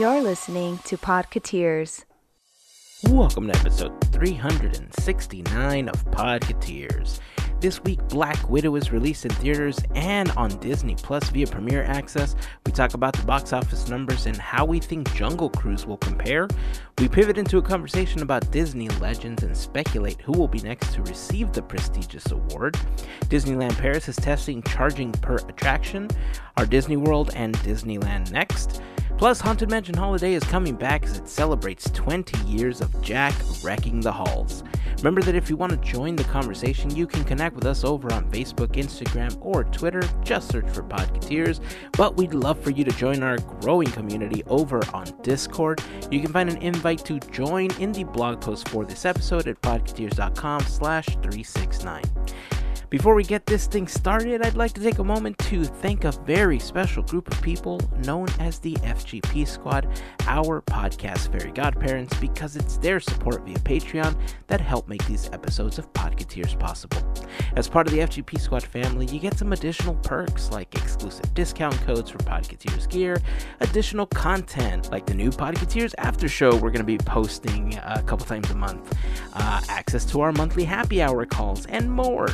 You're 0.00 0.22
listening 0.22 0.78
to 0.86 0.96
Podcateers. 0.96 2.04
Welcome 3.04 3.46
to 3.46 3.56
episode 3.56 3.92
369 4.12 5.88
of 5.88 6.04
Podcateers. 6.06 7.20
This 7.60 7.80
week, 7.84 8.00
Black 8.08 8.50
Widow 8.50 8.74
is 8.74 8.90
released 8.90 9.24
in 9.24 9.30
theaters 9.30 9.78
and 9.94 10.32
on 10.32 10.50
Disney 10.58 10.96
Plus 10.96 11.30
via 11.30 11.46
Premiere 11.46 11.84
Access. 11.84 12.34
We 12.66 12.72
talk 12.72 12.94
about 12.94 13.14
the 13.14 13.22
box 13.22 13.52
office 13.52 13.88
numbers 13.88 14.26
and 14.26 14.36
how 14.36 14.64
we 14.64 14.80
think 14.80 15.14
Jungle 15.14 15.48
Cruise 15.48 15.86
will 15.86 15.98
compare. 15.98 16.48
We 16.98 17.08
pivot 17.08 17.38
into 17.38 17.58
a 17.58 17.62
conversation 17.62 18.20
about 18.20 18.50
Disney 18.50 18.88
legends 18.88 19.44
and 19.44 19.56
speculate 19.56 20.20
who 20.20 20.32
will 20.32 20.48
be 20.48 20.60
next 20.60 20.92
to 20.94 21.02
receive 21.02 21.52
the 21.52 21.62
prestigious 21.62 22.32
award. 22.32 22.76
Disneyland 23.26 23.78
Paris 23.78 24.08
is 24.08 24.16
testing 24.16 24.60
charging 24.64 25.12
per 25.12 25.36
attraction. 25.36 26.10
Our 26.56 26.66
Disney 26.66 26.96
World 26.96 27.30
and 27.36 27.54
Disneyland 27.58 28.32
next. 28.32 28.82
Plus, 29.16 29.40
Haunted 29.40 29.70
Mansion 29.70 29.96
Holiday 29.96 30.34
is 30.34 30.42
coming 30.44 30.74
back 30.74 31.04
as 31.04 31.18
it 31.18 31.28
celebrates 31.28 31.90
20 31.90 32.38
years 32.46 32.80
of 32.80 33.00
Jack 33.00 33.34
wrecking 33.62 34.00
the 34.00 34.12
halls. 34.12 34.64
Remember 34.98 35.22
that 35.22 35.34
if 35.34 35.50
you 35.50 35.56
want 35.56 35.70
to 35.70 35.78
join 35.78 36.16
the 36.16 36.24
conversation, 36.24 36.94
you 36.94 37.06
can 37.06 37.24
connect 37.24 37.54
with 37.54 37.66
us 37.66 37.84
over 37.84 38.12
on 38.12 38.30
Facebook, 38.30 38.68
Instagram, 38.68 39.36
or 39.40 39.64
Twitter. 39.64 40.02
Just 40.22 40.50
search 40.50 40.68
for 40.70 40.82
Podcateers. 40.82 41.60
But 41.92 42.16
we'd 42.16 42.34
love 42.34 42.58
for 42.58 42.70
you 42.70 42.84
to 42.84 42.90
join 42.92 43.22
our 43.22 43.38
growing 43.38 43.90
community 43.90 44.42
over 44.46 44.80
on 44.94 45.06
Discord. 45.22 45.82
You 46.10 46.20
can 46.20 46.32
find 46.32 46.48
an 46.48 46.56
invite 46.58 47.04
to 47.04 47.20
join 47.20 47.70
in 47.80 47.92
the 47.92 48.04
blog 48.04 48.40
post 48.40 48.68
for 48.68 48.84
this 48.84 49.04
episode 49.04 49.46
at 49.46 49.60
podcateers.com 49.60 50.62
slash 50.62 51.06
369. 51.06 52.02
Before 52.94 53.16
we 53.16 53.24
get 53.24 53.44
this 53.44 53.66
thing 53.66 53.88
started, 53.88 54.46
I'd 54.46 54.54
like 54.54 54.72
to 54.74 54.80
take 54.80 55.00
a 55.00 55.04
moment 55.04 55.36
to 55.50 55.64
thank 55.64 56.04
a 56.04 56.12
very 56.12 56.60
special 56.60 57.02
group 57.02 57.26
of 57.26 57.42
people 57.42 57.80
known 58.04 58.28
as 58.38 58.60
the 58.60 58.74
FGP 58.74 59.48
Squad, 59.48 59.88
our 60.28 60.62
podcast 60.62 61.32
fairy 61.32 61.50
godparents, 61.50 62.16
because 62.18 62.54
it's 62.54 62.76
their 62.76 63.00
support 63.00 63.44
via 63.44 63.58
Patreon 63.58 64.16
that 64.46 64.60
help 64.60 64.86
make 64.86 65.04
these 65.06 65.28
episodes 65.32 65.76
of 65.76 65.92
Podcateers 65.92 66.56
possible. 66.56 66.98
As 67.56 67.68
part 67.68 67.88
of 67.88 67.92
the 67.92 67.98
FGP 67.98 68.38
Squad 68.38 68.62
family, 68.62 69.06
you 69.06 69.18
get 69.18 69.36
some 69.36 69.52
additional 69.52 69.96
perks 69.96 70.52
like 70.52 70.72
exclusive 70.76 71.34
discount 71.34 71.74
codes 71.80 72.10
for 72.10 72.18
Podcateers 72.18 72.88
gear, 72.88 73.20
additional 73.58 74.06
content 74.06 74.92
like 74.92 75.04
the 75.04 75.14
new 75.14 75.30
Podcateers 75.30 75.94
after 75.98 76.28
show 76.28 76.52
we're 76.52 76.70
going 76.70 76.74
to 76.74 76.84
be 76.84 76.98
posting 76.98 77.74
a 77.74 78.00
couple 78.04 78.24
times 78.24 78.48
a 78.52 78.54
month, 78.54 78.96
uh, 79.32 79.60
access 79.68 80.04
to 80.04 80.20
our 80.20 80.30
monthly 80.30 80.62
happy 80.62 81.02
hour 81.02 81.26
calls, 81.26 81.66
and 81.66 81.90
more. 81.90 82.28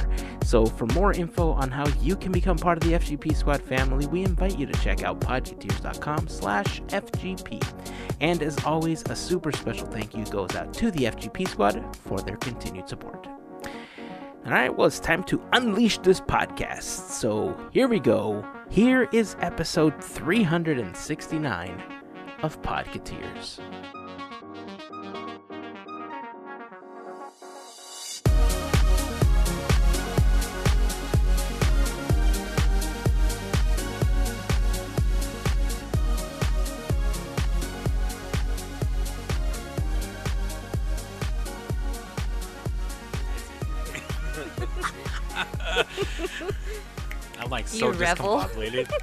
So, 0.51 0.67
for 0.67 0.87
more 0.87 1.13
info 1.13 1.53
on 1.53 1.71
how 1.71 1.87
you 2.01 2.17
can 2.17 2.33
become 2.33 2.57
part 2.57 2.77
of 2.77 2.83
the 2.83 2.99
FGP 2.99 3.37
Squad 3.37 3.63
family, 3.63 4.09
we 4.09 4.25
invite 4.25 4.59
you 4.59 4.67
to 4.67 4.73
check 4.81 5.05
out 5.05 5.21
podcateers.com 5.21 6.27
slash 6.27 6.81
FGP. 6.89 7.63
And 8.21 8.43
as 8.43 8.59
always, 8.65 9.05
a 9.09 9.15
super 9.15 9.53
special 9.53 9.87
thank 9.87 10.13
you 10.13 10.25
goes 10.25 10.57
out 10.57 10.75
to 10.75 10.91
the 10.91 11.05
FGP 11.05 11.47
Squad 11.47 11.97
for 11.99 12.19
their 12.19 12.37
continued 12.39 12.89
support. 12.89 13.29
All 14.45 14.51
right, 14.51 14.77
well, 14.77 14.89
it's 14.89 14.99
time 14.99 15.23
to 15.25 15.41
unleash 15.53 15.99
this 15.99 16.21
podcast. 16.21 16.83
So, 16.83 17.57
here 17.73 17.87
we 17.87 18.01
go. 18.01 18.45
Here 18.71 19.09
is 19.13 19.37
episode 19.39 20.03
369 20.03 21.81
of 22.43 22.61
Podcateers. 22.63 23.61
I'm 47.51 47.59
like 47.59 47.67
so 47.67 47.87
You 47.91 47.99
rebel. 47.99 48.39
discombobulated. 48.39 48.91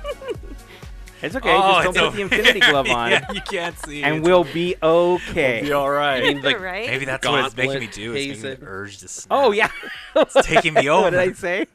It's 1.20 1.36
okay, 1.36 1.50
Oh, 1.52 1.82
just 1.82 1.84
don't 1.84 1.94
put 1.96 2.04
okay. 2.04 2.16
the 2.16 2.22
Infinity 2.22 2.60
Glove 2.60 2.88
on, 2.92 3.10
yeah, 3.10 3.32
you 3.32 3.42
can't 3.42 3.76
see. 3.80 4.04
and 4.04 4.18
it. 4.18 4.24
we'll 4.24 4.44
be 4.44 4.76
okay. 4.84 5.62
We'll 5.62 5.64
be 5.64 5.72
all 5.74 5.90
right. 5.90 6.22
I 6.24 6.28
mean, 6.34 6.44
like, 6.44 6.60
right? 6.60 6.86
Maybe 6.88 7.06
that's 7.06 7.28
what 7.28 7.44
it's 7.44 7.58
making 7.58 7.80
me 7.80 7.88
do. 7.88 8.14
It's 8.14 8.44
making 8.44 8.62
me 8.62 8.68
urge 8.68 9.00
to 9.00 9.08
snap. 9.08 9.28
Oh, 9.32 9.52
yeah. 9.52 9.72
It's 10.16 10.36
taking 10.46 10.76
me 10.76 10.88
over. 10.88 11.02
what 11.06 11.10
did. 11.10 11.20
I 11.20 11.32
say? 11.34 11.66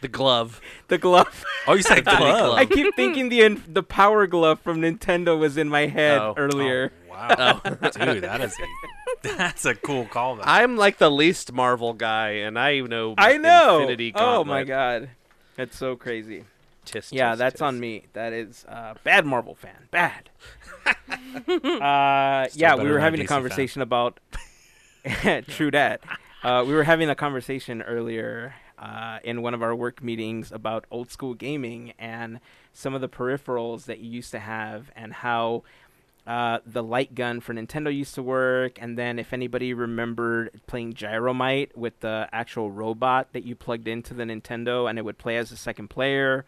the 0.00 0.08
glove. 0.08 0.58
The 0.88 0.96
glove. 0.96 1.44
Oh, 1.66 1.74
you 1.74 1.82
said 1.82 2.02
glove. 2.06 2.18
glove. 2.18 2.56
I 2.58 2.64
keep 2.64 2.96
thinking 2.96 3.28
the 3.28 3.42
in- 3.42 3.62
the 3.68 3.82
power 3.82 4.26
glove 4.26 4.58
from 4.60 4.80
Nintendo 4.80 5.38
was 5.38 5.58
in 5.58 5.68
my 5.68 5.86
head 5.88 6.18
Oh. 6.18 6.32
earlier. 6.38 6.92
Oh, 7.08 7.12
wow, 7.12 7.60
Oh. 7.66 7.70
dude, 7.90 8.22
that 8.24 8.40
is 8.40 8.56
a 8.58 9.28
that's 9.36 9.66
a 9.66 9.74
cool 9.74 10.06
callback. 10.06 10.44
I'm 10.46 10.78
like 10.78 10.96
the 10.96 11.10
least 11.10 11.52
Marvel 11.52 11.92
guy, 11.92 12.30
and 12.30 12.58
I 12.58 12.80
know. 12.80 13.14
I 13.18 13.36
know. 13.36 13.80
Infinity 13.80 14.12
oh 14.16 14.44
my 14.44 14.64
god, 14.64 15.10
that's 15.56 15.76
so 15.76 15.96
crazy. 15.96 16.44
Tis, 16.84 17.12
Yeah, 17.12 17.34
that's 17.36 17.54
tis. 17.54 17.62
on 17.62 17.78
me. 17.78 18.06
That 18.12 18.32
is 18.32 18.64
uh, 18.68 18.94
bad 19.04 19.24
Marvel 19.24 19.54
fan. 19.54 19.88
Bad. 19.90 20.30
uh, 20.86 22.48
yeah, 22.54 22.74
we 22.74 22.90
were 22.90 22.98
having 22.98 23.20
a 23.20 23.24
DC 23.24 23.28
fan. 23.28 23.36
conversation 23.36 23.82
about. 23.82 24.18
True 25.48 25.70
that. 25.70 26.00
Uh, 26.42 26.64
we 26.66 26.74
were 26.74 26.84
having 26.84 27.08
a 27.08 27.14
conversation 27.14 27.82
earlier 27.82 28.54
uh, 28.78 29.18
in 29.22 29.42
one 29.42 29.54
of 29.54 29.62
our 29.62 29.74
work 29.74 30.02
meetings 30.02 30.50
about 30.50 30.84
old 30.90 31.10
school 31.10 31.34
gaming 31.34 31.92
and 31.98 32.40
some 32.72 32.94
of 32.94 33.00
the 33.00 33.08
peripherals 33.08 33.84
that 33.84 33.98
you 34.00 34.10
used 34.10 34.32
to 34.32 34.40
have 34.40 34.90
and 34.96 35.12
how 35.12 35.62
uh, 36.26 36.58
the 36.64 36.82
light 36.82 37.14
gun 37.14 37.40
for 37.40 37.52
Nintendo 37.52 37.94
used 37.94 38.14
to 38.14 38.22
work, 38.22 38.78
and 38.80 38.96
then 38.96 39.18
if 39.18 39.32
anybody 39.32 39.74
remembered 39.74 40.60
playing 40.66 40.92
Gyromite 40.94 41.76
with 41.76 41.98
the 42.00 42.28
actual 42.32 42.70
robot 42.70 43.32
that 43.32 43.44
you 43.44 43.56
plugged 43.56 43.88
into 43.88 44.14
the 44.14 44.22
Nintendo 44.24 44.88
and 44.88 44.98
it 44.98 45.04
would 45.04 45.18
play 45.18 45.36
as 45.36 45.50
a 45.52 45.56
second 45.56 45.88
player. 45.88 46.44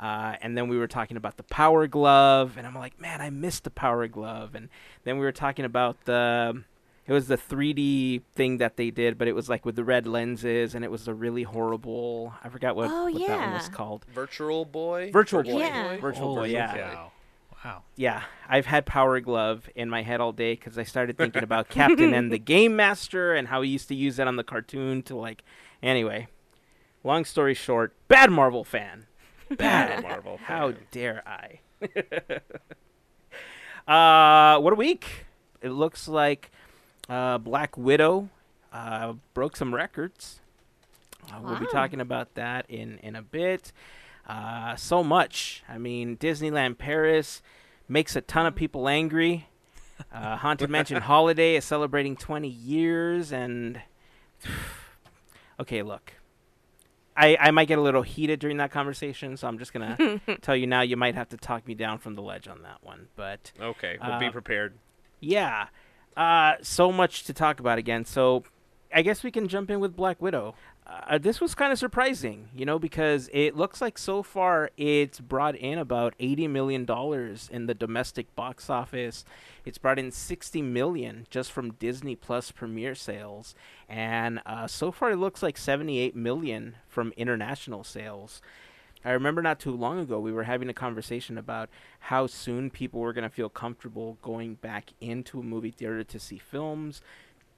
Uh, 0.00 0.36
and 0.40 0.56
then 0.56 0.68
we 0.68 0.78
were 0.78 0.86
talking 0.86 1.18
about 1.18 1.36
the 1.36 1.42
Power 1.42 1.86
Glove, 1.86 2.56
and 2.56 2.66
I'm 2.66 2.74
like, 2.74 2.98
man, 2.98 3.20
I 3.20 3.28
missed 3.28 3.64
the 3.64 3.70
Power 3.70 4.06
Glove. 4.08 4.54
And 4.54 4.70
then 5.04 5.18
we 5.18 5.26
were 5.26 5.32
talking 5.32 5.66
about 5.66 6.06
the, 6.06 6.62
it 7.06 7.12
was 7.12 7.28
the 7.28 7.36
3D 7.36 8.22
thing 8.34 8.56
that 8.56 8.78
they 8.78 8.90
did, 8.90 9.18
but 9.18 9.28
it 9.28 9.34
was 9.34 9.50
like 9.50 9.66
with 9.66 9.76
the 9.76 9.84
red 9.84 10.06
lenses, 10.06 10.74
and 10.74 10.86
it 10.86 10.90
was 10.90 11.06
a 11.06 11.12
really 11.12 11.42
horrible. 11.42 12.32
I 12.42 12.48
forgot 12.48 12.76
what, 12.76 12.88
Oh, 12.90 13.10
what 13.10 13.28
that 13.28 13.38
one 13.40 13.52
was 13.52 13.68
called. 13.68 14.06
Virtual 14.14 14.64
Boy. 14.64 15.10
Virtual 15.12 15.42
Boy. 15.42 15.58
Yeah. 15.58 15.98
Virtual 15.98 16.28
Boy. 16.34 16.34
Holy 16.36 16.52
Yeah. 16.54 17.08
Wow. 17.64 17.82
Yeah, 17.94 18.22
I've 18.48 18.66
had 18.66 18.86
Power 18.86 19.20
Glove 19.20 19.68
in 19.74 19.90
my 19.90 20.02
head 20.02 20.20
all 20.20 20.32
day 20.32 20.54
because 20.54 20.78
I 20.78 20.82
started 20.84 21.18
thinking 21.18 21.42
about 21.42 21.68
Captain 21.68 22.14
and 22.14 22.32
the 22.32 22.38
Game 22.54 22.74
Master 22.74 23.34
and 23.34 23.48
how 23.48 23.60
he 23.60 23.70
used 23.70 23.88
to 23.88 23.94
use 23.94 24.16
that 24.16 24.26
on 24.26 24.36
the 24.36 24.44
cartoon 24.44 25.02
to 25.04 25.16
like. 25.16 25.44
Anyway, 25.82 26.28
long 27.04 27.24
story 27.24 27.52
short, 27.54 27.94
bad 28.08 28.30
Marvel 28.30 28.64
fan. 28.64 29.06
Bad 29.50 30.02
Marvel. 30.04 30.38
How 30.44 30.72
dare 30.90 31.22
I? 31.26 31.60
uh, 34.56 34.60
what 34.60 34.72
a 34.72 34.76
week! 34.76 35.26
It 35.60 35.70
looks 35.70 36.08
like 36.08 36.50
uh, 37.08 37.36
Black 37.38 37.76
Widow 37.76 38.30
uh, 38.72 39.14
broke 39.34 39.56
some 39.56 39.74
records. 39.74 40.40
Uh, 41.30 41.40
We'll 41.42 41.58
be 41.58 41.66
talking 41.66 42.00
about 42.00 42.34
that 42.34 42.64
in 42.70 42.98
in 43.02 43.16
a 43.16 43.22
bit. 43.22 43.72
Uh, 44.30 44.76
so 44.76 45.02
much. 45.02 45.62
I 45.68 45.76
mean, 45.78 46.16
Disneyland 46.16 46.78
Paris 46.78 47.42
makes 47.88 48.14
a 48.14 48.20
ton 48.20 48.46
of 48.46 48.54
people 48.54 48.88
angry. 48.88 49.48
Uh, 50.12 50.36
Haunted 50.36 50.70
Mansion 50.70 51.02
Holiday 51.02 51.56
is 51.56 51.64
celebrating 51.64 52.16
20 52.16 52.46
years, 52.48 53.32
and 53.32 53.80
okay, 55.60 55.82
look, 55.82 56.12
I 57.16 57.36
I 57.40 57.50
might 57.50 57.66
get 57.68 57.78
a 57.78 57.82
little 57.82 58.02
heated 58.02 58.40
during 58.40 58.58
that 58.58 58.70
conversation, 58.70 59.36
so 59.36 59.48
I'm 59.48 59.58
just 59.58 59.72
gonna 59.72 60.20
tell 60.42 60.56
you 60.56 60.66
now. 60.66 60.82
You 60.82 60.96
might 60.96 61.14
have 61.14 61.28
to 61.30 61.36
talk 61.36 61.66
me 61.66 61.74
down 61.74 61.98
from 61.98 62.14
the 62.14 62.22
ledge 62.22 62.48
on 62.48 62.62
that 62.62 62.78
one, 62.82 63.08
but 63.16 63.52
Okay, 63.60 63.98
we'll 64.02 64.18
be 64.18 64.26
Uh, 64.26 64.30
prepared. 64.30 64.78
yeah, 65.20 65.66
uh, 66.16 66.54
so 66.62 66.92
much 66.92 67.24
to 67.24 67.32
talk 67.34 67.60
about 67.60 67.78
again. 67.78 68.04
So 68.04 68.44
I 68.94 69.02
guess 69.02 69.22
we 69.22 69.30
can 69.30 69.48
jump 69.48 69.70
in 69.70 69.80
with 69.80 69.94
Black 69.96 70.22
Widow. 70.22 70.54
Uh, 70.90 71.18
this 71.18 71.40
was 71.40 71.54
kind 71.54 71.72
of 71.72 71.78
surprising, 71.78 72.48
you 72.52 72.66
know, 72.66 72.76
because 72.76 73.30
it 73.32 73.54
looks 73.54 73.80
like 73.80 73.96
so 73.96 74.24
far 74.24 74.70
it's 74.76 75.20
brought 75.20 75.54
in 75.54 75.78
about 75.78 76.14
eighty 76.18 76.48
million 76.48 76.84
dollars 76.84 77.48
in 77.52 77.66
the 77.66 77.74
domestic 77.74 78.34
box 78.34 78.68
office. 78.68 79.24
It's 79.64 79.78
brought 79.78 80.00
in 80.00 80.10
sixty 80.10 80.60
million 80.60 81.28
just 81.30 81.52
from 81.52 81.74
Disney 81.74 82.16
Plus 82.16 82.50
premiere 82.50 82.96
sales, 82.96 83.54
and 83.88 84.40
uh, 84.44 84.66
so 84.66 84.90
far 84.90 85.12
it 85.12 85.16
looks 85.16 85.44
like 85.44 85.56
seventy-eight 85.56 86.16
million 86.16 86.74
from 86.88 87.12
international 87.16 87.84
sales. 87.84 88.42
I 89.04 89.12
remember 89.12 89.42
not 89.42 89.60
too 89.60 89.70
long 89.70 90.00
ago 90.00 90.18
we 90.18 90.32
were 90.32 90.42
having 90.42 90.68
a 90.68 90.74
conversation 90.74 91.38
about 91.38 91.70
how 92.00 92.26
soon 92.26 92.68
people 92.68 93.00
were 93.00 93.12
going 93.12 93.28
to 93.28 93.34
feel 93.34 93.48
comfortable 93.48 94.18
going 94.22 94.56
back 94.56 94.90
into 95.00 95.38
a 95.38 95.44
movie 95.44 95.70
theater 95.70 96.02
to 96.02 96.18
see 96.18 96.38
films. 96.38 97.00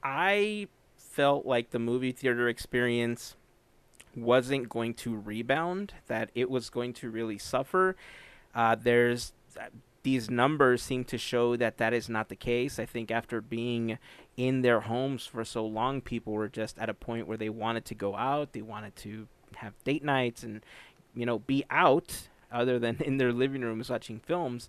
I 0.05 0.69
felt 1.13 1.45
like 1.45 1.71
the 1.71 1.79
movie 1.79 2.13
theater 2.13 2.49
experience 2.49 3.37
wasn't 4.17 4.69
going 4.69 4.95
to 4.95 5.17
rebound, 5.17 5.95
that 6.07 6.31
it 6.35 6.51
was 6.51 6.71
going 6.71 6.93
to 6.95 7.11
really 7.11 7.39
suffer. 7.39 7.97
Uh, 8.55 8.75
there's 8.75 9.33
these 10.03 10.31
numbers 10.31 10.83
seem 10.83 11.05
to 11.05 11.17
show 11.17 11.57
that 11.57 11.79
that 11.79 11.93
is 11.93 12.09
not 12.09 12.29
the 12.29 12.37
case. 12.37 12.79
I 12.79 12.87
think 12.87 13.11
after 13.11 13.41
being 13.41 13.99
in 14.37 14.63
their 14.63 14.81
homes 14.81 15.27
for 15.27 15.45
so 15.45 15.65
long, 15.65 16.01
people 16.01 16.33
were 16.33 16.49
just 16.49 16.79
at 16.79 16.89
a 16.89 16.95
point 16.95 17.29
where 17.29 17.37
they 17.37 17.49
wanted 17.49 17.85
to 17.87 17.95
go 17.95 18.17
out, 18.17 18.53
they 18.53 18.63
wanted 18.63 18.97
to 18.97 19.29
have 19.57 19.75
date 19.85 20.03
nights 20.03 20.43
and 20.43 20.65
you 21.15 21.27
know 21.27 21.39
be 21.41 21.65
out 21.71 22.29
other 22.51 22.79
than 22.79 22.97
in 23.05 23.19
their 23.19 23.33
living 23.33 23.63
rooms 23.63 23.91
watching 23.91 24.19
films. 24.19 24.69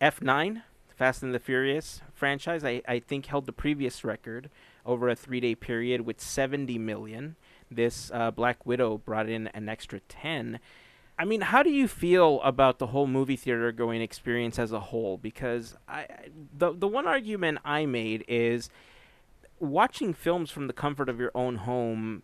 F9, 0.00 0.62
Fast 0.94 1.22
and 1.22 1.34
the 1.34 1.38
Furious 1.38 2.02
franchise, 2.14 2.64
I, 2.64 2.82
I 2.86 2.98
think 2.98 3.26
held 3.26 3.46
the 3.46 3.52
previous 3.52 4.04
record 4.04 4.50
over 4.86 5.08
a 5.08 5.16
three 5.16 5.40
day 5.40 5.54
period 5.54 6.02
with 6.02 6.20
70 6.20 6.78
million. 6.78 7.36
This 7.70 8.10
uh, 8.14 8.30
Black 8.30 8.64
Widow 8.64 8.98
brought 8.98 9.28
in 9.28 9.48
an 9.48 9.68
extra 9.68 10.00
10. 10.00 10.60
I 11.18 11.24
mean, 11.24 11.40
how 11.40 11.62
do 11.62 11.70
you 11.70 11.88
feel 11.88 12.40
about 12.42 12.78
the 12.78 12.88
whole 12.88 13.06
movie 13.06 13.36
theater 13.36 13.72
going 13.72 14.02
experience 14.02 14.58
as 14.58 14.72
a 14.72 14.80
whole? 14.80 15.16
Because 15.16 15.74
I, 15.88 16.06
the 16.56 16.72
the 16.72 16.88
one 16.88 17.06
argument 17.06 17.58
I 17.64 17.86
made 17.86 18.24
is 18.28 18.68
watching 19.58 20.12
films 20.12 20.50
from 20.50 20.66
the 20.66 20.72
comfort 20.72 21.08
of 21.08 21.18
your 21.18 21.32
own 21.34 21.56
home. 21.56 22.22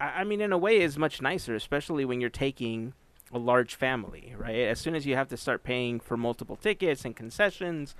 I, 0.00 0.20
I 0.20 0.24
mean, 0.24 0.40
in 0.40 0.52
a 0.52 0.58
way, 0.58 0.80
is 0.80 0.98
much 0.98 1.20
nicer, 1.20 1.54
especially 1.54 2.04
when 2.04 2.20
you're 2.20 2.30
taking 2.30 2.94
a 3.32 3.38
large 3.38 3.74
family, 3.74 4.34
right? 4.38 4.56
As 4.56 4.80
soon 4.80 4.94
as 4.94 5.06
you 5.06 5.16
have 5.16 5.28
to 5.28 5.36
start 5.36 5.62
paying 5.62 6.00
for 6.00 6.16
multiple 6.16 6.56
tickets 6.56 7.04
and 7.04 7.14
concessions, 7.14 7.94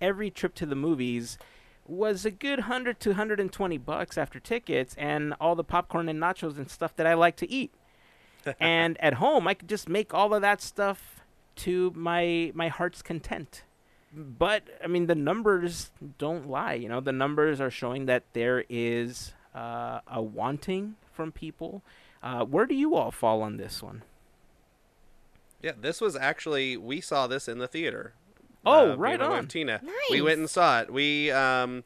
every 0.00 0.30
trip 0.30 0.54
to 0.56 0.66
the 0.66 0.74
movies 0.74 1.38
was 1.88 2.24
a 2.24 2.30
good 2.30 2.60
100 2.60 3.00
to 3.00 3.10
120 3.10 3.78
bucks 3.78 4.18
after 4.18 4.38
tickets 4.38 4.94
and 4.98 5.34
all 5.40 5.54
the 5.54 5.64
popcorn 5.64 6.08
and 6.08 6.20
nachos 6.20 6.58
and 6.58 6.70
stuff 6.70 6.94
that 6.96 7.06
I 7.06 7.14
like 7.14 7.36
to 7.36 7.50
eat. 7.50 7.72
and 8.60 9.00
at 9.00 9.14
home, 9.14 9.48
I 9.48 9.54
could 9.54 9.68
just 9.68 9.88
make 9.88 10.14
all 10.14 10.34
of 10.34 10.42
that 10.42 10.60
stuff 10.60 11.20
to 11.56 11.92
my 11.94 12.52
my 12.54 12.68
heart's 12.68 13.02
content. 13.02 13.64
But 14.12 14.62
I 14.82 14.86
mean, 14.86 15.06
the 15.06 15.14
numbers 15.14 15.90
don't 16.18 16.48
lie. 16.48 16.74
You 16.74 16.88
know, 16.88 17.00
the 17.00 17.12
numbers 17.12 17.60
are 17.60 17.70
showing 17.70 18.06
that 18.06 18.24
there 18.32 18.64
is 18.68 19.34
uh, 19.54 20.00
a 20.06 20.22
wanting 20.22 20.96
from 21.12 21.32
people. 21.32 21.82
Uh, 22.22 22.44
where 22.44 22.66
do 22.66 22.74
you 22.74 22.94
all 22.94 23.10
fall 23.10 23.42
on 23.42 23.56
this 23.56 23.82
one? 23.82 24.02
Yeah, 25.62 25.72
this 25.78 26.00
was 26.00 26.16
actually 26.16 26.76
we 26.76 27.00
saw 27.00 27.26
this 27.26 27.48
in 27.48 27.58
the 27.58 27.68
theater. 27.68 28.14
Oh, 28.66 28.92
Uh, 28.92 28.96
right 28.96 29.20
and 29.20 29.30
my 29.30 29.38
on. 29.38 29.46
Tina. 29.46 29.80
We 30.10 30.20
went 30.20 30.38
and 30.38 30.50
saw 30.50 30.80
it. 30.80 30.92
We 30.92 31.30
um, 31.30 31.84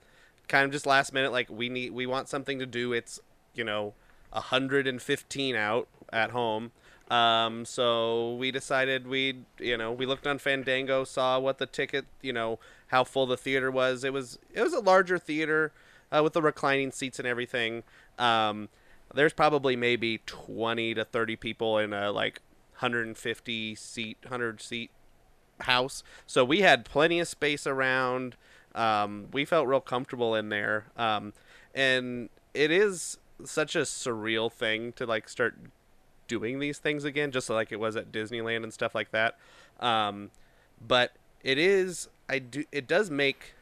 kind 0.49 0.65
of 0.65 0.73
just 0.73 0.87
last 0.87 1.13
minute, 1.13 1.33
like 1.33 1.49
we 1.51 1.69
need, 1.69 1.93
we 1.93 2.07
want 2.07 2.29
something 2.29 2.59
to 2.59 2.67
do. 2.67 2.93
It's 2.93 3.21
you 3.55 3.65
know, 3.65 3.95
hundred 4.33 4.87
and 4.87 5.01
fifteen 5.01 5.55
out 5.55 5.89
at 6.13 6.31
home. 6.31 6.73
Um, 7.11 7.67
so 7.67 8.35
we 8.37 8.51
decided 8.51 9.07
we'd, 9.07 9.45
you 9.59 9.77
know, 9.77 9.93
we 9.93 10.07
looked 10.07 10.27
on 10.27 10.39
Fandango, 10.39 11.05
saw 11.05 11.39
what 11.39 11.59
the 11.59 11.67
ticket, 11.67 12.07
you 12.23 12.33
know, 12.33 12.59
how 12.87 13.05
full 13.05 13.27
the 13.27 13.37
theater 13.37 13.71
was. 13.71 14.03
It 14.03 14.15
was, 14.15 14.39
it 14.55 14.63
was 14.63 14.73
a 14.73 14.81
larger 14.81 15.19
theater 15.19 15.73
uh, 16.11 16.23
with 16.23 16.33
the 16.33 16.41
reclining 16.41 16.91
seats 16.91 17.19
and 17.19 17.29
everything. 17.29 17.83
Um, 18.19 18.71
there's 19.13 19.35
probably 19.35 19.77
maybe 19.77 20.23
20 20.25 20.95
to 20.95 21.05
30 21.05 21.37
people 21.37 21.77
in 21.77 21.93
a 21.93 22.11
like 22.11 22.41
150 22.77 23.75
seat, 23.75 24.17
100 24.23 24.63
seat 24.63 24.91
house. 25.63 26.03
So 26.27 26.45
we 26.45 26.61
had 26.61 26.85
plenty 26.85 27.21
of 27.21 27.29
space 27.29 27.67
around. 27.67 28.37
Um, 28.75 29.29
we 29.33 29.45
felt 29.45 29.67
real 29.67 29.81
comfortable 29.81 30.35
in 30.35 30.49
there. 30.49 30.87
Um, 30.97 31.33
and 31.75 32.29
it 32.55 32.71
is 32.71 33.19
such 33.45 33.75
a 33.77 33.81
surreal 33.81 34.51
thing 34.53 34.93
to 34.95 35.07
like 35.07 35.29
start 35.29 35.57
doing 36.29 36.59
these 36.59 36.79
things 36.79 37.05
again, 37.05 37.31
just 37.31 37.51
like 37.51 37.73
it 37.73 37.81
was 37.81 37.97
at 37.97 38.13
Disneyland 38.13 38.63
and 38.63 38.73
stuff 38.73 38.95
like 38.95 39.11
that. 39.11 39.37
Um, 39.81 40.31
but 40.87 41.13
it 41.43 41.59
is, 41.59 42.09
I 42.29 42.39
do, 42.39 42.65
it 42.73 42.87
does 42.87 43.11
make 43.11 43.55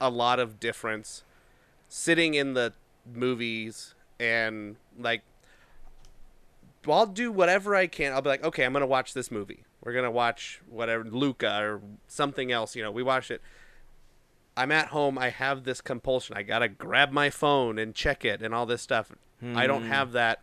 a 0.00 0.10
lot 0.10 0.38
of 0.38 0.58
difference 0.58 1.22
sitting 1.88 2.34
in 2.34 2.54
the 2.54 2.72
movies 3.14 3.94
and 4.18 4.76
like 4.98 5.22
I'll 6.88 7.06
do 7.06 7.30
whatever 7.30 7.76
I 7.76 7.86
can. 7.86 8.12
I'll 8.12 8.22
be 8.22 8.30
like, 8.30 8.44
okay, 8.44 8.64
I'm 8.64 8.72
gonna 8.72 8.86
watch 8.86 9.14
this 9.14 9.30
movie. 9.30 9.64
We're 9.82 9.92
gonna 9.92 10.10
watch 10.10 10.60
whatever 10.68 11.04
Luca 11.04 11.58
or 11.60 11.80
something 12.06 12.52
else. 12.52 12.76
You 12.76 12.82
know, 12.82 12.90
we 12.90 13.02
watched 13.02 13.30
it. 13.30 13.42
I'm 14.56 14.70
at 14.70 14.88
home. 14.88 15.18
I 15.18 15.30
have 15.30 15.64
this 15.64 15.80
compulsion. 15.80 16.36
I 16.36 16.42
gotta 16.42 16.68
grab 16.68 17.10
my 17.10 17.30
phone 17.30 17.78
and 17.78 17.94
check 17.94 18.24
it 18.24 18.42
and 18.42 18.54
all 18.54 18.66
this 18.66 18.82
stuff. 18.82 19.12
I 19.56 19.66
don't 19.66 19.82
hmm. 19.82 19.88
have 19.88 20.12
that 20.12 20.40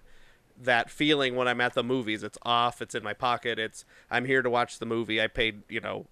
that 0.62 0.90
feeling 0.90 1.36
when 1.36 1.48
I'm 1.48 1.62
at 1.62 1.74
the 1.74 1.84
movies. 1.84 2.22
It's 2.22 2.38
off. 2.44 2.82
It's 2.82 2.94
in 2.94 3.02
my 3.02 3.14
pocket. 3.14 3.58
It's 3.58 3.86
I'm 4.12 4.26
here 4.26 4.42
to 4.42 4.50
watch 4.50 4.80
the 4.80 4.86
movie. 4.86 5.22
I 5.22 5.28
paid 5.28 5.64
you 5.70 5.80
know 5.80 6.08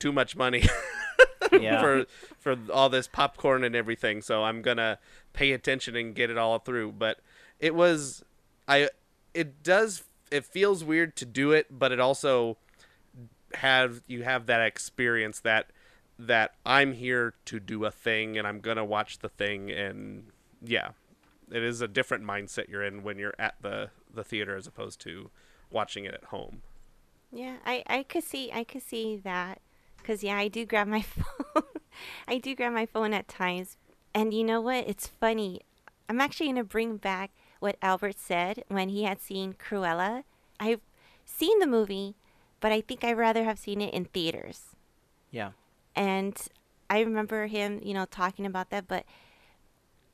too 0.00 0.12
much 0.12 0.34
money 0.34 0.64
Yeah. 1.52 1.80
for 1.80 2.06
for 2.38 2.56
all 2.72 2.88
this 2.88 3.06
popcorn 3.06 3.64
and 3.64 3.76
everything. 3.76 4.22
So 4.22 4.44
I'm 4.44 4.62
gonna 4.62 4.98
pay 5.32 5.52
attention 5.52 5.94
and 5.96 6.14
get 6.14 6.30
it 6.30 6.38
all 6.38 6.58
through. 6.58 6.92
But 6.92 7.20
it 7.60 7.74
was, 7.74 8.24
I, 8.66 8.90
it 9.34 9.62
does, 9.62 10.04
it 10.30 10.44
feels 10.44 10.84
weird 10.84 11.16
to 11.16 11.24
do 11.24 11.52
it, 11.52 11.66
but 11.70 11.92
it 11.92 12.00
also 12.00 12.56
have 13.54 14.02
you 14.06 14.22
have 14.22 14.46
that 14.46 14.60
experience 14.60 15.40
that 15.40 15.70
that 16.18 16.54
I'm 16.64 16.92
here 16.92 17.34
to 17.46 17.60
do 17.60 17.84
a 17.84 17.90
thing 17.90 18.36
and 18.36 18.46
I'm 18.46 18.60
gonna 18.60 18.84
watch 18.84 19.18
the 19.18 19.28
thing 19.28 19.70
and 19.70 20.30
yeah, 20.62 20.90
it 21.50 21.62
is 21.62 21.80
a 21.80 21.88
different 21.88 22.24
mindset 22.24 22.68
you're 22.68 22.82
in 22.82 23.02
when 23.02 23.18
you're 23.18 23.34
at 23.38 23.54
the 23.60 23.90
the 24.12 24.24
theater 24.24 24.56
as 24.56 24.66
opposed 24.66 25.00
to 25.02 25.30
watching 25.70 26.04
it 26.04 26.14
at 26.14 26.24
home. 26.24 26.62
Yeah, 27.32 27.56
I, 27.64 27.82
I 27.86 28.02
could 28.02 28.24
see 28.24 28.50
I 28.52 28.64
could 28.64 28.82
see 28.82 29.16
that 29.24 29.60
because 29.98 30.22
yeah, 30.22 30.36
I 30.36 30.48
do 30.48 30.64
grab 30.64 30.88
my 30.88 31.02
phone. 31.02 31.62
I 32.28 32.38
do 32.38 32.54
grab 32.54 32.72
my 32.72 32.86
phone 32.86 33.12
at 33.12 33.28
times, 33.28 33.76
and 34.14 34.32
you 34.32 34.44
know 34.44 34.60
what? 34.60 34.88
It's 34.88 35.06
funny. 35.06 35.60
I'm 36.08 36.20
actually 36.20 36.48
gonna 36.48 36.64
bring 36.64 36.96
back 36.96 37.32
what 37.66 37.76
Albert 37.82 38.16
said 38.16 38.62
when 38.68 38.88
he 38.90 39.02
had 39.02 39.20
seen 39.20 39.52
Cruella. 39.54 40.22
I've 40.60 40.80
seen 41.24 41.58
the 41.58 41.66
movie, 41.66 42.14
but 42.60 42.70
I 42.70 42.80
think 42.80 43.02
I'd 43.02 43.18
rather 43.18 43.42
have 43.42 43.58
seen 43.58 43.80
it 43.80 43.92
in 43.92 44.04
theaters. 44.04 44.76
yeah. 45.32 45.50
And 45.96 46.36
I 46.88 47.00
remember 47.00 47.46
him, 47.48 47.80
you 47.82 47.92
know, 47.92 48.04
talking 48.04 48.46
about 48.46 48.70
that, 48.70 48.86
but 48.86 49.04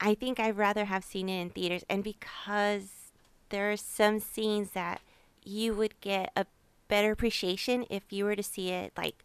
I 0.01 0.15
think 0.15 0.41
I'd 0.41 0.57
rather 0.57 0.87
have 0.87 1.05
seen 1.05 1.29
it 1.29 1.41
in 1.43 1.51
theaters. 1.51 1.85
And 1.91 2.03
because 2.03 3.11
there 3.51 3.71
are 3.71 3.77
some 3.77 4.19
scenes 4.19 4.71
that 4.71 5.03
you 5.45 5.75
would 5.75 6.01
get 6.01 6.33
a 6.35 6.47
better 6.89 7.11
appreciation 7.13 7.85
if 7.91 8.05
you 8.11 8.25
were 8.25 8.37
to 8.37 8.43
see 8.43 8.71
it 8.71 8.93
like 8.97 9.25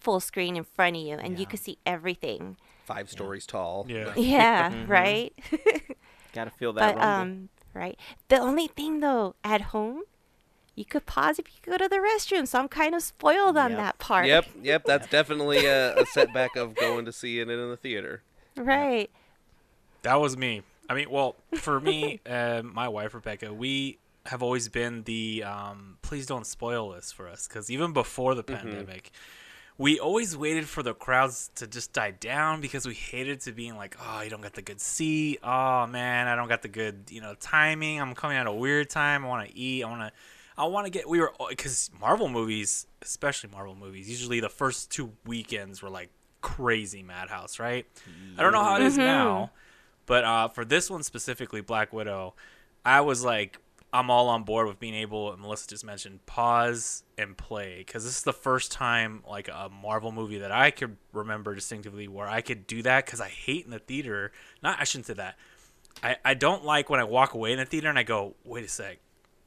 full 0.00 0.18
screen 0.18 0.56
in 0.56 0.64
front 0.64 0.96
of 0.96 1.02
you 1.02 1.14
and 1.16 1.38
you 1.38 1.46
could 1.46 1.60
see 1.60 1.78
everything. 1.86 2.56
Five 2.86 3.08
stories 3.08 3.46
tall. 3.46 3.86
Yeah. 3.88 4.14
Yeah, 4.16 4.70
Mhm. 4.72 4.88
right? 4.88 5.32
Gotta 6.32 6.50
feel 6.50 6.72
that 6.74 6.96
but 6.96 7.02
um 7.02 7.48
right. 7.74 7.98
The 8.28 8.38
only 8.38 8.68
thing 8.68 9.00
though, 9.00 9.34
at 9.44 9.60
home, 9.60 10.02
you 10.74 10.84
could 10.84 11.06
pause 11.06 11.38
if 11.38 11.46
you 11.48 11.60
go 11.70 11.76
to 11.76 11.88
the 11.88 11.96
restroom. 11.96 12.46
So 12.46 12.58
I'm 12.58 12.68
kind 12.68 12.94
of 12.94 13.02
spoiled 13.02 13.56
on 13.56 13.70
Yep. 13.70 13.78
that 13.78 13.98
part. 13.98 14.26
Yep, 14.26 14.46
yep. 14.62 14.84
That's 14.84 15.06
definitely 15.08 15.66
a, 15.66 15.96
a 15.96 16.06
setback 16.06 16.56
of 16.56 16.74
going 16.76 17.04
to 17.04 17.12
see 17.12 17.40
it 17.40 17.48
in 17.48 17.70
the 17.70 17.76
theater. 17.76 18.22
Right. 18.56 19.10
That 20.02 20.20
was 20.20 20.36
me. 20.36 20.62
I 20.88 20.94
mean, 20.94 21.10
well, 21.10 21.36
for 21.54 21.80
me 21.80 22.20
and 22.26 22.72
my 22.72 22.88
wife 22.88 23.14
Rebecca, 23.14 23.52
we 23.52 23.98
have 24.26 24.42
always 24.42 24.68
been 24.68 25.02
the 25.04 25.44
um, 25.44 25.98
please 26.02 26.26
don't 26.26 26.46
spoil 26.46 26.90
this 26.90 27.12
for 27.12 27.28
us 27.28 27.46
because 27.46 27.70
even 27.70 27.92
before 27.92 28.34
the 28.34 28.42
pandemic, 28.42 29.10
we 29.80 29.98
always 29.98 30.36
waited 30.36 30.68
for 30.68 30.82
the 30.82 30.92
crowds 30.92 31.50
to 31.54 31.66
just 31.66 31.94
die 31.94 32.10
down 32.10 32.60
because 32.60 32.86
we 32.86 32.92
hated 32.92 33.40
to 33.40 33.52
being 33.52 33.78
like, 33.78 33.96
oh, 33.98 34.20
you 34.20 34.28
don't 34.28 34.42
got 34.42 34.52
the 34.52 34.60
good 34.60 34.78
seat. 34.78 35.38
Oh 35.42 35.86
man, 35.86 36.28
I 36.28 36.36
don't 36.36 36.48
got 36.48 36.60
the 36.60 36.68
good 36.68 37.04
you 37.08 37.22
know 37.22 37.34
timing. 37.40 37.98
I'm 37.98 38.14
coming 38.14 38.36
at 38.36 38.46
a 38.46 38.52
weird 38.52 38.90
time. 38.90 39.24
I 39.24 39.28
want 39.28 39.48
to 39.48 39.56
eat. 39.56 39.82
I 39.82 39.88
want 39.88 40.02
to. 40.02 40.12
I 40.58 40.66
want 40.66 40.84
to 40.84 40.90
get. 40.90 41.08
We 41.08 41.18
were 41.18 41.32
because 41.48 41.90
Marvel 41.98 42.28
movies, 42.28 42.86
especially 43.00 43.48
Marvel 43.52 43.74
movies, 43.74 44.06
usually 44.10 44.40
the 44.40 44.50
first 44.50 44.90
two 44.90 45.12
weekends 45.24 45.80
were 45.80 45.88
like 45.88 46.10
crazy 46.42 47.02
madhouse, 47.02 47.58
right? 47.58 47.86
I 48.36 48.42
don't 48.42 48.52
know 48.52 48.62
how 48.62 48.76
it 48.76 48.82
is 48.82 48.98
now. 48.98 49.50
But 50.04 50.24
uh, 50.24 50.48
for 50.48 50.66
this 50.66 50.90
one 50.90 51.02
specifically, 51.04 51.62
Black 51.62 51.90
Widow, 51.90 52.34
I 52.84 53.00
was 53.00 53.24
like, 53.24 53.58
I'm 53.92 54.10
all 54.10 54.28
on 54.28 54.44
board 54.44 54.68
with 54.68 54.78
being 54.78 54.94
able. 54.94 55.36
Melissa 55.36 55.68
just 55.68 55.84
mentioned 55.84 56.24
pause 56.26 57.02
and 57.18 57.36
play 57.36 57.78
because 57.78 58.04
this 58.04 58.18
is 58.18 58.22
the 58.22 58.32
first 58.32 58.70
time 58.70 59.22
like 59.28 59.48
a 59.48 59.68
Marvel 59.68 60.12
movie 60.12 60.38
that 60.38 60.52
I 60.52 60.70
could 60.70 60.96
remember 61.12 61.54
distinctively 61.54 62.06
where 62.06 62.28
I 62.28 62.40
could 62.40 62.66
do 62.66 62.82
that 62.82 63.06
because 63.06 63.20
I 63.20 63.28
hate 63.28 63.64
in 63.64 63.72
the 63.72 63.80
theater. 63.80 64.30
Not 64.62 64.80
I 64.80 64.84
shouldn't 64.84 65.06
say 65.06 65.14
that. 65.14 65.36
I 66.02 66.16
I 66.24 66.34
don't 66.34 66.64
like 66.64 66.88
when 66.88 67.00
I 67.00 67.04
walk 67.04 67.34
away 67.34 67.52
in 67.52 67.58
the 67.58 67.64
theater 67.64 67.88
and 67.88 67.98
I 67.98 68.04
go, 68.04 68.36
wait 68.44 68.64
a 68.64 68.68
sec. 68.68 68.98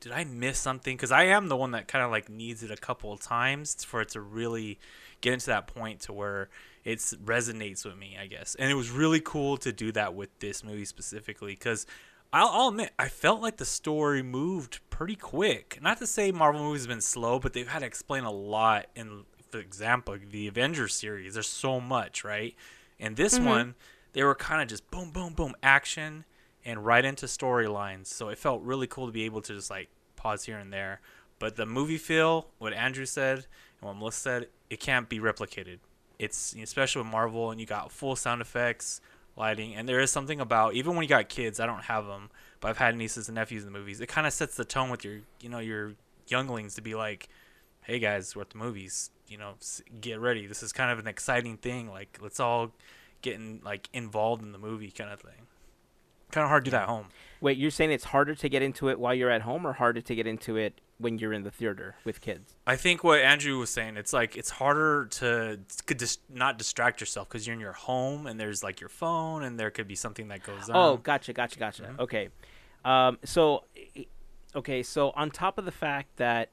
Did 0.01 0.12
I 0.12 0.25
miss 0.25 0.59
something? 0.59 0.97
Because 0.97 1.13
I 1.13 1.23
am 1.23 1.47
the 1.47 1.55
one 1.55 1.71
that 1.71 1.88
kind 1.88 2.03
of 2.03 2.12
like 2.12 2.27
needs 2.27 2.62
it 2.63 2.71
a 2.71 2.75
couple 2.75 3.13
of 3.13 3.21
times 3.21 3.85
for 3.85 4.01
it 4.01 4.09
to 4.09 4.19
really 4.19 4.77
get 5.21 5.31
into 5.31 5.45
that 5.45 5.67
point 5.67 6.01
to 6.01 6.12
where 6.12 6.50
it 6.83 7.00
resonates 7.23 7.85
with 7.85 7.97
me, 7.97 8.17
I 8.19 8.27
guess. 8.27 8.55
And 8.55 8.69
it 8.69 8.73
was 8.73 8.89
really 8.89 9.21
cool 9.21 9.55
to 9.57 9.71
do 9.71 9.93
that 9.93 10.13
with 10.13 10.38
this 10.39 10.62
movie 10.62 10.83
specifically 10.83 11.53
because 11.53 11.88
I'll, 12.33 12.49
I'll 12.49 12.69
admit 12.69 12.91
I 12.99 13.09
felt 13.09 13.41
like 13.41 13.57
the 13.57 13.65
story 13.65 14.23
moved 14.23 14.81
pretty 14.89 15.15
quick. 15.15 15.79
Not 15.81 15.99
to 15.99 16.07
say 16.07 16.31
Marvel 16.31 16.61
movies 16.63 16.81
have 16.83 16.89
been 16.89 17.01
slow, 17.01 17.39
but 17.39 17.53
they've 17.53 17.67
had 17.67 17.79
to 17.79 17.85
explain 17.85 18.25
a 18.25 18.31
lot 18.31 18.87
in 18.95 19.25
for 19.51 19.59
example, 19.59 20.17
the 20.31 20.47
Avengers 20.47 20.95
series. 20.95 21.35
There's 21.35 21.47
so 21.47 21.79
much, 21.79 22.23
right? 22.23 22.55
And 22.99 23.15
this 23.15 23.39
Mm-hmm. 23.39 23.45
one, 23.45 23.75
they 24.13 24.23
were 24.23 24.33
kind 24.33 24.63
of 24.63 24.67
just 24.67 24.89
boom, 24.89 25.11
boom, 25.11 25.33
boom, 25.33 25.53
action, 25.61 26.25
and 26.65 26.83
right 26.83 27.05
into 27.05 27.27
storylines. 27.27 28.07
So 28.07 28.29
it 28.29 28.39
felt 28.39 28.63
really 28.63 28.87
cool 28.87 29.05
to 29.05 29.11
be 29.11 29.25
able 29.25 29.41
to 29.43 29.53
just 29.53 29.69
like 29.69 29.89
pause 30.15 30.45
here 30.45 30.57
and 30.57 30.73
there. 30.73 31.01
But 31.37 31.55
the 31.55 31.67
movie 31.67 31.99
feel, 31.99 32.47
what 32.57 32.73
Andrew 32.73 33.05
said 33.05 33.45
and 33.79 33.87
what 33.87 33.95
Melissa 33.95 34.19
said, 34.19 34.47
it 34.71 34.79
can't 34.79 35.07
be 35.07 35.19
replicated. 35.19 35.79
It's 36.17 36.55
especially 36.55 37.03
with 37.03 37.11
Marvel, 37.11 37.51
and 37.51 37.59
you 37.59 37.67
got 37.67 37.91
full 37.91 38.15
sound 38.15 38.41
effects, 38.41 39.01
lighting, 39.35 39.75
and 39.75 39.87
there 39.87 39.99
is 39.99 40.11
something 40.11 40.39
about 40.39 40.73
even 40.73 40.95
when 40.95 41.03
you 41.03 41.09
got 41.09 41.29
kids. 41.29 41.59
I 41.59 41.65
don't 41.65 41.83
have 41.83 42.05
them, 42.05 42.29
but 42.59 42.69
I've 42.69 42.77
had 42.77 42.95
nieces 42.95 43.27
and 43.27 43.35
nephews 43.35 43.63
in 43.65 43.71
the 43.71 43.77
movies. 43.77 43.99
It 43.99 44.07
kind 44.07 44.27
of 44.27 44.33
sets 44.33 44.55
the 44.55 44.65
tone 44.65 44.89
with 44.89 45.03
your, 45.03 45.19
you 45.41 45.49
know, 45.49 45.59
your 45.59 45.93
younglings 46.27 46.75
to 46.75 46.81
be 46.81 46.95
like, 46.95 47.29
"Hey 47.81 47.99
guys, 47.99 48.35
we're 48.35 48.43
at 48.43 48.51
the 48.51 48.57
movies. 48.57 49.09
You 49.27 49.37
know, 49.37 49.53
get 50.01 50.19
ready. 50.19 50.45
This 50.45 50.61
is 50.61 50.71
kind 50.71 50.91
of 50.91 50.99
an 50.99 51.07
exciting 51.07 51.57
thing. 51.57 51.89
Like, 51.89 52.19
let's 52.21 52.39
all 52.39 52.71
get 53.21 53.35
in, 53.35 53.61
like 53.63 53.89
involved 53.93 54.43
in 54.43 54.51
the 54.51 54.59
movie, 54.59 54.91
kind 54.91 55.11
of 55.11 55.21
thing. 55.21 55.47
Kind 56.31 56.43
of 56.43 56.49
hard 56.49 56.65
to 56.65 56.71
do 56.71 56.75
that 56.75 56.83
at 56.83 56.89
home. 56.89 57.07
Wait, 57.41 57.57
you're 57.57 57.71
saying 57.71 57.91
it's 57.91 58.05
harder 58.05 58.35
to 58.35 58.49
get 58.49 58.61
into 58.61 58.89
it 58.89 58.99
while 58.99 59.13
you're 59.13 59.29
at 59.29 59.43
home, 59.43 59.65
or 59.65 59.73
harder 59.73 60.01
to 60.01 60.15
get 60.15 60.27
into 60.27 60.57
it 60.57 60.81
when 60.97 61.17
you're 61.17 61.33
in 61.33 61.43
the 61.43 61.51
theater 61.51 61.95
with 62.05 62.21
kids? 62.21 62.55
I 62.65 62.75
think 62.75 63.03
what 63.03 63.19
Andrew 63.19 63.59
was 63.59 63.69
saying, 63.69 63.97
it's 63.97 64.13
like 64.13 64.35
it's 64.38 64.50
harder 64.50 65.05
to 65.12 65.59
could 65.85 65.97
dis- 65.97 66.19
not 66.29 66.57
distract 66.57 67.00
yourself 67.01 67.27
because 67.29 67.45
you're 67.45 67.55
in 67.55 67.59
your 67.59 67.73
home 67.73 68.27
and 68.27 68.39
there's 68.39 68.63
like 68.63 68.79
your 68.79 68.89
phone 68.89 69.43
and 69.43 69.59
there 69.59 69.71
could 69.71 69.88
be 69.88 69.95
something 69.95 70.27
that 70.29 70.43
goes 70.43 70.69
on. 70.69 70.75
Oh, 70.75 70.97
gotcha, 70.97 71.33
gotcha, 71.33 71.59
gotcha. 71.59 71.95
Okay, 72.00 72.29
um, 72.85 73.17
so 73.23 73.63
okay, 74.55 74.83
so 74.83 75.12
on 75.12 75.31
top 75.31 75.57
of 75.57 75.65
the 75.65 75.71
fact 75.71 76.17
that 76.17 76.50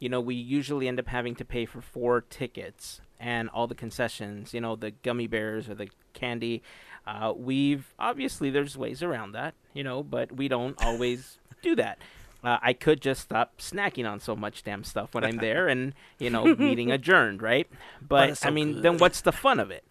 you 0.00 0.08
know 0.08 0.20
we 0.20 0.34
usually 0.34 0.88
end 0.88 0.98
up 0.98 1.08
having 1.08 1.34
to 1.36 1.44
pay 1.44 1.66
for 1.66 1.80
four 1.80 2.22
tickets 2.22 3.00
and 3.20 3.48
all 3.50 3.68
the 3.68 3.74
concessions, 3.74 4.52
you 4.52 4.60
know, 4.60 4.74
the 4.74 4.90
gummy 4.90 5.28
bears 5.28 5.68
or 5.68 5.74
the 5.76 5.88
candy, 6.12 6.60
uh, 7.06 7.32
we've 7.36 7.94
obviously 7.98 8.50
there's 8.50 8.76
ways 8.76 9.02
around 9.02 9.32
that, 9.32 9.54
you 9.72 9.84
know, 9.84 10.02
but 10.02 10.32
we 10.32 10.48
don't 10.48 10.82
always 10.84 11.38
do 11.62 11.76
that. 11.76 11.98
Uh, 12.44 12.58
I 12.60 12.72
could 12.72 13.00
just 13.00 13.20
stop 13.22 13.58
snacking 13.58 14.10
on 14.10 14.18
so 14.18 14.34
much 14.34 14.64
damn 14.64 14.82
stuff 14.82 15.14
when 15.14 15.24
I'm 15.24 15.36
there, 15.36 15.68
and 15.68 15.94
you 16.18 16.28
know, 16.28 16.44
meeting 16.58 16.90
adjourned, 16.90 17.40
right? 17.40 17.68
But, 18.00 18.30
it's 18.30 18.44
I 18.44 18.50
mean, 18.50 18.74
good. 18.74 18.82
then 18.82 18.98
what's 18.98 19.20
the 19.20 19.32
fun 19.32 19.60
of 19.60 19.70
it? 19.70 19.84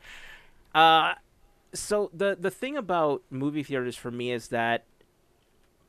Uh, 0.76 1.14
so 1.74 2.10
the 2.14 2.38
the 2.40 2.52
thing 2.52 2.76
about 2.76 3.24
movie 3.30 3.64
theaters 3.64 3.96
for 3.96 4.12
me 4.12 4.32
is 4.32 4.50
that 4.50 4.84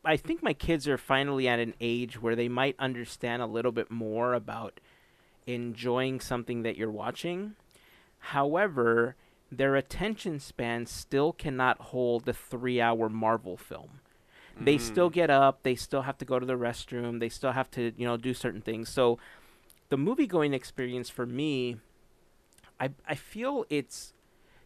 I 0.04 0.16
think 0.16 0.42
my 0.42 0.52
kids 0.52 0.88
are 0.88 0.98
finally 0.98 1.46
at 1.48 1.58
an 1.58 1.74
age 1.80 2.20
where 2.20 2.34
they 2.34 2.48
might 2.48 2.76
understand 2.78 3.42
a 3.42 3.46
little 3.46 3.72
bit 3.72 3.90
more 3.90 4.34
about 4.34 4.80
enjoying 5.46 6.20
something 6.20 6.62
that 6.62 6.76
you're 6.76 6.90
watching. 6.90 7.54
However, 8.18 9.16
their 9.50 9.76
attention 9.76 10.40
span 10.40 10.86
still 10.86 11.32
cannot 11.32 11.80
hold 11.80 12.24
the 12.24 12.32
3-hour 12.32 13.08
Marvel 13.08 13.56
film. 13.56 14.00
They 14.60 14.76
mm-hmm. 14.76 14.84
still 14.84 15.10
get 15.10 15.30
up, 15.30 15.62
they 15.62 15.74
still 15.74 16.02
have 16.02 16.18
to 16.18 16.24
go 16.24 16.38
to 16.38 16.46
the 16.46 16.56
restroom, 16.56 17.20
they 17.20 17.28
still 17.28 17.52
have 17.52 17.70
to, 17.72 17.92
you 17.96 18.06
know, 18.06 18.16
do 18.16 18.34
certain 18.34 18.60
things. 18.60 18.88
So 18.88 19.18
the 19.88 19.96
movie 19.96 20.26
going 20.26 20.54
experience 20.54 21.08
for 21.10 21.26
me 21.26 21.76
I 22.82 22.90
I 23.08 23.14
feel 23.14 23.64
it's 23.70 24.12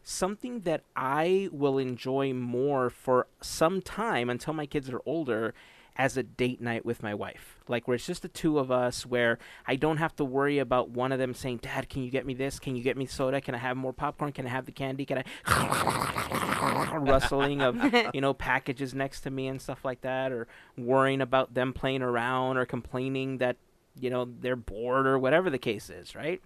something 0.03 0.61
that 0.61 0.83
I 0.95 1.49
will 1.53 1.79
enjoy 1.79 2.33
more 2.33 2.89
for 2.89 3.27
some 3.43 3.83
time 3.83 4.31
until 4.31 4.55
my 4.55 4.65
kids 4.65 4.89
are 4.89 5.03
older 5.05 5.53
as 5.97 6.17
a 6.17 6.23
date 6.23 6.61
night 6.61 6.85
with 6.85 7.03
my 7.03 7.15
wife. 7.15 7.59
Like 7.69 7.87
where 7.87 7.95
it's 7.95 8.07
just 8.07 8.23
the 8.23 8.29
two 8.29 8.59
of 8.59 8.71
us 8.71 9.05
where 9.05 9.39
I 9.67 9.77
don't 9.77 9.99
have 9.99 10.17
to 10.17 10.25
worry 10.25 10.59
about 10.59 10.91
one 10.91 11.13
of 11.13 11.19
them 11.19 11.35
saying, 11.35 11.59
"Dad, 11.59 11.91
can 11.91 12.03
you 12.03 12.11
get 12.11 12.25
me 12.25 12.33
this? 12.33 12.59
Can 12.59 12.75
you 12.75 12.83
get 12.83 12.97
me 12.97 13.05
soda? 13.05 13.41
Can 13.41 13.55
I 13.55 13.59
have 13.59 13.77
more 13.77 13.93
popcorn? 13.93 14.33
Can 14.33 14.47
I 14.47 14.51
have 14.51 14.65
the 14.65 14.73
candy? 14.73 15.05
Can 15.05 15.19
I 15.19 16.56
rustling 17.05 17.61
of, 17.61 17.79
you 18.15 18.21
know, 18.21 18.35
packages 18.35 18.95
next 18.95 19.23
to 19.23 19.31
me 19.31 19.47
and 19.49 19.61
stuff 19.61 19.85
like 19.85 20.01
that 20.03 20.33
or 20.33 20.47
worrying 20.77 21.21
about 21.21 21.55
them 21.55 21.73
playing 21.73 22.03
around 22.03 22.57
or 22.57 22.67
complaining 22.67 23.39
that, 23.39 23.57
you 23.99 24.11
know, 24.11 24.29
they're 24.41 24.57
bored 24.57 25.07
or 25.07 25.19
whatever 25.19 25.51
the 25.51 25.59
case 25.59 25.91
is, 25.91 26.15
right? 26.15 26.41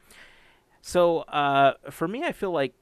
So 0.83 1.21
uh, 1.21 1.75
for 1.91 2.09
me, 2.09 2.25
I 2.25 2.33
feel 2.33 2.53
like 2.53 2.75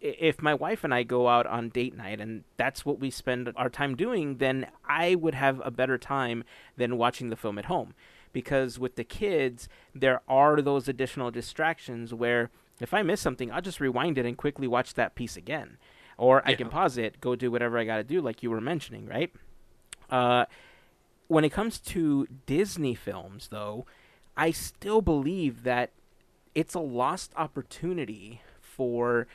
if 0.00 0.42
my 0.42 0.52
wife 0.52 0.82
and 0.82 0.92
I 0.92 1.04
go 1.04 1.28
out 1.28 1.46
on 1.46 1.68
date 1.68 1.96
night 1.96 2.20
and 2.20 2.42
that's 2.56 2.84
what 2.84 2.98
we 2.98 3.10
spend 3.10 3.52
our 3.56 3.70
time 3.70 3.94
doing, 3.94 4.38
then 4.38 4.66
I 4.84 5.14
would 5.14 5.34
have 5.34 5.62
a 5.64 5.70
better 5.70 5.96
time 5.96 6.44
than 6.76 6.98
watching 6.98 7.30
the 7.30 7.36
film 7.36 7.58
at 7.58 7.66
home. 7.66 7.94
Because 8.32 8.78
with 8.78 8.96
the 8.96 9.04
kids, 9.04 9.68
there 9.94 10.22
are 10.26 10.60
those 10.60 10.88
additional 10.88 11.30
distractions 11.30 12.12
where 12.12 12.50
if 12.80 12.92
I 12.92 13.02
miss 13.02 13.20
something, 13.20 13.52
I'll 13.52 13.62
just 13.62 13.80
rewind 13.80 14.18
it 14.18 14.26
and 14.26 14.36
quickly 14.36 14.66
watch 14.66 14.94
that 14.94 15.14
piece 15.14 15.36
again. 15.36 15.76
Or 16.22 16.40
I 16.46 16.54
can 16.54 16.68
pause 16.68 16.98
it, 16.98 17.20
go 17.20 17.34
do 17.34 17.50
whatever 17.50 17.76
I 17.78 17.84
got 17.84 17.96
to 17.96 18.04
do, 18.04 18.20
like 18.20 18.44
you 18.44 18.50
were 18.52 18.60
mentioning, 18.60 19.06
right? 19.06 19.32
Uh, 20.08 20.44
when 21.26 21.44
it 21.44 21.50
comes 21.50 21.80
to 21.80 22.28
Disney 22.46 22.94
films, 22.94 23.48
though, 23.48 23.86
I 24.36 24.52
still 24.52 25.02
believe 25.02 25.64
that 25.64 25.90
it's 26.54 26.74
a 26.74 26.78
lost 26.78 27.32
opportunity 27.36 28.40
for 28.60 29.26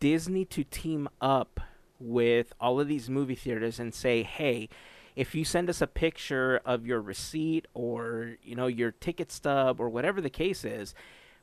Disney 0.00 0.44
to 0.46 0.64
team 0.64 1.08
up 1.20 1.60
with 2.00 2.52
all 2.60 2.80
of 2.80 2.88
these 2.88 3.08
movie 3.08 3.36
theaters 3.36 3.78
and 3.78 3.94
say, 3.94 4.24
"Hey, 4.24 4.68
if 5.14 5.36
you 5.36 5.44
send 5.44 5.70
us 5.70 5.80
a 5.80 5.86
picture 5.86 6.60
of 6.64 6.84
your 6.84 7.00
receipt 7.00 7.68
or, 7.74 8.38
you 8.42 8.56
know, 8.56 8.66
your 8.66 8.90
ticket 8.90 9.30
stub 9.30 9.78
or 9.78 9.88
whatever 9.88 10.20
the 10.20 10.30
case 10.30 10.64
is, 10.64 10.96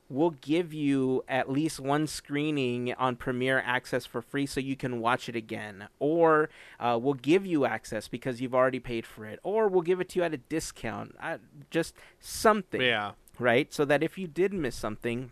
we'll 0.10 0.32
give 0.42 0.72
you 0.74 1.24
at 1.28 1.50
least 1.50 1.80
one 1.80 2.06
screening 2.08 2.94
on 2.94 3.16
Premiere 3.16 3.60
Access 3.66 4.06
for 4.06 4.22
free 4.22 4.46
so 4.46 4.60
you 4.60 4.76
can 4.76 5.00
watch 5.00 5.28
it 5.30 5.36
again. 5.36 5.88
Or 6.00 6.50
uh, 6.80 7.00
we'll 7.02 7.16
give 7.16 7.46
you 7.46 7.66
access 7.66 8.08
because 8.08 8.40
you've 8.42 8.54
already 8.54 8.80
paid 8.80 9.06
for 9.06 9.26
it. 9.26 9.40
Or 9.44 9.68
we'll 9.68 9.82
give 9.82 10.00
it 10.00 10.10
to 10.10 10.20
you 10.20 10.24
at 10.24 10.34
a 10.34 10.38
discount. 10.38 11.16
Uh, 11.22 11.38
just 11.72 11.96
something 12.20 12.82
Yeah. 12.82 13.14
right? 13.40 13.74
So 13.74 13.84
that 13.86 14.04
if 14.04 14.18
you 14.18 14.28
did 14.28 14.54
miss 14.54 14.76
something, 14.76 15.32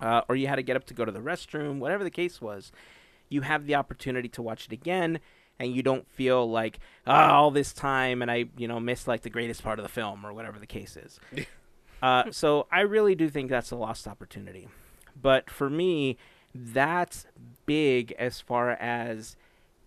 uh, 0.00 0.22
or 0.28 0.34
you 0.36 0.46
had 0.48 0.56
to 0.56 0.62
get 0.62 0.76
up 0.76 0.84
to 0.86 0.94
go 0.94 1.04
to 1.04 1.12
the 1.12 1.20
restroom, 1.20 1.78
whatever 1.78 2.02
the 2.02 2.10
case 2.10 2.40
was, 2.40 2.72
you 3.28 3.42
have 3.42 3.66
the 3.66 3.76
opportunity 3.76 4.28
to 4.30 4.42
watch 4.42 4.66
it 4.66 4.72
again, 4.72 5.20
and 5.60 5.72
you 5.76 5.82
don't 5.84 6.08
feel 6.08 6.50
like 6.50 6.80
oh, 7.06 7.12
all 7.12 7.50
this 7.52 7.72
time 7.72 8.22
and 8.22 8.30
I, 8.30 8.46
you 8.56 8.66
know, 8.66 8.80
missed 8.80 9.06
like 9.06 9.22
the 9.22 9.30
greatest 9.30 9.62
part 9.62 9.78
of 9.78 9.82
the 9.84 9.88
film 9.90 10.24
or 10.26 10.32
whatever 10.32 10.58
the 10.58 10.66
case 10.66 10.96
is. 10.96 11.20
uh, 12.02 12.24
so 12.30 12.66
I 12.70 12.80
really 12.80 13.14
do 13.14 13.28
think 13.28 13.50
that's 13.50 13.70
a 13.70 13.76
lost 13.76 14.06
opportunity. 14.08 14.68
But 15.20 15.50
for 15.50 15.68
me, 15.70 16.16
that's 16.54 17.26
big 17.66 18.12
as 18.18 18.40
far 18.40 18.70
as 18.72 19.36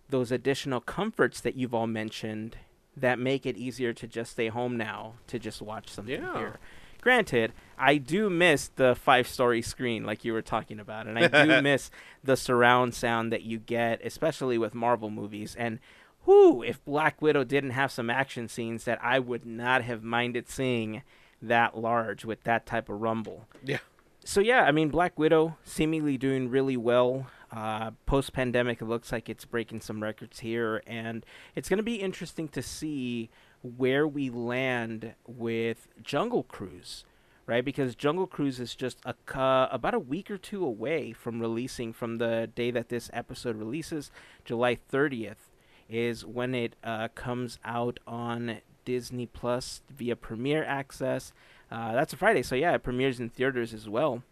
those 0.09 0.31
additional 0.31 0.79
comforts 0.79 1.41
that 1.41 1.55
you've 1.55 1.73
all 1.73 1.87
mentioned 1.87 2.57
that 2.95 3.17
make 3.17 3.45
it 3.45 3.57
easier 3.57 3.93
to 3.93 4.07
just 4.07 4.31
stay 4.33 4.47
home 4.49 4.77
now 4.77 5.13
to 5.27 5.39
just 5.39 5.61
watch 5.61 5.89
something 5.89 6.21
Yeah. 6.21 6.37
here. 6.37 6.59
Granted, 7.01 7.51
I 7.77 7.97
do 7.97 8.29
miss 8.29 8.69
the 8.75 8.95
five 8.95 9.27
story 9.27 9.61
screen 9.61 10.05
like 10.05 10.23
you 10.23 10.31
were 10.31 10.41
talking 10.43 10.79
about, 10.79 11.07
and 11.07 11.17
I 11.19 11.27
do 11.27 11.61
miss 11.63 11.89
the 12.23 12.37
surround 12.37 12.93
sound 12.93 13.33
that 13.33 13.41
you 13.41 13.57
get, 13.59 13.99
especially 14.05 14.57
with 14.57 14.73
Marvel 14.73 15.09
movies. 15.09 15.53
And 15.57 15.79
whoo, 16.25 16.61
if 16.63 16.83
Black 16.85 17.21
Widow 17.21 17.43
didn't 17.43 17.71
have 17.71 17.91
some 17.91 18.09
action 18.09 18.47
scenes 18.47 18.85
that 18.85 19.03
I 19.03 19.19
would 19.19 19.45
not 19.45 19.81
have 19.81 20.01
minded 20.03 20.47
seeing 20.47 21.01
that 21.43 21.77
large 21.77 22.25
with 22.25 22.43
that 22.43 22.65
type 22.65 22.89
of 22.89 23.01
rumble 23.01 23.47
Yeah. 23.63 23.79
so 24.25 24.39
yeah, 24.41 24.63
I 24.63 24.71
mean 24.71 24.89
Black 24.89 25.17
Widow 25.19 25.57
seemingly 25.63 26.17
doing 26.17 26.49
really 26.49 26.77
well. 26.77 27.27
Uh, 27.51 27.91
Post 28.07 28.33
pandemic, 28.33 28.81
it 28.81 28.85
looks 28.85 29.11
like 29.11 29.29
it's 29.29 29.45
breaking 29.45 29.81
some 29.81 30.01
records 30.01 30.39
here, 30.39 30.81
and 30.87 31.23
it's 31.55 31.69
going 31.69 31.77
to 31.77 31.83
be 31.83 31.97
interesting 31.97 32.47
to 32.47 32.63
see 32.63 33.29
where 33.61 34.07
we 34.07 34.31
land 34.31 35.13
with 35.27 35.87
Jungle 36.01 36.41
Cruise, 36.41 37.05
right? 37.45 37.63
Because 37.63 37.93
Jungle 37.93 38.25
Cruise 38.25 38.59
is 38.59 38.73
just 38.73 38.97
a 39.05 39.13
cu- 39.27 39.37
about 39.71 39.93
a 39.93 39.99
week 39.99 40.31
or 40.31 40.37
two 40.39 40.65
away 40.65 41.13
from 41.13 41.39
releasing. 41.39 41.93
From 41.93 42.17
the 42.17 42.49
day 42.55 42.71
that 42.71 42.89
this 42.89 43.07
episode 43.13 43.55
releases, 43.57 44.09
July 44.43 44.73
thirtieth 44.73 45.51
is 45.87 46.25
when 46.25 46.55
it 46.55 46.75
uh, 46.83 47.09
comes 47.13 47.59
out 47.63 47.99
on 48.07 48.61
Disney 48.85 49.25
Plus 49.25 49.81
via 49.89 50.15
Premiere 50.15 50.63
Access. 50.63 51.33
Uh, 51.71 51.93
that's 51.93 52.13
a 52.13 52.17
Friday, 52.17 52.43
so 52.43 52.55
yeah, 52.55 52.73
it 52.73 52.83
premieres 52.83 53.19
in 53.19 53.29
theaters 53.29 53.73
as 53.73 53.89
well. 53.89 54.23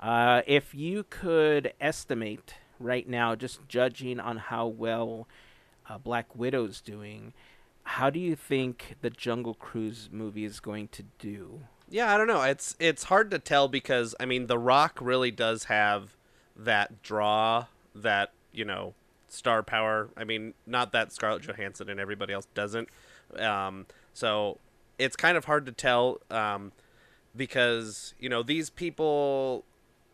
Uh, 0.00 0.42
if 0.46 0.74
you 0.74 1.04
could 1.08 1.72
estimate 1.80 2.54
right 2.78 3.08
now, 3.08 3.34
just 3.34 3.66
judging 3.68 4.20
on 4.20 4.36
how 4.36 4.66
well 4.66 5.26
uh, 5.88 5.98
Black 5.98 6.34
Widow's 6.34 6.80
doing, 6.80 7.32
how 7.84 8.10
do 8.10 8.18
you 8.18 8.34
think 8.36 8.96
the 9.00 9.10
Jungle 9.10 9.54
Cruise 9.54 10.08
movie 10.12 10.44
is 10.44 10.60
going 10.60 10.88
to 10.88 11.04
do? 11.18 11.60
Yeah, 11.88 12.12
I 12.12 12.18
don't 12.18 12.26
know. 12.26 12.42
It's 12.42 12.74
it's 12.80 13.04
hard 13.04 13.30
to 13.30 13.38
tell 13.38 13.68
because 13.68 14.14
I 14.18 14.26
mean, 14.26 14.48
The 14.48 14.58
Rock 14.58 14.98
really 15.00 15.30
does 15.30 15.64
have 15.64 16.16
that 16.56 17.02
draw, 17.02 17.66
that 17.94 18.32
you 18.52 18.64
know, 18.64 18.94
star 19.28 19.62
power. 19.62 20.08
I 20.16 20.24
mean, 20.24 20.54
not 20.66 20.92
that 20.92 21.12
Scarlett 21.12 21.42
Johansson 21.42 21.88
and 21.88 22.00
everybody 22.00 22.32
else 22.32 22.48
doesn't. 22.54 22.88
Um, 23.38 23.86
so 24.14 24.58
it's 24.98 25.16
kind 25.16 25.36
of 25.36 25.44
hard 25.44 25.66
to 25.66 25.72
tell. 25.72 26.20
Um, 26.30 26.72
because 27.36 28.14
you 28.18 28.28
know 28.28 28.42
these 28.42 28.70
people, 28.70 29.64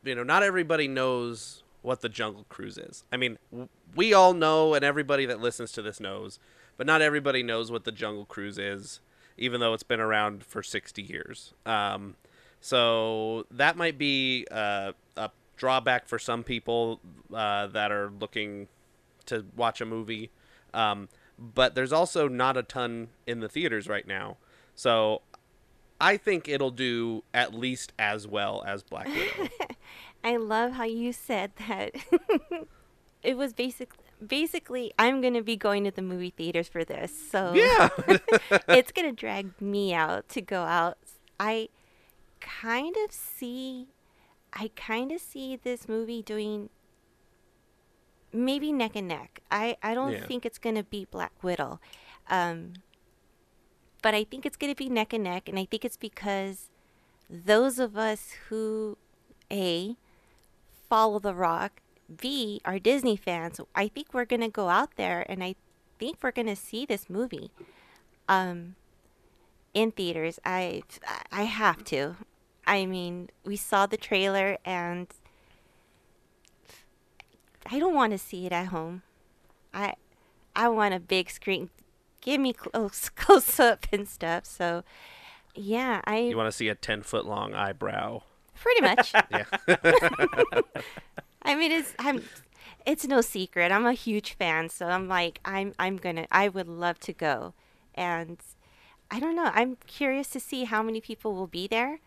you 0.05 0.15
know, 0.15 0.23
not 0.23 0.43
everybody 0.43 0.89
knows 0.89 1.63
what 1.83 2.01
the 2.01 2.09
Jungle 2.09 2.45
Cruise 2.49 2.79
is. 2.79 3.05
I 3.13 3.17
mean, 3.17 3.39
w- 3.51 3.69
we 3.95 4.13
all 4.13 4.35
know, 4.35 4.75
and 4.75 4.85
everybody 4.85 5.27
that 5.27 5.41
listens 5.41 5.73
to 5.73 5.83
this 5.83 6.01
knows, 6.01 6.39
but 6.77 6.87
not 6.87 7.03
everybody 7.03 7.43
knows 7.43 7.71
what 7.71 7.85
the 7.85 7.93
Jungle 7.93 8.25
Cruise 8.25 8.59
is, 8.59 9.01
even 9.37 9.61
though 9.61 9.75
it's 9.75 9.83
been 9.83 10.01
around 10.01 10.45
for 10.45 10.63
sixty 10.63 11.03
years. 11.03 11.55
Um, 11.65 12.17
so 12.61 13.47
that 13.51 13.77
might 13.77 13.99
be 13.99 14.47
uh, 14.51 14.93
a 15.17 15.31
drawback 15.57 16.07
for 16.09 16.19
some 16.19 16.45
people 16.45 17.01
uh, 17.35 17.67
that 17.69 17.91
are 17.91 18.11
looking 18.21 18.69
to 19.27 19.45
watch 19.57 19.81
a 19.81 19.87
movie. 19.87 20.31
Um, 20.75 21.09
but 21.39 21.75
there's 21.75 21.93
also 21.93 22.29
not 22.29 22.57
a 22.57 22.63
ton 22.63 23.09
in 23.27 23.41
the 23.41 23.49
theaters 23.49 23.89
right 23.89 24.07
now. 24.07 24.37
So 24.75 25.23
I 26.01 26.17
think 26.17 26.49
it'll 26.49 26.71
do 26.71 27.25
at 27.33 27.55
least 27.55 27.93
as 27.99 28.27
well 28.27 28.63
as 28.67 28.83
Black 28.83 29.07
Widow. 29.07 29.49
I 30.25 30.37
love 30.37 30.73
how 30.73 30.85
you 30.85 31.13
said 31.13 31.53
that. 31.69 31.95
it 33.23 33.37
was 33.37 33.53
basic, 33.53 33.91
basically, 34.25 34.93
I'm 34.99 35.21
going 35.21 35.35
to 35.35 35.43
be 35.43 35.57
going 35.57 35.85
to 35.85 35.91
the 35.91 36.03
movie 36.03 36.33
theaters 36.37 36.69
for 36.69 36.85
this. 36.85 37.13
So 37.31 37.53
yeah. 37.55 37.89
it's 38.69 38.93
going 38.93 39.09
to 39.09 39.13
drag 39.13 39.61
me 39.61 39.93
out 39.95 40.29
to 40.31 40.41
go 40.41 40.63
out. 40.63 40.99
I 41.41 41.69
kind 42.41 42.97
of 43.05 43.13
see 43.13 43.89
I 44.53 44.71
kind 44.77 45.13
of 45.13 45.21
see 45.21 45.57
this 45.57 45.89
movie 45.89 46.23
doing 46.23 46.69
maybe 48.33 48.73
neck 48.73 48.97
and 48.97 49.09
neck. 49.09 49.41
I 49.51 49.77
I 49.83 49.95
don't 49.95 50.13
Yeah. 50.13 50.27
think 50.27 50.45
it's 50.47 50.59
going 50.59 50.77
to 50.77 50.83
be 50.85 51.05
Black 51.11 51.33
Widow. 51.43 51.81
Um 52.29 52.75
but 54.03 54.15
I 54.15 54.25
think 54.25 54.45
it's 54.45 54.57
going 54.57 54.73
to 54.73 54.77
be 54.77 54.89
neck 54.89 55.13
and 55.13 55.23
neck 55.25 55.49
and 55.49 55.59
I 55.59 55.65
think 55.65 55.85
it's 55.85 55.97
because 55.97 56.69
those 57.31 57.79
of 57.79 57.97
us 57.97 58.33
who 58.49 58.99
a 59.51 59.97
follow 60.89 61.19
the 61.19 61.35
rock, 61.35 61.81
B 62.21 62.61
are 62.65 62.79
Disney 62.79 63.17
fans. 63.17 63.61
I 63.75 63.89
think 63.89 64.13
we're 64.13 64.25
going 64.25 64.41
to 64.43 64.49
go 64.49 64.69
out 64.69 64.97
there 64.97 65.25
and 65.29 65.43
I 65.43 65.55
think 65.99 66.19
we're 66.23 66.33
going 66.33 66.49
to 66.49 66.57
see 66.57 66.85
this 66.85 67.09
movie. 67.09 67.51
Um 68.29 68.75
in 69.75 69.91
theaters. 69.93 70.39
I 70.45 70.83
I 71.31 71.45
have 71.45 71.85
to. 71.85 72.17
I 72.67 72.87
mean, 72.87 73.31
we 73.45 73.57
saw 73.57 73.87
the 73.87 73.97
trailer 73.97 74.59
and 74.65 75.09
I 77.71 77.79
don't 77.79 77.95
want 77.95 78.13
to 78.13 78.19
see 78.19 78.47
it 78.47 78.53
at 78.53 78.69
home. 78.69 79.03
I 79.73 79.95
I 80.55 80.69
want 80.69 80.95
a 80.95 81.01
big 81.01 81.31
screen. 81.31 81.71
Give 82.21 82.41
me 82.41 82.53
close 82.53 83.09
close 83.17 83.59
up 83.61 83.87
and 83.93 84.09
stuff. 84.09 84.45
So 84.47 84.85
yeah, 85.55 86.01
I 86.05 86.19
you 86.19 86.37
want 86.37 86.49
to 86.49 86.57
see 86.57 86.69
a 86.69 86.75
10 86.75 87.03
foot 87.03 87.27
long 87.27 87.55
eyebrow. 87.55 88.23
pretty 88.61 88.81
much. 88.83 89.13
Yeah. 89.31 89.45
I 91.43 91.55
mean, 91.55 91.73
it's 91.73 91.95
I'm 91.99 92.23
it's 92.87 93.07
no 93.07 93.21
secret. 93.21 93.73
I'm 93.73 93.87
a 93.87 93.93
huge 93.93 94.35
fan, 94.35 94.69
so 94.69 94.87
I'm 94.87 95.09
like 95.09 95.41
I'm 95.45 95.75
I'm 95.79 95.97
gonna 95.97 96.27
I 96.31 96.49
would 96.49 96.69
love 96.69 96.99
to 97.01 97.13
go, 97.13 97.55
and 97.95 98.39
I 99.11 99.21
don't 99.21 99.37
know. 99.37 99.51
I'm 99.53 99.77
curious 99.87 100.29
to 100.31 100.41
see 100.41 100.65
how 100.65 100.83
many 100.83 101.01
people 101.01 101.35
will 101.35 101.47
be 101.49 101.67
there. 101.67 102.01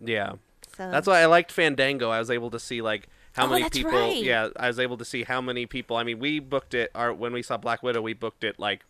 yeah. 0.00 0.32
So 0.76 0.90
That's 0.90 1.06
why 1.08 1.20
I 1.20 1.26
liked 1.26 1.50
Fandango. 1.50 2.10
I 2.10 2.18
was 2.20 2.30
able 2.30 2.50
to 2.50 2.58
see 2.60 2.82
like 2.82 3.08
how 3.38 3.46
Oh, 3.46 3.50
many 3.50 3.62
that's 3.62 3.76
people. 3.78 3.92
right. 3.92 4.22
Yeah, 4.22 4.48
I 4.56 4.66
was 4.68 4.78
able 4.78 4.96
to 4.98 5.04
see 5.04 5.24
how 5.24 5.40
many 5.40 5.64
people. 5.66 5.96
I 5.96 6.04
mean, 6.04 6.18
we 6.18 6.38
booked 6.40 6.74
it. 6.74 6.90
Our 6.94 7.12
when 7.14 7.32
we 7.32 7.42
saw 7.42 7.56
Black 7.56 7.82
Widow, 7.82 8.02
we 8.02 8.12
booked 8.12 8.44
it 8.44 8.58
like 8.58 8.84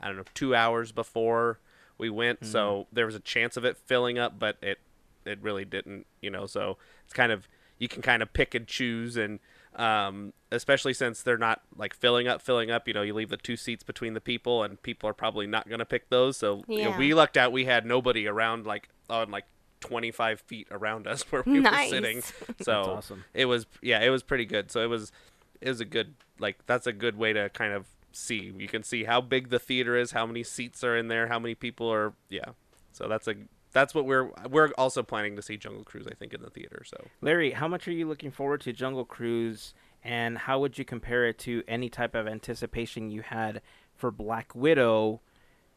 I 0.00 0.08
don't 0.08 0.16
know 0.16 0.24
two 0.34 0.54
hours 0.54 0.90
before 0.92 1.60
we 1.96 2.10
went, 2.10 2.40
Hmm. 2.40 2.46
so 2.46 2.86
there 2.92 3.06
was 3.06 3.14
a 3.14 3.20
chance 3.20 3.56
of 3.56 3.64
it 3.64 3.76
filling 3.76 4.18
up, 4.18 4.38
but 4.38 4.56
it 4.60 4.78
it 5.24 5.38
really 5.40 5.64
didn't. 5.64 6.06
You 6.20 6.30
know, 6.30 6.46
so 6.46 6.76
it's 7.04 7.14
kind 7.14 7.30
of 7.30 7.46
you 7.78 7.86
can 7.88 8.02
kind 8.02 8.22
of 8.22 8.32
pick 8.32 8.54
and 8.54 8.66
choose 8.66 9.16
and. 9.16 9.38
Um, 9.76 10.34
especially 10.52 10.94
since 10.94 11.20
they're 11.24 11.36
not 11.36 11.60
like 11.76 11.94
filling 11.94 12.28
up, 12.28 12.40
filling 12.40 12.70
up. 12.70 12.86
You 12.86 12.94
know, 12.94 13.02
you 13.02 13.12
leave 13.12 13.28
the 13.28 13.36
two 13.36 13.56
seats 13.56 13.82
between 13.82 14.14
the 14.14 14.20
people, 14.20 14.62
and 14.62 14.80
people 14.80 15.10
are 15.10 15.12
probably 15.12 15.48
not 15.48 15.68
going 15.68 15.80
to 15.80 15.84
pick 15.84 16.10
those. 16.10 16.36
So 16.36 16.62
you 16.68 16.84
know, 16.84 16.96
we 16.96 17.12
lucked 17.12 17.36
out. 17.36 17.50
We 17.50 17.64
had 17.64 17.84
nobody 17.84 18.28
around, 18.28 18.66
like 18.66 18.88
on 19.10 19.32
like 19.32 19.46
25 19.88 20.40
feet 20.40 20.68
around 20.70 21.06
us 21.06 21.22
where 21.30 21.42
we 21.46 21.60
Nice. 21.60 21.90
were 21.90 21.96
sitting. 21.96 22.22
So 22.62 22.72
awesome. 22.96 23.24
it 23.34 23.44
was 23.46 23.66
yeah, 23.82 24.00
it 24.00 24.10
was 24.10 24.22
pretty 24.22 24.44
good. 24.46 24.70
So 24.70 24.82
it 24.82 24.88
was 24.88 25.12
it 25.60 25.68
was 25.68 25.80
a 25.80 25.84
good 25.84 26.14
like 26.38 26.64
that's 26.66 26.86
a 26.86 26.92
good 26.92 27.16
way 27.16 27.32
to 27.32 27.48
kind 27.50 27.72
of 27.72 27.86
see. 28.12 28.52
You 28.56 28.68
can 28.68 28.82
see 28.82 29.04
how 29.04 29.20
big 29.20 29.50
the 29.50 29.58
theater 29.58 29.96
is, 29.96 30.12
how 30.12 30.26
many 30.26 30.42
seats 30.42 30.82
are 30.84 30.96
in 30.96 31.08
there, 31.08 31.28
how 31.28 31.38
many 31.38 31.54
people 31.54 31.92
are 31.92 32.14
yeah. 32.28 32.50
So 32.92 33.08
that's 33.08 33.28
a 33.28 33.34
that's 33.72 33.94
what 33.94 34.06
we're 34.06 34.30
we're 34.48 34.70
also 34.78 35.02
planning 35.02 35.36
to 35.36 35.42
see 35.42 35.56
Jungle 35.56 35.84
Cruise 35.84 36.06
I 36.10 36.14
think 36.14 36.32
in 36.32 36.40
the 36.42 36.50
theater. 36.50 36.82
So 36.84 36.96
Larry, 37.20 37.52
how 37.52 37.68
much 37.68 37.86
are 37.88 37.92
you 37.92 38.06
looking 38.08 38.30
forward 38.30 38.60
to 38.62 38.72
Jungle 38.72 39.04
Cruise, 39.04 39.74
and 40.02 40.38
how 40.38 40.60
would 40.60 40.78
you 40.78 40.84
compare 40.84 41.26
it 41.26 41.38
to 41.40 41.62
any 41.68 41.88
type 41.88 42.14
of 42.14 42.26
anticipation 42.28 43.10
you 43.10 43.22
had 43.22 43.60
for 43.94 44.10
Black 44.10 44.54
Widow? 44.54 45.20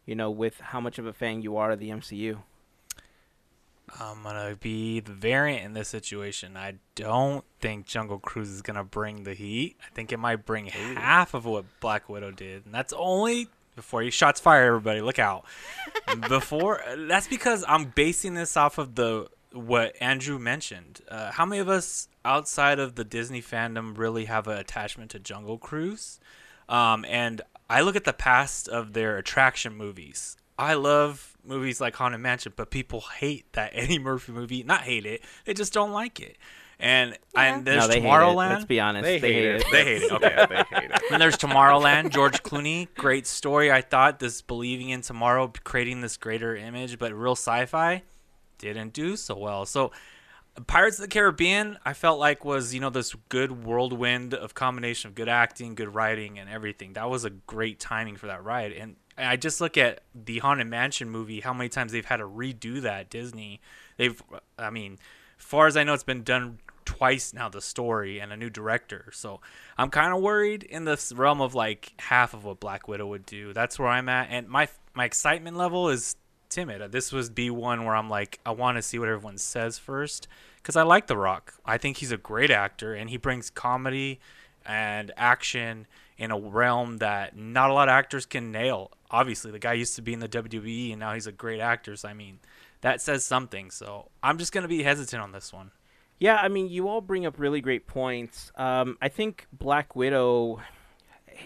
You 0.06 0.16
know, 0.16 0.32
with 0.32 0.60
how 0.62 0.80
much 0.80 1.00
of 1.00 1.06
a 1.06 1.12
fan 1.12 1.42
you 1.42 1.58
are 1.58 1.72
of 1.72 1.80
the 1.80 1.90
MCU. 1.90 2.38
I'm 4.00 4.24
gonna 4.24 4.56
be 4.56 5.00
the 5.00 5.14
variant 5.14 5.64
in 5.64 5.74
this 5.74 5.88
situation. 5.88 6.58
I 6.58 6.76
don't 6.96 7.44
think 7.60 7.86
Jungle 7.86 8.20
Cruise 8.20 8.50
is 8.50 8.62
gonna 8.62 8.84
bring 8.84 9.24
the 9.24 9.34
heat. 9.34 9.78
I 9.86 9.94
think 9.94 10.12
it 10.12 10.18
might 10.18 10.46
bring 10.46 10.68
half 10.68 11.34
of 11.34 11.46
what 11.46 11.66
Black 11.80 12.10
Widow 12.10 12.32
did, 12.32 12.66
and 12.66 12.74
that's 12.74 12.94
only 12.94 13.48
before 13.76 14.04
you 14.04 14.12
shots 14.12 14.40
fire. 14.40 14.68
Everybody, 14.68 15.02
look 15.02 15.20
out! 15.20 15.46
before 16.28 16.82
that's 17.08 17.28
because 17.28 17.64
I'm 17.68 17.86
basing 17.86 18.34
this 18.34 18.58
off 18.58 18.78
of 18.78 18.96
the 18.96 19.30
what 19.54 19.96
Andrew 20.02 20.38
mentioned. 20.38 21.02
Uh, 21.08 21.32
how 21.32 21.46
many 21.46 21.62
of 21.62 21.70
us 21.70 22.10
outside 22.26 22.80
of 22.80 22.96
the 22.96 23.04
Disney 23.04 23.42
fandom 23.42 23.98
really 23.98 24.26
have 24.26 24.48
an 24.48 24.58
attachment 24.58 25.12
to 25.12 25.20
Jungle 25.20 25.58
Cruise? 25.58 26.20
Um, 26.68 27.06
and 27.06 27.42
I 27.70 27.82
look 27.82 27.96
at 27.96 28.04
the 28.04 28.14
past 28.14 28.68
of 28.68 28.94
their 28.94 29.18
attraction 29.18 29.76
movies. 29.76 30.38
I 30.60 30.74
love 30.74 31.37
movies 31.48 31.82
like 31.82 31.96
Haunted 31.96 32.22
Mansion, 32.22 32.54
but 32.56 32.70
people 32.70 33.02
hate 33.20 33.52
that 33.54 33.72
Eddie 33.74 34.00
Murphy 34.00 34.32
movie. 34.32 34.64
Not 34.64 34.82
hate 34.82 35.06
it, 35.06 35.24
they 35.46 35.54
just 35.54 35.74
don't 35.74 35.92
like 35.92 36.20
it. 36.20 36.38
And 36.80 37.18
and 37.36 37.66
there's 37.66 37.82
no, 37.82 37.88
they 37.88 37.96
hate 37.96 38.06
it. 38.06 38.10
Tomorrowland. 38.10 38.50
Let's 38.50 38.66
be 38.66 38.80
honest. 38.80 39.04
they, 39.04 39.20
hate 39.20 39.46
it. 39.46 39.66
They 39.72 39.84
hate 39.84 40.04
it. 40.04 40.12
Okay. 40.12 40.34
Yeah, 40.38 40.46
they 40.46 40.56
hate 40.80 40.92
it. 40.92 41.02
And 41.12 41.20
there's 41.20 41.38
Tomorrowland, 41.38 42.12
George 42.12 42.44
Clooney, 42.44 42.88
great 42.96 43.26
story. 43.26 43.72
I 43.72 43.82
thought 43.82 44.20
this 44.20 44.44
believing 44.44 44.90
in 44.90 45.02
tomorrow, 45.02 45.52
creating 45.64 46.02
this 46.02 46.18
greater 46.18 46.56
image, 46.56 47.00
but 47.00 47.14
real 47.14 47.32
sci-fi 47.32 48.04
didn't 48.60 48.94
do 48.94 49.16
so 49.16 49.36
well. 49.36 49.66
So 49.66 49.92
Pirates 50.66 50.98
of 50.98 51.04
the 51.04 51.08
Caribbean, 51.08 51.78
I 51.86 51.94
felt 51.94 52.20
like 52.20 52.44
was 52.44 52.74
you 52.74 52.80
know 52.80 52.90
this 52.90 53.16
good 53.30 53.64
whirlwind 53.64 54.34
of 54.34 54.54
combination 54.54 55.10
of 55.10 55.16
good 55.16 55.30
acting, 55.30 55.76
good 55.76 55.94
writing, 55.94 56.40
and 56.40 56.50
everything. 56.50 56.94
That 56.94 57.10
was 57.10 57.26
a 57.26 57.30
great 57.30 57.80
timing 57.80 58.16
for 58.16 58.28
that 58.28 58.44
ride. 58.44 58.72
And 58.72 58.96
I 59.18 59.36
just 59.36 59.62
look 59.62 59.78
at 59.78 60.02
the 60.14 60.40
Haunted 60.40 60.68
Mansion 60.68 61.10
movie, 61.10 61.40
how 61.40 61.54
many 61.54 61.70
times 61.70 61.92
they've 61.92 62.06
had 62.06 62.18
to 62.18 62.28
redo 62.28 62.82
that. 62.82 63.10
Disney, 63.10 63.62
they've, 63.98 64.22
I 64.60 64.70
mean, 64.70 64.98
far 65.38 65.68
as 65.68 65.76
I 65.76 65.84
know, 65.84 65.94
it's 65.94 66.04
been 66.04 66.24
done 66.24 66.60
twice 66.86 67.34
now. 67.34 67.50
The 67.50 67.62
story 67.62 68.20
and 68.20 68.32
a 68.32 68.38
new 68.38 68.50
director. 68.50 69.10
So 69.14 69.42
I'm 69.78 69.90
kind 69.90 70.14
of 70.14 70.22
worried 70.22 70.64
in 70.64 70.86
this 70.86 71.12
realm 71.12 71.42
of 71.42 71.54
like 71.54 71.94
half 72.00 72.34
of 72.34 72.46
what 72.46 72.60
Black 72.60 72.88
Widow 72.88 73.08
would 73.08 73.26
do. 73.26 73.54
That's 73.54 73.78
where 73.78 73.90
I'm 73.90 74.10
at, 74.10 74.30
and 74.30 74.48
my 74.48 74.68
my 74.94 75.06
excitement 75.06 75.58
level 75.58 75.90
is 75.90 76.16
timid. 76.50 76.92
This 76.92 77.12
was 77.12 77.30
be 77.30 77.50
one 77.50 77.86
where 77.86 77.96
I'm 77.96 78.10
like, 78.10 78.40
I 78.46 78.52
want 78.52 78.78
to 78.78 78.82
see 78.82 78.98
what 79.00 79.10
everyone 79.10 79.38
says 79.38 79.78
first 79.78 80.28
because 80.58 80.76
I 80.76 80.84
like 80.84 81.08
The 81.08 81.18
Rock. 81.18 81.54
I 81.66 81.78
think 81.78 81.98
he's 81.98 82.12
a 82.12 82.18
great 82.18 82.52
actor 82.52 82.94
and 82.94 83.10
he 83.10 83.18
brings 83.18 83.50
comedy 83.50 84.20
and 84.66 85.12
action 85.18 85.88
in 86.18 86.32
a 86.32 86.40
realm 86.40 86.98
that 86.98 87.38
not 87.38 87.70
a 87.70 87.74
lot 87.74 87.90
of 87.90 87.94
actors 87.94 88.26
can 88.26 88.52
nail. 88.52 88.92
Obviously, 89.10 89.52
the 89.52 89.60
guy 89.60 89.74
used 89.74 89.96
to 89.96 90.02
be 90.02 90.14
in 90.14 90.20
the 90.20 90.28
WWE 90.28 90.92
and 90.92 91.00
now 91.00 91.14
he's 91.14 91.28
a 91.28 91.32
great 91.32 91.60
actor. 91.60 91.96
So 91.96 92.10
I 92.10 92.14
mean, 92.14 92.40
that 92.82 93.02
says 93.02 93.24
something. 93.24 93.72
So 93.72 94.10
I'm 94.22 94.38
just 94.38 94.52
gonna 94.52 94.68
be 94.68 94.84
hesitant 94.84 95.22
on 95.22 95.32
this 95.32 95.54
one. 95.54 95.72
Yeah, 96.20 96.38
I 96.38 96.48
mean, 96.48 96.68
you 96.68 96.88
all 96.88 97.02
bring 97.02 97.26
up 97.26 97.38
really 97.38 97.62
great 97.62 97.86
points. 97.86 98.52
Um, 98.56 98.98
I 99.02 99.08
think 99.08 99.46
Black 99.54 99.96
Widow, 99.96 100.62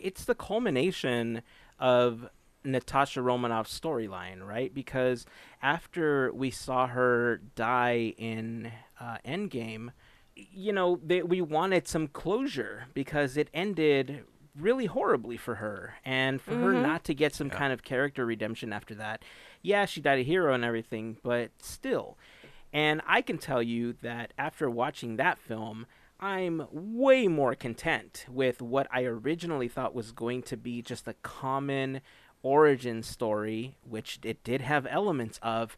it's 0.02 0.24
the 0.24 0.36
culmination 0.36 1.42
of 1.78 2.30
Natasha 2.64 3.22
Romanoff's 3.22 3.78
storyline, 3.78 4.46
right? 4.46 4.74
Because 4.74 5.26
after 5.62 6.32
we 6.34 6.52
saw 6.52 6.88
her 6.88 7.42
die 7.56 8.14
in 8.18 8.72
uh, 9.00 9.18
Endgame, 9.26 9.90
you 10.36 10.72
know, 10.72 11.00
they, 11.04 11.22
we 11.22 11.42
wanted 11.42 11.88
some 11.88 12.08
closure 12.08 12.86
because 12.94 13.36
it 13.36 13.50
ended 13.54 14.24
really 14.60 14.86
horribly 14.86 15.38
for 15.38 15.56
her, 15.56 15.96
and 16.04 16.42
for 16.42 16.56
her 16.56 16.74
mm-hmm. 16.74 16.82
not 16.82 17.04
to 17.06 17.14
get 17.14 17.34
some 17.34 17.48
Yeah. 17.48 17.58
kind 17.58 17.74
of 17.74 17.84
character 17.84 18.26
redemption 18.26 18.74
after 18.74 18.94
that. 18.96 19.24
Yeah, 19.62 19.86
she 19.86 20.02
died 20.02 20.20
a 20.20 20.24
hero 20.24 20.54
and 20.54 20.66
everything, 20.66 21.18
but 21.24 21.52
still. 21.60 22.18
And 22.74 23.02
I 23.06 23.22
can 23.22 23.38
tell 23.38 23.62
you 23.62 23.94
that 24.02 24.34
after 24.38 24.70
watching 24.70 25.18
that 25.18 25.38
film, 25.38 25.86
I'm 26.20 26.68
way 26.72 27.28
more 27.28 27.56
content 27.56 28.26
with 28.30 28.62
what 28.62 28.88
I 28.92 29.04
originally 29.04 29.68
thought 29.68 29.96
was 29.96 30.12
going 30.12 30.44
to 30.44 30.58
be 30.58 30.82
just 30.82 31.08
a 31.08 31.16
common 31.24 32.02
origin 32.44 33.04
story, 33.04 33.76
which 33.84 34.20
it 34.24 34.44
did 34.44 34.62
have 34.62 34.88
elements 34.90 35.40
of, 35.42 35.78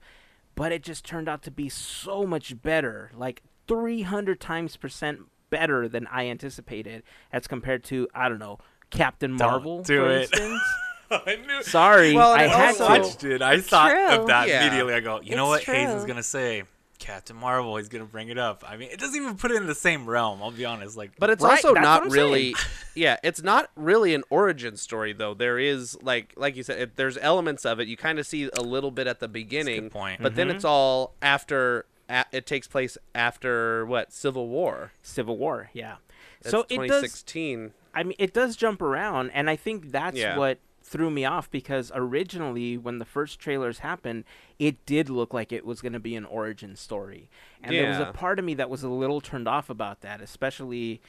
but 0.55 0.71
it 0.71 0.83
just 0.83 1.05
turned 1.05 1.27
out 1.29 1.43
to 1.43 1.51
be 1.51 1.69
so 1.69 2.25
much 2.25 2.62
better, 2.62 3.12
like 3.15 3.41
300 3.67 4.39
times 4.39 4.75
percent 4.77 5.21
better 5.53 5.87
than 5.87 6.07
I 6.07 6.27
anticipated 6.27 7.03
as 7.31 7.47
compared 7.47 7.83
to 7.85 8.07
I 8.13 8.27
don't 8.29 8.39
know 8.39 8.57
Captain 8.89 9.37
Don't 9.37 9.49
Marvel 9.49 9.83
do 9.83 9.99
for 10.01 10.09
it. 10.09 10.21
instance. 10.23 10.61
I 11.11 11.35
knew. 11.35 11.61
Sorry, 11.77 12.13
Well, 12.13 12.31
I 12.31 12.43
had 12.47 12.67
also- 12.69 12.87
to. 12.87 13.01
watched 13.01 13.23
it. 13.23 13.41
I 13.41 13.61
thought 13.61 13.91
true. 13.91 14.07
of 14.21 14.27
that 14.27 14.47
Yeah. 14.47 14.61
immediately. 14.65 14.93
I 14.95 14.99
go, 14.99 15.21
you 15.21 15.35
know 15.35 15.47
what 15.47 15.61
It's 15.61 15.69
Hayes 15.71 15.89
is 15.89 16.05
gonna 16.05 16.23
say? 16.23 16.63
Captain 16.99 17.35
Marvel. 17.35 17.75
He's 17.77 17.89
gonna 17.89 18.05
bring 18.05 18.29
it 18.29 18.37
up. 18.37 18.63
I 18.65 18.77
mean, 18.77 18.89
it 18.89 18.97
doesn't 18.99 19.15
even 19.21 19.35
put 19.35 19.51
it 19.51 19.57
in 19.57 19.67
the 19.67 19.75
same 19.75 20.05
realm. 20.07 20.41
I'll 20.41 20.51
be 20.51 20.63
honest. 20.65 20.95
Like, 20.95 21.11
But 21.19 21.29
it's 21.31 21.43
Right, 21.43 21.51
also 21.63 21.73
not 21.73 22.09
really, 22.09 22.55
yeah, 22.95 23.17
it's 23.23 23.43
not 23.43 23.69
really 23.75 24.13
an 24.15 24.23
origin 24.29 24.77
story 24.77 25.11
though. 25.13 25.33
There 25.33 25.59
is 25.59 25.97
like, 26.01 26.33
like 26.37 26.55
you 26.55 26.63
said, 26.63 26.79
it, 26.79 26.95
there's 26.95 27.17
elements 27.17 27.65
of 27.65 27.79
it. 27.79 27.87
You 27.87 27.97
kind 27.97 28.19
of 28.19 28.25
see 28.25 28.49
a 28.57 28.61
little 28.61 28.91
bit 28.91 29.05
at 29.07 29.19
the 29.19 29.27
beginning, 29.27 29.89
point. 29.89 30.21
but 30.21 30.35
then 30.35 30.47
Mm-hmm. 30.47 30.55
it's 30.55 30.65
all 30.65 31.13
after. 31.21 31.85
A, 32.13 32.26
it 32.32 32.45
takes 32.45 32.67
place 32.67 32.97
after 33.15 33.86
what 33.86 34.13
Civil 34.13 34.47
War. 34.47 34.91
Civil 35.02 35.38
War, 35.38 35.69
yeah. 35.73 35.95
That's 36.41 36.52
so 36.52 36.62
it 36.69 36.78
does 36.88 37.02
2016. 37.02 37.73
I 37.93 38.04
mean, 38.04 38.15
it 38.19 38.34
does 38.34 38.56
jump 38.56 38.82
around, 38.82 39.32
and 39.32 39.49
I 39.49 39.56
think 39.56 39.91
that's 39.91 40.17
Yeah. 40.17 40.38
what 40.38 40.60
threw 40.84 41.10
me 41.10 41.26
off 41.26 41.49
because 41.49 41.91
originally, 41.95 42.78
when 42.78 42.99
the 42.99 43.06
first 43.06 43.39
trailers 43.39 43.80
happened, 43.80 44.26
it 44.60 44.86
did 44.86 45.10
look 45.10 45.34
like 45.34 45.52
it 45.52 45.65
was 45.65 45.82
going 45.82 45.93
to 45.93 45.99
be 45.99 46.15
an 46.15 46.26
origin 46.26 46.76
story, 46.76 47.30
and 47.63 47.73
there 47.76 47.89
was 47.89 47.99
a 47.99 48.12
part 48.13 48.38
of 48.39 48.45
me 48.45 48.54
that 48.56 48.69
was 48.69 48.84
a 48.84 48.89
little 48.89 49.21
turned 49.21 49.47
off 49.47 49.69
about 49.69 50.02
that, 50.02 50.21
especially 50.21 51.02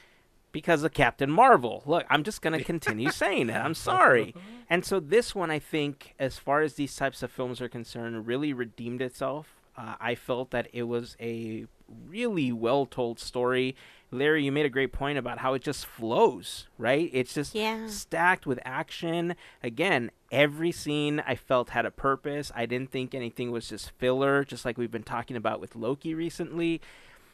because 0.51 0.83
of 0.83 0.93
Captain 0.93 1.29
Marvel. 1.29 1.83
Look, 1.85 2.05
I'm 2.09 2.23
just 2.23 2.41
going 2.41 2.57
to 2.57 2.63
continue 2.63 3.11
saying 3.11 3.49
it. 3.49 3.55
I'm 3.57 3.73
sorry. 3.75 4.33
And 4.67 4.83
so 4.83 4.99
this 4.99 5.35
one, 5.35 5.51
I 5.51 5.59
think, 5.59 6.15
as 6.17 6.39
far 6.39 6.61
as 6.61 6.73
these 6.73 6.95
types 6.95 7.21
of 7.21 7.29
films 7.31 7.61
are 7.61 7.69
concerned, 7.69 8.25
really 8.25 8.51
redeemed 8.51 8.99
itself. 8.99 9.54
Uh, 9.77 9.95
I 9.99 10.15
felt 10.15 10.51
that 10.51 10.67
it 10.73 10.83
was 10.83 11.17
a 11.19 11.65
really 12.07 12.51
well 12.51 12.85
told 12.85 13.19
story. 13.19 13.75
Larry, 14.11 14.45
you 14.45 14.51
made 14.51 14.65
a 14.65 14.69
great 14.69 14.93
point 14.93 15.17
about 15.17 15.39
how 15.39 15.53
it 15.53 15.61
just 15.61 15.85
flows, 15.85 16.67
right? 16.77 17.09
It's 17.11 17.33
just 17.33 17.53
Yeah. 17.53 17.87
stacked 17.87 18.45
with 18.45 18.59
action. 18.63 19.35
Again, 19.61 20.11
every 20.31 20.71
scene 20.71 21.21
I 21.27 21.35
felt 21.35 21.71
had 21.71 21.85
a 21.85 21.91
purpose. 21.91 22.51
I 22.55 22.65
didn't 22.65 22.91
think 22.91 23.13
anything 23.13 23.51
was 23.51 23.67
just 23.69 23.91
filler, 23.91 24.45
just 24.45 24.63
like 24.63 24.77
we've 24.77 24.91
been 24.91 25.03
talking 25.03 25.35
about 25.35 25.59
with 25.59 25.75
Loki 25.75 26.13
recently. 26.15 26.79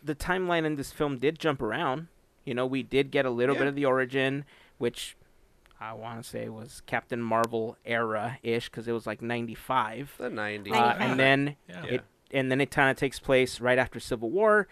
The 0.03 0.15
timeline 0.15 0.65
in 0.65 0.75
this 0.75 0.91
film 0.91 1.19
did 1.19 1.37
jump 1.37 1.61
around. 1.61 2.07
You 2.45 2.55
know, 2.55 2.65
we 2.65 2.81
did 2.81 3.11
get 3.11 3.25
a 3.25 3.29
little 3.29 3.55
bit 3.55 3.67
of 3.67 3.75
the 3.75 3.85
origin, 3.85 4.45
which 4.79 5.15
I 5.79 5.93
want 5.93 6.23
to 6.23 6.27
say 6.27 6.49
was 6.49 6.81
Captain 6.87 7.21
Marvel 7.21 7.77
era 7.85 8.39
ish, 8.41 8.69
because 8.69 8.87
it 8.87 8.93
was 8.93 9.05
like 9.05 9.21
95. 9.21 10.15
The 10.17 10.29
90s. 10.29 10.71
Uh, 10.73 10.95
and 10.99 11.19
then 11.19 11.55
Yeah. 11.69 11.85
it 11.85 12.03
and 12.33 12.51
then 12.51 12.61
it 12.61 12.71
kind 12.71 12.89
of 12.89 12.97
takes 12.97 13.19
place 13.19 13.59
right 13.59 13.77
after 13.77 13.99
Civil 13.99 14.29
War, 14.29 14.67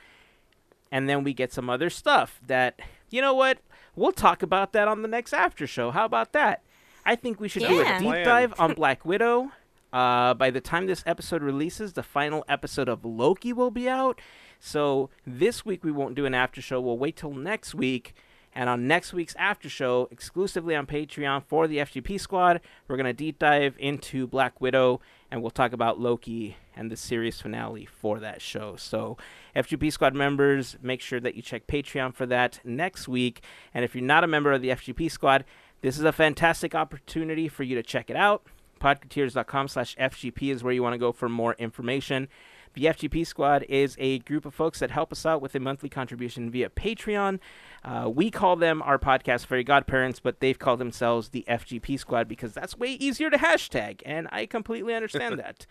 and 0.92 1.10
then 1.10 1.24
we 1.24 1.34
get 1.34 1.54
some 1.54 1.70
other 1.70 1.90
stuff 1.90 2.40
that 2.48 2.80
you 3.10 3.22
know 3.22 3.34
what 3.34 3.60
we'll 3.96 4.12
talk 4.12 4.42
about 4.42 4.74
that 4.74 4.88
on 4.88 5.02
the 5.02 5.08
next 5.08 5.34
after 5.34 5.68
show. 5.68 5.92
How 5.92 6.06
about 6.06 6.34
that? 6.34 6.64
I 7.06 7.16
think 7.16 7.40
we 7.40 7.48
should 7.48 7.64
do 7.64 7.82
a 7.82 8.00
deep 8.00 8.24
dive 8.24 8.54
on 8.60 8.74
Black 8.74 9.06
Widow. 9.06 9.52
Uh, 9.92 10.34
by 10.36 10.52
the 10.52 10.62
time 10.62 10.86
this 10.86 11.04
episode 11.06 11.42
releases, 11.42 11.94
the 11.94 12.04
final 12.04 12.46
episode 12.48 12.88
of 12.88 13.04
Loki 13.04 13.52
will 13.54 13.72
be 13.72 13.90
out. 13.90 14.22
So 14.60 15.10
this 15.26 15.66
week 15.66 15.84
we 15.84 15.92
won't 15.92 16.16
do 16.16 16.26
an 16.26 16.36
after 16.36 16.62
show. 16.62 16.80
We'll 16.80 16.98
wait 16.98 17.16
till 17.16 17.34
next 17.34 17.74
week. 17.74 18.14
And 18.54 18.70
on 18.70 18.88
next 18.88 19.14
week's 19.14 19.36
after 19.38 19.70
show, 19.70 20.08
exclusively 20.12 20.76
on 20.76 20.86
Patreon 20.86 21.44
for 21.48 21.68
the 21.68 21.78
FGP 21.78 22.20
squad, 22.20 22.62
we're 22.88 22.98
going 22.98 23.06
to 23.06 23.14
deep 23.14 23.40
dive 23.40 23.76
into 23.80 24.28
Black 24.28 24.60
Widow 24.60 25.02
and 25.32 25.42
we'll 25.42 25.52
talk 25.52 25.72
about 25.72 26.00
Loki 26.00 26.58
and 26.80 26.90
the 26.90 26.98
series 26.98 27.42
finale 27.42 27.86
for 27.86 28.20
that 28.20 28.42
show. 28.42 28.76
So, 28.78 29.18
FGP 29.56 29.92
squad 29.92 30.16
members, 30.16 30.78
make 30.82 31.02
sure 31.02 31.20
that 31.20 31.36
you 31.36 31.42
check 31.42 31.68
Patreon 31.68 32.14
for 32.14 32.26
that 32.28 32.60
next 32.64 33.08
week. 33.08 33.44
And 33.74 33.84
if 33.84 33.94
you're 33.94 34.04
not 34.04 34.24
a 34.24 34.28
member 34.28 34.54
of 34.54 34.62
the 34.62 34.70
FGP 34.70 35.12
squad, 35.12 35.44
this 35.82 35.98
is 35.98 36.04
a 36.06 36.14
fantastic 36.14 36.74
opportunity 36.74 37.50
for 37.50 37.64
you 37.64 37.76
to 37.76 37.84
check 37.84 38.10
it 38.10 38.16
out. 38.16 38.44
Podcateers.com 38.80 39.68
slash 39.68 39.96
FGP 39.98 40.54
is 40.54 40.64
where 40.64 40.74
you 40.74 40.82
want 40.82 40.94
to 40.94 40.98
go 40.98 41.12
for 41.12 41.28
more 41.28 41.54
information. 41.60 42.30
The 42.74 42.86
FGP 42.86 43.26
Squad 43.26 43.66
is 43.68 43.96
a 44.00 44.20
group 44.20 44.46
of 44.46 44.54
folks 44.54 44.80
that 44.80 44.92
help 44.92 45.12
us 45.12 45.26
out 45.26 45.42
with 45.42 45.56
a 45.56 45.60
monthly 45.60 45.90
contribution 45.90 46.52
via 46.52 46.70
Patreon. 46.70 47.40
Uh, 47.84 48.10
we 48.14 48.30
call 48.30 48.56
them 48.56 48.82
our 48.84 49.00
podcast 49.00 49.48
fairy 49.48 49.64
godparents, 49.64 50.20
but 50.20 50.40
they've 50.40 50.60
called 50.60 50.80
themselves 50.80 51.30
the 51.30 51.44
FGP 51.48 52.00
Squad 52.00 52.28
because 52.28 52.54
that's 52.54 52.78
way 52.78 52.92
easier 52.92 53.30
to 53.30 53.38
hashtag, 53.38 54.02
and 54.06 54.28
I 54.32 54.46
completely 54.46 54.94
understand 54.94 55.40
that. 55.44 55.66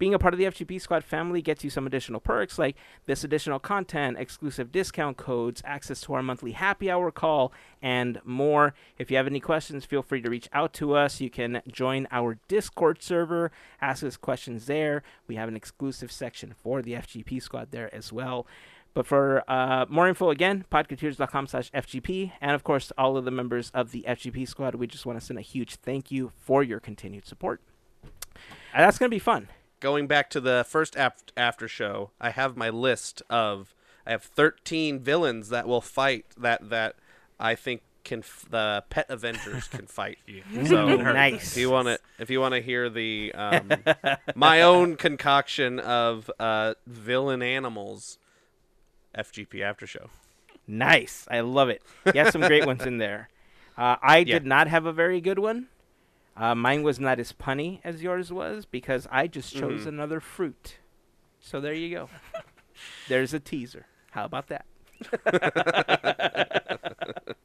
Being 0.00 0.14
a 0.14 0.18
part 0.18 0.32
of 0.32 0.38
the 0.38 0.46
FGP 0.46 0.80
Squad 0.80 1.04
family 1.04 1.42
gets 1.42 1.62
you 1.62 1.68
some 1.68 1.86
additional 1.86 2.20
perks 2.20 2.58
like 2.58 2.74
this 3.04 3.22
additional 3.22 3.58
content, 3.58 4.16
exclusive 4.18 4.72
discount 4.72 5.18
codes, 5.18 5.60
access 5.62 6.00
to 6.00 6.14
our 6.14 6.22
monthly 6.22 6.52
happy 6.52 6.90
hour 6.90 7.10
call, 7.10 7.52
and 7.82 8.18
more. 8.24 8.72
If 8.96 9.10
you 9.10 9.18
have 9.18 9.26
any 9.26 9.40
questions, 9.40 9.84
feel 9.84 10.00
free 10.00 10.22
to 10.22 10.30
reach 10.30 10.48
out 10.54 10.72
to 10.74 10.94
us. 10.94 11.20
You 11.20 11.28
can 11.28 11.60
join 11.68 12.08
our 12.10 12.38
Discord 12.48 13.02
server, 13.02 13.52
ask 13.82 14.02
us 14.02 14.16
questions 14.16 14.64
there. 14.64 15.02
We 15.26 15.36
have 15.36 15.50
an 15.50 15.54
exclusive 15.54 16.10
section 16.10 16.54
for 16.62 16.80
the 16.80 16.94
FGP 16.94 17.42
Squad 17.42 17.70
there 17.70 17.94
as 17.94 18.10
well. 18.10 18.46
But 18.94 19.06
for 19.06 19.44
uh, 19.48 19.84
more 19.90 20.08
info, 20.08 20.30
again, 20.30 20.64
podcateers.com 20.72 21.46
slash 21.46 21.70
FGP. 21.72 22.32
And 22.40 22.52
of 22.52 22.64
course, 22.64 22.90
all 22.96 23.18
of 23.18 23.26
the 23.26 23.30
members 23.30 23.70
of 23.74 23.92
the 23.92 24.06
FGP 24.08 24.48
squad, 24.48 24.76
we 24.76 24.86
just 24.86 25.04
want 25.04 25.20
to 25.20 25.24
send 25.24 25.38
a 25.38 25.42
huge 25.42 25.76
thank 25.76 26.10
you 26.10 26.32
for 26.38 26.62
your 26.62 26.80
continued 26.80 27.26
support. 27.26 27.60
And 28.72 28.82
that's 28.82 28.96
going 28.96 29.10
to 29.10 29.14
be 29.14 29.18
fun. 29.18 29.48
Going 29.80 30.06
back 30.06 30.28
to 30.30 30.40
the 30.40 30.64
first 30.68 30.94
af- 30.96 31.24
after 31.36 31.66
show, 31.66 32.10
I 32.20 32.30
have 32.30 32.56
my 32.56 32.68
list 32.68 33.22
of 33.30 33.74
I 34.06 34.10
have 34.10 34.22
13 34.22 35.00
villains 35.00 35.48
that 35.48 35.66
will 35.66 35.80
fight 35.80 36.26
that 36.36 36.68
that 36.70 36.96
I 37.38 37.54
think 37.54 37.82
can 38.04 38.20
f- 38.20 38.44
the 38.50 38.84
pet 38.90 39.06
Avengers 39.08 39.68
can 39.68 39.86
fight. 39.98 40.18
So 40.66 40.96
Nice. 40.96 41.52
if 41.52 41.56
you 41.60 41.70
want 41.70 41.88
to 41.88 41.98
if 42.18 42.28
you 42.30 42.40
want 42.40 42.54
to 42.54 42.60
hear 42.60 42.90
the 42.90 43.32
um, 43.34 43.70
my 44.34 44.60
own 44.62 44.96
concoction 44.96 45.78
of 45.78 46.30
uh, 46.38 46.74
villain 46.86 47.42
animals, 47.42 48.18
FGP 49.16 49.62
after 49.62 49.86
show. 49.86 50.10
Nice. 50.66 51.26
I 51.30 51.40
love 51.40 51.68
it. 51.70 51.82
You 52.06 52.12
have 52.22 52.32
some 52.32 52.42
great 52.42 52.66
ones 52.66 52.84
in 52.84 52.98
there. 52.98 53.28
Uh, 53.78 53.96
I 54.02 54.18
Yeah. 54.18 54.34
did 54.34 54.46
not 54.46 54.68
have 54.68 54.84
a 54.86 54.92
very 54.92 55.20
good 55.22 55.38
one. 55.38 55.68
Uh, 56.40 56.54
mine 56.54 56.82
was 56.82 56.98
not 56.98 57.20
as 57.20 57.34
punny 57.34 57.80
as 57.84 58.02
yours 58.02 58.32
was 58.32 58.64
because 58.64 59.06
I 59.10 59.26
just 59.26 59.54
chose 59.54 59.82
Mhm. 59.82 59.88
another 59.88 60.20
fruit. 60.20 60.78
So 61.38 61.60
there 61.60 61.74
you 61.74 61.94
go. 61.94 62.08
There's 63.08 63.34
a 63.34 63.40
teaser. 63.40 63.84
How 64.12 64.24
about 64.24 64.46
that? 64.48 64.64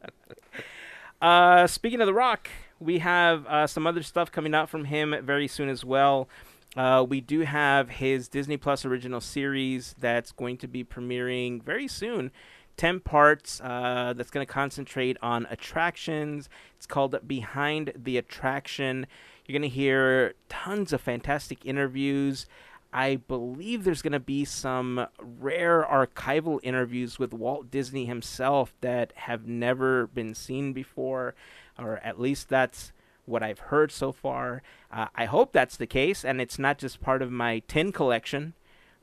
uh, 1.21 1.67
speaking 1.67 2.01
of 2.01 2.07
The 2.07 2.13
Rock, 2.13 2.49
we 2.79 2.99
have 2.99 3.45
uh, 3.47 3.67
some 3.67 3.87
other 3.87 4.03
stuff 4.03 4.31
coming 4.31 4.53
out 4.53 4.69
from 4.69 4.85
him 4.85 5.15
very 5.23 5.47
soon 5.47 5.69
as 5.69 5.83
well. 5.83 6.27
Uh, 6.75 7.05
we 7.07 7.21
do 7.21 7.41
have 7.41 7.89
his 7.89 8.27
Disney 8.27 8.57
Plus 8.57 8.85
original 8.85 9.21
series 9.21 9.95
that's 9.97 10.31
going 10.31 10.57
to 10.57 10.67
be 10.67 10.83
premiering 10.83 11.63
very 11.63 11.87
soon. 11.87 12.31
10 12.77 12.99
parts 13.01 13.61
uh, 13.61 14.13
that's 14.15 14.29
going 14.29 14.45
to 14.45 14.51
concentrate 14.51 15.17
on 15.21 15.47
attractions. 15.49 16.49
It's 16.77 16.85
called 16.85 17.17
Behind 17.27 17.93
the 17.95 18.17
Attraction. 18.17 19.07
You're 19.45 19.59
going 19.59 19.69
to 19.69 19.75
hear 19.75 20.33
tons 20.49 20.91
of 20.93 21.01
fantastic 21.01 21.65
interviews. 21.65 22.45
I 22.91 23.17
believe 23.17 23.83
there's 23.83 24.01
going 24.01 24.13
to 24.13 24.19
be 24.21 24.45
some 24.45 25.07
rare 25.19 25.83
archival 25.83 26.59
interviews 26.63 27.19
with 27.19 27.33
Walt 27.33 27.69
Disney 27.69 28.05
himself 28.05 28.73
that 28.81 29.11
have 29.15 29.45
never 29.45 30.07
been 30.07 30.33
seen 30.33 30.71
before, 30.71 31.35
or 31.77 31.97
at 31.97 32.21
least 32.21 32.47
that's 32.47 32.93
what 33.25 33.43
I've 33.43 33.59
heard 33.59 33.91
so 33.91 34.11
far. 34.13 34.61
Uh, 34.91 35.07
I 35.13 35.25
hope 35.25 35.51
that's 35.51 35.75
the 35.75 35.87
case, 35.87 36.23
and 36.23 36.39
it's 36.39 36.57
not 36.57 36.77
just 36.77 37.01
part 37.01 37.21
of 37.21 37.31
my 37.31 37.59
tin 37.67 37.91
collection 37.91 38.53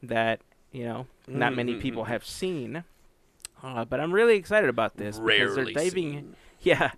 that 0.03 0.41
you 0.73 0.85
know 0.85 1.07
not 1.29 1.55
many 1.55 1.75
people 1.75 2.05
have 2.05 2.25
seen. 2.25 2.85
Uh, 3.63 3.85
but 3.85 4.01
I'm 4.01 4.13
really 4.13 4.37
excited 4.37 4.69
about 4.69 4.97
this 4.97 5.19
because 5.19 5.55
they're 5.55 5.65
diving. 5.67 5.91
seen. 5.91 6.37
Yeah, 6.65 6.93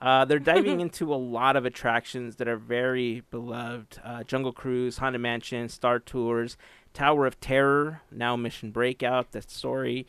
uh, 0.00 0.24
they're 0.24 0.38
diving 0.38 0.80
into 0.86 1.12
a 1.12 1.16
lot 1.16 1.54
of 1.54 1.66
attractions 1.66 2.36
that 2.36 2.48
are 2.48 2.56
very 2.56 3.22
beloved: 3.30 3.98
uh, 4.02 4.22
Jungle 4.24 4.52
Cruise, 4.52 4.98
Haunted 4.98 5.20
Mansion, 5.20 5.68
Star 5.68 5.98
Tours, 5.98 6.56
Tower 6.94 7.26
of 7.26 7.38
Terror, 7.40 8.00
now 8.10 8.34
Mission 8.36 8.70
Breakout. 8.70 9.32
That 9.32 9.50
story. 9.50 10.06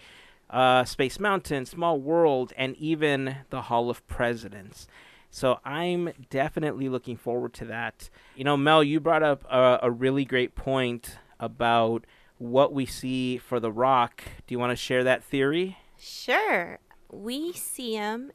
Uh, 0.49 0.83
Space 0.83 1.17
Mountain, 1.17 1.65
Small 1.65 1.97
World, 1.99 2.51
and 2.57 2.75
even 2.75 3.37
the 3.51 3.63
Hall 3.63 3.89
of 3.89 4.05
Presidents. 4.07 4.85
So 5.29 5.59
I'm 5.63 6.11
definitely 6.29 6.89
looking 6.89 7.15
forward 7.15 7.53
to 7.53 7.65
that. 7.65 8.09
You 8.35 8.43
know, 8.43 8.57
Mel, 8.57 8.83
you 8.83 8.99
brought 8.99 9.23
up 9.23 9.45
a, 9.49 9.79
a 9.83 9.89
really 9.89 10.25
great 10.25 10.55
point 10.55 11.17
about 11.39 12.05
what 12.37 12.73
we 12.73 12.85
see 12.85 13.37
for 13.37 13.61
The 13.61 13.71
Rock. 13.71 14.23
Do 14.45 14.53
you 14.53 14.59
want 14.59 14.71
to 14.71 14.75
share 14.75 15.05
that 15.05 15.23
theory? 15.23 15.77
Sure. 16.01 16.79
We 17.11 17.53
see 17.53 17.93
him 17.93 18.31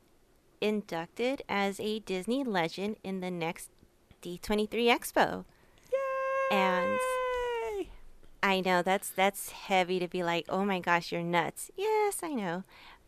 inducted 0.60 1.42
as 1.48 1.80
a 1.80 1.98
Disney 1.98 2.44
legend 2.44 2.96
in 3.02 3.18
the 3.18 3.30
next 3.30 3.70
D23 4.22 4.68
Expo. 4.70 5.44
Yay! 5.92 6.56
And 6.56 6.98
I 8.40 8.60
know 8.60 8.82
that's 8.82 9.10
that's 9.10 9.50
heavy 9.50 9.98
to 9.98 10.06
be 10.06 10.22
like, 10.22 10.46
oh 10.48 10.64
my 10.64 10.78
gosh, 10.78 11.10
you're 11.10 11.24
nuts. 11.24 11.72
Yes, 11.76 12.20
I 12.22 12.34
know, 12.34 12.62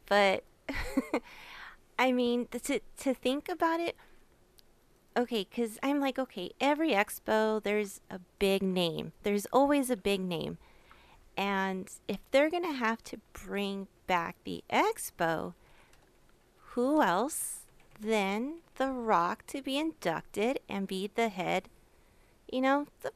but 0.06 0.42
I 1.98 2.10
mean 2.10 2.48
to 2.50 2.80
to 2.80 3.14
think 3.14 3.48
about 3.48 3.78
it. 3.78 3.96
Okay, 5.16 5.46
because 5.48 5.78
I'm 5.84 6.00
like, 6.00 6.18
okay, 6.18 6.50
every 6.60 6.90
expo 6.90 7.62
there's 7.62 8.00
a 8.10 8.18
big 8.40 8.64
name. 8.64 9.12
There's 9.22 9.46
always 9.52 9.88
a 9.88 9.96
big 9.96 10.20
name, 10.20 10.58
and 11.38 11.88
if 12.08 12.18
they're 12.32 12.50
gonna 12.50 12.72
have 12.74 13.02
to 13.04 13.18
bring 13.32 13.86
back 14.06 14.36
the 14.44 14.62
expo, 14.70 15.54
who 16.72 17.00
else 17.00 17.60
than 18.00 18.56
The 18.76 18.90
Rock 18.92 19.46
to 19.48 19.62
be 19.62 19.78
inducted 19.78 20.58
and 20.68 20.86
be 20.86 21.08
the 21.14 21.28
head? 21.30 21.68
You 22.52 22.60
know, 22.60 22.86
the 23.02 23.12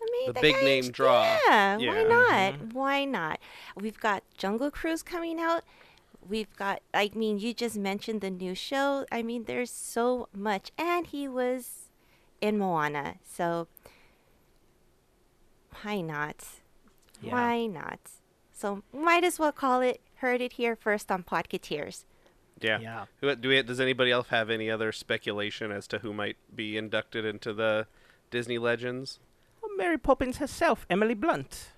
I 0.00 0.06
mean, 0.12 0.32
The 0.32 0.40
big 0.40 0.54
guy- 0.56 0.62
name 0.62 0.90
draw. 0.90 1.22
Yeah, 1.48 1.78
Yeah. 1.78 1.90
why 1.92 2.02
not? 2.04 2.54
Mm-hmm. 2.54 2.70
Why 2.70 3.04
not? 3.04 3.38
We've 3.76 3.98
got 4.00 4.22
Jungle 4.36 4.70
Cruise 4.70 5.02
coming 5.02 5.38
out. 5.40 5.62
We've 6.28 6.54
got, 6.56 6.80
I 6.94 7.10
mean, 7.14 7.38
you 7.38 7.52
just 7.54 7.76
mentioned 7.76 8.20
the 8.20 8.30
new 8.30 8.54
show. 8.54 9.06
I 9.12 9.22
mean, 9.22 9.44
there's 9.44 9.70
so 9.70 10.28
much. 10.34 10.70
And 10.78 11.06
he 11.06 11.28
was 11.28 11.90
in 12.40 12.58
Moana. 12.58 13.16
So, 13.24 13.68
why 15.82 16.00
not? 16.00 16.44
Yeah. 17.22 17.32
Why 17.32 17.66
not? 17.66 18.00
So, 18.52 18.82
might 18.92 19.24
as 19.24 19.38
well 19.38 19.52
call 19.52 19.80
it 19.80 20.00
Heard 20.16 20.40
It 20.40 20.54
Here 20.54 20.76
First 20.76 21.10
on 21.10 21.22
Podcateers. 21.22 22.04
Yeah. 22.60 22.78
Yeah. 22.80 23.04
Who- 23.20 23.34
Do 23.36 23.48
we, 23.48 23.62
does 23.62 23.80
anybody 23.80 24.10
else 24.10 24.28
have 24.28 24.50
any 24.50 24.70
other 24.70 24.92
speculation 24.92 25.72
as 25.72 25.86
to 25.88 25.98
who 25.98 26.12
might 26.12 26.36
be 26.54 26.76
inducted 26.76 27.24
into 27.24 27.52
the 27.52 27.86
Disney 28.30 28.58
Legends? 28.58 29.18
Well, 29.60 29.76
Mary 29.76 29.98
Poppins 29.98 30.38
herself, 30.38 30.86
Emily 30.90 31.14
Blunt. 31.14 31.70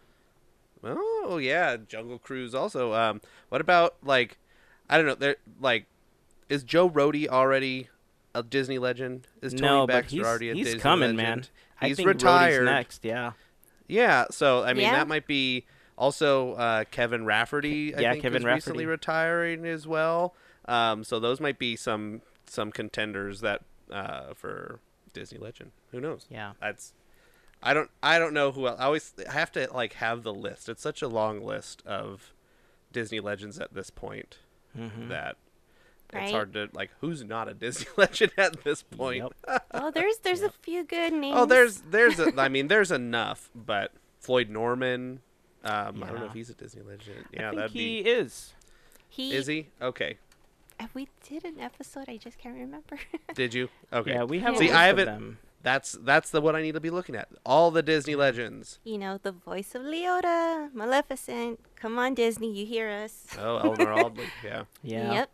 Oh 0.83 1.39
yeah, 1.41 1.77
Jungle 1.89 2.19
Cruise 2.19 2.55
also. 2.55 2.93
Um, 2.93 3.21
what 3.49 3.61
about 3.63 3.97
like, 4.03 4.37
I 4.91 4.97
don't 4.99 5.07
know. 5.07 5.15
There 5.15 5.37
like, 5.61 5.87
is 6.51 6.63
Joe 6.63 6.91
Rohde 6.91 7.27
already 7.29 7.89
a 8.35 8.43
Disney 8.43 8.79
legend? 8.79 9.27
Is 9.41 9.55
Tony 9.55 9.63
no, 9.63 9.87
but 9.87 9.93
Baxter 9.95 10.17
he's, 10.17 10.27
already 10.27 10.51
a 10.51 10.55
he's 10.55 10.67
Disney 10.67 10.81
coming, 10.81 11.17
legend? 11.17 11.19
man. 11.19 11.45
I 11.81 11.89
He's 11.89 11.97
think 11.97 12.09
Rohde's 12.11 12.65
next. 12.65 13.05
Yeah. 13.05 13.33
Yeah, 13.87 14.27
so 14.31 14.63
I 14.65 14.73
mean 14.73 14.83
Yeah. 14.85 14.93
that 14.97 15.09
might 15.09 15.27
be 15.27 15.65
also 15.97 16.55
uh, 16.55 16.85
Kevin 16.91 17.25
Rafferty. 17.25 17.95
I 17.95 18.01
Yeah, 18.01 18.11
think, 18.13 18.23
Kevin 18.23 18.43
is 18.43 18.45
recently 18.47 18.87
Rafferty. 18.87 18.91
retiring 19.11 19.67
as 19.67 19.87
well. 19.87 20.35
Um, 20.67 21.05
so 21.05 21.21
those 21.21 21.41
might 21.41 21.59
be 21.59 21.77
some 21.77 22.23
some 22.47 22.73
contenders 22.73 23.41
that 23.43 23.63
uh, 23.91 24.33
for 24.35 24.81
Disney 25.13 25.39
Legend. 25.39 25.73
Who 25.93 26.01
knows? 26.01 26.27
Yeah. 26.31 26.53
That's 26.61 26.93
I 27.63 27.75
don't 27.75 27.91
I 28.03 28.19
don't 28.19 28.35
know 28.35 28.53
who 28.53 28.67
else. 28.67 28.81
I 28.81 28.85
always 28.85 29.13
have 29.29 29.53
to 29.53 29.69
like 29.73 29.95
have 29.95 30.23
the 30.23 30.35
list. 30.35 30.69
It's 30.69 30.83
such 30.83 31.03
a 31.03 31.09
long 31.09 31.43
list 31.45 31.83
of 31.87 32.33
Disney 32.93 33.21
legends 33.21 33.59
at 33.59 33.75
this 33.75 33.91
point 33.91 34.39
Mm-hmm. 34.77 35.09
that 35.09 35.37
it's 36.23 36.33
hard 36.33 36.53
to 36.55 36.69
like 36.73 36.91
who's 37.01 37.25
not 37.25 37.49
a 37.49 37.55
Disney 37.55 37.87
legend 37.97 38.33
at 38.39 38.63
this 38.65 38.83
point. 38.83 39.23
Yep. 39.49 39.63
Oh, 39.77 39.91
there's 39.91 40.19
there's 40.19 40.43
a 40.43 40.51
few 40.51 40.85
good 40.85 41.13
names. 41.13 41.37
Oh, 41.39 41.47
there's 41.47 41.83
there's 41.91 42.19
a, 42.21 42.33
I 42.41 42.49
mean 42.55 42.69
there's 42.69 42.91
enough, 42.93 43.51
but 43.55 43.93
Floyd 44.21 44.49
Norman, 44.51 45.21
um, 45.65 46.03
I 46.03 46.09
don't 46.11 46.21
know 46.21 46.27
if 46.27 46.33
he's 46.33 46.49
a 46.51 46.55
Disney 46.55 46.83
legend. 46.83 47.25
I 47.25 47.29
Yeah, 47.33 47.51
think 47.51 47.57
that'd 47.57 47.71
he 47.73 48.03
be. 48.03 48.09
is. 48.09 48.55
he. 49.09 49.33
Is 49.35 49.47
he 49.47 49.67
okay? 49.83 50.19
We 50.93 51.09
did 51.29 51.45
an 51.45 51.61
episode. 51.61 52.09
I 52.09 52.19
just 52.19 52.37
can't 52.39 52.57
remember. 52.57 52.99
Did 53.35 53.55
you? 53.55 53.69
Okay. 53.93 54.13
Yeah, 54.13 54.25
we 54.25 54.39
have 54.41 54.57
See, 54.59 54.67
a 54.67 54.69
list 54.69 54.79
I 54.79 54.87
haven't- 54.87 55.07
them. 55.07 55.39
That's 55.63 55.93
that's 56.03 56.29
the 56.31 56.43
what 56.43 56.55
I 56.55 56.61
need 56.61 56.73
to 56.75 56.81
be 56.81 56.91
looking 56.91 57.15
at. 57.17 57.29
All 57.47 57.71
the 57.71 57.83
Disney 57.83 58.15
legends. 58.15 58.79
you 58.85 58.99
know, 58.99 59.19
the 59.23 59.33
voice 59.33 59.75
of 59.75 59.81
Leota, 59.83 60.69
Maleficent. 60.75 61.59
Come 61.85 61.99
on, 61.99 62.15
Disney, 62.15 62.51
you 62.51 62.65
hear 62.65 62.89
us. 62.89 63.27
Oh, 63.39 63.59
Eleanor 63.59 63.93
Audley. 63.93 64.25
Yeah. 64.43 64.63
Yeah. 64.83 65.13
Yep. 65.13 65.31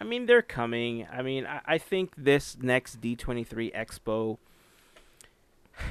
I 0.00 0.04
mean, 0.04 0.24
they're 0.24 0.40
coming. 0.40 1.06
I 1.12 1.20
mean, 1.20 1.44
I, 1.44 1.60
I 1.66 1.76
think 1.76 2.14
this 2.16 2.56
next 2.58 3.02
D23 3.02 3.70
Expo, 3.74 4.38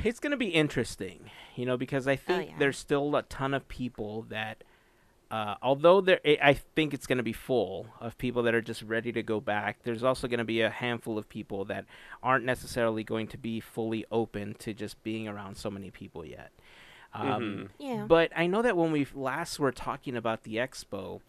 it's 0.03 0.19
going 0.19 0.31
to 0.31 0.37
be 0.37 0.47
interesting, 0.47 1.29
you 1.55 1.67
know, 1.67 1.77
because 1.77 2.07
I 2.07 2.15
think 2.15 2.49
yeah. 2.49 2.55
there's 2.57 2.79
still 2.79 3.15
a 3.15 3.21
ton 3.21 3.53
of 3.53 3.67
people 3.67 4.25
that, 4.29 4.63
uh, 5.29 5.53
although 5.61 6.01
there, 6.01 6.19
I 6.25 6.37
I 6.41 6.53
think 6.53 6.95
it's 6.95 7.05
going 7.05 7.17
to 7.19 7.23
be 7.23 7.33
full 7.33 7.85
of 8.01 8.17
people 8.17 8.41
that 8.43 8.55
are 8.55 8.61
just 8.61 8.81
ready 8.81 9.11
to 9.11 9.21
go 9.21 9.39
back. 9.39 9.83
There's 9.83 10.03
also 10.03 10.27
going 10.27 10.39
to 10.39 10.45
be 10.45 10.61
a 10.61 10.71
handful 10.71 11.19
of 11.19 11.29
people 11.29 11.65
that 11.65 11.85
aren't 12.23 12.43
necessarily 12.43 13.03
going 13.03 13.27
to 13.27 13.37
be 13.37 13.59
fully 13.59 14.03
open 14.11 14.55
to 14.61 14.73
just 14.73 15.03
being 15.03 15.27
around 15.27 15.57
so 15.57 15.69
many 15.69 15.91
people 15.91 16.25
yet. 16.25 16.49
Um, 17.13 17.69
Yeah. 17.79 18.05
but 18.07 18.31
I 18.35 18.47
know 18.47 18.61
that 18.61 18.77
when 18.77 18.91
we 18.91 19.07
last 19.13 19.59
were 19.59 19.71
talking 19.71 20.15
about 20.15 20.43
the 20.43 20.55
expo, 20.57 21.21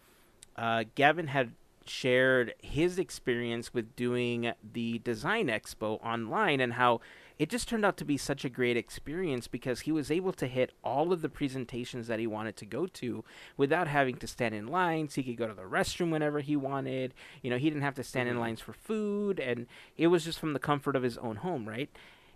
uh, 0.55 0.83
Gavin 0.95 1.27
had 1.27 1.53
shared 1.85 2.53
his 2.61 2.99
experience 2.99 3.73
with 3.73 3.95
doing 3.95 4.53
the 4.73 4.99
design 4.99 5.47
expo 5.47 5.99
online 6.05 6.59
and 6.59 6.73
how 6.73 7.01
it 7.39 7.49
just 7.49 7.67
turned 7.67 7.83
out 7.83 7.97
to 7.97 8.05
be 8.05 8.17
such 8.17 8.45
a 8.45 8.49
great 8.49 8.77
experience 8.77 9.47
because 9.47 9.81
he 9.81 9.91
was 9.91 10.11
able 10.11 10.31
to 10.31 10.45
hit 10.45 10.71
all 10.83 11.11
of 11.11 11.23
the 11.23 11.29
presentations 11.29 12.05
that 12.05 12.19
he 12.19 12.27
wanted 12.27 12.55
to 12.57 12.65
go 12.67 12.85
to 12.85 13.23
without 13.57 13.87
having 13.87 14.15
to 14.17 14.27
stand 14.27 14.53
in 14.53 14.67
lines. 14.67 15.15
He 15.15 15.23
could 15.23 15.37
go 15.37 15.47
to 15.47 15.53
the 15.55 15.63
restroom 15.63 16.11
whenever 16.11 16.41
he 16.41 16.55
wanted. 16.55 17.15
You 17.41 17.49
know, 17.49 17.57
he 17.57 17.67
didn't 17.71 17.81
have 17.81 17.95
to 17.95 18.03
stand 18.03 18.29
in 18.29 18.39
lines 18.39 18.61
for 18.61 18.73
food, 18.73 19.39
and 19.39 19.65
it 19.97 20.07
was 20.07 20.23
just 20.23 20.37
from 20.39 20.53
the 20.53 20.59
comfort 20.59 20.95
of 20.95 21.01
his 21.01 21.17
own 21.17 21.37
home, 21.37 21.67
right? 21.67 21.89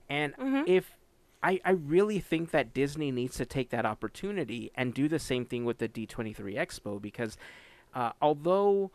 And 0.10 0.34
if 0.66 0.98
I, 1.46 1.60
I 1.64 1.72
really 1.72 2.20
think 2.20 2.50
that 2.52 2.74
Disney 2.74 3.12
needs 3.12 3.38
to 3.38 3.46
take 3.46 3.70
that 3.70 3.86
opportunity 3.86 4.72
and 4.74 4.96
do 4.96 5.08
the 5.08 5.20
same 5.20 5.46
thing 5.46 5.64
with 5.64 5.78
the 5.78 5.88
D23 5.88 6.36
Expo 6.56 7.00
because 7.00 7.38
uh, 7.94 8.14
although 8.20 8.90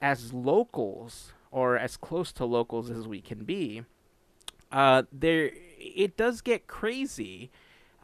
as 0.00 0.32
locals 0.32 1.32
or 1.50 1.76
as 1.76 1.96
close 1.96 2.30
to 2.34 2.44
locals 2.44 2.90
as 2.90 3.08
we 3.08 3.20
can 3.20 3.42
be, 3.44 3.82
uh, 4.70 5.02
there 5.10 5.50
it 5.78 6.16
does 6.16 6.42
get 6.42 6.68
crazy, 6.68 7.50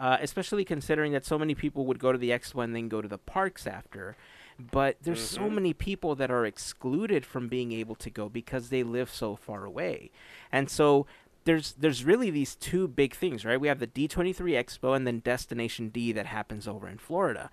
uh, 0.01 0.17
especially 0.21 0.65
considering 0.65 1.13
that 1.13 1.25
so 1.25 1.39
many 1.39 1.55
people 1.55 1.87
would 1.87 2.01
go 2.01 2.11
to 2.11 2.19
the 2.19 2.31
expo 2.31 2.65
and 2.65 2.75
then 2.75 2.89
go 2.89 3.03
to 3.03 3.09
the 3.09 3.19
parks 3.19 3.69
after. 3.69 4.17
But 4.59 4.97
there's 5.03 5.27
so 5.27 5.49
many 5.49 5.73
people 5.73 6.15
that 6.17 6.31
are 6.31 6.45
excluded 6.45 7.25
from 7.25 7.49
being 7.49 7.73
able 7.73 7.95
to 7.97 8.11
go 8.11 8.29
because 8.29 8.69
they 8.69 8.83
live 8.83 9.11
so 9.11 9.37
far 9.37 9.65
away, 9.65 10.11
and 10.51 10.69
so 10.69 11.07
there's 11.45 11.73
there's 11.75 12.05
really 12.05 12.31
these 12.31 12.55
two 12.55 12.87
big 12.89 13.15
things, 13.15 13.45
right? 13.45 13.61
We 13.61 13.69
have 13.69 13.79
the 13.81 13.87
D23 13.87 14.35
Expo 14.37 14.95
and 14.97 15.07
then 15.07 15.21
Destination 15.21 15.89
D 15.89 16.13
that 16.13 16.27
happens 16.27 16.69
over 16.69 16.89
in 16.89 16.99
Florida. 16.99 17.51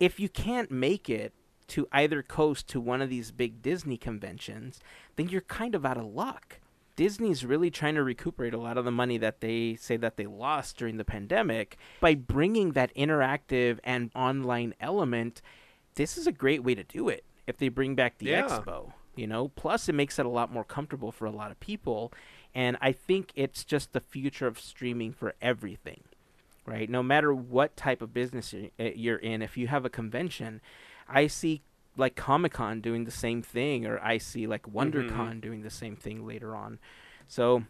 If 0.00 0.20
you 0.20 0.28
can't 0.28 0.70
make 0.70 1.08
it 1.10 1.32
to 1.68 1.88
either 1.92 2.22
coast 2.22 2.68
to 2.68 2.80
one 2.80 3.02
of 3.02 3.10
these 3.10 3.30
big 3.32 3.60
Disney 3.62 3.96
conventions, 3.96 4.80
then 5.16 5.28
you're 5.28 5.40
kind 5.40 5.74
of 5.74 5.84
out 5.84 5.96
of 5.96 6.04
luck. 6.06 6.60
Disney's 6.94 7.44
really 7.44 7.70
trying 7.70 7.94
to 7.96 8.02
recuperate 8.02 8.54
a 8.54 8.58
lot 8.58 8.78
of 8.78 8.84
the 8.86 8.90
money 8.90 9.18
that 9.18 9.40
they 9.40 9.74
say 9.74 9.96
that 9.98 10.16
they 10.16 10.26
lost 10.26 10.78
during 10.78 10.96
the 10.96 11.04
pandemic 11.04 11.76
by 12.00 12.14
bringing 12.14 12.72
that 12.72 12.94
interactive 12.94 13.78
and 13.84 14.10
online 14.14 14.74
element. 14.80 15.42
This 15.96 16.16
is 16.16 16.26
a 16.26 16.32
great 16.32 16.62
way 16.62 16.74
to 16.74 16.84
do 16.84 17.08
it 17.10 17.24
if 17.46 17.58
they 17.58 17.68
bring 17.68 17.94
back 17.96 18.16
the 18.18 18.26
Yeah. 18.26 18.42
expo, 18.48 18.92
you 19.14 19.26
know. 19.26 19.48
Plus 19.48 19.88
it 19.90 19.94
makes 19.94 20.18
it 20.18 20.24
a 20.24 20.30
lot 20.30 20.50
more 20.50 20.64
comfortable 20.64 21.12
for 21.12 21.26
a 21.26 21.30
lot 21.30 21.50
of 21.50 21.60
people 21.60 22.12
and 22.56 22.76
I 22.80 22.90
think 22.92 23.30
it's 23.36 23.62
just 23.64 23.92
the 23.92 24.00
future 24.00 24.46
of 24.46 24.58
streaming 24.58 25.12
for 25.12 25.34
everything. 25.40 26.00
Right? 26.64 26.90
No 26.90 27.02
matter 27.02 27.32
what 27.32 27.76
type 27.76 28.02
of 28.02 28.12
business 28.12 28.52
you're- 28.52 28.70
uh, 28.80 29.18
in, 29.32 29.42
if 29.42 29.56
you 29.56 29.68
have 29.68 29.84
a 29.84 29.90
convention, 29.90 30.60
I 31.08 31.28
see 31.28 31.62
like 31.96 32.16
Comic 32.16 32.52
Con 32.54 32.80
doing 32.80 33.04
the 33.04 33.10
same 33.12 33.40
thing, 33.42 33.86
or 33.86 34.00
I 34.02 34.18
see 34.18 34.46
like 34.48 34.62
WonderCon 34.62 35.40
doing 35.40 35.62
the 35.62 35.70
same 35.70 35.94
thing 35.96 36.26
later 36.26 36.56
on. 36.56 36.78
So 37.28 37.64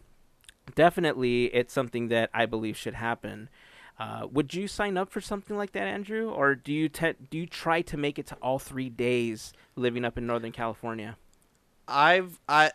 definitely, 0.75 1.45
it's 1.53 1.73
something 1.73 2.07
that 2.09 2.29
I 2.33 2.45
believe 2.45 2.75
should 2.77 2.95
happen. 2.95 3.49
Uh, 3.99 4.27
would 4.31 4.53
you 4.53 4.67
sign 4.67 4.95
up 4.97 5.09
for 5.09 5.21
something 5.21 5.57
like 5.57 5.71
that, 5.71 5.87
Andrew, 5.87 6.29
or 6.29 6.55
do 6.55 6.71
you 6.71 6.87
te- 6.89 7.15
do 7.29 7.37
you 7.37 7.47
try 7.47 7.81
to 7.81 7.97
make 7.97 8.19
it 8.19 8.27
to 8.27 8.35
all 8.41 8.59
three 8.59 8.89
days 8.89 9.53
living 9.75 10.05
up 10.05 10.17
in 10.17 10.27
Northern 10.27 10.51
California? 10.51 11.17
I've 11.87 12.39
I 12.47 12.71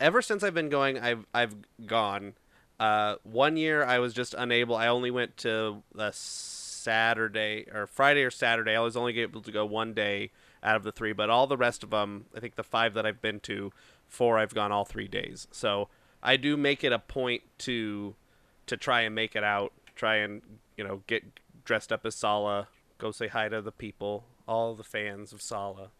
ever 0.00 0.22
since 0.22 0.42
I've 0.42 0.54
been 0.54 0.68
going, 0.68 0.98
I've 0.98 1.26
I've 1.32 1.54
gone. 1.86 2.34
Uh, 2.78 3.16
one 3.22 3.56
year 3.56 3.84
I 3.84 3.98
was 3.98 4.12
just 4.12 4.34
unable. 4.34 4.76
I 4.76 4.88
only 4.88 5.10
went 5.10 5.36
to 5.38 5.82
the 5.94 6.10
Saturday 6.12 7.66
or 7.72 7.86
Friday 7.86 8.22
or 8.22 8.30
Saturday. 8.30 8.76
I 8.76 8.80
was 8.80 8.96
only 8.96 9.18
able 9.20 9.42
to 9.42 9.50
go 9.50 9.64
one 9.64 9.94
day 9.94 10.30
out 10.62 10.76
of 10.76 10.82
the 10.82 10.92
three, 10.92 11.12
but 11.12 11.30
all 11.30 11.46
the 11.46 11.56
rest 11.56 11.82
of 11.82 11.90
them, 11.90 12.26
I 12.36 12.40
think 12.40 12.56
the 12.56 12.62
five 12.62 12.94
that 12.94 13.06
I've 13.06 13.22
been 13.22 13.40
to, 13.40 13.72
four 14.06 14.38
I've 14.38 14.54
gone 14.54 14.72
all 14.72 14.84
three 14.84 15.08
days. 15.08 15.48
So 15.50 15.88
I 16.22 16.36
do 16.36 16.56
make 16.56 16.84
it 16.84 16.92
a 16.92 16.98
point 16.98 17.42
to 17.58 18.14
to 18.66 18.76
try 18.76 19.02
and 19.02 19.14
make 19.14 19.36
it 19.36 19.44
out. 19.44 19.72
Try 19.94 20.16
and 20.16 20.42
you 20.76 20.84
know 20.84 21.02
get 21.06 21.40
dressed 21.64 21.92
up 21.92 22.04
as 22.04 22.14
Sala. 22.14 22.68
Go 22.98 23.10
say 23.10 23.28
hi 23.28 23.48
to 23.48 23.60
the 23.62 23.72
people, 23.72 24.24
all 24.46 24.74
the 24.74 24.84
fans 24.84 25.32
of 25.32 25.42
Sala. 25.42 25.90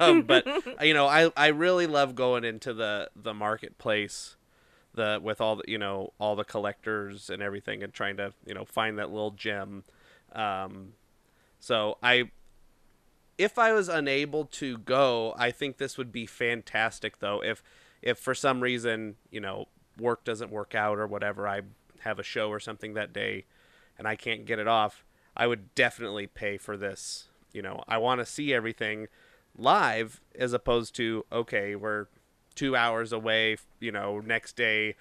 Um, 0.00 0.22
but 0.22 0.46
you 0.82 0.94
know, 0.94 1.06
I 1.06 1.30
I 1.36 1.48
really 1.48 1.86
love 1.86 2.14
going 2.14 2.44
into 2.44 2.74
the 2.74 3.10
the 3.16 3.34
marketplace, 3.34 4.36
the 4.94 5.20
with 5.22 5.40
all 5.40 5.56
the 5.56 5.64
you 5.66 5.78
know 5.78 6.12
all 6.18 6.36
the 6.36 6.44
collectors 6.44 7.30
and 7.30 7.42
everything, 7.42 7.82
and 7.82 7.92
trying 7.92 8.16
to 8.18 8.32
you 8.46 8.54
know 8.54 8.64
find 8.64 8.98
that 8.98 9.10
little 9.10 9.30
gem. 9.30 9.84
Um, 10.32 10.92
so 11.58 11.98
I, 12.02 12.30
if 13.36 13.58
I 13.58 13.72
was 13.72 13.88
unable 13.88 14.44
to 14.46 14.78
go, 14.78 15.34
I 15.36 15.50
think 15.50 15.78
this 15.78 15.98
would 15.98 16.12
be 16.12 16.26
fantastic. 16.26 17.18
Though, 17.18 17.42
if 17.42 17.62
if 18.02 18.18
for 18.18 18.34
some 18.34 18.60
reason 18.60 19.16
you 19.30 19.40
know 19.40 19.68
work 19.98 20.24
doesn't 20.24 20.50
work 20.50 20.74
out 20.74 20.98
or 20.98 21.06
whatever, 21.06 21.46
I 21.48 21.62
have 22.00 22.18
a 22.18 22.22
show 22.22 22.48
or 22.48 22.60
something 22.60 22.94
that 22.94 23.12
day, 23.12 23.44
and 23.98 24.06
I 24.06 24.16
can't 24.16 24.44
get 24.46 24.58
it 24.58 24.68
off, 24.68 25.04
I 25.36 25.46
would 25.46 25.74
definitely 25.74 26.26
pay 26.26 26.56
for 26.56 26.76
this. 26.76 27.28
You 27.52 27.62
know, 27.62 27.82
I 27.88 27.98
want 27.98 28.20
to 28.20 28.26
see 28.26 28.54
everything 28.54 29.08
live 29.60 30.20
as 30.38 30.52
opposed 30.52 30.94
to 30.96 31.24
okay, 31.30 31.74
we're 31.74 32.06
two 32.54 32.74
hours 32.76 33.12
away. 33.12 33.56
You 33.78 33.92
know, 33.92 34.20
next 34.20 34.56
day, 34.56 34.96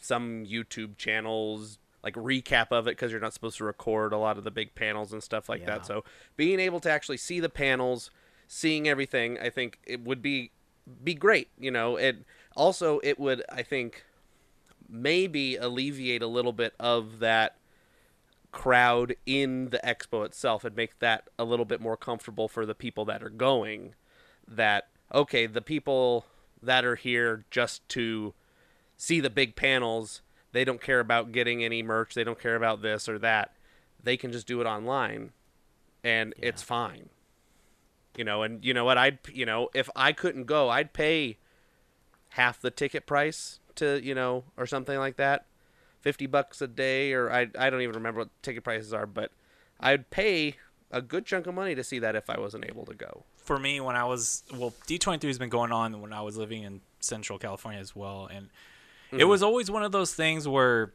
some 0.00 0.44
YouTube 0.44 0.96
channels 0.96 1.78
like 2.02 2.14
recap 2.14 2.68
of 2.72 2.86
it 2.88 2.92
because 2.92 3.12
you're 3.12 3.20
not 3.20 3.32
supposed 3.32 3.58
to 3.58 3.64
record 3.64 4.12
a 4.12 4.18
lot 4.18 4.36
of 4.36 4.44
the 4.44 4.50
big 4.50 4.74
panels 4.74 5.12
and 5.12 5.22
stuff 5.22 5.48
like 5.48 5.60
Yeah. 5.60 5.66
that. 5.66 5.86
So 5.86 6.04
being 6.36 6.58
able 6.58 6.80
to 6.80 6.90
actually 6.90 7.16
see 7.18 7.38
the 7.38 7.48
panels, 7.48 8.10
seeing 8.48 8.88
everything, 8.88 9.38
I 9.38 9.50
think 9.50 9.78
it 9.86 10.00
would 10.02 10.20
be 10.20 10.50
be 11.04 11.14
great. 11.14 11.48
You 11.58 11.70
know, 11.70 11.96
it 11.96 12.24
also 12.56 13.00
it 13.04 13.18
would 13.18 13.42
I 13.48 13.62
think 13.62 14.04
maybe 14.88 15.56
alleviate 15.56 16.22
a 16.22 16.26
little 16.26 16.52
bit 16.52 16.74
of 16.80 17.20
that 17.20 17.56
crowd 18.50 19.14
in 19.24 19.70
the 19.70 19.80
expo 19.82 20.26
itself 20.26 20.64
and 20.64 20.76
make 20.76 20.98
that 20.98 21.28
a 21.38 21.44
little 21.44 21.64
bit 21.64 21.80
more 21.80 21.96
comfortable 21.96 22.48
for 22.48 22.66
the 22.66 22.74
people 22.74 23.04
that 23.06 23.22
are 23.22 23.30
going 23.30 23.94
that 24.56 24.88
okay 25.14 25.46
the 25.46 25.62
people 25.62 26.26
that 26.62 26.84
are 26.84 26.96
here 26.96 27.44
just 27.50 27.86
to 27.88 28.34
see 28.96 29.20
the 29.20 29.30
big 29.30 29.56
panels 29.56 30.22
they 30.52 30.64
don't 30.64 30.80
care 30.80 31.00
about 31.00 31.32
getting 31.32 31.64
any 31.64 31.82
merch 31.82 32.14
they 32.14 32.24
don't 32.24 32.40
care 32.40 32.56
about 32.56 32.82
this 32.82 33.08
or 33.08 33.18
that. 33.18 33.52
They 34.02 34.16
can 34.16 34.32
just 34.32 34.46
do 34.46 34.60
it 34.60 34.66
online 34.66 35.32
and 36.04 36.34
it's 36.38 36.62
fine. 36.62 37.08
You 38.16 38.24
know 38.24 38.42
and 38.42 38.62
you 38.64 38.74
know 38.74 38.84
what 38.84 38.98
i'd 38.98 39.18
you 39.32 39.46
know 39.46 39.70
if 39.72 39.88
i 39.96 40.12
couldn't 40.12 40.44
go 40.44 40.68
i'd 40.68 40.92
pay 40.92 41.38
half 42.30 42.60
the 42.60 42.70
ticket 42.70 43.06
price 43.06 43.58
to 43.76 44.04
you 44.04 44.14
know 44.14 44.44
or 44.56 44.66
something 44.66 44.98
like 44.98 45.16
that. 45.16 45.46
50 46.00 46.26
bucks 46.26 46.60
a 46.60 46.66
day 46.66 47.12
or 47.12 47.32
I, 47.32 47.46
I 47.56 47.70
don't 47.70 47.80
even 47.80 47.94
remember 47.94 48.22
what 48.22 48.42
ticket 48.42 48.64
prices 48.64 48.92
are 48.92 49.06
but 49.06 49.30
i'd 49.80 50.10
pay 50.10 50.56
a 50.90 51.00
good 51.00 51.24
chunk 51.24 51.46
of 51.46 51.54
money 51.54 51.76
to 51.76 51.84
see 51.84 52.00
that 52.00 52.16
if 52.16 52.28
i 52.28 52.38
wasn't 52.38 52.66
able 52.66 52.84
to 52.86 52.94
go 52.94 53.22
for 53.42 53.58
me 53.58 53.80
when 53.80 53.96
I 53.96 54.04
was 54.04 54.42
well 54.54 54.72
D23 54.86 55.22
has 55.24 55.38
been 55.38 55.48
going 55.48 55.72
on 55.72 56.00
when 56.00 56.12
I 56.12 56.22
was 56.22 56.36
living 56.36 56.62
in 56.62 56.80
Central 57.00 57.38
California 57.38 57.80
as 57.80 57.94
well 57.94 58.28
and 58.32 58.48
it 59.10 59.16
mm-hmm. 59.16 59.28
was 59.28 59.42
always 59.42 59.70
one 59.70 59.82
of 59.82 59.92
those 59.92 60.14
things 60.14 60.46
where 60.46 60.92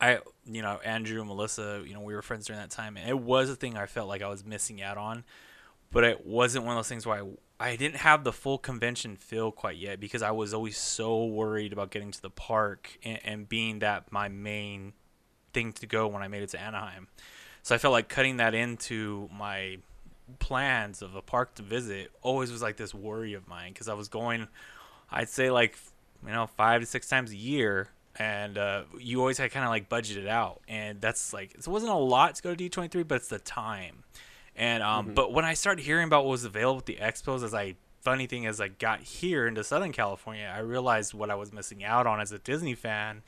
I 0.00 0.20
you 0.46 0.62
know 0.62 0.80
Andrew 0.84 1.20
and 1.20 1.28
Melissa 1.28 1.82
you 1.86 1.94
know 1.94 2.00
we 2.00 2.14
were 2.14 2.22
friends 2.22 2.46
during 2.46 2.60
that 2.60 2.70
time 2.70 2.96
and 2.96 3.08
it 3.08 3.18
was 3.18 3.50
a 3.50 3.56
thing 3.56 3.76
I 3.76 3.86
felt 3.86 4.08
like 4.08 4.22
I 4.22 4.28
was 4.28 4.44
missing 4.44 4.82
out 4.82 4.96
on 4.96 5.24
but 5.90 6.04
it 6.04 6.26
wasn't 6.26 6.64
one 6.64 6.72
of 6.72 6.78
those 6.78 6.88
things 6.88 7.06
where 7.06 7.22
I 7.22 7.26
I 7.60 7.74
didn't 7.74 7.96
have 7.96 8.22
the 8.22 8.32
full 8.32 8.58
convention 8.58 9.16
feel 9.16 9.50
quite 9.50 9.76
yet 9.76 9.98
because 9.98 10.22
I 10.22 10.30
was 10.30 10.54
always 10.54 10.78
so 10.78 11.24
worried 11.24 11.72
about 11.72 11.90
getting 11.90 12.12
to 12.12 12.22
the 12.22 12.30
park 12.30 12.98
and, 13.02 13.18
and 13.24 13.48
being 13.48 13.80
that 13.80 14.12
my 14.12 14.28
main 14.28 14.92
thing 15.52 15.72
to 15.72 15.86
go 15.86 16.06
when 16.06 16.22
I 16.22 16.28
made 16.28 16.42
it 16.42 16.50
to 16.50 16.60
Anaheim. 16.60 17.08
So 17.64 17.74
I 17.74 17.78
felt 17.78 17.92
like 17.92 18.08
cutting 18.08 18.36
that 18.36 18.54
into 18.54 19.28
my 19.36 19.78
plans 20.38 21.02
of 21.02 21.14
a 21.14 21.22
park 21.22 21.54
to 21.56 21.62
visit 21.62 22.10
always 22.22 22.50
was 22.50 22.62
like 22.62 22.76
this 22.76 22.94
worry 22.94 23.34
of 23.34 23.48
mine 23.48 23.72
because 23.72 23.88
I 23.88 23.94
was 23.94 24.08
going, 24.08 24.48
I'd 25.10 25.28
say 25.28 25.50
like 25.50 25.78
you 26.26 26.32
know 26.32 26.46
five 26.46 26.80
to 26.80 26.86
six 26.86 27.08
times 27.08 27.32
a 27.32 27.36
year, 27.36 27.88
and 28.16 28.58
uh, 28.58 28.84
you 28.98 29.20
always 29.20 29.38
had 29.38 29.50
kind 29.50 29.64
of 29.64 29.70
like 29.70 29.88
budgeted 29.88 30.28
out, 30.28 30.60
and 30.68 31.00
that's 31.00 31.32
like 31.32 31.54
it 31.54 31.66
wasn't 31.66 31.92
a 31.92 31.96
lot 31.96 32.34
to 32.36 32.42
go 32.42 32.54
to 32.54 32.70
D23, 32.70 33.06
but 33.06 33.16
it's 33.16 33.28
the 33.28 33.38
time. 33.38 34.04
And 34.56 34.82
um, 34.82 35.12
but 35.14 35.32
when 35.32 35.44
I 35.44 35.54
started 35.54 35.82
hearing 35.82 36.06
about 36.06 36.24
what 36.24 36.32
was 36.32 36.44
available 36.44 36.78
at 36.78 36.86
the 36.86 36.96
expos, 36.96 37.44
as 37.44 37.54
I 37.54 37.76
funny 38.00 38.26
thing 38.26 38.46
as 38.46 38.60
I 38.60 38.68
got 38.68 39.00
here 39.00 39.46
into 39.46 39.62
Southern 39.62 39.92
California, 39.92 40.52
I 40.52 40.60
realized 40.60 41.14
what 41.14 41.30
I 41.30 41.34
was 41.34 41.52
missing 41.52 41.84
out 41.84 42.06
on 42.06 42.20
as 42.20 42.32
a 42.32 42.38
Disney 42.38 42.74
fan. 42.74 43.22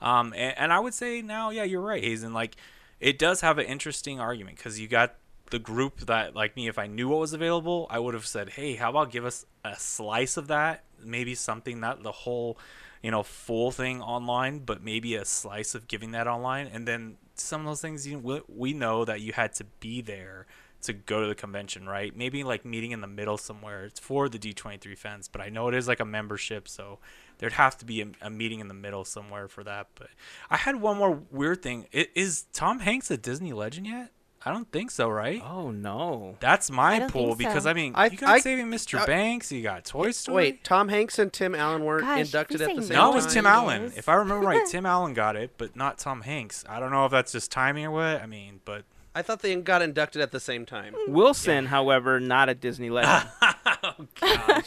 Um, 0.00 0.32
and, 0.36 0.56
and 0.58 0.72
I 0.72 0.80
would 0.80 0.94
say 0.94 1.22
now, 1.22 1.50
yeah, 1.50 1.64
you're 1.64 1.80
right, 1.80 2.02
Hazen. 2.02 2.32
Like, 2.32 2.56
it 2.98 3.18
does 3.18 3.40
have 3.40 3.58
an 3.58 3.66
interesting 3.66 4.20
argument 4.20 4.56
because 4.56 4.80
you 4.80 4.88
got 4.88 5.14
the 5.52 5.58
group 5.58 6.00
that, 6.06 6.34
like 6.34 6.56
me, 6.56 6.66
if 6.66 6.78
I 6.78 6.86
knew 6.86 7.10
what 7.10 7.20
was 7.20 7.34
available, 7.34 7.86
I 7.90 7.98
would 7.98 8.14
have 8.14 8.24
said, 8.24 8.48
hey, 8.48 8.74
how 8.76 8.88
about 8.88 9.12
give 9.12 9.26
us 9.26 9.44
a 9.62 9.76
slice 9.76 10.38
of 10.38 10.48
that? 10.48 10.82
Maybe 11.04 11.34
something 11.34 11.78
not 11.78 12.02
the 12.02 12.10
whole, 12.10 12.56
you 13.02 13.10
know, 13.10 13.22
full 13.22 13.70
thing 13.70 14.00
online, 14.00 14.60
but 14.60 14.82
maybe 14.82 15.14
a 15.14 15.26
slice 15.26 15.74
of 15.74 15.88
giving 15.88 16.12
that 16.12 16.26
online. 16.26 16.68
And 16.72 16.88
then 16.88 17.18
some 17.34 17.60
of 17.60 17.66
those 17.66 17.82
things 17.82 18.06
you 18.06 18.18
we, 18.18 18.40
we 18.48 18.72
know 18.72 19.04
that 19.04 19.20
you 19.20 19.34
had 19.34 19.52
to 19.56 19.64
be 19.78 20.00
there 20.00 20.46
to 20.84 20.94
go 20.94 21.20
to 21.20 21.26
the 21.26 21.34
convention, 21.34 21.86
right? 21.86 22.16
Maybe 22.16 22.44
like 22.44 22.64
meeting 22.64 22.92
in 22.92 23.02
the 23.02 23.06
middle 23.06 23.36
somewhere. 23.36 23.84
It's 23.84 24.00
for 24.00 24.30
the 24.30 24.38
D23 24.38 24.96
fans, 24.96 25.28
but 25.28 25.42
I 25.42 25.50
know 25.50 25.68
it 25.68 25.74
is 25.74 25.86
like 25.86 26.00
a 26.00 26.06
membership, 26.06 26.66
so 26.66 26.98
there'd 27.36 27.52
have 27.52 27.76
to 27.76 27.84
be 27.84 28.00
a, 28.00 28.06
a 28.22 28.30
meeting 28.30 28.60
in 28.60 28.68
the 28.68 28.74
middle 28.74 29.04
somewhere 29.04 29.48
for 29.48 29.62
that. 29.64 29.88
But 29.96 30.08
I 30.48 30.56
had 30.56 30.76
one 30.76 30.96
more 30.96 31.20
weird 31.30 31.60
thing. 31.62 31.88
Is 31.92 32.46
Tom 32.54 32.78
Hanks 32.78 33.10
a 33.10 33.18
Disney 33.18 33.52
legend 33.52 33.86
yet? 33.86 34.12
I 34.44 34.52
don't 34.52 34.70
think 34.72 34.90
so, 34.90 35.08
right? 35.08 35.40
Oh 35.44 35.70
no. 35.70 36.36
That's 36.40 36.70
my 36.70 37.00
pool 37.08 37.28
think 37.36 37.38
because. 37.38 37.66
I 37.66 37.72
mean, 37.74 37.92
I- 37.94 38.06
you 38.06 38.16
got 38.18 38.28
I- 38.30 38.38
Saving 38.40 38.66
Mr. 38.66 38.98
I- 39.00 39.06
Banks, 39.06 39.52
you 39.52 39.62
got 39.62 39.84
Toy 39.84 40.10
Story. 40.10 40.36
wait 40.36 40.64
tom 40.64 40.88
hanks 40.88 41.18
and 41.18 41.32
tim 41.32 41.54
allen 41.54 41.84
weren't 41.84 42.02
Gosh, 42.02 42.26
inducted 42.26 42.60
at 42.60 42.74
the 42.74 42.82
same 42.82 42.88
no, 42.90 42.94
time 42.96 43.04
No, 43.06 43.12
it 43.12 43.14
was 43.14 43.24
time. 43.26 43.34
Tim 43.34 43.44
Yes. 43.44 43.54
Allen. 43.54 43.92
If 43.96 44.08
I 44.08 44.14
remember 44.14 44.46
right, 44.46 44.66
Tim 44.66 44.84
Allen 44.94 45.14
got 45.14 45.36
it, 45.36 45.52
but 45.58 45.76
not 45.76 45.98
Tom 45.98 46.22
Hanks. 46.22 46.64
I 46.68 46.80
don't 46.80 46.90
know 46.90 47.04
if 47.06 47.12
that's 47.12 47.32
just 47.32 47.50
timing 47.52 47.84
or 47.86 47.90
what. 47.92 48.22
I 48.22 48.26
mean, 48.26 48.60
but 48.64 48.84
i 49.14 49.20
thought 49.22 49.40
they 49.40 49.54
got 49.56 49.82
inducted 49.82 50.22
at 50.22 50.32
the 50.32 50.40
same 50.40 50.64
time 50.64 50.94
Wilson, 51.06 51.66
however, 51.66 52.18
not 52.18 52.48
a 52.48 52.54
Disney 52.54 52.90
legend. 52.90 53.28
Oh, 53.84 54.62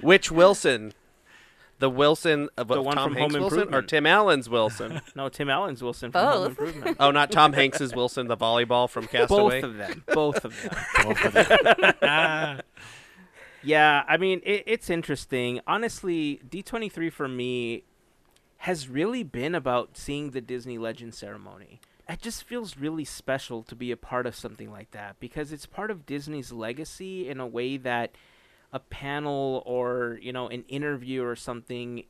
which 0.00 0.30
wilson 0.30 0.92
the 1.78 1.90
wilson 1.90 2.48
of 2.56 2.68
The 2.68 2.82
one 2.82 2.96
tom 2.96 3.10
from 3.10 3.18
hanks 3.18 3.34
Home 3.34 3.42
wilson 3.42 3.74
or 3.74 3.82
tim 3.82 4.06
allen's 4.06 4.48
wilson 4.48 5.00
no, 5.14 5.28
Tim 5.28 5.48
Allen's 5.50 5.82
Wilson 5.82 6.10
from 6.12 6.24
Home 6.24 6.46
Improvement. 6.46 6.96
oh 7.00 7.10
not 7.10 7.30
tom 7.30 7.52
hanks's 7.52 7.94
wilson 7.94 8.28
the 8.28 8.36
volleyball 8.36 8.88
from 8.88 9.02
Both 9.04 9.10
castaway 9.10 9.62
of 9.62 9.76
them. 9.76 10.04
Both 10.14 10.44
of 10.44 10.62
them. 10.62 10.76
Both 11.04 11.24
of 11.24 11.32
them. 12.00 12.62
yeah, 13.62 14.04
I 14.08 14.16
mean, 14.16 14.40
it, 14.44 14.64
it's 14.66 14.88
interesting. 14.90 15.60
Honestly, 15.66 16.40
D23 16.48 17.12
for 17.12 17.28
me 17.28 17.84
has 18.58 18.88
really 18.88 19.22
been 19.22 19.54
about 19.54 19.96
seeing 19.96 20.30
the 20.30 20.40
Disney 20.40 20.78
Legend 20.78 21.14
ceremony. 21.14 21.80
It 22.08 22.20
just 22.20 22.44
feels 22.44 22.76
really 22.76 23.04
special 23.04 23.62
to 23.64 23.74
be 23.74 23.90
a 23.90 23.96
part 23.96 24.26
of 24.26 24.36
something 24.36 24.70
like 24.70 24.92
that 24.92 25.18
because 25.18 25.52
it's 25.52 25.66
part 25.66 25.90
of 25.90 26.06
Disney's 26.06 26.52
legacy 26.52 27.28
in 27.28 27.40
a 27.40 27.46
way 27.46 27.76
that 27.76 28.12
a 28.72 28.78
panel 28.78 29.62
or, 29.66 30.18
you 30.20 30.32
know, 30.32 30.48
an 30.48 30.64
interview 30.68 31.24
or 31.24 31.36
something 31.36 32.04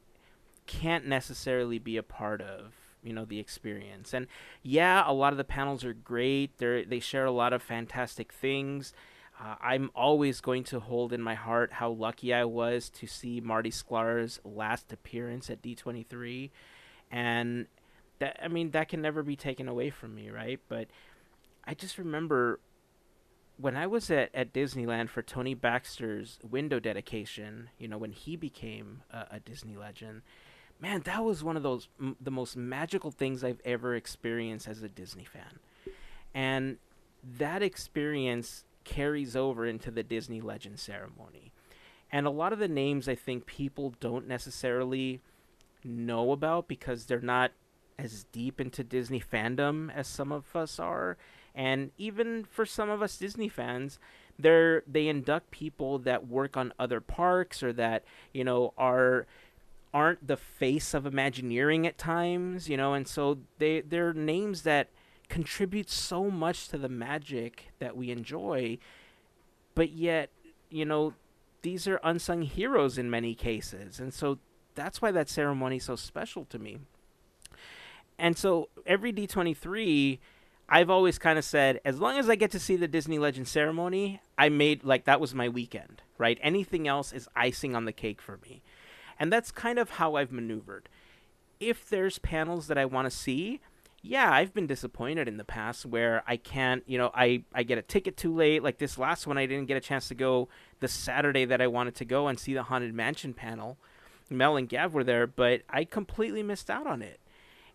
can't 0.67 1.07
necessarily 1.07 1.79
be 1.79 1.97
a 1.97 2.03
part 2.03 2.41
of 2.41 2.73
you 3.03 3.13
know 3.13 3.25
the 3.25 3.39
experience. 3.39 4.13
And 4.13 4.27
yeah 4.63 5.05
a 5.07 5.13
lot 5.13 5.33
of 5.33 5.37
the 5.39 5.45
panels 5.45 5.85
are 5.85 5.95
great. 5.95 6.59
They 6.59 6.85
they 6.85 7.01
share 7.01 7.25
a 7.25 7.31
lot 7.31 7.53
of 7.53 7.63
fantastic 7.63 8.33
things. 8.33 8.93
Uh, 9.39 9.55
i'm 9.61 9.91
always 9.95 10.41
going 10.41 10.65
to 10.65 10.81
hold 10.81 11.13
in 11.13 11.21
my 11.21 11.35
heart 11.35 11.71
how 11.71 11.91
lucky 11.91 12.33
i 12.33 12.43
was 12.43 12.89
to 12.89 13.07
see 13.07 13.39
marty 13.39 13.71
sklar's 13.71 14.41
last 14.45 14.95
appearance 14.95 15.51
at 15.51 15.61
d23 15.61 16.51
and 17.11 17.67
that 18.19 18.41
i 18.43 18.49
mean 18.49 18.71
that 18.71 18.89
can 18.89 19.03
never 19.03 19.23
be 19.23 19.37
taken 19.37 19.69
away 19.69 19.91
from 19.91 20.15
me 20.15 20.31
right? 20.31 20.59
But 20.71 20.89
i 21.67 21.75
just 21.75 21.99
remember 21.99 22.61
when 23.59 23.77
I 23.77 23.87
was 23.87 24.11
at, 24.11 24.31
at 24.35 24.53
Disneyland 24.53 25.09
for 25.09 25.23
Tony 25.23 25.55
Baxter's 25.55 26.39
window 26.49 26.79
dedication, 26.79 27.71
you 27.79 27.89
know, 27.89 27.99
when 27.99 28.13
he 28.13 28.37
became 28.37 29.03
a, 29.11 29.41
Disney 29.41 29.77
legend, 29.77 30.23
man, 30.81 31.03
that 31.03 31.25
was 31.25 31.43
one 31.43 31.57
of 31.57 31.63
those 31.63 31.89
m- 32.01 32.17
the 32.21 32.31
most 32.31 32.57
magical 32.57 33.11
things 33.11 33.43
I've 33.43 33.61
ever 33.65 33.95
experienced 33.95 34.69
as 34.69 34.83
a 34.83 34.89
Disney 34.89 35.25
fan. 35.25 35.59
And 36.35 36.77
that 37.39 37.63
experience 37.63 38.65
carries 38.85 39.35
over 39.35 39.67
into 39.67 39.91
the 39.91 40.03
Disney 40.03 40.41
Legend 40.41 40.79
ceremony. 40.79 41.53
And 42.13 42.27
a 42.27 42.31
lot 42.31 42.53
of 42.53 42.59
the 42.59 42.69
names 42.69 43.09
I 43.09 43.15
think 43.15 43.47
people 43.47 43.95
don't 44.01 44.29
necessarily 44.29 45.21
know 45.83 46.33
about 46.33 46.69
because 46.69 47.07
they're 47.07 47.21
not 47.21 47.53
as 47.99 48.25
deep 48.31 48.61
into 48.61 48.85
Disney 48.85 49.21
fandom 49.21 49.93
as 49.95 50.07
some 50.07 50.31
of 50.31 50.55
us 50.55 50.79
are. 50.79 51.17
And 51.57 51.91
even 51.97 52.45
for 52.45 52.67
some 52.67 52.91
of 52.91 53.03
us 53.03 53.17
Disney 53.17 53.49
fans, 53.49 53.99
they're 54.39 54.83
they 54.87 55.09
induct 55.09 55.51
people 55.51 55.99
that 56.01 56.29
work 56.29 56.57
on 56.57 56.75
other 56.79 57.01
parks 57.01 57.63
or 57.63 57.73
that, 57.73 58.05
you 58.35 58.45
know, 58.45 58.75
are 58.77 59.27
aren't 59.95 60.27
the 60.27 60.37
face 60.37 60.93
of 60.93 61.07
Imagineering 61.07 61.87
at 61.87 61.97
times, 61.97 62.69
you 62.69 62.77
know, 62.77 62.93
and 62.93 63.09
so 63.09 63.39
they 63.59 63.81
they're 63.81 64.13
names 64.13 64.63
that 64.63 64.91
contribute 65.31 65.89
so 65.89 66.31
much 66.31 66.69
to 66.69 66.79
the 66.79 66.91
magic 66.91 67.73
that 67.79 67.97
we 67.97 68.11
enjoy, 68.11 68.79
but 69.75 69.91
yet, 69.91 70.29
you 70.71 70.85
know, 70.85 71.15
these 71.63 71.89
are 71.89 71.99
unsung 72.05 72.43
heroes 72.43 72.99
in 72.99 73.11
many 73.11 73.35
cases. 73.35 73.99
And 73.99 74.13
so 74.13 74.39
that's 74.75 75.01
why 75.01 75.11
that 75.11 75.29
ceremony 75.31 75.77
is 75.77 75.85
so 75.85 75.97
special 75.97 76.45
to 76.45 76.59
me. 76.59 76.79
And 78.19 78.37
so 78.37 78.69
every 78.87 79.13
D23 79.13 80.19
I've 80.69 80.91
always 80.91 81.19
kind 81.19 81.39
of 81.39 81.45
said, 81.45 81.81
as 81.85 82.01
long 82.01 82.19
as 82.19 82.29
I 82.29 82.35
get 82.35 82.51
to 82.51 82.59
see 82.59 82.77
the 82.77 82.89
Disney 82.89 83.19
Legend 83.19 83.47
ceremony, 83.47 84.21
I 84.37 84.49
made 84.49 84.83
like 84.83 85.05
that 85.05 85.21
was 85.21 85.35
my 85.35 85.49
weekend, 85.49 86.03
right? 86.19 86.39
Anything 86.43 86.89
else 86.89 87.13
is 87.13 87.29
icing 87.37 87.77
on 87.77 87.85
the 87.85 87.93
cake 87.93 88.21
for 88.21 88.39
me. 88.39 88.63
And 89.19 89.33
that's 89.33 89.53
kind 89.53 89.79
of 89.79 89.91
how 89.91 90.17
I've 90.17 90.33
maneuvered. 90.33 90.89
If 91.61 91.89
there's 91.89 92.19
panels 92.19 92.67
that 92.67 92.77
I 92.77 92.85
want 92.85 93.09
to 93.09 93.17
see, 93.17 93.61
yeah, 94.03 94.31
I've 94.31 94.53
been 94.53 94.67
disappointed 94.67 95.29
in 95.29 95.37
the 95.37 95.45
past 95.45 95.87
where 95.87 96.23
I 96.27 96.37
can't, 96.37 96.83
you 96.87 96.99
know, 96.99 97.11
I, 97.15 97.45
I 97.55 97.63
get 97.63 97.79
a 97.79 97.83
ticket 97.83 98.17
too 98.17 98.35
late. 98.35 98.63
Like 98.63 98.79
this 98.79 98.99
last 98.99 99.27
one, 99.27 99.39
I 99.39 99.47
didn't 99.47 99.67
get 99.67 99.77
a 99.77 99.81
chance 99.81 100.09
to 100.09 100.15
go 100.15 100.49
the 100.81 100.89
Saturday 100.89 101.45
that 101.45 101.61
I 101.61 101.67
wanted 101.69 101.95
to 101.97 102.05
go 102.05 102.27
and 102.27 102.39
see 102.39 102.55
the 102.55 102.65
Haunted 102.65 102.93
Mansion 102.93 103.35
panel. 103.35 103.79
Mel 104.29 104.57
and 104.57 104.69
Gav 104.69 104.95
were 104.95 105.05
there, 105.05 105.27
but 105.27 105.63
I 105.71 105.85
completely 105.85 106.43
missed 106.43 106.71
out 106.71 106.87
on 106.87 107.03
it. 107.03 107.21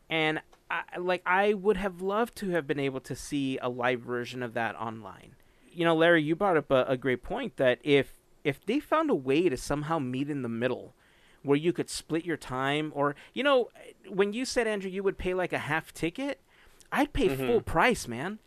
And 0.10 0.42
I, 0.94 0.98
like 0.98 1.22
I 1.26 1.54
would 1.54 1.78
have 1.78 2.02
loved 2.02 2.36
to 2.38 2.50
have 2.52 2.66
been 2.66 2.80
able 2.80 3.02
to 3.02 3.16
see 3.16 3.58
a 3.62 3.70
live 3.70 4.02
version 4.02 4.42
of 4.42 4.54
that 4.54 4.76
online. 4.76 5.36
You 5.72 5.86
know, 5.86 5.96
Larry, 5.96 6.24
you 6.24 6.36
brought 6.36 6.58
up 6.58 6.72
a, 6.72 6.86
a 6.88 6.98
great 6.98 7.24
point 7.24 7.58
that 7.58 7.80
if 7.84 8.14
if 8.44 8.66
they 8.66 8.80
found 8.80 9.10
a 9.10 9.16
way 9.16 9.50
to 9.50 9.58
somehow 9.58 10.00
meet 10.00 10.30
in 10.30 10.42
the 10.42 10.50
middle, 10.50 10.94
where 11.44 11.58
you 11.58 11.74
could 11.74 11.90
split 11.90 12.26
your 12.26 12.38
time, 12.38 12.92
or 12.96 13.16
you 13.34 13.44
know, 13.44 13.70
when 14.10 14.34
you 14.34 14.46
said 14.46 14.68
Andrew, 14.68 14.90
you 14.90 15.04
would 15.04 15.18
pay 15.18 15.34
like 15.34 15.54
a 15.54 15.58
half 15.60 15.94
ticket, 15.94 16.40
I'd 16.92 17.14
pay 17.14 17.28
Mm-hmm. 17.30 17.46
full 17.48 17.62
price, 17.62 18.08
man. 18.08 18.40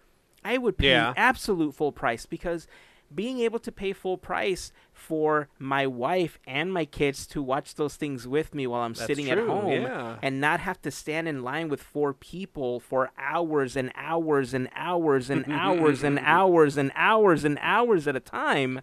I 0.44 0.58
would 0.58 0.76
pay 0.78 0.88
Yeah. 0.90 1.14
absolute 1.16 1.74
full 1.74 1.92
price 1.92 2.26
because 2.26 2.66
being 3.14 3.38
able 3.40 3.58
to 3.60 3.70
pay 3.72 3.92
full 3.92 4.18
price 4.18 4.72
for 5.04 5.48
my 5.58 5.86
wife 5.86 6.38
and 6.46 6.72
my 6.72 6.84
kids 6.84 7.26
to 7.28 7.42
watch 7.42 7.74
those 7.74 7.96
things 7.96 8.26
with 8.26 8.54
me 8.54 8.66
while 8.66 8.80
I'm 8.80 8.94
That's 8.94 9.06
sitting 9.06 9.26
true, 9.26 9.42
at 9.42 9.48
home 9.48 9.82
yeah. 9.82 10.16
and 10.22 10.40
not 10.40 10.60
have 10.60 10.80
to 10.82 10.90
stand 10.90 11.28
in 11.28 11.42
line 11.42 11.68
with 11.68 11.82
four 11.82 12.14
people 12.14 12.80
for 12.80 13.10
hours 13.18 13.76
and 13.76 13.92
hours 13.94 14.54
and 14.54 14.68
hours 14.74 15.30
and 15.30 15.42
mm-hmm, 15.42 15.52
hours 15.52 16.02
and 16.02 16.16
mm-hmm, 16.16 16.26
mm-hmm. 16.26 16.36
hours 16.36 16.76
and 16.76 16.92
hours 16.94 17.44
and 17.44 17.58
hours 17.60 18.08
at 18.08 18.16
a 18.16 18.20
time. 18.20 18.80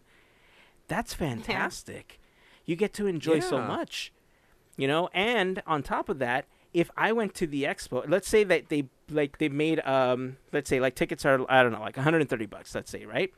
That's 0.88 1.14
fantastic. 1.14 2.20
You 2.66 2.76
get 2.76 2.94
to 2.94 3.08
enjoy 3.08 3.40
so 3.40 3.58
much 3.58 4.14
you 4.78 4.88
know? 4.88 5.10
And 5.14 5.62
on 5.68 5.84
top 5.84 6.10
of 6.10 6.20
that 6.20 6.46
if 6.74 6.90
i 6.96 7.12
went 7.12 7.34
to 7.34 7.46
the 7.48 7.64
expo 7.64 8.04
let's 8.08 8.28
say 8.28 8.44
that 8.44 8.70
they 8.70 8.86
like 9.10 9.38
they 9.40 9.50
made 9.50 9.80
um 9.86 10.38
let's 10.54 10.70
say 10.70 10.80
like 10.80 10.96
tickets 10.96 11.26
are 11.26 11.46
i 11.50 11.62
don't 11.62 11.72
know 11.72 11.82
like 11.82 11.98
130 11.98 12.46
bucks 12.46 12.74
let's 12.74 12.90
say 12.90 13.06
right 13.06 13.34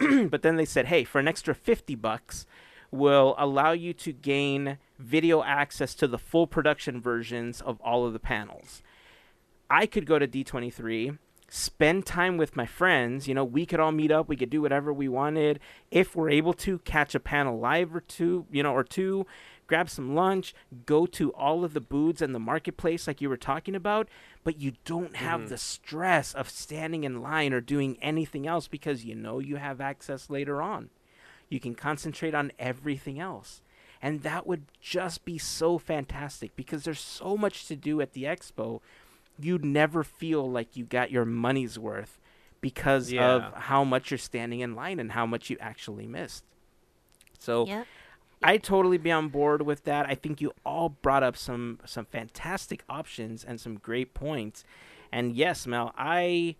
but 0.30 0.42
then 0.42 0.56
they 0.56 0.64
said 0.64 0.86
hey 0.86 1.04
for 1.04 1.18
an 1.18 1.28
extra 1.28 1.54
50 1.54 1.94
bucks 1.94 2.46
will 2.90 3.34
allow 3.38 3.72
you 3.72 3.92
to 3.92 4.12
gain 4.12 4.78
video 4.98 5.42
access 5.42 5.94
to 5.94 6.08
the 6.08 6.18
full 6.18 6.46
production 6.46 7.00
versions 7.00 7.60
of 7.60 7.80
all 7.80 8.04
of 8.06 8.12
the 8.12 8.18
panels 8.18 8.82
I 9.70 9.86
could 9.86 10.04
go 10.04 10.18
to 10.18 10.26
D23, 10.26 11.16
spend 11.48 12.04
time 12.04 12.36
with 12.36 12.56
my 12.56 12.66
friends. 12.66 13.28
You 13.28 13.34
know, 13.34 13.44
we 13.44 13.64
could 13.64 13.78
all 13.78 13.92
meet 13.92 14.10
up. 14.10 14.28
We 14.28 14.36
could 14.36 14.50
do 14.50 14.60
whatever 14.60 14.92
we 14.92 15.08
wanted. 15.08 15.60
If 15.92 16.16
we're 16.16 16.30
able 16.30 16.52
to, 16.54 16.80
catch 16.80 17.14
a 17.14 17.20
panel 17.20 17.60
live 17.60 17.94
or 17.94 18.00
two, 18.00 18.46
you 18.50 18.64
know, 18.64 18.74
or 18.74 18.82
two, 18.82 19.26
grab 19.70 19.88
some 19.88 20.14
lunch, 20.14 20.54
go 20.84 21.06
to 21.06 21.32
all 21.32 21.64
of 21.64 21.72
the 21.72 21.80
booths 21.80 22.20
and 22.20 22.34
the 22.34 22.38
marketplace 22.38 23.06
like 23.06 23.22
you 23.22 23.30
were 23.30 23.36
talking 23.38 23.74
about. 23.74 24.08
But 24.44 24.60
you 24.60 24.72
don't 24.84 25.16
have 25.16 25.40
mm-hmm. 25.40 25.48
the 25.50 25.58
stress 25.58 26.34
of 26.34 26.50
standing 26.50 27.04
in 27.04 27.22
line 27.22 27.54
or 27.54 27.62
doing 27.62 27.96
anything 28.02 28.46
else 28.46 28.68
because 28.68 29.04
you 29.04 29.14
know 29.14 29.38
you 29.38 29.56
have 29.56 29.80
access 29.80 30.28
later 30.28 30.60
on. 30.60 30.90
You 31.48 31.60
can 31.60 31.74
concentrate 31.74 32.34
on 32.34 32.52
everything 32.58 33.18
else. 33.18 33.62
And 34.02 34.22
that 34.22 34.46
would 34.46 34.64
just 34.80 35.24
be 35.24 35.38
so 35.38 35.78
fantastic 35.78 36.56
because 36.56 36.84
there's 36.84 37.00
so 37.00 37.36
much 37.36 37.66
to 37.68 37.76
do 37.76 38.00
at 38.00 38.12
the 38.12 38.24
expo 38.24 38.80
you'd 39.38 39.64
never 39.64 40.04
feel 40.04 40.50
like 40.50 40.76
you 40.76 40.84
got 40.84 41.10
your 41.10 41.24
money's 41.24 41.78
worth 41.78 42.18
because 42.60 43.10
Yeah. 43.10 43.36
of 43.36 43.54
how 43.54 43.84
much 43.84 44.10
you're 44.10 44.18
standing 44.18 44.60
in 44.60 44.74
line 44.74 45.00
and 45.00 45.12
how 45.12 45.24
much 45.24 45.48
you 45.48 45.56
actually 45.60 46.06
missed. 46.06 46.44
So 47.38 47.66
Yep. 47.66 47.86
I 48.42 48.56
totally 48.56 48.96
be 48.98 49.10
on 49.10 49.28
board 49.28 49.62
with 49.62 49.84
that. 49.84 50.06
I 50.06 50.14
think 50.14 50.40
you 50.40 50.52
all 50.64 50.88
brought 50.88 51.22
up 51.22 51.36
some 51.36 51.78
some 51.84 52.06
fantastic 52.06 52.82
options 52.88 53.44
and 53.44 53.60
some 53.60 53.76
great 53.76 54.14
points. 54.14 54.64
And 55.12 55.34
yes, 55.34 55.66
Mel, 55.66 55.92
I 55.98 56.56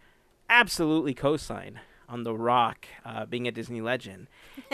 absolutely 0.49 1.15
co-sign 1.15 1.81
on 2.09 2.25
The 2.25 2.35
Rock 2.35 2.87
uh, 3.05 3.25
being 3.25 3.47
a 3.47 3.53
Disney 3.53 3.81
legend. 3.81 4.27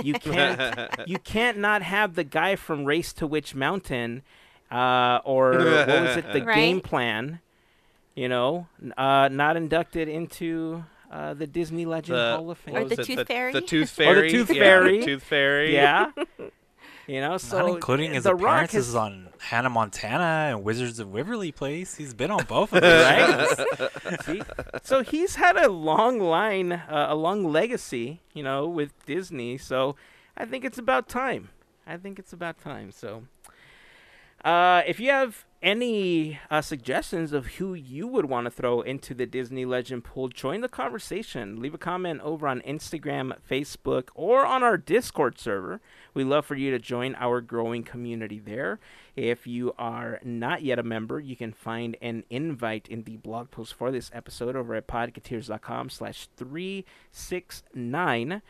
You 0.02 0.14
can't 0.18 0.90
you 1.06 1.18
can't 1.18 1.58
not 1.58 1.82
have 1.82 2.14
the 2.14 2.24
guy 2.24 2.56
from 2.56 2.84
Race 2.84 3.12
to 3.14 3.26
Witch 3.26 3.54
Mountain, 3.54 4.22
uh, 4.70 5.20
or 5.24 5.52
what 5.52 5.86
was 5.88 6.16
it, 6.16 6.32
the 6.32 6.42
Right. 6.44 6.54
game 6.56 6.80
plan? 6.80 7.40
You 8.14 8.30
know, 8.30 8.66
uh, 8.96 9.28
not 9.30 9.58
inducted 9.58 10.08
into 10.08 10.84
uh, 11.12 11.34
the 11.34 11.46
Disney 11.46 11.84
Legend 11.84 12.18
The- 12.18 12.36
Hall 12.36 12.50
of 12.50 12.56
Fame. 12.58 12.76
Or 12.76 12.84
the 12.84 12.98
it? 13.00 13.04
Tooth 13.04 13.26
Fairy? 13.28 13.52
The 13.52 13.60
Tooth 13.60 14.00
Or 14.00 14.04
the 14.04 14.14
Fairy. 14.14 14.30
Tooth 14.30 14.50
yeah, 14.54 14.62
Fairy. 14.62 14.98
the 15.00 15.04
Tooth 15.04 15.22
Fairy. 15.22 15.74
yeah. 15.74 16.10
You 17.06 17.20
know, 17.20 17.38
so 17.38 17.58
Not 17.58 17.68
including 17.76 18.14
his 18.14 18.24
the 18.24 18.34
Rock 18.34 18.64
appearances 18.64 18.86
has, 18.86 18.94
on 18.96 19.28
Hannah 19.38 19.70
Montana 19.70 20.50
and 20.50 20.64
Wizards 20.64 20.98
of 20.98 21.12
Waverly 21.12 21.52
Place. 21.52 21.94
He's 21.94 22.14
been 22.14 22.32
on 22.32 22.44
both 22.46 22.72
of 22.72 22.82
them. 22.82 23.38
right? 23.48 24.22
See? 24.24 24.42
So 24.82 25.02
he's 25.04 25.36
had 25.36 25.56
a 25.56 25.68
long 25.68 26.18
line, 26.18 26.72
uh, 26.72 27.06
a 27.08 27.14
long 27.14 27.44
legacy, 27.44 28.22
you 28.34 28.42
know, 28.42 28.66
with 28.66 28.92
Disney. 29.06 29.56
So 29.56 29.94
I 30.36 30.46
think 30.46 30.64
it's 30.64 30.78
about 30.78 31.08
time. 31.08 31.50
I 31.86 31.96
think 31.96 32.18
it's 32.18 32.32
about 32.32 32.60
time. 32.60 32.90
So 32.90 33.22
uh, 34.44 34.82
if 34.86 34.98
you 34.98 35.10
have 35.10 35.45
any 35.62 36.38
uh, 36.50 36.60
suggestions 36.60 37.32
of 37.32 37.46
who 37.46 37.72
you 37.74 38.06
would 38.06 38.26
want 38.26 38.44
to 38.44 38.50
throw 38.50 38.82
into 38.82 39.14
the 39.14 39.26
Disney 39.26 39.64
Legend 39.64 40.04
pool, 40.04 40.28
join 40.28 40.60
the 40.60 40.68
conversation. 40.68 41.60
Leave 41.60 41.74
a 41.74 41.78
comment 41.78 42.20
over 42.20 42.46
on 42.46 42.60
Instagram, 42.60 43.36
Facebook, 43.48 44.08
or 44.14 44.46
on 44.46 44.62
our 44.62 44.76
Discord 44.76 45.38
server. 45.38 45.80
We 46.14 46.24
love 46.24 46.44
for 46.46 46.54
you 46.54 46.70
to 46.70 46.78
join 46.78 47.14
our 47.16 47.40
growing 47.40 47.82
community 47.82 48.38
there. 48.38 48.78
If 49.16 49.46
you 49.46 49.74
are 49.78 50.20
not 50.22 50.62
yet 50.62 50.78
a 50.78 50.82
member, 50.82 51.20
you 51.20 51.36
can 51.36 51.52
find 51.52 51.96
an 52.02 52.24
invite 52.30 52.88
in 52.88 53.04
the 53.04 53.16
blog 53.16 53.50
post 53.50 53.74
for 53.74 53.90
this 53.90 54.10
episode 54.12 54.56
over 54.56 54.74
at 54.74 54.86
podcateers.com 54.86 55.90
slash 55.90 56.28
369. 56.36 58.42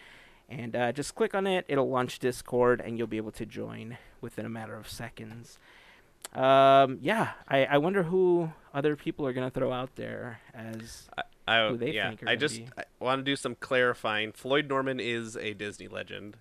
And 0.49 0.77
uh, 0.77 0.93
just 0.93 1.15
click 1.15 1.35
on 1.35 1.47
it. 1.47 1.65
It'll 1.69 1.89
launch 1.89 2.19
Discord, 2.19 2.81
and 2.81 2.99
you'll 2.99 3.07
be 3.07 3.17
able 3.17 3.33
to 3.33 3.47
join 3.47 3.99
within 4.21 4.47
a 4.47 4.51
matter 4.51 4.77
of 4.77 4.89
seconds. 4.89 5.59
Um, 6.37 6.99
yeah, 7.01 7.31
I, 7.49 7.65
I 7.65 7.79
wonder 7.79 8.03
who 8.03 8.53
other 8.75 8.95
people 8.97 9.27
are 9.27 9.33
going 9.33 9.49
to 9.49 9.55
throw 9.55 9.73
out 9.73 9.97
there 9.97 10.41
as 10.55 11.09
I, 11.49 11.69
who 11.69 11.77
they 11.79 11.93
yeah, 11.93 12.09
think 12.11 12.23
are 12.23 12.27
I 12.29 12.37
gonna 12.37 12.41
just 12.49 12.61
want 13.01 13.21
to 13.21 13.23
do 13.25 13.37
some 13.37 13.55
clarifying. 13.55 14.33
Floyd 14.33 14.69
Norman 14.69 15.01
is 15.01 15.37
a 15.37 15.55
Disney 15.55 15.89
legend, 15.89 16.37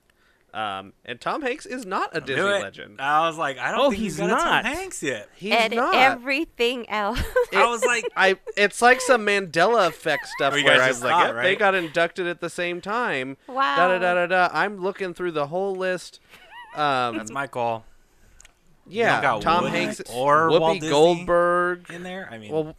um, 0.53 0.91
and 1.05 1.21
Tom 1.21 1.43
Hanks 1.43 1.65
is 1.65 1.85
not 1.85 2.09
a 2.11 2.19
Disney 2.19 2.41
legend. 2.43 2.99
I 2.99 3.27
was 3.27 3.37
like, 3.37 3.57
I 3.57 3.71
don't 3.71 3.79
Oh, 3.79 3.89
think 3.91 4.01
he's 4.01 4.17
he's 4.17 4.27
got 4.27 4.31
a 4.37 4.43
Tom 4.43 4.45
not. 4.51 4.65
Hanks 4.65 5.01
yet. 5.03 5.29
He's 5.35 5.53
and 5.53 5.75
not. 5.75 5.95
everything 5.95 6.89
else. 6.89 7.21
I 7.53 7.65
was 7.67 7.83
like, 7.85 8.03
I 8.17 8.37
it's 8.57 8.81
like 8.81 8.99
some 8.99 9.25
Mandela 9.25 9.87
effect 9.87 10.27
stuff 10.27 10.53
Oh, 10.53 10.57
you 10.57 10.65
where 10.65 10.75
guys 10.77 10.81
I 10.83 10.87
just 10.87 11.01
was 11.03 11.11
like, 11.11 11.27
thought, 11.27 11.35
yep, 11.35 11.43
they 11.43 11.55
got 11.55 11.75
inducted 11.75 12.27
at 12.27 12.41
the 12.41 12.49
same 12.49 12.81
time. 12.81 13.37
wow. 13.47 13.75
Da 13.77 13.87
da 13.87 13.99
da 13.99 14.13
da 14.13 14.27
da. 14.27 14.49
I'm 14.53 14.77
looking 14.81 15.13
through 15.13 15.31
the 15.31 15.47
whole 15.47 15.73
list. 15.75 16.19
Um, 16.75 17.15
that's 17.15 17.31
my 17.31 17.47
call. 17.47 17.85
Yeah, 18.87 19.21
got 19.21 19.41
Tom 19.41 19.63
Woody 19.65 19.77
Hanks 19.77 20.01
or 20.13 20.49
Whoopi 20.49 20.59
Walt 20.59 20.73
Disney 20.75 20.89
Goldberg. 20.89 21.89
In 21.91 22.03
there, 22.03 22.27
I 22.31 22.37
mean, 22.37 22.51
Well, 22.51 22.75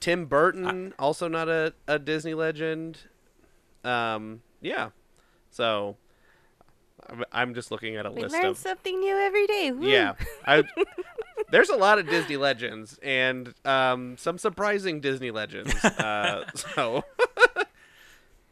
Tim 0.00 0.26
Burton 0.26 0.94
also 0.98 1.28
not 1.28 1.48
a, 1.48 1.74
a 1.86 1.98
Disney 1.98 2.34
legend. 2.34 2.98
Um, 3.84 4.42
yeah, 4.60 4.90
so 5.50 5.96
I'm- 7.08 7.24
I'm 7.32 7.54
just 7.54 7.70
looking 7.70 7.96
at 7.96 8.06
a 8.06 8.10
We 8.10 8.22
list 8.22 8.34
learn 8.34 8.46
of 8.46 8.58
something 8.58 8.98
new 9.00 9.16
every 9.16 9.46
day. 9.46 9.70
Woo. 9.72 9.86
yeah. 9.88 10.14
I 10.46 10.64
there's 11.50 11.68
a 11.68 11.76
lot 11.76 11.98
of 11.98 12.06
Disney 12.08 12.36
legends 12.36 12.98
and 13.02 13.52
um, 13.64 14.16
some 14.18 14.38
surprising 14.38 15.00
Disney 15.00 15.30
legends. 15.30 15.74
Uh, 15.84 16.44
so 16.54 17.04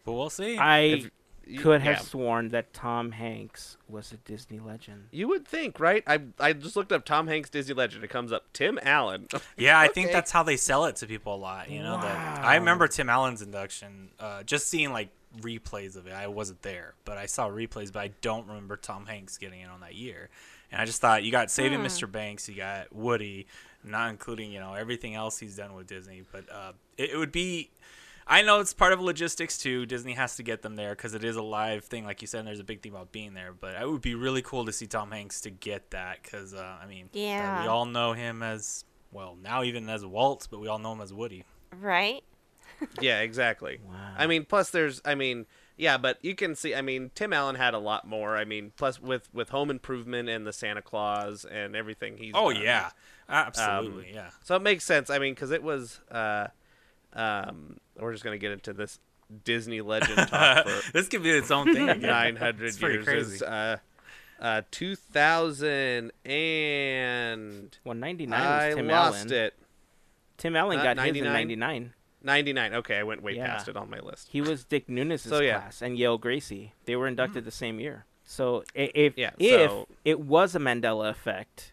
but 0.05 0.13
we'll 0.13 0.31
see. 0.31 0.57
I 0.59 0.79
if- 0.81 1.11
y- 1.51 1.57
could 1.63 1.81
have 1.83 1.97
yeah. 1.97 2.03
sworn 2.03 2.49
that 2.49 2.73
Tom 2.73 3.13
Hanks 3.13 3.77
was 3.89 4.13
a 4.13 4.17
Disney 4.17 4.59
legend. 4.59 5.09
You 5.11 5.29
would 5.29 5.47
think, 5.47 5.81
right? 5.81 6.03
I 6.07 6.21
I 6.39 6.53
just 6.53 6.77
looked 6.77 6.93
up 6.93 7.05
Tom 7.05 7.27
Hanks 7.27 7.51
Disney 7.51 7.75
legend. 7.75 8.05
It 8.05 8.09
comes 8.11 8.33
up 8.33 8.53
Tim 8.53 8.79
Allen. 8.83 9.29
Yeah, 9.57 9.79
I 9.79 9.89
think 9.89 10.07
Okay. 10.07 10.15
that's 10.15 10.31
how 10.31 10.43
they 10.43 10.57
sell 10.57 10.85
it 10.87 10.97
to 10.97 11.07
people 11.07 11.35
a 11.35 11.37
lot. 11.37 11.71
You 11.71 11.83
know, 11.83 12.01
that 12.01 12.45
I 12.45 12.55
remember 12.57 12.89
Tim 12.89 13.09
Allen's 13.11 13.43
induction, 13.43 14.11
uh, 14.19 14.43
just 14.43 14.69
seeing 14.69 14.93
like 14.93 15.11
replays 15.41 15.97
of 15.97 16.07
it. 16.07 16.13
I 16.13 16.27
wasn't 16.29 16.63
there, 16.63 16.95
but 17.05 17.19
I 17.19 17.27
saw 17.27 17.49
replays. 17.49 17.93
But 17.93 18.01
I 18.01 18.11
don't 18.21 18.47
remember 18.47 18.77
Tom 18.77 19.07
Hanks 19.07 19.39
getting 19.39 19.61
in 19.61 19.69
on 19.69 19.81
that 19.81 19.95
year. 19.95 20.29
And 20.73 20.81
I 20.81 20.85
just 20.85 21.01
thought 21.01 21.25
you 21.25 21.33
got 21.33 21.51
Saving 21.51 21.81
Mr. 21.81 22.11
Banks, 22.11 22.49
you 22.49 22.55
got 22.55 22.93
Woody, 22.95 23.47
not 23.83 24.11
including 24.11 24.53
you 24.53 24.61
know 24.61 24.75
everything 24.75 25.15
else 25.15 25.39
he's 25.39 25.57
done 25.57 25.75
with 25.75 25.87
Disney. 25.89 26.23
But 26.31 26.45
uh, 26.51 26.73
it, 26.97 27.11
it 27.11 27.17
would 27.17 27.33
be. 27.33 27.71
I 28.31 28.43
know 28.43 28.61
it's 28.61 28.73
part 28.73 28.93
of 28.93 29.01
logistics 29.01 29.59
too. 29.59 29.87
Disney 29.87 30.13
has 30.13 30.37
to 30.37 30.45
get 30.45 30.63
them 30.63 30.77
there 30.77 30.91
because 30.95 31.15
it 31.15 31.25
is 31.25 31.35
a 31.35 31.43
live 31.43 31.85
thing, 31.85 32.05
like 32.05 32.23
you 32.23 32.29
said. 32.29 32.39
And 32.39 32.49
there's 32.49 32.61
a 32.61 32.65
big 32.65 32.81
thing 32.81 32.93
about 32.93 33.11
being 33.11 33.35
there, 33.35 33.53
but 33.53 33.75
it 33.75 33.91
would 33.91 34.01
be 34.03 34.15
really 34.15 34.41
cool 34.41 34.65
to 34.67 34.73
see 34.73 34.87
Tom 34.87 35.11
Hanks 35.11 35.41
to 35.43 35.51
get 35.51 35.91
that 35.91 36.23
because 36.23 36.55
uh, 36.55 36.77
I 36.81 36.87
mean, 36.87 37.11
Yeah. 37.13 37.63
we 37.63 37.69
all 37.69 37.87
know 37.87 38.13
him 38.13 38.43
as 38.45 38.85
well 39.11 39.37
now, 39.43 39.65
even 39.65 39.89
as 39.91 40.07
Walt, 40.07 40.47
but 40.49 40.61
we 40.61 40.69
all 40.69 40.79
know 40.79 40.93
him 40.93 41.01
as 41.01 41.13
Woody. 41.13 41.45
Right? 41.79 42.23
Yeah, 42.99 43.21
exactly. 43.21 43.79
Wow. 43.87 43.95
I 44.17 44.27
mean, 44.27 44.47
plus 44.47 44.71
there's, 44.71 45.03
I 45.05 45.15
mean, 45.15 45.45
yeah, 45.77 45.99
but 45.99 46.17
you 46.23 46.35
can 46.35 46.55
see. 46.55 46.75
I 46.75 46.81
mean, 46.81 47.11
Tim 47.15 47.31
Allen 47.35 47.57
had 47.57 47.75
a 47.75 47.79
lot 47.79 48.07
more. 48.07 48.39
I 48.39 48.47
mean, 48.47 48.73
plus 48.75 48.99
with 48.99 49.29
with 49.35 49.51
Home 49.51 49.69
Improvement 49.71 50.31
and 50.31 50.47
the 50.47 50.53
Santa 50.53 50.81
Claus 50.81 51.45
and 51.45 51.77
everything 51.77 52.17
he's. 52.17 52.33
Oh 52.35 52.51
done. 52.55 52.63
yeah, 52.63 52.91
absolutely. 53.29 54.09
Um, 54.11 54.15
yeah. 54.15 54.31
So 54.43 54.57
it 54.57 54.63
makes 54.63 54.85
sense. 54.85 55.11
I 55.11 55.19
mean, 55.19 55.35
because 55.35 55.51
it 55.51 55.63
was. 55.63 56.01
uh 56.11 56.47
um 57.13 57.79
We're 57.99 58.13
just 58.13 58.25
gonna 58.25 58.39
get 58.39 58.53
into 58.53 58.73
this 58.73 58.99
Disney 59.45 59.81
legend 59.81 60.17
talk 60.29 60.67
for 60.69 60.93
this 60.93 61.09
could 61.09 61.23
be 61.23 61.31
its 61.31 61.51
own 61.51 61.73
thing 61.73 62.01
900 62.01 62.67
It's 62.67 62.79
pretty 62.79 62.95
years. 62.97 63.05
crazy. 63.05 63.35
Is, 63.37 63.43
uh, 63.43 63.77
uh, 64.41 64.63
2000 64.71 66.11
and 66.25 67.79
well, 67.85 67.95
99 67.95 68.41
I 68.41 68.67
was 68.69 68.75
Tim 68.77 68.89
lost 68.89 69.17
Allen. 69.27 69.33
it. 69.33 69.55
Tim 70.39 70.57
Allen 70.57 70.79
Uh, 70.79 70.83
got 70.83 70.97
his 70.97 71.05
99? 71.07 71.27
in 71.27 71.33
99. 71.33 71.93
99. 72.23 72.75
Okay, 72.75 72.97
I 72.99 73.03
went 73.03 73.23
way 73.23 73.37
Yeah. 73.37 73.47
past 73.47 73.69
it 73.69 73.77
on 73.77 73.91
my 73.91 73.99
list. 74.01 74.29
He 74.31 74.41
was 74.41 74.65
Dick 74.65 74.89
Nunis' 74.89 75.21
So, 75.29 75.41
yeah. 75.41 75.61
class 75.61 75.83
and 75.83 75.99
Yale 75.99 76.19
Gracey. 76.19 76.73
They 76.87 76.97
were 76.97 77.07
inducted 77.07 77.45
the 77.45 77.51
same 77.51 77.81
year. 77.81 78.07
So 78.25 78.65
if 78.75 79.17
Yeah, 79.19 79.31
if 79.39 79.71
so- 79.71 79.89
it 80.05 80.21
was 80.21 80.55
a 80.55 80.59
Mandela 80.59 81.11
effect, 81.11 81.73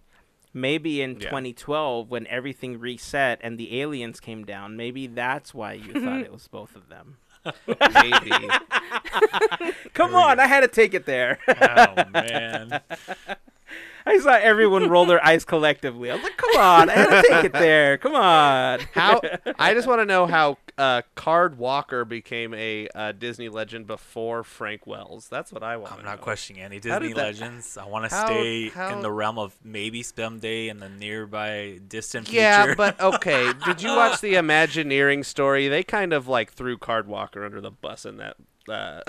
maybe 0.61 1.01
in 1.01 1.15
Yeah. 1.15 1.29
2012 1.29 2.09
when 2.09 2.27
everything 2.27 2.79
reset 2.79 3.39
and 3.41 3.57
the 3.57 3.79
aliens 3.81 4.19
came 4.19 4.43
down, 4.43 4.75
maybe 4.75 5.07
that's 5.07 5.53
why 5.53 5.73
you 5.73 5.93
thought 5.93 6.01
mm-hmm. 6.01 6.23
it 6.23 6.31
was 6.33 6.47
both 6.47 6.75
of 6.75 6.89
them. 6.89 7.17
Maybe. 7.67 8.31
Come 9.93 10.15
on, 10.15 10.39
I 10.39 10.47
had 10.47 10.61
to 10.61 10.67
take 10.67 10.93
it 10.93 11.05
there. 11.05 11.39
oh 11.47 12.03
man. 12.11 12.81
I 14.05 14.19
saw 14.19 14.31
everyone 14.33 14.89
roll 14.89 15.05
their 15.05 15.23
eyes 15.25 15.43
collectively. 15.43 16.09
I 16.09 16.15
was 16.15 16.23
like, 16.23 16.37
"Come 16.37 16.61
on, 16.61 16.89
I 16.89 16.93
had 16.93 17.21
to 17.21 17.27
take 17.27 17.45
it 17.45 17.53
there. 17.53 17.97
Come 17.97 18.15
on." 18.15 18.79
how? 18.93 19.21
I 19.59 19.73
just 19.73 19.87
want 19.87 19.99
to 19.99 20.05
know 20.05 20.25
how 20.25 20.57
uh, 20.77 21.01
Card 21.15 21.57
Walker 21.57 22.05
became 22.05 22.53
a 22.53 22.87
uh, 22.93 23.11
Disney 23.11 23.49
legend 23.49 23.87
before 23.87 24.43
Frank 24.43 24.85
Wells. 24.85 25.27
That's 25.29 25.51
what 25.51 25.63
I 25.63 25.77
want. 25.77 25.93
I'm 25.93 26.05
not 26.05 26.17
know. 26.19 26.23
questioning 26.23 26.61
any 26.61 26.79
Disney 26.79 27.09
that- 27.13 27.17
legends. 27.17 27.77
I 27.77 27.85
want 27.85 28.09
to 28.09 28.15
stay 28.15 28.69
how- 28.69 28.93
in 28.93 29.01
the 29.01 29.11
realm 29.11 29.39
of 29.39 29.55
maybe 29.63 30.03
someday 30.03 30.67
in 30.69 30.79
the 30.79 30.89
nearby 30.89 31.79
distant 31.87 32.31
Yeah, 32.31 32.63
future. 32.65 32.75
but 32.75 32.99
okay. 33.15 33.51
Did 33.65 33.81
you 33.81 33.89
watch 33.95 34.21
the 34.21 34.35
Imagineering 34.35 35.23
story? 35.23 35.67
They 35.67 35.83
kind 35.83 36.13
of 36.13 36.27
like 36.27 36.51
threw 36.53 36.77
Card 36.77 37.07
Walker 37.07 37.43
under 37.43 37.59
the 37.61 37.71
bus 37.71 38.05
in 38.05 38.17
that 38.17 38.35
uh, 38.69 39.01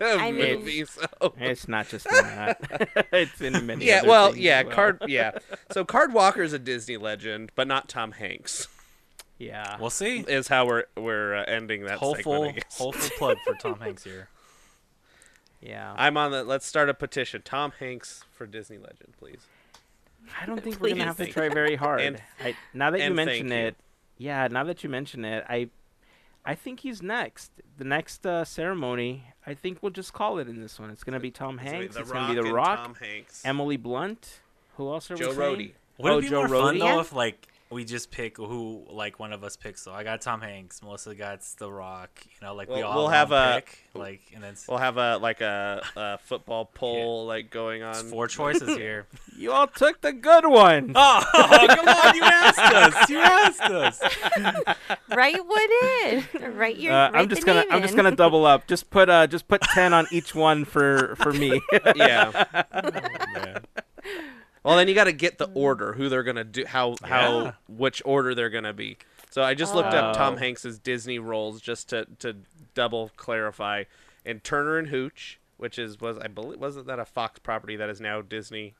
I 0.00 0.30
mean- 0.32 0.60
movie. 0.60 0.84
So 0.84 1.06
It's 1.38 1.68
not 1.68 1.88
just 1.88 2.06
in 2.06 2.12
that. 2.24 2.88
it's 3.12 3.40
in 3.40 3.66
many. 3.66 3.84
yeah, 3.84 3.98
other 3.98 4.08
well, 4.08 4.36
yeah, 4.36 4.62
well. 4.64 4.74
Card, 4.74 5.02
yeah. 5.06 5.32
So 5.70 5.84
Card 5.84 6.12
Walker 6.12 6.42
is 6.42 6.52
a 6.52 6.58
Disney 6.58 6.96
legend, 6.96 7.52
but 7.54 7.68
not 7.68 7.88
Tom 7.88 8.12
Hanks. 8.12 8.66
Yeah. 9.38 9.76
we'll 9.80 9.90
see. 9.90 10.20
Is 10.20 10.48
how 10.48 10.66
we're 10.66 10.84
we're 10.96 11.34
uh, 11.36 11.44
ending 11.46 11.84
that 11.84 11.98
Hopeful, 11.98 12.32
segment. 12.32 12.56
I 12.56 12.60
guess. 12.60 12.78
hopeful 12.78 13.10
plug 13.18 13.36
for 13.44 13.54
Tom 13.54 13.78
Hanks 13.80 14.04
here. 14.04 14.28
yeah. 15.60 15.94
I'm 15.96 16.16
on 16.16 16.30
the. 16.32 16.44
Let's 16.44 16.66
start 16.66 16.88
a 16.88 16.94
petition. 16.94 17.42
Tom 17.44 17.72
Hanks 17.78 18.24
for 18.32 18.46
Disney 18.46 18.78
legend, 18.78 19.14
please. 19.18 19.46
I 20.40 20.46
don't 20.46 20.62
think 20.62 20.80
we're 20.80 20.90
gonna 20.90 21.04
have 21.04 21.16
to 21.18 21.26
try 21.26 21.48
very 21.48 21.76
hard. 21.76 22.00
And- 22.00 22.22
I, 22.40 22.54
now 22.74 22.90
that 22.90 23.00
you 23.00 23.14
mention 23.14 23.48
thank 23.48 23.60
you. 23.62 23.66
it, 23.68 23.76
yeah. 24.18 24.48
Now 24.48 24.64
that 24.64 24.82
you 24.84 24.90
mention 24.90 25.24
it, 25.24 25.44
I, 25.48 25.70
I 26.44 26.54
think 26.54 26.80
he's 26.80 27.02
next. 27.02 27.50
The 27.78 27.84
next 27.84 28.26
uh, 28.26 28.44
ceremony, 28.44 29.24
I 29.46 29.54
think 29.54 29.78
we'll 29.82 29.92
just 29.92 30.12
call 30.12 30.38
it 30.38 30.48
in 30.48 30.60
this 30.60 30.78
one. 30.78 30.90
It's 30.90 31.04
gonna 31.04 31.20
be 31.20 31.30
Tom 31.30 31.58
Hanks. 31.58 31.94
the 31.94 32.00
it's 32.02 32.10
gonna 32.12 32.28
be 32.34 32.40
The 32.40 32.46
and 32.46 32.52
Rock, 32.54 32.78
Tom 32.84 32.94
Hanks. 32.96 33.42
Emily 33.44 33.76
Blunt. 33.76 34.40
Who 34.76 34.90
else 34.90 35.10
are 35.10 35.16
Joe 35.16 35.30
we 35.30 35.34
saying? 35.36 35.56
Rohde. 35.56 35.72
Would 35.98 36.12
Oh, 36.12 36.18
it 36.18 36.22
be 36.22 36.28
Joe 36.28 36.46
more 36.46 36.48
fun 36.48 36.78
though 36.78 36.86
Yeah. 36.86 37.00
if 37.00 37.12
like 37.12 37.48
we 37.70 37.84
just 37.84 38.10
pick 38.10 38.36
who 38.38 38.84
like 38.90 39.18
one 39.18 39.32
of 39.32 39.44
us 39.44 39.56
picks? 39.56 39.82
So 39.82 39.92
I 39.92 40.02
got 40.04 40.20
Tom 40.20 40.40
Hanks, 40.40 40.82
Melissa 40.82 41.14
got 41.14 41.40
The 41.58 41.70
Rock. 41.70 42.10
You 42.24 42.46
know, 42.46 42.54
like 42.54 42.68
we 42.68 42.76
Well, 42.76 42.84
all 42.88 42.96
we'll 42.98 43.08
have 43.08 43.28
have 43.30 43.56
a- 43.56 43.60
pick, 43.60 43.78
like 43.94 44.20
and 44.34 44.42
then 44.42 44.54
We'll 44.68 44.78
have 44.78 44.96
a 44.96 45.18
like 45.18 45.40
a, 45.40 45.82
a 45.96 46.18
football 46.18 46.64
poll 46.74 47.26
like 47.26 47.50
going 47.50 47.82
on. 47.82 47.90
it's 47.90 48.02
four 48.02 48.26
choices 48.28 48.76
here. 48.76 49.06
You 49.38 49.52
all 49.52 49.68
took 49.68 50.00
the 50.00 50.12
good 50.12 50.44
one. 50.48 50.90
oh, 50.96 51.22
come 51.68 51.86
on! 51.86 52.16
You 52.16 52.22
asked 52.24 52.58
us. 52.58 53.08
You 53.08 53.18
asked 53.18 53.60
us. 53.60 54.00
Write 55.10 55.46
what 55.46 55.70
in. 56.06 56.24
Write 56.56 56.76
your. 56.78 56.92
Uh, 56.92 57.12
write 57.12 57.20
I'm 57.20 57.28
just 57.28 57.42
the 57.42 57.46
gonna 57.46 57.60
name 57.60 57.68
I'm 57.70 57.82
just 57.82 57.94
gonna 57.94 58.16
double 58.16 58.44
up. 58.44 58.66
Just 58.66 58.90
put 58.90 59.08
uh 59.08 59.28
just 59.28 59.46
put 59.46 59.60
ten 59.62 59.92
on 59.92 60.08
each 60.10 60.34
one 60.34 60.64
for 60.64 61.14
for 61.16 61.32
me. 61.32 61.60
yeah. 61.94 62.46
Man. 63.32 63.62
Well, 64.64 64.76
then 64.76 64.88
you 64.88 64.94
got 64.94 65.04
to 65.04 65.12
get 65.12 65.38
the 65.38 65.50
order, 65.54 65.92
who 65.94 66.08
they're 66.08 66.22
gonna 66.24 66.44
do, 66.44 66.64
how 66.66 66.96
Yeah. 67.02 67.06
how 67.08 67.54
which 67.68 68.02
order 68.04 68.34
they're 68.34 68.50
gonna 68.50 68.72
be. 68.72 68.98
So 69.30 69.42
I 69.42 69.54
just 69.54 69.74
looked 69.74 69.94
up 69.94 70.16
Tom 70.16 70.34
Oh. 70.34 70.36
Hanks's 70.38 70.78
Disney 70.78 71.18
roles 71.18 71.60
just 71.60 71.88
to 71.90 72.06
to 72.20 72.36
double 72.74 73.10
clarify. 73.16 73.84
And 74.26 74.42
Turner 74.42 74.78
and 74.78 74.88
Hooch, 74.88 75.38
which 75.56 75.78
is 75.78 76.00
was 76.00 76.18
I 76.18 76.26
believe 76.28 76.58
wasn't 76.60 76.86
that 76.86 76.98
a 76.98 77.04
Fox 77.04 77.38
property 77.38 77.76
that 77.76 77.88
is 77.88 78.00
now 78.00 78.20
Disney, 78.20 78.74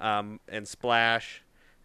um, 0.00 0.40
and 0.48 0.66
Splash, 0.68 1.42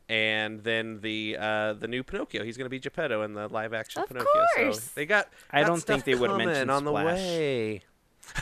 and 0.10 0.64
then 0.64 1.02
the 1.02 1.38
uh, 1.40 1.74
the 1.74 1.88
new 1.88 2.04
Pinocchio. 2.04 2.44
He's 2.44 2.58
gonna 2.58 2.70
be 2.70 2.80
Geppetto 2.80 3.22
in 3.24 3.34
the 3.34 3.48
live 3.48 3.74
action 3.74 4.02
Of 4.02 4.08
Pinocchio. 4.10 4.32
course. 4.56 4.84
So 4.84 4.92
they 4.96 5.06
got. 5.06 5.30
I 5.52 5.62
got 5.62 5.68
don't 5.68 5.76
think 5.78 6.02
stuff 6.02 6.06
they 6.06 6.16
would 6.16 6.32
coming 6.32 6.48
mention 6.48 6.70
on 6.70 6.84
the 6.84 6.92
Splash. 6.92 7.18
way. 7.18 7.82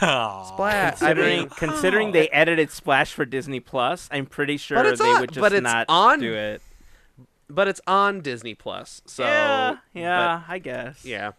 Aw. 0.02 0.44
Splash. 0.54 1.02
I 1.02 1.14
Considering 1.14 1.40
mean, 1.40 1.50
considering 1.50 2.12
they 2.12 2.30
edited 2.30 2.72
Splash 2.72 3.14
for 3.14 3.26
Disney 3.26 3.60
Plus, 3.60 4.10
I'm 4.12 4.26
pretty 4.26 4.58
sure 4.58 4.78
But 4.78 4.86
it's 4.88 5.02
they 5.02 5.10
on- 5.10 5.22
would 5.22 5.32
just 5.32 5.42
but 5.42 5.54
it's 5.54 5.62
not 5.64 5.86
on- 5.90 6.20
do 6.20 6.34
it. 6.34 6.62
but 7.50 7.68
it's 7.68 7.82
on 7.88 8.22
Disney 8.22 8.56
Plus. 8.56 9.02
So 9.06 9.24
yeah, 9.24 9.76
but- 9.94 10.52
I 10.54 10.60
guess. 10.60 11.04
Yeah. 11.06 11.32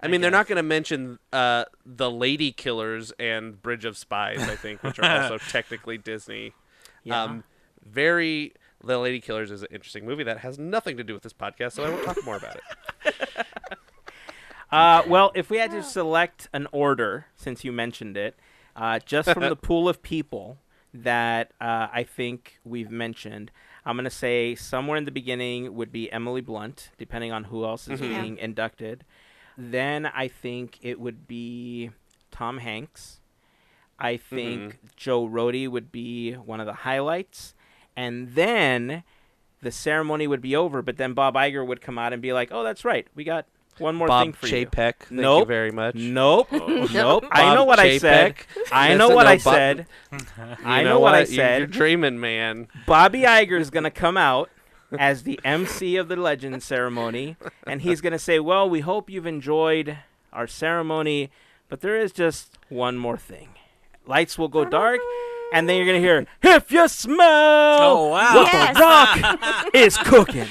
I 0.00 0.06
I 0.06 0.08
mean, 0.08 0.20
they're 0.20 0.32
not 0.32 0.48
going 0.48 0.56
to 0.56 0.64
mention 0.64 1.20
uh, 1.32 1.64
the 1.86 2.10
Lady 2.10 2.50
Killers 2.50 3.12
and 3.20 3.62
Bridge 3.62 3.84
of 3.84 3.96
Spies, 3.96 4.42
I 4.42 4.56
think, 4.56 4.82
which 4.82 4.98
are 4.98 5.22
also 5.22 5.38
technically 5.48 5.96
Disney. 5.96 6.54
Yeah. 7.04 7.22
Um, 7.22 7.44
very. 7.88 8.54
The 8.84 8.98
Lady 8.98 9.20
Killers 9.20 9.52
is 9.52 9.62
an 9.62 9.68
interesting 9.70 10.04
movie 10.04 10.24
that 10.24 10.38
has 10.38 10.58
nothing 10.58 10.96
to 10.96 11.04
do 11.04 11.14
with 11.14 11.22
this 11.22 11.32
podcast, 11.32 11.74
so 11.74 11.84
I 11.84 11.90
won't 11.90 12.04
talk 12.04 12.16
more 12.24 12.34
about 12.36 12.56
it. 13.04 13.14
Uh, 14.72 15.02
well, 15.06 15.30
if 15.34 15.50
we 15.50 15.58
had 15.58 15.70
to 15.70 15.82
select 15.82 16.48
an 16.52 16.66
order, 16.72 17.26
since 17.36 17.62
you 17.64 17.70
mentioned 17.72 18.16
it, 18.16 18.34
uh, 18.74 18.98
just 19.04 19.30
from 19.30 19.42
the 19.42 19.56
pool 19.68 19.88
of 19.88 20.02
people 20.02 20.56
that 20.94 21.52
uh, 21.60 21.88
I 21.92 22.02
think 22.04 22.58
we've 22.64 22.90
mentioned, 22.90 23.50
I'm 23.84 23.96
going 23.96 24.04
to 24.04 24.10
say 24.10 24.54
somewhere 24.54 24.96
in 24.96 25.04
the 25.04 25.10
beginning 25.10 25.74
would 25.74 25.92
be 25.92 26.10
Emily 26.10 26.40
Blunt, 26.40 26.90
depending 26.98 27.32
on 27.32 27.44
who 27.44 27.64
else 27.64 27.88
is 27.88 28.00
Mhm. 28.00 28.08
being 28.22 28.38
inducted. 28.38 29.04
Then 29.58 30.06
I 30.06 30.28
think 30.28 30.78
it 30.82 30.98
would 30.98 31.26
be 31.28 31.90
Tom 32.30 32.58
Hanks. 32.58 33.20
I 33.98 34.16
think 34.16 34.78
Joe 34.96 35.28
Rohde 35.28 35.68
would 35.68 35.92
be 35.92 36.32
one 36.32 36.60
of 36.60 36.66
the 36.66 36.72
highlights. 36.72 37.54
And 37.94 38.34
then 38.34 39.04
the 39.60 39.70
ceremony 39.70 40.26
would 40.26 40.40
be 40.40 40.56
over, 40.56 40.80
but 40.82 40.96
then 40.96 41.12
Bob 41.12 41.34
Iger 41.34 41.64
would 41.66 41.80
come 41.82 41.98
out 41.98 42.12
and 42.14 42.22
be 42.22 42.32
like, 42.32 42.48
oh, 42.50 42.64
that's 42.64 42.84
right. 42.84 43.06
We 43.14 43.22
got 43.24 43.46
one 43.78 43.94
more 43.96 44.06
thing 44.08 44.30
Bob 44.32 44.36
for 44.36 44.46
you. 44.46 44.66
Chapek, 44.66 44.94
thank 44.96 45.10
you 45.10 45.16
Nope. 45.22 45.48
very 45.48 45.70
much. 45.72 45.94
Nope. 45.94 46.48
nope. 46.52 47.24
I 47.30 47.54
know 47.54 47.64
what 47.64 47.78
I 47.78 47.98
said. 47.98 48.34
I 48.70 48.94
know 48.94 49.08
what 49.10 49.26
I 49.26 49.38
said. 49.38 49.86
I 50.64 50.82
know 50.82 51.00
what 51.00 51.14
I 51.14 51.24
said. 51.24 51.58
You're 51.58 51.66
dreaming, 51.66 52.20
man. 52.20 52.68
Bobby 52.86 53.22
Iger 53.22 53.58
is 53.58 53.70
going 53.70 53.84
to 53.84 53.90
come 53.90 54.16
out 54.16 54.50
as 54.98 55.22
the 55.22 55.40
MC 55.44 55.96
of 55.96 56.08
the 56.08 56.16
Legend 56.16 56.62
ceremony, 56.62 57.36
and 57.66 57.80
he's 57.82 58.00
going 58.02 58.12
to 58.12 58.18
say, 58.18 58.38
Well, 58.38 58.68
we 58.68 58.80
hope 58.80 59.08
you've 59.08 59.26
enjoyed 59.26 59.96
our 60.32 60.46
ceremony, 60.46 61.30
but 61.68 61.80
there 61.80 61.96
is 61.96 62.12
just 62.12 62.58
one 62.68 62.98
more 62.98 63.16
thing. 63.16 63.48
Lights 64.06 64.36
will 64.38 64.48
go 64.48 64.64
dark, 64.66 65.00
and 65.54 65.66
then 65.68 65.76
you're 65.76 65.86
going 65.86 66.00
to 66.02 66.06
hear, 66.06 66.26
If 66.42 66.70
you 66.70 66.86
smell 66.88 67.26
Oh, 67.26 68.08
wow. 68.08 68.34
what 68.34 68.52
Yes. 68.52 68.76
the 68.76 68.80
rock 68.82 69.70
is 69.74 69.96
cooking. 69.96 70.46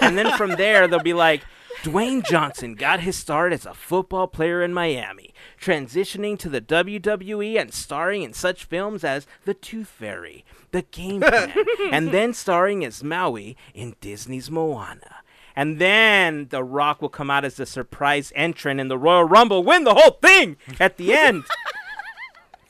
And 0.00 0.18
then 0.18 0.36
from 0.36 0.50
there, 0.56 0.88
they'll 0.88 0.98
be 1.00 1.12
like, 1.14 1.42
Dwayne 1.84 2.24
Johnson 2.24 2.76
got 2.76 3.00
his 3.00 3.14
start 3.14 3.52
as 3.52 3.66
a 3.66 3.74
football 3.74 4.26
player 4.26 4.62
in 4.62 4.72
Miami, 4.72 5.34
transitioning 5.60 6.38
to 6.38 6.48
the 6.48 6.62
WWE 6.62 7.60
and 7.60 7.74
starring 7.74 8.22
in 8.22 8.32
such 8.32 8.64
films 8.64 9.04
as 9.04 9.26
The 9.44 9.52
Tooth 9.52 9.88
Fairy, 9.88 10.46
The 10.70 10.80
Game 10.80 11.20
Plan, 11.20 11.52
and 11.92 12.10
then 12.10 12.32
starring 12.32 12.86
as 12.86 13.04
Maui 13.04 13.54
in 13.74 13.96
Disney's 14.00 14.50
Moana. 14.50 15.16
And 15.54 15.78
then 15.78 16.46
The 16.48 16.64
Rock 16.64 17.02
will 17.02 17.10
come 17.10 17.30
out 17.30 17.44
as 17.44 17.56
the 17.56 17.66
surprise 17.66 18.32
entrant 18.34 18.80
in 18.80 18.88
the 18.88 18.96
Royal 18.96 19.24
Rumble, 19.24 19.62
win 19.62 19.84
the 19.84 19.94
whole 19.94 20.18
thing 20.22 20.56
at 20.80 20.96
the 20.96 21.12
end. 21.12 21.44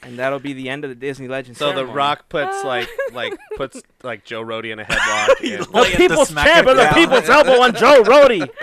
and 0.04 0.18
that'll 0.18 0.38
be 0.38 0.52
the 0.52 0.68
end 0.68 0.84
of 0.84 0.90
the 0.90 0.94
Disney 0.94 1.28
Legend 1.28 1.56
So 1.56 1.72
the. 1.72 1.84
Rock 1.86 2.28
puts 2.28 2.62
like 2.64 2.88
like 3.12 3.34
puts 3.56 3.82
like 4.02 4.24
Joe 4.24 4.42
Rohde 4.44 4.72
in 4.72 4.78
a 4.80 4.84
headlock. 4.84 5.28
and- 5.40 5.64
the 5.64 5.70
Lay 5.80 5.88
it 5.88 5.96
people's 5.96 6.28
smack 6.28 6.46
champ 6.46 6.66
it 6.66 6.70
or 6.70 6.74
the 6.74 6.82
down. 6.82 6.94
people's 6.94 7.28
elbow 7.28 7.60
on 7.62 7.74
Joe 7.74 8.02
Rohde. 8.02 8.48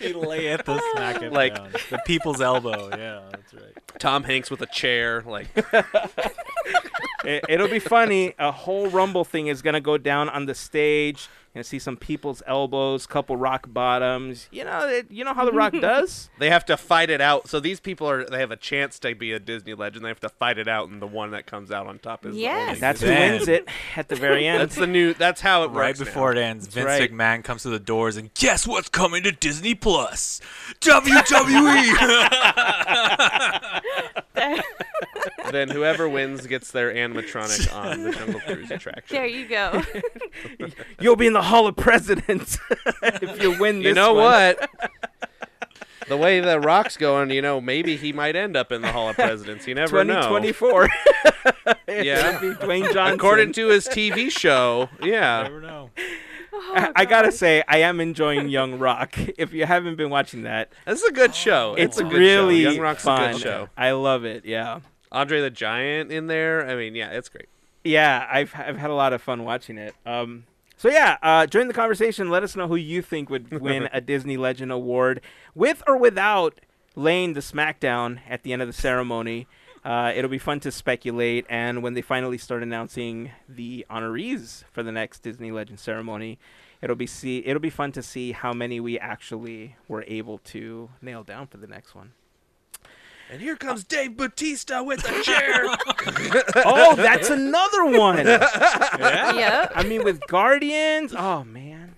He 0.00 0.12
lay 0.12 0.48
at 0.48 0.64
the 0.66 0.80
smack 0.92 1.22
it 1.22 1.32
Like- 1.32 1.54
down. 1.54 1.70
the 1.90 1.98
people's 2.06 2.40
elbow. 2.40 2.88
Yeah, 2.96 3.22
that's 3.30 3.54
right. 3.54 3.62
Tom 3.98 4.24
Hanks 4.24 4.50
with 4.50 4.60
a 4.62 4.66
chair, 4.66 5.22
like 5.26 5.48
it, 7.24 7.44
it'll 7.48 7.68
be 7.68 7.78
funny. 7.78 8.34
A 8.38 8.52
whole 8.52 8.88
rumble 8.88 9.24
thing 9.24 9.46
is 9.48 9.62
gonna 9.62 9.80
go 9.80 9.96
down 9.98 10.28
on 10.28 10.46
the 10.46 10.54
stage. 10.54 11.28
Gonna 11.56 11.64
see 11.64 11.78
some 11.78 11.96
people's 11.96 12.42
elbows, 12.46 13.06
couple 13.06 13.34
rock 13.38 13.64
bottoms. 13.72 14.46
You 14.52 14.64
know, 14.64 14.86
it, 14.86 15.10
you 15.10 15.24
know 15.24 15.32
how 15.32 15.46
the 15.46 15.52
Rock 15.52 15.72
does. 15.80 16.28
They 16.38 16.50
have 16.50 16.66
to 16.66 16.76
fight 16.76 17.08
it 17.08 17.22
out. 17.22 17.48
So 17.48 17.60
these 17.60 17.80
people 17.80 18.10
are 18.10 18.26
they 18.26 18.40
have 18.40 18.50
a 18.50 18.56
chance 18.56 18.98
to 18.98 19.14
be 19.14 19.32
a 19.32 19.38
Disney 19.38 19.72
legend. 19.72 20.04
They 20.04 20.10
have 20.10 20.20
to 20.20 20.28
fight 20.28 20.58
it 20.58 20.68
out, 20.68 20.90
and 20.90 21.00
the 21.00 21.06
one 21.06 21.30
that 21.30 21.46
comes 21.46 21.70
out 21.70 21.86
on 21.86 21.98
top 21.98 22.26
is 22.26 22.34
the 22.34 22.42
Yes. 22.42 22.68
only 22.68 22.80
That's 22.80 23.00
who 23.00 23.06
Man. 23.06 23.32
wins 23.36 23.48
it 23.48 23.66
at 23.96 24.08
the 24.08 24.16
very 24.16 24.46
end. 24.46 24.60
That's 24.60 24.76
the 24.76 24.86
new. 24.86 25.14
That's 25.14 25.40
how 25.40 25.62
it 25.62 25.68
works. 25.70 25.76
Right 25.78 25.98
works. 25.98 26.10
before 26.10 26.34
now. 26.34 26.40
it 26.40 26.44
ends, 26.44 26.66
Vince 26.66 26.84
right. 26.84 27.10
McMahon 27.10 27.42
comes 27.42 27.62
to 27.62 27.70
the 27.70 27.80
doors 27.80 28.18
and 28.18 28.34
guess 28.34 28.66
what's 28.66 28.90
coming 28.90 29.22
to 29.22 29.32
Disney 29.32 29.74
Plus? 29.74 30.42
WWE. 30.82 31.96
then 35.50 35.68
whoever 35.70 36.08
wins 36.08 36.46
gets 36.46 36.70
their 36.70 36.92
animatronic 36.92 37.72
on 37.74 38.02
the 38.04 38.12
Jungle 38.12 38.40
Cruise 38.40 38.70
attraction. 38.70 39.16
There 39.16 39.26
you 39.26 39.46
go. 39.48 39.82
You'll 41.00 41.16
be 41.16 41.26
in 41.26 41.32
the 41.32 41.42
Hall 41.46 41.66
of 41.66 41.76
Presidents 41.76 42.58
if 43.02 43.42
you 43.42 43.58
win 43.58 43.78
this. 43.78 43.86
you 43.88 43.94
know 43.94 44.14
one. 44.14 44.24
what? 44.24 44.70
the 46.08 46.16
way 46.16 46.40
that 46.40 46.64
Rock's 46.64 46.96
going, 46.96 47.30
you 47.30 47.42
know, 47.42 47.60
maybe 47.60 47.96
he 47.96 48.12
might 48.12 48.36
end 48.36 48.56
up 48.56 48.70
in 48.72 48.82
the 48.82 48.92
Hall 48.92 49.08
of 49.08 49.16
Presidents. 49.16 49.66
You 49.66 49.74
never 49.74 50.04
know. 50.04 50.14
2024. 50.28 50.88
Yeah. 51.88 52.36
It'll 52.36 52.40
be 52.50 52.56
Dwayne 52.56 52.92
Johnson. 52.92 53.14
According 53.14 53.52
to 53.54 53.68
his 53.68 53.88
TV 53.88 54.30
show, 54.30 54.88
yeah. 55.02 55.44
Never 55.44 55.60
know. 55.60 55.90
I, 56.52 56.92
I 56.96 57.04
gotta 57.06 57.32
say, 57.32 57.62
I 57.68 57.78
am 57.78 58.00
enjoying 58.00 58.48
Young 58.48 58.78
Rock. 58.78 59.16
If 59.38 59.52
you 59.52 59.64
haven't 59.66 59.96
been 59.96 60.10
watching 60.10 60.42
that, 60.42 60.70
This 60.84 61.00
is 61.02 61.08
a 61.08 61.12
good 61.12 61.34
show. 61.34 61.74
it's 61.78 61.98
a 61.98 62.04
really 62.04 62.62
show. 62.64 62.70
Young 62.70 62.80
Rock's 62.80 63.02
fun. 63.04 63.30
a 63.30 63.32
good 63.32 63.40
show. 63.42 63.68
I 63.76 63.92
love 63.92 64.24
it. 64.24 64.44
Yeah, 64.44 64.80
Andre 65.10 65.40
the 65.40 65.50
Giant 65.50 66.12
in 66.12 66.26
there. 66.26 66.68
I 66.68 66.74
mean, 66.76 66.94
yeah, 66.94 67.10
it's 67.10 67.28
great. 67.28 67.48
yeah. 67.84 68.26
I've 68.30 68.52
I've 68.56 68.76
had 68.76 68.90
a 68.90 68.94
lot 68.94 69.12
of 69.12 69.22
fun 69.22 69.44
watching 69.44 69.78
it. 69.78 69.94
Um, 70.04 70.44
so 70.76 70.88
yeah, 70.88 71.16
uh, 71.22 71.46
join 71.46 71.68
the 71.68 71.74
conversation. 71.74 72.28
Let 72.28 72.42
us 72.42 72.54
know 72.54 72.68
who 72.68 72.76
you 72.76 73.02
think 73.02 73.30
would 73.30 73.60
win 73.60 73.88
a 73.92 74.00
Disney 74.00 74.36
Legend 74.36 74.70
Award, 74.70 75.20
with 75.54 75.82
or 75.86 75.96
without 75.96 76.60
laying 76.94 77.32
the 77.34 77.40
smackdown 77.40 78.20
at 78.28 78.42
the 78.42 78.52
end 78.52 78.62
of 78.62 78.68
the 78.68 78.74
ceremony. 78.74 79.46
Uh, 79.84 80.12
it'll 80.16 80.30
be 80.30 80.38
fun 80.38 80.58
to 80.60 80.72
speculate, 80.72 81.46
and 81.48 81.82
when 81.82 81.94
they 81.94 82.02
finally 82.02 82.36
start 82.36 82.62
announcing 82.62 83.30
the 83.48 83.86
honorees 83.88 84.64
for 84.72 84.82
the 84.82 84.90
next 84.90 85.22
Disney 85.22 85.52
Legend 85.52 85.78
ceremony, 85.78 86.38
it'll 86.82 86.96
be 86.96 87.06
see 87.06 87.38
it'll 87.46 87.60
be 87.60 87.70
fun 87.70 87.92
to 87.92 88.02
see 88.02 88.32
how 88.32 88.52
many 88.52 88.80
we 88.80 88.98
actually 88.98 89.76
were 89.88 90.04
able 90.08 90.38
to 90.38 90.90
nail 91.00 91.22
down 91.22 91.46
for 91.46 91.56
the 91.56 91.66
next 91.66 91.94
one. 91.94 92.12
And 93.30 93.40
here 93.42 93.56
comes 93.56 93.82
Dave 93.84 94.16
Batista 94.16 94.82
with 94.82 95.04
a 95.04 95.22
chair. 95.22 95.64
oh, 96.64 96.94
that's 96.96 97.28
another 97.30 97.84
one. 97.86 98.18
yep. 98.26 99.72
I 99.74 99.84
mean, 99.86 100.04
with 100.04 100.20
Guardians. 100.28 101.12
Oh 101.16 101.44
man. 101.44 101.94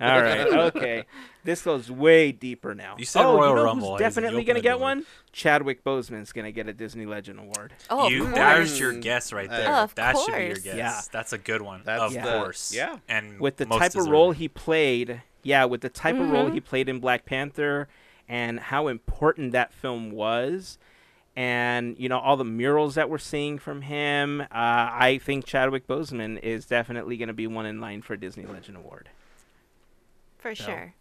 All 0.00 0.20
right. 0.22 0.46
Okay. 0.52 1.04
This 1.44 1.62
goes 1.62 1.90
way 1.90 2.30
deeper 2.30 2.72
now. 2.74 2.94
You 2.98 3.04
said 3.04 3.24
oh, 3.24 3.36
Royal 3.36 3.50
you 3.50 3.56
know 3.56 3.64
Rumble. 3.64 3.90
Who's 3.92 3.98
definitely 3.98 4.44
gonna 4.44 4.60
get 4.60 4.78
one? 4.78 5.04
Chadwick 5.32 5.82
Boseman's 5.82 6.32
gonna 6.32 6.52
get 6.52 6.68
a 6.68 6.72
Disney 6.72 7.04
Legend 7.04 7.40
Award. 7.40 7.72
Oh, 7.90 8.08
you, 8.08 8.24
of 8.26 8.32
there's 8.34 8.68
course. 8.70 8.78
your 8.80 8.92
guess 8.94 9.32
right 9.32 9.50
Uh, 9.50 9.56
there. 9.56 9.72
of 9.74 9.94
that 9.96 10.16
should 10.16 10.34
be 10.36 10.44
your 10.46 10.54
guess. 10.54 10.76
Yeah. 10.76 11.00
That's 11.10 11.32
a 11.32 11.38
good 11.38 11.60
one. 11.60 11.82
That's 11.84 12.00
of 12.02 12.12
the- 12.14 12.20
course. 12.20 12.72
yeah. 12.72 12.98
And 13.08 13.40
With 13.40 13.56
the 13.56 13.66
most 13.66 13.80
type 13.80 13.96
of 13.96 14.06
role 14.06 14.30
he 14.30 14.46
played, 14.48 15.22
yeah, 15.42 15.64
with 15.64 15.80
the 15.80 15.88
type 15.88 16.14
of 16.14 16.30
role 16.30 16.48
Mhm. 16.48 16.54
he 16.54 16.60
played 16.60 16.88
in 16.88 17.00
Black 17.00 17.24
Panther, 17.26 17.88
and 18.28 18.58
how 18.60 18.88
important 18.88 19.52
that 19.52 19.72
film 19.72 20.10
was. 20.10 20.78
And 21.34 21.96
you 21.98 22.10
know 22.10 22.18
all 22.18 22.36
the 22.36 22.44
murals 22.44 22.94
that 22.96 23.08
we're 23.08 23.16
seeing 23.16 23.58
from 23.58 23.82
him, 23.82 24.42
uh, 24.42 24.46
I 24.50 25.18
think 25.22 25.46
Chadwick 25.46 25.86
Boseman 25.86 26.38
is 26.42 26.66
definitely 26.66 27.16
going 27.16 27.28
to 27.28 27.34
be 27.34 27.46
one 27.46 27.64
in 27.64 27.80
line 27.80 28.02
for 28.02 28.12
a 28.12 28.20
Disney 28.20 28.44
Legend 28.44 28.76
Award. 28.76 29.08
For 30.38 30.54
sure. 30.54 30.94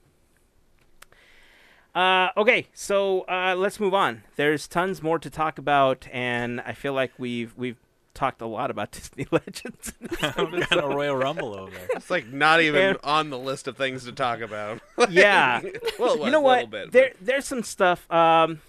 Uh, 1.94 2.30
okay, 2.38 2.68
so 2.74 3.22
uh, 3.22 3.56
let's 3.58 3.80
move 3.80 3.94
on. 3.94 4.24
There's 4.38 4.68
tons 4.68 5.04
more 5.04 5.20
to 5.20 5.30
talk 5.30 5.58
about, 5.58 6.08
and 6.14 6.62
I 6.62 6.72
feel 6.74 6.94
like 6.94 7.12
we've 7.18 7.54
we've 7.58 7.78
talked 8.14 8.42
a 8.42 8.46
lot 8.46 8.70
about 8.72 8.92
Disney 8.92 9.28
Legends. 9.32 9.94
we 10.02 10.10
got 10.66 10.84
a 10.84 10.88
Royal 10.88 11.16
Rumble 11.16 11.54
over 11.58 11.76
it's 11.96 12.10
like 12.10 12.28
not 12.28 12.62
even 12.62 12.82
And- 12.82 12.98
on 13.04 13.30
the 13.30 13.40
list 13.40 13.68
of 13.68 13.78
things 13.78 14.06
to 14.06 14.12
talk 14.12 14.42
about. 14.42 14.82
yeah, 15.10 15.62
well, 16.00 16.18
was 16.18 16.26
you 16.26 16.32
know 16.32 16.46
a 16.46 16.48
little 16.48 16.64
what? 16.64 16.70
bit. 16.72 16.92
there 16.92 17.14
there's 17.22 17.46
some 17.46 17.64
stuff. 17.64 18.10
Um, 18.12 18.62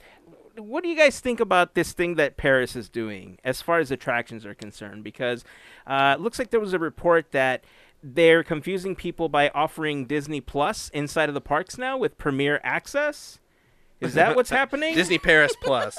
what 0.57 0.83
do 0.83 0.91
you 0.91 0.97
guys 0.97 1.19
think 1.19 1.41
about 1.41 1.75
this 1.75 1.93
thing 1.93 2.17
that 2.17 2.37
Paris 2.37 2.77
is 2.77 2.89
doing 2.91 3.39
as 3.43 3.63
far 3.63 3.79
as 3.79 3.91
attractions 3.91 4.45
are 4.45 4.55
concerned? 4.55 5.03
Because 5.03 5.45
uh, 5.87 6.15
it 6.19 6.21
looks 6.21 6.39
like 6.39 6.51
there 6.51 6.61
was 6.61 6.75
a 6.75 6.79
report 6.79 7.33
that 7.33 7.65
they're 8.03 8.43
confusing 8.43 8.95
people 8.95 9.29
by 9.31 9.49
offering 9.55 10.05
Disney 10.05 10.41
Plus 10.43 10.91
inside 10.91 11.29
of 11.31 11.35
the 11.35 11.41
parks 11.41 11.79
now 11.79 11.97
with 11.97 12.19
Premier 12.19 12.61
Access. 12.63 13.39
Is 14.01 14.15
that 14.15 14.35
what's 14.35 14.51
happening? 14.51 14.95
Disney 14.97 15.17
Paris 15.19 15.55
Plus. 15.63 15.97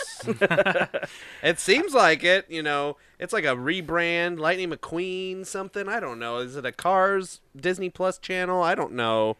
it 1.41 1.59
seems 1.59 1.93
like 1.93 2.23
it. 2.23 2.45
You 2.49 2.61
know, 2.61 2.97
it's 3.23 3.31
like 3.31 3.45
a 3.45 3.55
rebrand. 3.55 4.37
Lightning 4.37 4.69
McQueen, 4.69 5.45
something. 5.45 5.87
I 5.87 6.01
don't 6.01 6.19
know. 6.19 6.39
Is 6.39 6.57
it 6.57 6.65
a 6.65 6.73
Cars 6.73 7.39
Disney 7.55 7.89
Plus 7.89 8.17
channel? 8.17 8.61
I 8.61 8.75
don't 8.75 8.91
know. 8.91 9.37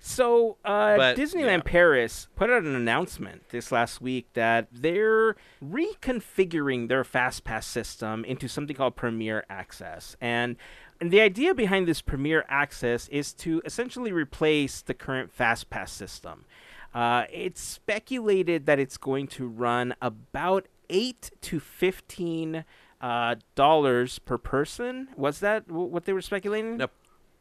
So, 0.00 0.56
uh, 0.64 0.96
But, 0.96 1.16
Disneyland 1.16 1.58
yeah. 1.58 1.62
Paris 1.64 2.28
put 2.36 2.48
out 2.48 2.62
an 2.62 2.74
announcement 2.74 3.50
this 3.50 3.70
last 3.70 4.00
week 4.00 4.28
that 4.32 4.68
they're 4.72 5.36
reconfiguring 5.62 6.88
their 6.88 7.04
FastPass 7.04 7.64
system 7.64 8.24
into 8.24 8.48
something 8.48 8.74
called 8.74 8.96
Premier 8.96 9.44
Access. 9.50 10.16
And, 10.20 10.56
and 10.98 11.10
the 11.10 11.20
idea 11.20 11.52
behind 11.52 11.86
this 11.86 12.00
Premier 12.00 12.46
Access 12.48 13.08
is 13.08 13.34
to 13.34 13.60
essentially 13.66 14.12
replace 14.12 14.80
the 14.80 14.94
current 14.94 15.36
FastPass 15.36 15.90
system. 15.90 16.46
Uh, 16.94 17.24
it's 17.30 17.60
speculated 17.60 18.64
that 18.64 18.78
it's 18.78 18.96
going 18.96 19.26
to 19.26 19.46
run 19.46 19.94
about 20.00 20.66
8 20.88 21.30
to 21.42 21.60
15 21.60 22.64
uh, 23.00 23.36
dollars 23.54 24.18
per 24.18 24.38
person. 24.38 25.08
Was 25.16 25.40
that 25.40 25.70
what 25.70 26.04
they 26.04 26.12
were 26.12 26.22
speculating? 26.22 26.78
No, 26.78 26.88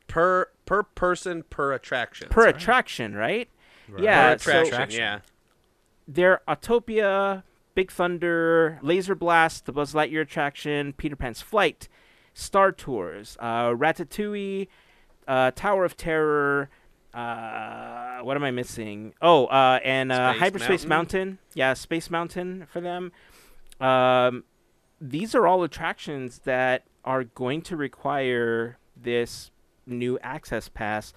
per 0.08 0.50
per 0.66 0.84
person 0.84 1.44
per 1.50 1.74
attraction. 1.74 2.30
per 2.30 2.48
attraction, 2.48 3.16
right? 3.16 3.50
Right. 3.90 4.04
Yeah, 4.04 4.34
per 4.34 4.38
so 4.40 4.50
attraction. 4.50 4.74
Attraction. 4.74 5.00
Yeah. 5.00 5.20
they're 6.08 6.42
Autopia, 6.48 7.44
Big 7.76 7.92
Thunder, 7.92 8.80
Laser 8.82 9.16
Blast, 9.16 9.66
the 9.66 9.72
Buzz 9.72 9.94
Lightyear 9.94 10.22
attraction, 10.22 10.94
Peter 10.94 11.16
Pan's 11.16 11.42
Flight, 11.42 11.88
Star 12.34 12.72
Tours, 12.72 13.38
uh, 13.40 13.70
Ratatouille, 13.70 14.68
uh, 15.28 15.52
Tower 15.52 15.86
of 15.86 15.96
Terror. 15.98 16.70
Uh, 17.14 18.20
what 18.22 18.38
am 18.38 18.44
I 18.44 18.52
missing? 18.52 19.14
Oh, 19.22 19.46
uh, 19.48 19.80
and 19.84 20.12
uh, 20.12 20.32
Space 20.32 20.40
Hyperspace 20.40 20.86
Mountain? 20.86 21.20
Mountain. 21.30 21.40
Yeah, 21.56 21.74
Space 21.74 22.10
Mountain 22.10 22.68
for 22.72 22.80
them. 22.82 23.12
Um, 23.80 24.44
these 25.00 25.36
are 25.36 25.46
all 25.48 25.64
attractions 25.64 26.40
that 26.40 26.84
are 27.06 27.24
going 27.24 27.62
to 27.64 27.76
require 27.76 28.78
this 28.96 29.52
new 29.86 30.18
access 30.20 30.68
pass. 30.70 31.14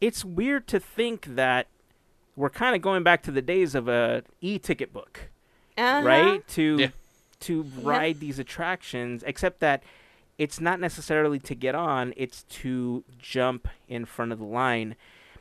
It's 0.00 0.24
weird 0.24 0.66
to 0.68 0.80
think 0.80 1.26
that 1.36 1.66
we're 2.36 2.50
kind 2.50 2.74
of 2.74 2.82
going 2.82 3.02
back 3.02 3.22
to 3.24 3.30
the 3.30 3.42
days 3.42 3.74
of 3.74 3.86
a 3.88 4.22
e-ticket 4.40 4.92
book, 4.92 5.28
Uh-huh. 5.76 6.02
right? 6.04 6.46
To 6.48 6.76
Yeah. 6.80 6.88
to 7.40 7.62
ride 7.82 8.20
these 8.20 8.38
attractions, 8.38 9.22
except 9.26 9.60
that 9.60 9.82
it's 10.36 10.60
not 10.60 10.80
necessarily 10.80 11.38
to 11.40 11.54
get 11.54 11.74
on; 11.74 12.12
it's 12.16 12.42
to 12.44 13.04
jump 13.18 13.68
in 13.88 14.04
front 14.04 14.32
of 14.32 14.38
the 14.38 14.44
line. 14.44 14.94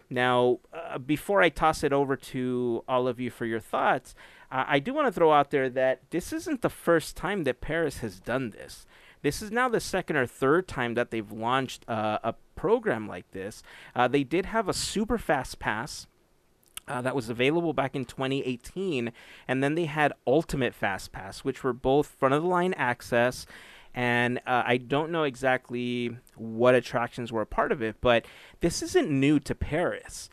Now, 0.10 0.60
uh, 0.74 0.98
before 0.98 1.42
I 1.42 1.50
toss 1.50 1.84
it 1.84 1.94
over 1.94 2.16
to 2.16 2.84
all 2.88 3.08
of 3.08 3.20
you 3.20 3.30
for 3.30 3.46
your 3.46 3.60
thoughts, 3.60 4.16
uh, 4.52 4.66
I 4.68 4.80
do 4.80 4.94
want 4.94 5.08
to 5.08 5.12
throw 5.12 5.32
out 5.32 5.52
there 5.52 5.70
that 5.70 6.10
this 6.10 6.34
isn't 6.34 6.62
the 6.62 6.70
first 6.70 7.16
time 7.16 7.44
that 7.44 7.62
Paris 7.62 8.00
has 8.00 8.20
done 8.20 8.50
this. 8.50 8.86
This 9.22 9.42
is 9.42 9.52
now 9.52 9.68
the 9.68 9.80
second 9.80 10.16
or 10.16 10.26
third 10.26 10.68
time 10.68 10.94
that 10.94 11.12
they've 11.12 11.32
launched 11.32 11.84
uh, 11.90 12.20
a 12.24 12.36
program 12.56 13.08
like 13.08 13.30
this. 13.32 13.62
Uh, 13.96 14.08
they 14.08 14.24
did 14.24 14.48
have 14.48 14.70
a 14.70 14.74
super 14.74 15.18
fast 15.18 15.60
pass 15.60 16.08
uh, 16.88 17.02
that 17.02 17.16
was 17.16 17.30
available 17.30 17.74
back 17.74 17.96
in 17.96 18.06
2018, 18.06 19.12
and 19.48 19.64
then 19.64 19.76
they 19.76 19.86
had 19.86 20.14
Ultimate 20.26 20.74
Fast 20.74 21.12
Pass, 21.12 21.40
which 21.40 21.64
were 21.64 21.74
both 21.74 22.08
front 22.08 22.34
of 22.34 22.42
the 22.42 22.50
line 22.50 22.74
access. 22.74 23.46
And 23.94 24.40
uh, 24.48 24.64
I 24.66 24.78
don't 24.78 25.12
know 25.12 25.24
exactly 25.24 26.18
what 26.36 26.76
attractions 26.76 27.32
were 27.32 27.42
a 27.42 27.48
part 27.48 27.72
of 27.72 27.82
it, 27.82 27.98
but 28.02 28.26
this 28.62 28.82
isn't 28.82 29.10
new 29.10 29.40
to 29.42 29.54
Paris. 29.54 30.30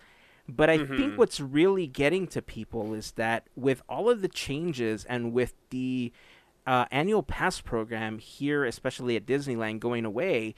But 0.49 0.71
I 0.71 0.87
think 0.87 1.19
what's 1.19 1.41
really 1.41 1.89
getting 1.89 2.29
to 2.29 2.41
people 2.41 2.95
is 2.95 3.13
that 3.13 3.49
with 3.57 3.83
all 3.89 4.09
of 4.09 4.23
the 4.23 4.29
changes 4.29 5.05
and 5.05 5.33
with 5.33 5.55
the 5.71 6.13
uh, 6.67 6.85
annual 6.91 7.23
pass 7.23 7.61
program 7.61 8.19
here, 8.19 8.65
especially 8.65 9.17
at 9.17 9.27
Disneyland, 9.27 9.81
going 9.81 10.05
away, 10.05 10.55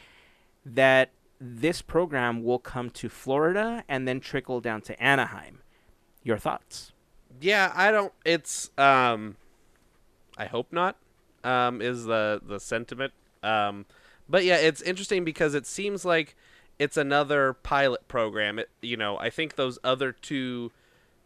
that 0.64 1.11
this 1.41 1.80
program 1.80 2.43
will 2.45 2.59
come 2.59 2.91
to 2.91 3.09
Florida 3.09 3.84
and 3.89 4.07
then 4.07 4.20
trickle 4.20 4.61
down 4.61 4.82
to 4.82 5.03
Anaheim. 5.03 5.61
Your 6.22 6.36
thoughts? 6.36 6.93
Yeah, 7.41 7.72
I 7.74 7.91
don't. 7.91 8.12
It's 8.24 8.70
um, 8.76 9.36
I 10.36 10.47
hope 10.47 10.72
not. 10.72 10.97
Um, 11.45 11.80
is 11.80 12.05
the 12.05 12.41
the 12.45 12.59
sentiment. 12.59 13.12
Um, 13.43 13.86
but 14.28 14.45
yeah, 14.45 14.57
it's 14.57 14.82
interesting 14.82 15.24
because 15.24 15.55
it 15.55 15.66
seems 15.66 16.05
like 16.05 16.36
it's 16.79 16.97
another 16.97 17.53
pilot 17.53 18.07
program. 18.09 18.59
It, 18.59 18.70
you 18.81 18.97
know, 18.97 19.18
I 19.18 19.31
think 19.31 19.57
those 19.57 19.79
other 19.83 20.12
two 20.12 20.70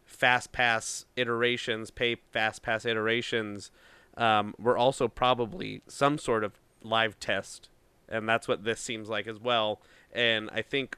fast 0.05 0.51
pass 0.51 1.05
iterations, 1.15 1.91
pay 1.91 2.15
fast 2.31 2.61
pass 2.61 2.85
iterations, 2.85 3.71
um, 4.17 4.55
were 4.59 4.77
also 4.77 5.07
probably 5.07 5.81
some 5.87 6.17
sort 6.17 6.43
of 6.43 6.53
live 6.81 7.19
test, 7.19 7.69
and 8.09 8.27
that's 8.27 8.47
what 8.47 8.63
this 8.63 8.79
seems 8.79 9.09
like 9.09 9.27
as 9.27 9.39
well. 9.39 9.81
And 10.11 10.49
I 10.51 10.61
think, 10.61 10.97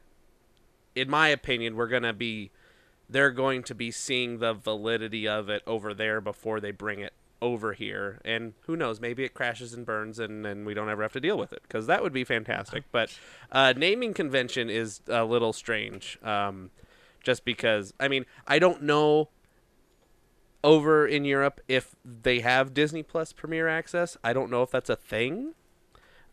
in 0.95 1.09
my 1.09 1.27
opinion, 1.29 1.75
we're 1.75 1.87
gonna 1.87 2.13
be, 2.13 2.51
they're 3.09 3.31
going 3.31 3.63
to 3.63 3.75
be 3.75 3.91
seeing 3.91 4.39
the 4.39 4.53
validity 4.53 5.27
of 5.27 5.49
it 5.49 5.63
over 5.67 5.93
there 5.93 6.19
before 6.21 6.59
they 6.59 6.71
bring 6.71 6.99
it 6.99 7.13
over 7.45 7.73
here. 7.73 8.19
And 8.25 8.53
who 8.61 8.75
knows, 8.75 8.99
maybe 8.99 9.23
it 9.23 9.33
crashes 9.33 9.73
and 9.73 9.85
burns, 9.85 10.19
and 10.19 10.45
and 10.45 10.65
we 10.65 10.73
don't 10.73 10.89
ever 10.89 11.03
have 11.03 11.13
to 11.13 11.19
deal 11.19 11.37
with 11.37 11.53
it 11.53 11.61
because 11.63 11.87
that 11.87 12.01
would 12.01 12.13
be 12.13 12.23
fantastic. 12.23 12.83
But 12.91 13.17
uh, 13.51 13.73
naming 13.77 14.13
convention 14.13 14.69
is 14.69 15.01
a 15.07 15.23
little 15.23 15.53
strange. 15.53 16.17
Um, 16.23 16.71
just 17.23 17.43
because 17.43 17.93
I 17.99 18.07
mean 18.07 18.25
I 18.47 18.59
don't 18.59 18.83
know 18.83 19.29
over 20.63 21.07
in 21.07 21.25
Europe 21.25 21.61
if 21.67 21.95
they 22.03 22.39
have 22.39 22.73
Disney 22.73 23.03
Plus 23.03 23.31
Premier 23.31 23.67
Access. 23.67 24.17
I 24.23 24.33
don't 24.33 24.49
know 24.49 24.63
if 24.63 24.71
that's 24.71 24.89
a 24.89 24.95
thing 24.95 25.53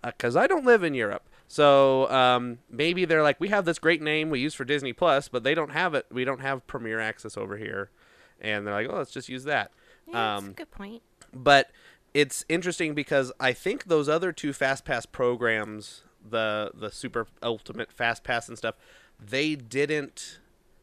because 0.04 0.36
I 0.36 0.46
don't 0.46 0.64
live 0.64 0.82
in 0.82 0.94
Europe. 0.94 1.28
So 1.48 2.10
um, 2.10 2.58
maybe 2.70 3.04
they're 3.04 3.22
like, 3.22 3.38
we 3.38 3.48
have 3.48 3.66
this 3.66 3.78
great 3.78 4.00
name 4.00 4.30
we 4.30 4.40
use 4.40 4.54
for 4.54 4.64
Disney 4.64 4.94
Plus, 4.94 5.28
but 5.28 5.44
they 5.44 5.54
don't 5.54 5.72
have 5.72 5.92
it. 5.94 6.06
We 6.10 6.24
don't 6.24 6.40
have 6.40 6.66
Premier 6.66 6.98
Access 6.98 7.36
over 7.36 7.58
here, 7.58 7.90
and 8.40 8.66
they're 8.66 8.72
like, 8.72 8.88
oh, 8.88 8.96
let's 8.96 9.10
just 9.10 9.28
use 9.28 9.44
that. 9.44 9.70
Yeah, 10.06 10.12
that's 10.12 10.42
Um, 10.44 10.50
a 10.50 10.54
good 10.54 10.70
point. 10.70 11.02
but 11.32 11.70
it's 12.14 12.44
interesting 12.48 12.94
because 12.94 13.32
I 13.40 13.52
think 13.52 13.84
those 13.84 14.08
other 14.08 14.32
two 14.32 14.52
Fast 14.52 14.84
Pass 14.84 15.06
programs, 15.06 16.04
the 16.28 16.70
the 16.74 16.90
Super 16.90 17.26
Ultimate 17.42 17.90
Fast 17.92 18.22
Pass 18.24 18.48
and 18.48 18.58
stuff, 18.58 18.74
they 19.18 19.54
didn't. 19.54 20.38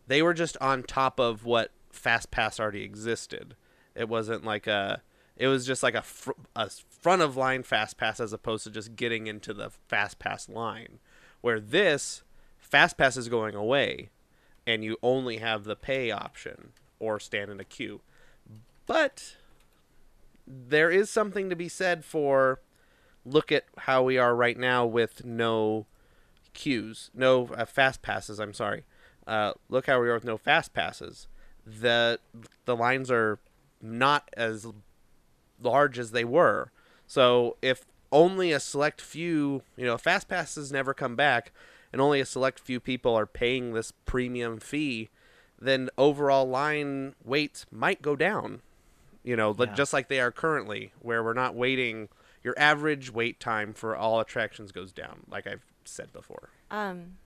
They 0.08 0.22
were 0.22 0.34
just 0.34 0.58
on 0.58 0.84
top 0.84 1.20
of 1.20 1.46
what 1.46 1.72
Fast 1.92 2.32
Pass 2.32 2.60
already 2.60 2.84
existed. 2.84 3.56
It 3.96 4.10
wasn't 4.10 4.44
like 4.44 4.66
a. 4.68 5.02
It 5.38 5.48
was 5.48 5.66
just 5.66 5.84
like 5.84 5.94
a 5.96 6.02
fr- 6.02 6.32
a 6.56 6.70
front 6.70 7.22
of 7.22 7.38
line 7.38 7.64
Fast 7.64 7.98
Pass 7.98 8.20
as 8.20 8.34
opposed 8.34 8.64
to 8.66 8.70
just 8.72 8.96
getting 8.96 9.28
into 9.28 9.54
the 9.54 9.70
Fast 9.70 10.20
Pass 10.20 10.50
line, 10.50 11.00
where 11.42 11.60
this 11.60 12.24
Fast 12.58 12.98
Pass 12.98 13.16
is 13.18 13.30
going 13.30 13.56
away, 13.56 14.10
and 14.68 14.84
you 14.84 14.98
only 15.04 15.38
have 15.38 15.64
the 15.64 15.76
pay 15.76 16.12
option 16.12 16.74
or 17.00 17.20
stand 17.20 17.50
in 17.52 17.60
a 17.60 17.64
queue. 17.64 18.02
But 18.90 19.36
there 20.48 20.90
is 20.90 21.12
something 21.12 21.52
to 21.52 21.56
be 21.56 21.70
said 21.70 22.04
for 22.04 22.60
look 23.24 23.52
at 23.52 23.66
how 23.78 24.02
we 24.02 24.18
are 24.18 24.36
right 24.36 24.58
now 24.58 24.84
with 24.84 25.24
no 25.24 25.86
queues, 26.56 27.12
no 27.14 27.50
uh, 27.50 27.66
fast 27.66 28.02
passes. 28.02 28.40
I'm 28.40 28.56
sorry. 28.56 28.86
Uh, 29.28 29.54
look 29.70 29.86
how 29.86 30.02
we 30.02 30.10
are 30.10 30.16
with 30.16 30.26
no 30.26 30.38
fast 30.40 30.74
passes. 30.74 31.28
The 31.68 32.20
the 32.66 32.76
lines 32.76 33.12
are 33.12 33.38
not 33.80 34.28
as 34.36 34.66
large 35.62 36.00
as 36.00 36.10
they 36.10 36.26
were. 36.26 36.72
So 37.06 37.58
if 37.62 37.86
only 38.12 38.52
a 38.52 38.60
select 38.60 39.02
few, 39.02 39.62
you 39.78 39.86
know, 39.86 40.00
fast 40.00 40.28
passes 40.28 40.72
never 40.72 40.96
come 40.96 41.16
back, 41.16 41.52
and 41.94 42.02
only 42.02 42.22
a 42.22 42.26
select 42.26 42.60
few 42.60 42.80
people 42.80 43.14
are 43.14 43.28
paying 43.28 43.74
this 43.74 43.94
premium 44.08 44.60
fee, 44.60 45.10
then 45.60 45.92
overall 45.96 46.50
line 46.50 47.14
waits 47.24 47.68
might 47.70 48.02
go 48.02 48.16
down 48.16 48.64
you 49.24 49.36
know, 49.36 49.56
Yeah. 49.58 49.66
just 49.74 49.94
like 49.94 50.08
they 50.08 50.20
are 50.20 50.32
currently, 50.32 50.94
where 51.02 51.24
we're 51.24 51.34
not 51.34 51.56
waiting. 51.56 52.10
Your 52.44 52.58
average 52.58 53.12
wait 53.12 53.40
time 53.40 53.74
for 53.74 53.96
all 53.96 54.20
attractions 54.20 54.72
goes 54.72 54.94
down, 54.94 55.26
like 55.30 55.46
I've 55.46 55.66
said 55.84 56.14
before. 56.14 56.50
Um, 56.72 57.18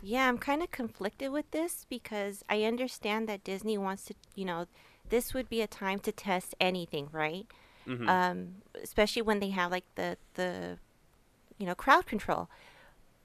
yeah, 0.00 0.28
I'm 0.28 0.38
kind 0.38 0.62
of 0.62 0.70
conflicted 0.70 1.32
with 1.32 1.50
this 1.50 1.84
because 1.88 2.44
I 2.48 2.62
understand 2.62 3.28
that 3.28 3.42
Disney 3.44 3.76
wants 3.76 4.04
to, 4.06 4.14
you 4.36 4.44
know, 4.44 4.66
this 5.08 5.34
would 5.34 5.48
be 5.48 5.60
a 5.62 5.66
time 5.66 5.98
to 6.00 6.12
test 6.12 6.54
anything, 6.60 7.08
right? 7.12 7.46
Mhm. 7.86 8.08
Um, 8.08 8.62
especially 8.80 9.22
when 9.22 9.40
they 9.40 9.50
have 9.50 9.70
like 9.72 9.84
the 9.96 10.16
the, 10.34 10.78
you 11.58 11.66
know, 11.66 11.74
crowd 11.74 12.06
control. 12.06 12.48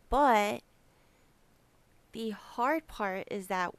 But 0.09 0.61
the 2.13 2.32
hard 2.32 2.88
part 2.88 3.28
is 3.30 3.47
that 3.47 3.76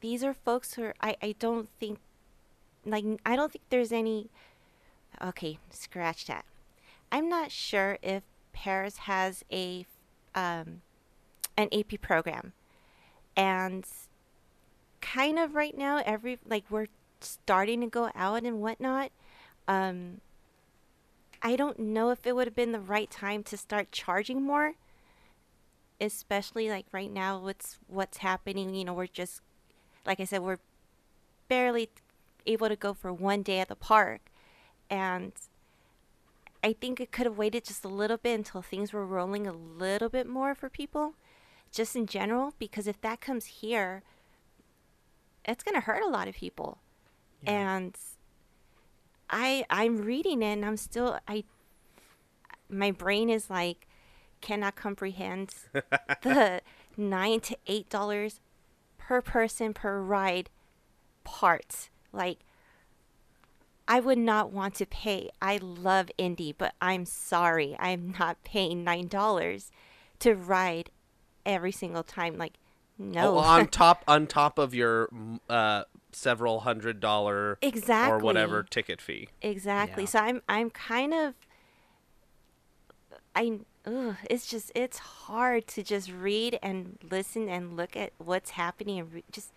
these 0.00 0.24
are 0.24 0.34
folks 0.34 0.74
who 0.74 0.84
are, 0.84 0.94
I 1.00 1.16
I 1.22 1.34
don't 1.38 1.68
think, 1.78 1.98
like 2.84 3.04
I 3.24 3.36
don't 3.36 3.52
think 3.52 3.64
there's 3.70 3.92
any. 3.92 4.28
Okay, 5.22 5.58
scratch 5.70 6.26
that. 6.26 6.44
I'm 7.12 7.28
not 7.28 7.52
sure 7.52 7.98
if 8.02 8.24
Paris 8.52 8.98
has 8.98 9.44
a 9.50 9.86
um, 10.34 10.82
an 11.56 11.68
AP 11.72 12.00
program, 12.00 12.52
and 13.36 13.86
kind 15.00 15.38
of 15.38 15.54
right 15.54 15.76
now, 15.76 16.02
every 16.04 16.38
like 16.46 16.64
we're 16.70 16.88
starting 17.20 17.80
to 17.82 17.86
go 17.86 18.10
out 18.14 18.44
and 18.44 18.60
whatnot. 18.60 19.10
Um, 19.68 20.20
I 21.42 21.56
don't 21.56 21.78
know 21.78 22.10
if 22.10 22.26
it 22.26 22.34
would 22.34 22.46
have 22.46 22.56
been 22.56 22.72
the 22.72 22.80
right 22.80 23.10
time 23.10 23.42
to 23.44 23.56
start 23.56 23.92
charging 23.92 24.42
more, 24.42 24.74
especially 26.00 26.68
like 26.68 26.86
right 26.90 27.12
now. 27.12 27.38
What's 27.38 27.78
what's 27.86 28.18
happening? 28.18 28.74
You 28.74 28.84
know, 28.84 28.94
we're 28.94 29.06
just 29.06 29.40
like 30.06 30.20
I 30.20 30.24
said, 30.24 30.42
we're 30.42 30.58
barely 31.48 31.90
able 32.46 32.68
to 32.68 32.76
go 32.76 32.94
for 32.94 33.12
one 33.12 33.42
day 33.42 33.60
at 33.60 33.68
the 33.68 33.76
park, 33.76 34.30
and 34.90 35.32
I 36.62 36.72
think 36.72 37.00
it 37.00 37.12
could 37.12 37.26
have 37.26 37.38
waited 37.38 37.64
just 37.64 37.84
a 37.84 37.88
little 37.88 38.16
bit 38.16 38.34
until 38.34 38.62
things 38.62 38.92
were 38.92 39.06
rolling 39.06 39.46
a 39.46 39.52
little 39.52 40.08
bit 40.08 40.26
more 40.26 40.54
for 40.54 40.68
people, 40.68 41.14
just 41.70 41.94
in 41.94 42.06
general. 42.06 42.54
Because 42.58 42.86
if 42.86 43.00
that 43.02 43.20
comes 43.20 43.46
here, 43.46 44.02
it's 45.44 45.62
gonna 45.62 45.80
hurt 45.80 46.02
a 46.02 46.08
lot 46.08 46.28
of 46.28 46.34
people, 46.34 46.78
and 47.46 47.96
I 49.30 49.64
I'm 49.70 49.98
reading 49.98 50.42
it 50.42 50.52
and 50.52 50.64
I'm 50.64 50.76
still 50.76 51.18
I 51.26 51.44
my 52.68 52.90
brain 52.90 53.30
is 53.30 53.50
like 53.50 53.86
cannot 54.40 54.76
comprehend 54.76 55.54
the 55.72 56.60
nine 56.96 57.40
to 57.40 57.56
eight 57.66 57.88
dollars 57.88 58.40
per 58.98 59.20
person 59.20 59.74
per 59.74 60.00
ride 60.00 60.50
part 61.24 61.90
like 62.14 62.38
I 63.86 64.00
would 64.00 64.18
not 64.18 64.50
want 64.50 64.74
to 64.76 64.86
pay. 64.86 65.30
I 65.42 65.58
love 65.58 66.10
Indy, 66.16 66.54
but 66.56 66.74
I'm 66.80 67.04
sorry. 67.04 67.76
I'm 67.78 68.14
not 68.18 68.42
paying 68.44 68.84
nine 68.84 69.08
dollars 69.08 69.70
to 70.20 70.34
ride 70.34 70.90
every 71.44 71.72
single 71.72 72.02
time. 72.02 72.38
Like, 72.38 72.54
no. 72.98 73.36
Oh, 73.36 73.38
on 73.38 73.68
top 73.68 74.02
on 74.08 74.26
top 74.26 74.58
of 74.58 74.74
your 74.74 75.08
uh, 75.50 75.84
several 76.12 76.60
hundred 76.60 77.00
dollar 77.00 77.58
exactly. 77.60 78.12
or 78.12 78.18
whatever 78.18 78.62
ticket 78.62 79.00
fee. 79.00 79.28
Exactly. 79.42 80.04
Yeah. 80.04 80.08
So 80.08 80.18
I'm 80.20 80.42
I'm 80.48 80.70
kind 80.70 81.12
of 81.12 81.34
I 83.36 83.60
ugh, 83.84 84.16
it's 84.30 84.46
just 84.46 84.72
it's 84.74 84.98
hard 84.98 85.66
to 85.68 85.82
just 85.82 86.10
read 86.10 86.58
and 86.62 86.98
listen 87.10 87.48
and 87.48 87.76
look 87.76 87.96
at 87.96 88.12
what's 88.18 88.50
happening 88.50 88.98
and 88.98 89.12
re- 89.12 89.24
just 89.30 89.52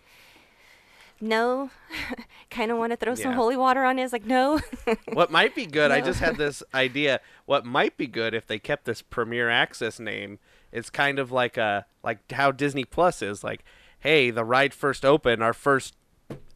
no 1.20 1.70
kind 2.50 2.70
of 2.70 2.78
want 2.78 2.92
to 2.92 2.96
throw 2.96 3.14
some 3.14 3.30
Yeah. 3.32 3.36
holy 3.36 3.56
water 3.56 3.84
on 3.84 3.98
it. 3.98 4.02
It's 4.04 4.12
like 4.12 4.24
no. 4.26 4.60
What 5.12 5.30
might 5.30 5.54
be 5.54 5.66
good, 5.66 5.90
I 5.90 6.00
just 6.00 6.20
had 6.20 6.36
this 6.38 6.62
idea. 6.74 7.20
What 7.46 7.64
might 7.64 7.96
be 7.96 8.06
good 8.06 8.34
if 8.34 8.46
they 8.46 8.58
kept 8.58 8.84
this 8.84 9.02
Premier 9.02 9.48
Access 9.50 9.98
name, 9.98 10.38
it's 10.72 10.90
kind 10.90 11.18
of 11.18 11.32
like 11.32 11.56
a 11.56 11.86
like 12.02 12.30
how 12.32 12.52
Disney 12.52 12.84
Plus 12.84 13.22
is 13.22 13.42
like, 13.44 13.64
hey, 14.00 14.30
the 14.30 14.44
ride 14.44 14.72
first 14.74 15.04
open, 15.04 15.42
our 15.42 15.52
first 15.54 15.94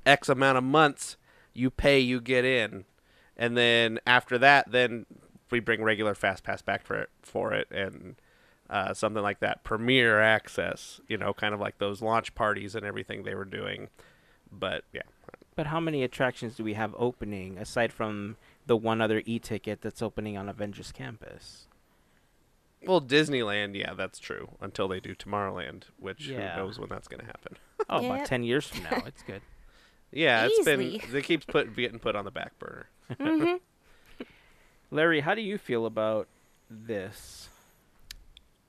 X 0.06 0.28
amount 0.28 0.58
of 0.58 0.64
months, 0.64 1.16
you 1.52 1.70
pay, 1.70 1.98
you 1.98 2.20
get 2.20 2.44
in, 2.44 2.84
and 3.36 3.56
then 3.56 3.98
after 4.06 4.38
that, 4.38 4.70
then 4.70 5.06
we 5.50 5.60
bring 5.60 5.82
regular 5.82 6.14
Fast 6.14 6.44
Pass 6.44 6.62
back 6.62 6.82
for 6.84 6.96
it, 6.96 7.10
for 7.22 7.52
it, 7.52 7.68
and 7.70 8.16
uh, 8.70 8.94
something 8.94 9.22
like 9.22 9.40
that. 9.40 9.64
Premier 9.64 10.20
Access, 10.20 11.00
you 11.08 11.18
know, 11.18 11.34
kind 11.34 11.52
of 11.52 11.60
like 11.60 11.78
those 11.78 12.00
launch 12.00 12.34
parties 12.34 12.74
and 12.74 12.86
everything 12.86 13.22
they 13.22 13.34
were 13.34 13.44
doing. 13.44 13.88
But 14.52 14.84
yeah, 14.92 15.02
But 15.56 15.66
how 15.68 15.80
many 15.80 16.02
attractions 16.02 16.56
do 16.56 16.64
we 16.64 16.74
have 16.74 16.94
opening 16.98 17.56
aside 17.58 17.92
from 17.92 18.36
the 18.66 18.76
one 18.76 19.00
other 19.00 19.22
e-ticket 19.24 19.80
that's 19.80 20.02
opening 20.02 20.36
on 20.36 20.48
Avengers 20.48 20.92
Campus? 20.92 21.66
Well, 22.86 23.00
Disneyland, 23.00 23.76
yeah, 23.76 23.94
that's 23.94 24.18
true. 24.18 24.50
Until 24.60 24.88
they 24.88 25.00
do 25.00 25.14
Tomorrowland, 25.14 25.84
which 25.98 26.26
Yeah. 26.28 26.54
who 26.56 26.62
knows 26.62 26.78
when 26.78 26.88
that's 26.88 27.08
going 27.08 27.20
to 27.20 27.26
happen. 27.26 27.56
Oh, 27.90 28.00
Yep. 28.00 28.10
about 28.14 28.26
10 28.26 28.44
years 28.44 28.66
from 28.68 28.84
now. 28.84 29.02
It's 29.06 29.22
good. 29.22 29.42
Yeah, 30.14 30.44
it's 30.46 30.62
been 30.64 31.00
it 31.14 31.24
keeps 31.24 31.46
put 31.46 31.74
getting 31.74 31.98
put 31.98 32.14
on 32.14 32.26
the 32.26 32.30
back 32.30 32.58
burner. 32.58 32.90
hmm 33.18 33.54
Larry, 34.90 35.20
how 35.20 35.34
do 35.34 35.40
you 35.40 35.56
feel 35.56 35.86
about 35.86 36.28
this? 36.70 37.48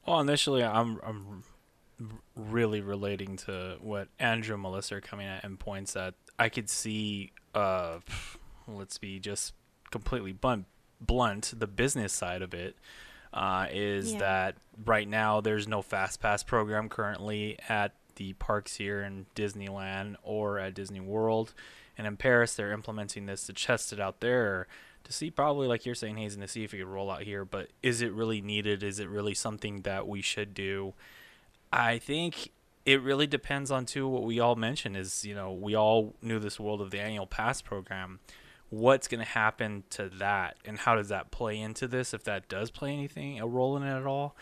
Well, 0.08 0.22
initially, 0.22 0.64
I'm 0.64 1.00
I'm 1.04 1.28
r- 1.30 1.38
really 2.36 2.82
relating 2.82 3.38
to 3.38 3.78
what 3.82 4.08
Andrew 4.20 4.54
and 4.56 4.62
Melissa 4.64 4.96
are 4.96 5.02
coming 5.02 5.28
at 5.28 5.44
and 5.44 5.60
points 5.60 5.94
that 5.94 6.16
I 6.40 6.50
could 6.50 6.70
see. 6.70 7.32
Uh, 7.54 8.00
let's 8.68 8.98
be 8.98 9.20
just 9.20 9.54
completely 9.92 10.32
blunt, 10.34 10.66
blunt 11.00 11.54
the 11.58 11.68
business 11.68 12.14
side 12.14 12.42
of 12.42 12.54
it 12.54 12.76
uh, 13.34 13.68
is 13.72 14.14
Yeah. 14.14 14.20
that 14.20 14.56
right 14.86 15.08
now 15.08 15.42
there's 15.42 15.68
no 15.68 15.82
fast 15.82 16.20
pass 16.22 16.44
program 16.44 16.90
currently 16.90 17.58
at 17.70 17.94
the 18.16 18.34
parks 18.34 18.76
here 18.76 19.02
in 19.02 19.26
Disneyland 19.36 20.16
or 20.24 20.60
at 20.60 20.74
Disney 20.76 21.00
World, 21.00 21.54
and 21.98 22.06
in 22.08 22.16
Paris 22.18 22.54
they're 22.56 22.72
implementing 22.72 23.26
this 23.26 23.46
to 23.48 23.54
test 23.54 23.92
it 23.94 24.00
out 24.00 24.20
there 24.20 24.68
to 25.04 25.12
see 25.12 25.30
probably 25.32 25.68
like 25.68 25.86
you're 25.86 25.96
saying 25.96 26.18
Hazen 26.18 26.40
to 26.42 26.48
see 26.48 26.64
if 26.64 26.74
it 26.74 26.78
could 26.78 26.88
roll 26.88 27.10
out 27.12 27.24
here. 27.24 27.44
But 27.44 27.70
is 27.82 28.02
it 28.02 28.14
really 28.14 28.40
needed? 28.40 28.84
Is 28.84 29.00
it 29.00 29.10
really 29.10 29.34
something 29.34 29.82
that 29.82 30.08
we 30.08 30.22
should 30.22 30.54
do? 30.54 30.94
I 31.74 32.00
think 32.00 32.52
it 32.86 33.02
really 33.02 33.28
depends 33.28 33.72
on 33.72 33.86
too 33.86 34.08
what 34.08 34.24
we 34.24 34.40
all 34.40 34.56
mentioned 34.56 34.98
is 34.98 35.26
you 35.26 35.36
know 35.36 35.54
we 35.54 35.76
all 35.76 36.16
knew 36.22 36.40
this 36.40 36.60
world 36.60 36.82
of 36.82 36.92
the 36.92 37.00
annual 37.00 37.26
pass 37.26 37.62
program. 37.62 38.20
What's 38.70 39.08
going 39.08 39.20
to 39.20 39.30
happen 39.30 39.84
to 39.92 40.10
that 40.18 40.58
and 40.66 40.80
how 40.80 40.96
does 40.96 41.10
that 41.10 41.32
play 41.32 41.60
into 41.60 41.88
this 41.88 42.14
if 42.14 42.24
that 42.24 42.50
does 42.50 42.72
play 42.72 42.92
anything 42.92 43.40
a 43.40 43.48
role 43.48 43.78
in 43.78 43.84
it 43.84 43.96
at 43.96 44.06
all? 44.06 44.36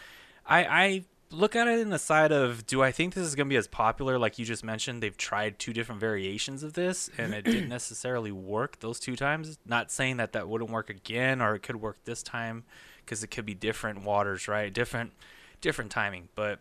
I 0.45 0.63
i 0.63 1.05
look 1.31 1.55
at 1.55 1.67
it 1.67 1.79
in 1.79 1.89
the 1.89 1.99
side 1.99 2.33
of 2.33 2.67
do 2.67 2.83
i 2.83 2.91
think 2.91 3.13
this 3.13 3.25
is 3.25 3.35
going 3.35 3.47
to 3.47 3.49
be 3.49 3.55
as 3.55 3.67
popular 3.67 4.19
like 4.19 4.37
you 4.37 4.43
just 4.43 4.65
mentioned 4.65 5.01
they've 5.01 5.15
tried 5.15 5.57
two 5.57 5.71
different 5.71 6.01
variations 6.01 6.61
of 6.61 6.73
this 6.73 7.09
and 7.17 7.33
it 7.33 7.45
didn't 7.45 7.69
necessarily 7.79 8.33
work 8.33 8.79
those 8.81 8.99
two 8.99 9.15
times? 9.15 9.57
Not 9.65 9.91
saying 9.91 10.17
that 10.17 10.33
that 10.33 10.49
wouldn't 10.49 10.71
work 10.71 10.89
again 10.89 11.41
or 11.41 11.55
it 11.55 11.63
could 11.63 11.77
work 11.77 11.99
this 12.03 12.21
time 12.21 12.65
because 13.05 13.23
it 13.23 13.27
could 13.27 13.45
be 13.45 13.53
different 13.53 14.03
waters 14.03 14.49
right? 14.49 14.73
Different 14.73 15.13
different 15.61 15.91
timing 15.91 16.27
but 16.35 16.59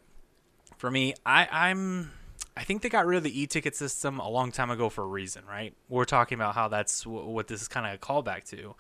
for 0.81 0.91
me, 0.91 1.13
I, 1.27 1.47
I'm 1.53 2.11
I 2.57 2.65
think 2.65 2.81
they 2.81 2.89
got 2.89 3.05
rid 3.05 3.19
of 3.19 3.23
the 3.23 3.39
e-ticket 3.39 3.77
system 3.77 4.19
a 4.19 4.31
long 4.31 4.51
time 4.51 4.71
ago 4.71 4.89
for 4.89 5.05
a 5.05 5.07
reason, 5.07 5.45
right? 5.47 5.75
We're 5.91 6.07
talking 6.07 6.37
about 6.37 6.55
how 6.55 6.69
that's 6.69 7.03
w- 7.03 7.27
what 7.27 7.49
this 7.49 7.61
is 7.61 7.69
kind 7.69 7.87
of 7.87 7.93
a 7.93 7.99
callback 7.99 8.45
to, 8.45 8.75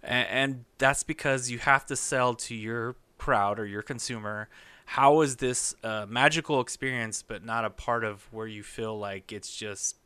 and, 0.00 0.28
and 0.28 0.64
that's 0.78 1.02
because 1.02 1.50
you 1.50 1.58
have 1.58 1.84
to 1.86 1.96
sell 1.96 2.34
to 2.34 2.54
your 2.54 2.94
crowd 3.18 3.58
or 3.58 3.66
your 3.66 3.82
consumer. 3.82 4.48
How 4.86 5.22
is 5.22 5.36
this 5.36 5.74
a 5.82 6.06
magical 6.06 6.60
experience, 6.60 7.24
but 7.26 7.44
not 7.44 7.64
a 7.64 7.70
part 7.70 8.04
of 8.04 8.32
where 8.32 8.46
you 8.46 8.62
feel 8.62 8.96
like 8.96 9.32
it's 9.32 9.52
just 9.52 9.96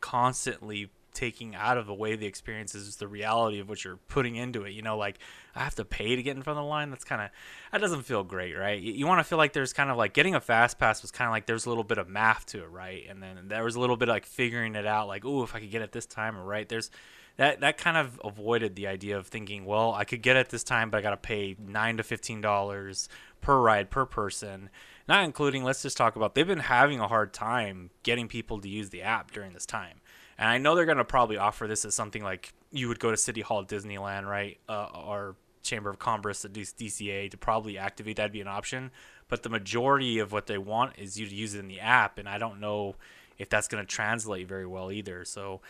constantly 0.00 0.90
taking 1.16 1.54
out 1.54 1.78
of 1.78 1.86
the 1.86 1.94
way 1.94 2.14
the 2.14 2.26
experience 2.26 2.74
is 2.74 2.96
the 2.96 3.08
reality 3.08 3.58
of 3.58 3.68
what 3.68 3.82
you're 3.82 3.96
putting 4.08 4.36
into 4.36 4.64
it. 4.64 4.72
You 4.72 4.82
know, 4.82 4.96
like 4.96 5.18
I 5.54 5.64
have 5.64 5.74
to 5.76 5.84
pay 5.84 6.14
to 6.14 6.22
get 6.22 6.36
in 6.36 6.42
front 6.42 6.58
of 6.58 6.64
the 6.64 6.68
line. 6.68 6.90
That's 6.90 7.04
kind 7.04 7.22
of 7.22 7.30
that 7.72 7.80
doesn't 7.80 8.02
feel 8.02 8.22
great, 8.22 8.54
right? 8.54 8.80
You, 8.80 8.92
you 8.92 9.06
want 9.06 9.18
to 9.20 9.24
feel 9.24 9.38
like 9.38 9.54
there's 9.54 9.72
kind 9.72 9.90
of 9.90 9.96
like 9.96 10.12
getting 10.12 10.34
a 10.34 10.40
fast 10.40 10.78
pass 10.78 11.02
was 11.02 11.10
kind 11.10 11.26
of 11.26 11.32
like 11.32 11.46
there's 11.46 11.66
a 11.66 11.68
little 11.70 11.84
bit 11.84 11.98
of 11.98 12.08
math 12.08 12.46
to 12.46 12.62
it, 12.62 12.70
right? 12.70 13.06
And 13.08 13.22
then 13.22 13.48
there 13.48 13.64
was 13.64 13.74
a 13.74 13.80
little 13.80 13.96
bit 13.96 14.08
of 14.08 14.12
like 14.12 14.26
figuring 14.26 14.76
it 14.76 14.86
out, 14.86 15.08
like 15.08 15.24
oh, 15.24 15.42
if 15.42 15.54
I 15.54 15.60
could 15.60 15.70
get 15.70 15.82
it 15.82 15.92
this 15.92 16.06
time, 16.06 16.36
or 16.36 16.44
right? 16.44 16.68
There's 16.68 16.90
that 17.36 17.60
that 17.60 17.78
kind 17.78 17.96
of 17.96 18.20
avoided 18.24 18.76
the 18.76 18.86
idea 18.86 19.16
of 19.16 19.26
thinking, 19.26 19.64
well, 19.64 19.92
I 19.92 20.04
could 20.04 20.22
get 20.22 20.36
it 20.36 20.50
this 20.50 20.64
time, 20.64 20.90
but 20.90 20.98
I 20.98 21.00
got 21.00 21.10
to 21.10 21.16
pay 21.16 21.56
nine 21.58 21.96
to 21.96 22.02
fifteen 22.02 22.40
dollars 22.40 23.08
per 23.40 23.58
ride 23.58 23.90
per 23.90 24.04
person. 24.04 24.70
Not 25.08 25.24
including, 25.24 25.62
let's 25.62 25.82
just 25.82 25.96
talk 25.96 26.16
about 26.16 26.34
they've 26.34 26.46
been 26.46 26.58
having 26.58 26.98
a 26.98 27.06
hard 27.06 27.32
time 27.32 27.90
getting 28.02 28.26
people 28.26 28.60
to 28.60 28.68
use 28.68 28.90
the 28.90 29.02
app 29.02 29.30
during 29.30 29.52
this 29.52 29.66
time. 29.66 30.00
And 30.38 30.48
I 30.48 30.58
know 30.58 30.74
they're 30.74 30.84
going 30.84 30.98
to 30.98 31.04
probably 31.04 31.38
offer 31.38 31.66
this 31.66 31.84
as 31.84 31.94
something 31.94 32.22
like 32.22 32.52
you 32.70 32.88
would 32.88 33.00
go 33.00 33.10
to 33.10 33.16
City 33.16 33.40
Hall, 33.40 33.64
Disneyland, 33.64 34.26
right? 34.26 34.58
Uh, 34.68 34.88
or 34.94 35.36
Chamber 35.62 35.90
of 35.90 35.98
Commerce, 35.98 36.42
the 36.42 36.48
DCA, 36.48 37.30
to 37.30 37.36
probably 37.36 37.78
activate 37.78 38.16
that'd 38.16 38.32
be 38.32 38.40
an 38.40 38.48
option. 38.48 38.90
But 39.28 39.42
the 39.42 39.48
majority 39.48 40.18
of 40.18 40.32
what 40.32 40.46
they 40.46 40.58
want 40.58 40.94
is 40.98 41.18
you 41.18 41.26
to 41.26 41.34
use 41.34 41.54
it 41.54 41.60
in 41.60 41.68
the 41.68 41.80
app, 41.80 42.18
and 42.18 42.28
I 42.28 42.38
don't 42.38 42.60
know 42.60 42.96
if 43.38 43.48
that's 43.48 43.68
going 43.68 43.84
to 43.84 43.86
translate 43.86 44.48
very 44.48 44.66
well 44.66 44.92
either. 44.92 45.24
So 45.24 45.60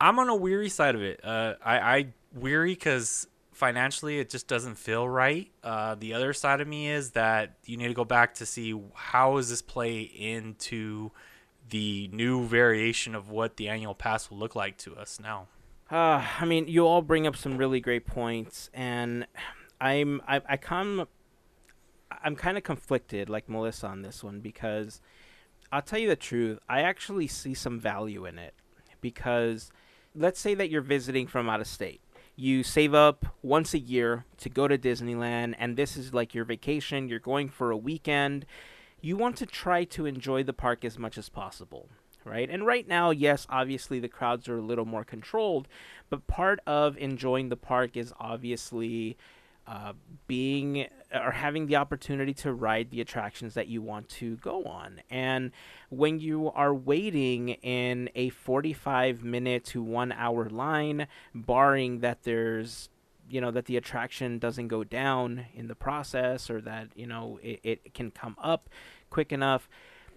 I'm 0.00 0.18
on 0.18 0.28
a 0.28 0.36
weary 0.36 0.68
side 0.68 0.94
of 0.94 1.02
it. 1.02 1.20
Uh, 1.24 1.54
I, 1.64 1.78
I 1.78 2.06
weary 2.34 2.72
because 2.74 3.26
financially 3.52 4.18
it 4.18 4.30
just 4.30 4.46
doesn't 4.46 4.76
feel 4.76 5.08
right. 5.08 5.50
Uh, 5.62 5.94
the 5.94 6.14
other 6.14 6.32
side 6.32 6.60
of 6.60 6.68
me 6.68 6.88
is 6.88 7.10
that 7.12 7.54
you 7.64 7.76
need 7.76 7.88
to 7.88 7.94
go 7.94 8.04
back 8.04 8.34
to 8.34 8.46
see 8.46 8.78
how 8.94 9.36
does 9.36 9.50
this 9.50 9.62
play 9.62 10.00
into 10.00 11.10
the 11.72 12.08
new 12.12 12.44
variation 12.44 13.14
of 13.14 13.30
what 13.30 13.56
the 13.56 13.66
annual 13.66 13.94
pass 13.94 14.30
will 14.30 14.36
look 14.36 14.54
like 14.54 14.76
to 14.76 14.94
us 14.94 15.18
now. 15.18 15.46
Uh, 15.90 16.22
I 16.38 16.44
mean, 16.44 16.68
you 16.68 16.86
all 16.86 17.00
bring 17.00 17.26
up 17.26 17.34
some 17.34 17.56
really 17.56 17.80
great 17.80 18.06
points, 18.06 18.68
and 18.74 19.26
I'm 19.80 20.20
I, 20.28 20.42
I 20.46 20.56
come 20.58 21.08
I'm 22.22 22.36
kind 22.36 22.58
of 22.58 22.62
conflicted, 22.62 23.30
like 23.30 23.48
Melissa, 23.48 23.86
on 23.86 24.02
this 24.02 24.22
one 24.22 24.40
because 24.40 25.00
I'll 25.72 25.80
tell 25.80 25.98
you 25.98 26.08
the 26.08 26.16
truth. 26.16 26.58
I 26.68 26.82
actually 26.82 27.26
see 27.26 27.54
some 27.54 27.80
value 27.80 28.26
in 28.26 28.38
it 28.38 28.52
because 29.00 29.72
let's 30.14 30.38
say 30.38 30.54
that 30.54 30.68
you're 30.68 30.82
visiting 30.82 31.26
from 31.26 31.48
out 31.48 31.62
of 31.62 31.66
state. 31.66 32.02
You 32.36 32.62
save 32.62 32.92
up 32.92 33.24
once 33.42 33.72
a 33.72 33.78
year 33.78 34.26
to 34.38 34.50
go 34.50 34.68
to 34.68 34.76
Disneyland, 34.76 35.54
and 35.58 35.76
this 35.78 35.96
is 35.96 36.12
like 36.12 36.34
your 36.34 36.44
vacation. 36.44 37.08
You're 37.08 37.18
going 37.18 37.48
for 37.48 37.70
a 37.70 37.76
weekend. 37.78 38.44
You 39.02 39.16
want 39.18 39.36
to 39.38 39.46
try 39.46 39.84
to 39.84 40.06
enjoy 40.06 40.44
the 40.44 40.54
park 40.54 40.84
as 40.84 40.98
much 40.98 41.18
as 41.18 41.28
possible 41.28 41.88
right? 42.24 42.48
And 42.50 42.66
right 42.66 42.86
now, 42.86 43.10
yes, 43.10 43.46
obviously 43.50 44.00
the 44.00 44.08
crowds 44.08 44.48
are 44.48 44.58
a 44.58 44.62
little 44.62 44.84
more 44.84 45.04
controlled, 45.04 45.68
but 46.10 46.26
part 46.26 46.60
of 46.66 46.96
enjoying 46.96 47.48
the 47.48 47.56
park 47.56 47.96
is 47.96 48.12
obviously 48.18 49.16
uh, 49.66 49.92
being 50.26 50.86
or 51.14 51.30
having 51.30 51.66
the 51.66 51.76
opportunity 51.76 52.34
to 52.34 52.52
ride 52.52 52.90
the 52.90 53.00
attractions 53.00 53.54
that 53.54 53.68
you 53.68 53.80
want 53.80 54.08
to 54.08 54.36
go 54.36 54.64
on. 54.64 55.00
And 55.10 55.52
when 55.88 56.18
you 56.18 56.50
are 56.50 56.74
waiting 56.74 57.50
in 57.50 58.10
a 58.14 58.30
45 58.30 59.22
minute 59.22 59.64
to 59.66 59.82
one 59.82 60.10
hour 60.12 60.48
line, 60.48 61.06
barring 61.34 62.00
that 62.00 62.24
there's 62.24 62.88
you 63.32 63.40
know 63.40 63.50
that 63.50 63.64
the 63.64 63.76
attraction 63.76 64.38
doesn't 64.38 64.68
go 64.68 64.84
down 64.84 65.46
in 65.54 65.66
the 65.66 65.74
process 65.74 66.50
or 66.50 66.60
that 66.60 66.88
you 66.94 67.06
know 67.06 67.38
it, 67.42 67.60
it 67.62 67.94
can 67.94 68.10
come 68.10 68.36
up 68.38 68.68
quick 69.10 69.32
enough 69.32 69.68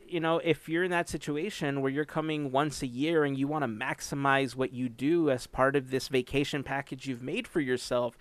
you 0.07 0.19
know, 0.19 0.39
if 0.43 0.69
you're 0.69 0.83
in 0.83 0.91
that 0.91 1.09
situation 1.09 1.81
where 1.81 1.91
you're 1.91 2.05
coming 2.05 2.51
once 2.51 2.81
a 2.81 2.87
year 2.87 3.23
and 3.23 3.37
you 3.37 3.47
want 3.47 3.63
to 3.63 3.67
maximize 3.67 4.55
what 4.55 4.71
you 4.71 4.87
do 4.87 5.29
as 5.29 5.47
part 5.47 5.75
of 5.75 5.89
this 5.89 6.09
vacation 6.09 6.63
package 6.63 7.07
you've 7.07 7.23
made 7.23 7.47
for 7.47 7.59
yourself, 7.59 8.17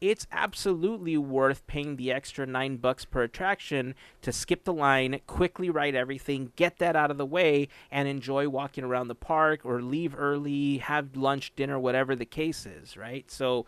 it's 0.00 0.26
absolutely 0.32 1.16
worth 1.16 1.66
paying 1.66 1.96
the 1.96 2.12
extra 2.12 2.46
nine 2.46 2.76
bucks 2.76 3.04
per 3.04 3.22
attraction 3.22 3.94
to 4.22 4.32
skip 4.32 4.64
the 4.64 4.72
line, 4.72 5.20
quickly 5.26 5.70
ride 5.70 5.94
everything, 5.94 6.52
get 6.56 6.78
that 6.78 6.96
out 6.96 7.10
of 7.10 7.18
the 7.18 7.26
way, 7.26 7.68
and 7.90 8.06
enjoy 8.06 8.48
walking 8.48 8.84
around 8.84 9.08
the 9.08 9.14
park 9.14 9.60
or 9.64 9.80
leave 9.80 10.14
early, 10.16 10.78
have 10.78 11.16
lunch, 11.16 11.54
dinner, 11.56 11.78
whatever 11.78 12.14
the 12.14 12.26
case 12.26 12.66
is, 12.66 12.96
right? 12.96 13.30
So, 13.30 13.66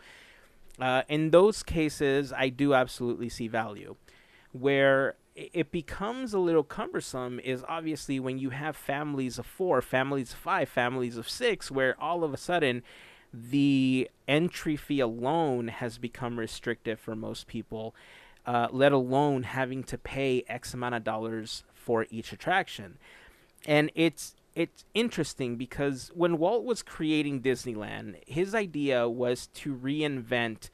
uh, 0.79 1.03
in 1.07 1.31
those 1.31 1.63
cases, 1.63 2.31
I 2.33 2.49
do 2.49 2.73
absolutely 2.73 3.29
see 3.29 3.47
value. 3.47 3.95
Where 4.51 5.15
it 5.35 5.71
becomes 5.71 6.33
a 6.33 6.39
little 6.39 6.63
cumbersome 6.63 7.39
is 7.39 7.63
obviously 7.67 8.19
when 8.19 8.39
you 8.39 8.49
have 8.49 8.75
families 8.75 9.37
of 9.37 9.45
four, 9.45 9.81
families 9.81 10.33
of 10.33 10.39
five, 10.39 10.67
families 10.67 11.15
of 11.15 11.29
six, 11.29 11.69
where 11.69 11.95
all 12.01 12.23
of 12.23 12.33
a 12.33 12.37
sudden 12.37 12.81
the 13.31 14.09
entry 14.27 14.75
fee 14.75 14.99
alone 14.99 15.67
has 15.67 15.99
become 15.99 16.39
restrictive 16.39 16.99
for 16.99 17.15
most 17.15 17.45
people, 17.45 17.93
uh, 18.47 18.67
let 18.71 18.91
alone 18.91 19.43
having 19.43 19.83
to 19.83 19.97
pay 19.97 20.43
X 20.47 20.73
amount 20.73 20.95
of 20.95 21.03
dollars 21.03 21.63
for 21.73 22.07
each 22.09 22.31
attraction. 22.31 22.97
And 23.65 23.91
it's 23.93 24.35
it's 24.57 24.85
interesting 24.95 25.55
because 25.55 26.11
when 26.15 26.39
Walt 26.39 26.63
was 26.63 26.81
creating 26.81 27.43
Disneyland, 27.43 28.15
his 28.25 28.55
idea 28.55 29.07
was 29.07 29.47
to 29.53 29.75
reinvent 29.75 30.71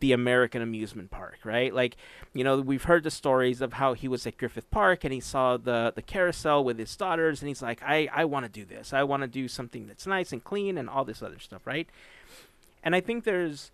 the 0.00 0.10
American 0.10 0.60
amusement 0.60 1.12
park, 1.12 1.38
right? 1.44 1.72
Like, 1.72 1.96
you 2.32 2.42
know, 2.42 2.60
we've 2.60 2.82
heard 2.82 3.04
the 3.04 3.12
stories 3.12 3.60
of 3.60 3.74
how 3.74 3.94
he 3.94 4.08
was 4.08 4.26
at 4.26 4.36
Griffith 4.36 4.68
Park 4.72 5.04
and 5.04 5.14
he 5.14 5.20
saw 5.20 5.56
the 5.56 5.92
the 5.94 6.02
carousel 6.02 6.64
with 6.64 6.76
his 6.76 6.94
daughters 6.96 7.40
and 7.40 7.48
he's 7.48 7.62
like, 7.62 7.80
I 7.84 8.08
I 8.12 8.24
want 8.24 8.46
to 8.46 8.50
do 8.50 8.64
this. 8.64 8.92
I 8.92 9.04
want 9.04 9.22
to 9.22 9.28
do 9.28 9.46
something 9.46 9.86
that's 9.86 10.08
nice 10.08 10.32
and 10.32 10.42
clean 10.42 10.76
and 10.76 10.90
all 10.90 11.04
this 11.04 11.22
other 11.22 11.38
stuff, 11.38 11.68
right? 11.68 11.88
And 12.82 12.96
I 12.96 13.00
think 13.00 13.22
there's 13.22 13.70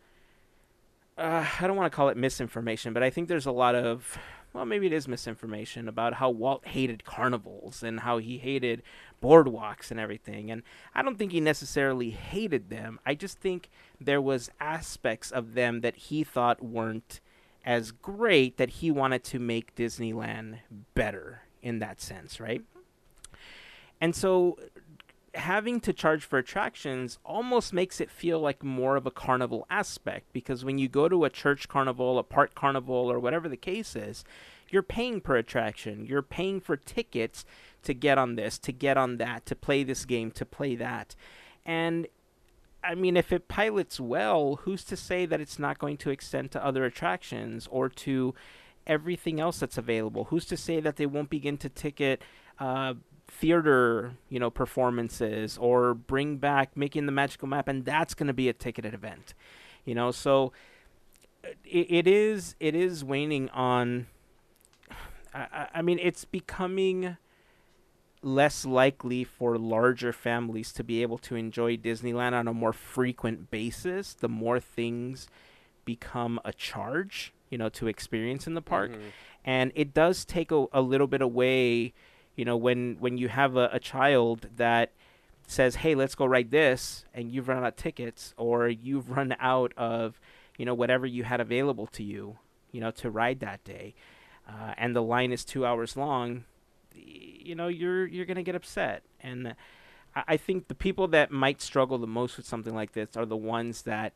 uh, 1.16 1.46
I 1.58 1.66
don't 1.66 1.76
want 1.76 1.90
to 1.90 1.96
call 1.96 2.10
it 2.10 2.16
misinformation, 2.18 2.92
but 2.92 3.02
I 3.02 3.08
think 3.08 3.28
there's 3.28 3.46
a 3.46 3.52
lot 3.52 3.74
of 3.74 4.18
well, 4.52 4.64
maybe 4.64 4.86
it 4.86 4.92
is 4.92 5.06
misinformation 5.06 5.88
about 5.88 6.14
how 6.14 6.30
Walt 6.30 6.66
hated 6.66 7.04
carnivals 7.04 7.82
and 7.82 8.00
how 8.00 8.18
he 8.18 8.38
hated 8.38 8.82
boardwalks 9.22 9.90
and 9.90 10.00
everything. 10.00 10.50
And 10.50 10.62
I 10.94 11.02
don't 11.02 11.18
think 11.18 11.32
he 11.32 11.40
necessarily 11.40 12.10
hated 12.10 12.68
them. 12.70 12.98
I 13.06 13.14
just 13.14 13.38
think 13.38 13.70
there 14.00 14.20
was 14.20 14.50
aspects 14.60 15.30
of 15.30 15.54
them 15.54 15.82
that 15.82 15.96
he 15.96 16.24
thought 16.24 16.62
weren't 16.62 17.20
as 17.64 17.92
great 17.92 18.56
that 18.56 18.70
he 18.70 18.90
wanted 18.90 19.22
to 19.24 19.38
make 19.38 19.74
Disneyland 19.74 20.58
better 20.94 21.42
in 21.62 21.78
that 21.78 22.00
sense, 22.00 22.40
right? 22.40 22.60
Mm-hmm. 22.60 22.80
And 24.00 24.16
so 24.16 24.56
having 25.34 25.80
to 25.80 25.92
charge 25.92 26.24
for 26.24 26.38
attractions 26.38 27.18
almost 27.24 27.72
makes 27.72 28.00
it 28.00 28.10
feel 28.10 28.40
like 28.40 28.64
more 28.64 28.96
of 28.96 29.06
a 29.06 29.10
carnival 29.10 29.66
aspect 29.70 30.32
because 30.32 30.64
when 30.64 30.78
you 30.78 30.88
go 30.88 31.08
to 31.08 31.24
a 31.24 31.30
church 31.30 31.68
carnival, 31.68 32.18
a 32.18 32.22
park 32.22 32.54
carnival, 32.54 33.10
or 33.10 33.18
whatever 33.18 33.48
the 33.48 33.56
case 33.56 33.94
is, 33.94 34.24
you're 34.70 34.82
paying 34.82 35.20
per 35.20 35.36
attraction. 35.36 36.04
You're 36.06 36.22
paying 36.22 36.60
for 36.60 36.76
tickets 36.76 37.44
to 37.82 37.94
get 37.94 38.18
on 38.18 38.36
this, 38.36 38.58
to 38.58 38.72
get 38.72 38.96
on 38.96 39.18
that, 39.18 39.46
to 39.46 39.54
play 39.54 39.84
this 39.84 40.04
game, 40.04 40.30
to 40.32 40.44
play 40.44 40.74
that. 40.76 41.14
And 41.64 42.06
I 42.82 42.94
mean, 42.94 43.16
if 43.16 43.32
it 43.32 43.48
pilots 43.48 44.00
well, 44.00 44.56
who's 44.62 44.84
to 44.84 44.96
say 44.96 45.26
that 45.26 45.40
it's 45.40 45.58
not 45.58 45.78
going 45.78 45.96
to 45.98 46.10
extend 46.10 46.50
to 46.52 46.64
other 46.64 46.84
attractions 46.84 47.68
or 47.70 47.88
to 47.88 48.34
everything 48.86 49.38
else 49.38 49.60
that's 49.60 49.78
available? 49.78 50.24
Who's 50.24 50.46
to 50.46 50.56
say 50.56 50.80
that 50.80 50.96
they 50.96 51.06
won't 51.06 51.30
begin 51.30 51.58
to 51.58 51.68
ticket 51.68 52.22
uh, 52.58 52.94
theater, 53.30 54.12
you 54.28 54.38
know, 54.38 54.50
performances 54.50 55.56
or 55.58 55.94
bring 55.94 56.36
back 56.36 56.76
making 56.76 57.06
the 57.06 57.12
magical 57.12 57.48
map, 57.48 57.68
and 57.68 57.84
that's 57.84 58.14
going 58.14 58.26
to 58.26 58.32
be 58.34 58.48
a 58.48 58.52
ticketed 58.52 58.92
event, 58.94 59.34
you 59.84 59.94
know? 59.94 60.10
So 60.10 60.52
it, 61.64 61.86
it 61.90 62.06
is 62.06 62.56
it 62.60 62.74
is 62.74 63.04
waning 63.04 63.48
on. 63.50 64.06
I, 65.34 65.68
I 65.74 65.82
mean, 65.82 65.98
it's 66.02 66.24
becoming 66.24 67.16
less 68.22 68.66
likely 68.66 69.24
for 69.24 69.56
larger 69.56 70.12
families 70.12 70.72
to 70.74 70.84
be 70.84 71.02
able 71.02 71.16
to 71.18 71.36
enjoy 71.36 71.76
Disneyland 71.76 72.34
on 72.34 72.46
a 72.48 72.52
more 72.52 72.72
frequent 72.72 73.50
basis, 73.50 74.12
the 74.12 74.28
more 74.28 74.60
things 74.60 75.28
become 75.84 76.38
a 76.44 76.52
charge, 76.52 77.32
you 77.48 77.56
know, 77.56 77.68
to 77.70 77.86
experience 77.86 78.46
in 78.46 78.54
the 78.54 78.60
park. 78.60 78.90
Mhm. 78.90 79.00
And 79.44 79.72
it 79.74 79.94
does 79.94 80.24
take 80.26 80.52
a, 80.52 80.66
a 80.72 80.82
little 80.82 81.06
bit 81.06 81.22
away, 81.22 81.94
you 82.36 82.44
know, 82.44 82.56
when 82.56 82.96
when 83.00 83.18
you 83.18 83.28
have 83.28 83.56
a, 83.56 83.70
a 83.72 83.80
child 83.80 84.48
that 84.56 84.92
says, 85.46 85.76
"Hey, 85.76 85.94
let's 85.94 86.14
go 86.14 86.26
ride 86.26 86.50
this," 86.50 87.04
and 87.14 87.30
you've 87.30 87.48
run 87.48 87.58
out 87.58 87.64
of 87.64 87.76
tickets, 87.76 88.34
or 88.36 88.68
you've 88.68 89.10
run 89.16 89.34
out 89.40 89.72
of, 89.76 90.20
you 90.56 90.64
know, 90.64 90.74
whatever 90.74 91.06
you 91.06 91.24
had 91.24 91.40
available 91.40 91.86
to 91.88 92.02
you, 92.02 92.38
you 92.72 92.80
know, 92.80 92.90
to 92.92 93.10
ride 93.10 93.40
that 93.40 93.62
day, 93.64 93.94
uh, 94.48 94.74
and 94.76 94.94
the 94.94 95.02
line 95.02 95.32
is 95.32 95.44
two 95.44 95.66
hours 95.66 95.96
long 95.96 96.44
you 96.94 97.54
know 97.54 97.68
you're 97.68 98.06
you're 98.06 98.26
gonna 98.26 98.42
get 98.42 98.54
upset. 98.54 99.02
And 99.20 99.54
I, 100.14 100.22
I 100.28 100.36
think 100.36 100.68
the 100.68 100.74
people 100.74 101.08
that 101.08 101.30
might 101.30 101.60
struggle 101.60 101.98
the 101.98 102.06
most 102.06 102.36
with 102.36 102.46
something 102.46 102.74
like 102.74 102.92
this 102.92 103.16
are 103.16 103.26
the 103.26 103.36
ones 103.36 103.82
that 103.82 104.14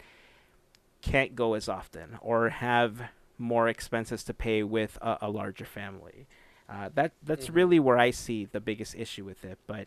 can't 1.03 1.35
go 1.35 1.55
as 1.55 1.69
often 1.69 2.19
or 2.21 2.49
have 2.49 3.03
more 3.37 3.69
expenses 3.69 4.25
to 4.25 4.33
pay 4.33 4.63
with 4.63 4.97
a, 5.03 5.19
a 5.23 5.31
larger 5.31 5.65
family 5.65 6.27
uh, 6.69 6.89
that 6.95 7.13
that's 7.23 7.49
Mhm. 7.49 7.55
really 7.55 7.79
where 7.81 7.99
I 7.99 8.11
see 8.11 8.45
the 8.47 8.61
biggest 8.61 8.95
issue 8.95 9.25
with 9.25 9.45
it 9.45 9.59
but 9.67 9.87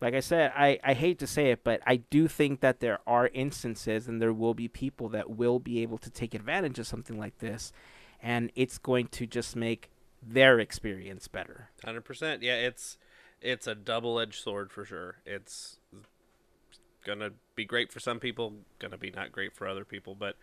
like 0.00 0.14
I 0.14 0.20
said 0.20 0.52
I, 0.54 0.78
I 0.84 0.94
hate 0.94 1.18
to 1.20 1.26
say 1.26 1.50
it 1.50 1.62
but 1.64 1.80
I 1.86 1.96
do 1.96 2.28
think 2.28 2.60
that 2.60 2.80
there 2.80 2.98
are 3.06 3.28
instances 3.32 4.08
and 4.08 4.20
there 4.20 4.32
will 4.32 4.54
be 4.54 4.68
people 4.68 5.08
that 5.10 5.30
will 5.30 5.58
be 5.58 5.80
able 5.82 5.98
to 5.98 6.10
take 6.10 6.34
advantage 6.34 6.78
of 6.78 6.86
something 6.86 7.18
like 7.18 7.38
this 7.38 7.72
and 8.22 8.50
it's 8.56 8.78
going 8.78 9.06
to 9.08 9.26
just 9.26 9.54
make 9.56 9.90
their 10.20 10.58
experience 10.58 11.28
better 11.28 11.70
Hundred 11.84 12.04
percent. 12.04 12.42
Yeah, 12.42 12.56
it's 12.56 12.98
it's 13.40 13.68
a 13.68 13.74
double 13.76 14.18
edged 14.18 14.42
sword 14.42 14.72
for 14.72 14.84
sure. 14.84 15.18
It's 15.24 15.78
gonna 17.04 17.30
be 17.54 17.64
great 17.64 17.92
for 17.92 18.00
some 18.00 18.18
people, 18.20 18.54
gonna 18.80 18.98
be 18.98 19.10
not 19.10 19.30
great 19.32 19.54
for 19.54 19.66
other 19.68 19.84
people. 19.84 20.14
But 20.16 20.36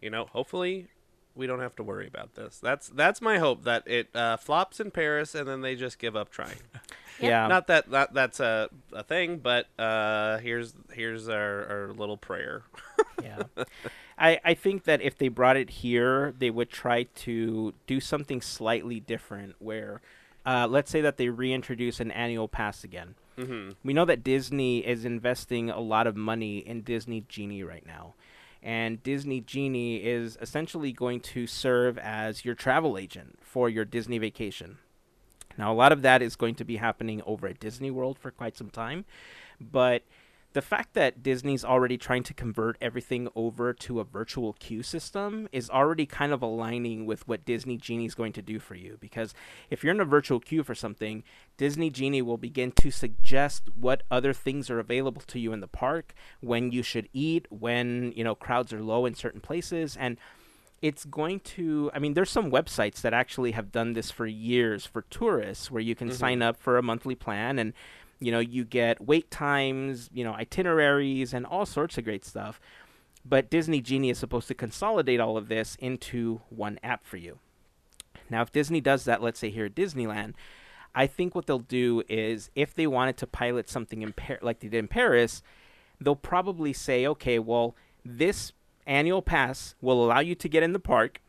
you 0.00 0.10
know, 0.10 0.26
hopefully, 0.26 0.88
we 1.34 1.46
don't 1.46 1.60
have 1.60 1.74
to 1.76 1.82
worry 1.82 2.06
about 2.06 2.34
this. 2.34 2.58
That's 2.58 2.88
that's 2.88 3.20
my 3.20 3.38
hope 3.38 3.64
that 3.64 3.86
it 3.86 4.14
uh, 4.14 4.36
flops 4.36 4.80
in 4.80 4.90
Paris 4.90 5.34
and 5.34 5.48
then 5.48 5.60
they 5.60 5.74
just 5.74 5.98
give 5.98 6.16
up 6.16 6.30
trying. 6.30 6.56
yeah 7.20 7.46
Not 7.46 7.66
that, 7.68 7.90
that 7.90 8.12
that's 8.14 8.40
a, 8.40 8.68
a 8.92 9.02
thing, 9.02 9.38
but 9.38 9.66
uh, 9.78 10.38
here's 10.38 10.74
here's 10.92 11.28
our, 11.28 11.66
our 11.66 11.92
little 11.94 12.16
prayer. 12.16 12.62
yeah. 13.22 13.42
I, 14.18 14.40
I 14.44 14.54
think 14.54 14.84
that 14.84 15.00
if 15.02 15.16
they 15.18 15.28
brought 15.28 15.56
it 15.56 15.70
here, 15.70 16.34
they 16.38 16.50
would 16.50 16.70
try 16.70 17.04
to 17.04 17.74
do 17.86 17.98
something 17.98 18.40
slightly 18.40 19.00
different 19.00 19.56
where, 19.58 20.00
uh, 20.46 20.68
let's 20.70 20.90
say 20.90 21.00
that 21.00 21.16
they 21.16 21.28
reintroduce 21.28 21.98
an 21.98 22.10
annual 22.10 22.46
pass 22.46 22.84
again. 22.84 23.14
hmm 23.36 23.70
We 23.82 23.92
know 23.92 24.04
that 24.04 24.22
Disney 24.22 24.86
is 24.86 25.04
investing 25.04 25.70
a 25.70 25.80
lot 25.80 26.06
of 26.06 26.14
money 26.14 26.58
in 26.58 26.82
Disney 26.82 27.24
Genie 27.28 27.62
right 27.64 27.86
now. 27.86 28.14
And 28.62 29.02
Disney 29.02 29.40
Genie 29.40 29.96
is 29.96 30.38
essentially 30.40 30.92
going 30.92 31.20
to 31.20 31.46
serve 31.46 31.98
as 31.98 32.44
your 32.44 32.54
travel 32.54 32.96
agent 32.96 33.38
for 33.42 33.68
your 33.68 33.84
Disney 33.84 34.18
vacation. 34.18 34.78
Now, 35.58 35.72
a 35.72 35.74
lot 35.74 35.92
of 35.92 36.02
that 36.02 36.22
is 36.22 36.36
going 36.36 36.54
to 36.56 36.64
be 36.64 36.76
happening 36.76 37.22
over 37.26 37.48
at 37.48 37.60
Disney 37.60 37.90
World 37.90 38.18
for 38.18 38.30
quite 38.30 38.56
some 38.56 38.70
time. 38.70 39.04
But 39.60 40.02
the 40.52 40.62
fact 40.62 40.94
that 40.94 41.22
Disney's 41.22 41.64
already 41.64 41.96
trying 41.96 42.22
to 42.24 42.34
convert 42.34 42.76
everything 42.80 43.28
over 43.34 43.72
to 43.72 44.00
a 44.00 44.04
virtual 44.04 44.52
queue 44.54 44.82
system 44.82 45.48
is 45.52 45.70
already 45.70 46.04
kind 46.06 46.32
of 46.32 46.42
aligning 46.42 47.06
with 47.06 47.26
what 47.26 47.44
Disney 47.44 47.76
Genie 47.76 48.04
is 48.06 48.14
going 48.14 48.32
to 48.34 48.42
do 48.42 48.58
for 48.58 48.74
you. 48.74 48.98
Because 49.00 49.32
if 49.70 49.82
you're 49.82 49.94
in 49.94 50.00
a 50.00 50.04
virtual 50.04 50.40
queue 50.40 50.62
for 50.62 50.74
something, 50.74 51.24
Disney 51.56 51.88
Genie 51.90 52.22
will 52.22 52.36
begin 52.36 52.72
to 52.72 52.90
suggest 52.90 53.70
what 53.74 54.02
other 54.10 54.32
things 54.32 54.68
are 54.70 54.78
available 54.78 55.22
to 55.28 55.38
you 55.38 55.52
in 55.52 55.60
the 55.60 55.68
park, 55.68 56.14
when 56.40 56.70
you 56.70 56.82
should 56.82 57.08
eat, 57.12 57.46
when 57.50 58.12
you 58.14 58.24
know 58.24 58.34
crowds 58.34 58.72
are 58.72 58.82
low 58.82 59.06
in 59.06 59.14
certain 59.14 59.40
places, 59.40 59.96
and 59.98 60.18
it's 60.80 61.04
going 61.04 61.38
to 61.38 61.92
i 61.94 61.98
mean 62.00 62.14
there's 62.14 62.28
some 62.28 62.50
websites 62.50 63.02
that 63.02 63.14
actually 63.14 63.52
have 63.52 63.70
done 63.70 63.92
this 63.92 64.10
for 64.10 64.26
years 64.26 64.84
for 64.84 65.02
tourists 65.02 65.70
where 65.70 65.80
you 65.80 65.94
can 65.94 66.08
Mhm. 66.08 66.14
sign 66.14 66.42
up 66.42 66.56
for 66.60 66.76
a 66.76 66.82
monthly 66.82 67.14
plan 67.14 67.56
and 67.56 67.72
you 68.24 68.32
know 68.32 68.38
you 68.38 68.64
get 68.64 69.00
wait 69.00 69.30
times 69.30 70.08
you 70.12 70.24
know 70.24 70.32
itineraries 70.34 71.32
and 71.32 71.46
all 71.46 71.66
sorts 71.66 71.98
of 71.98 72.04
great 72.04 72.24
stuff 72.24 72.60
but 73.24 73.50
disney 73.50 73.80
genie 73.80 74.10
is 74.10 74.18
supposed 74.18 74.48
to 74.48 74.54
consolidate 74.54 75.20
all 75.20 75.36
of 75.36 75.48
this 75.48 75.76
into 75.80 76.40
one 76.48 76.78
app 76.82 77.04
for 77.04 77.16
you 77.16 77.38
now 78.30 78.42
if 78.42 78.52
disney 78.52 78.80
does 78.80 79.04
that 79.04 79.22
let's 79.22 79.38
say 79.38 79.50
here 79.50 79.66
at 79.66 79.74
disneyland 79.74 80.34
i 80.94 81.06
think 81.06 81.34
what 81.34 81.46
they'll 81.46 81.58
do 81.58 82.02
is 82.08 82.50
if 82.54 82.74
they 82.74 82.86
wanted 82.86 83.16
to 83.16 83.26
pilot 83.26 83.68
something 83.68 84.02
in 84.02 84.12
Par- 84.12 84.38
like 84.42 84.60
they 84.60 84.68
did 84.68 84.78
in 84.78 84.88
paris 84.88 85.42
they'll 86.00 86.16
probably 86.16 86.72
say 86.72 87.06
okay 87.06 87.38
well 87.38 87.74
this 88.04 88.52
annual 88.86 89.22
pass 89.22 89.74
will 89.80 90.04
allow 90.04 90.20
you 90.20 90.34
to 90.34 90.48
get 90.48 90.62
in 90.62 90.72
the 90.72 90.80
park 90.80 91.20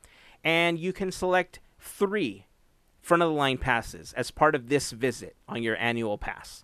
and 0.43 0.79
you 0.79 0.91
can 0.91 1.11
select 1.11 1.59
three 1.79 2.45
front 3.03 3.21
of 3.21 3.29
the 3.29 3.35
line 3.35 3.57
passes 3.57 4.13
as 4.13 4.31
part 4.31 4.55
of 4.55 4.69
this 4.69 4.91
visit 4.91 5.35
on 5.47 5.61
your 5.61 5.77
annual 5.77 6.17
pass. 6.17 6.63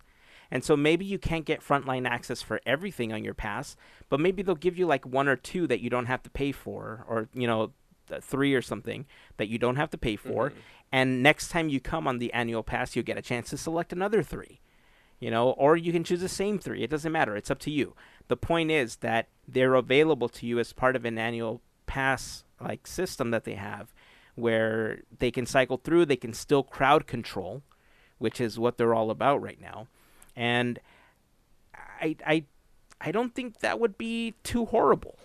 And 0.50 0.64
so 0.64 0.76
maybe 0.76 1.04
you 1.04 1.18
can't 1.18 1.44
get 1.44 1.60
frontline 1.60 2.08
access 2.08 2.42
for 2.42 2.60
everything 2.66 3.12
on 3.12 3.22
your 3.22 3.34
pass, 3.34 3.76
but 4.08 4.18
maybe 4.18 4.42
they'll 4.42 4.54
give 4.54 4.76
you 4.76 4.86
like 4.86 5.06
one 5.06 5.28
or 5.28 5.36
two 5.36 5.66
that 5.68 5.80
you 5.80 5.90
don't 5.90 6.06
have 6.06 6.22
to 6.24 6.30
pay 6.30 6.52
for, 6.52 7.04
or, 7.08 7.28
you 7.34 7.46
know, 7.46 7.72
three 8.20 8.54
or 8.54 8.62
something 8.62 9.06
that 9.36 9.48
you 9.48 9.58
don't 9.58 9.76
have 9.76 9.90
to 9.90 9.98
pay 9.98 10.16
for. 10.16 10.50
Mm-hmm. 10.50 10.58
And 10.92 11.22
next 11.22 11.48
time 11.48 11.68
you 11.68 11.78
come 11.78 12.08
on 12.08 12.18
the 12.18 12.32
annual 12.32 12.64
pass, 12.64 12.96
you'll 12.96 13.04
get 13.04 13.18
a 13.18 13.22
chance 13.22 13.50
to 13.50 13.56
select 13.56 13.92
another 13.92 14.24
three, 14.24 14.60
you 15.20 15.30
know, 15.30 15.50
or 15.50 15.76
you 15.76 15.92
can 15.92 16.02
choose 16.02 16.20
the 16.20 16.28
same 16.28 16.58
three. 16.58 16.82
It 16.82 16.90
doesn't 16.90 17.12
matter. 17.12 17.36
It's 17.36 17.50
up 17.50 17.60
to 17.60 17.70
you. 17.70 17.94
The 18.26 18.36
point 18.36 18.72
is 18.72 18.96
that 18.96 19.28
they're 19.46 19.74
available 19.74 20.28
to 20.30 20.46
you 20.46 20.58
as 20.58 20.72
part 20.72 20.96
of 20.96 21.04
an 21.04 21.18
annual 21.18 21.60
pass 21.86 22.44
like 22.60 22.86
system 22.86 23.30
that 23.30 23.44
they 23.44 23.54
have 23.54 23.94
where 24.34 25.02
they 25.18 25.30
can 25.30 25.46
cycle 25.46 25.76
through, 25.76 26.06
they 26.06 26.16
can 26.16 26.32
still 26.32 26.62
crowd 26.62 27.06
control, 27.06 27.62
which 28.18 28.40
is 28.40 28.58
what 28.58 28.78
they're 28.78 28.94
all 28.94 29.10
about 29.10 29.40
right 29.40 29.60
now. 29.60 29.86
And 30.40 30.78
I 32.00 32.16
I 32.26 32.44
I 32.98 33.12
don't 33.12 33.34
think 33.34 33.60
that 33.60 33.78
would 33.78 33.98
be 33.98 34.34
too 34.42 34.64
horrible. 34.64 35.18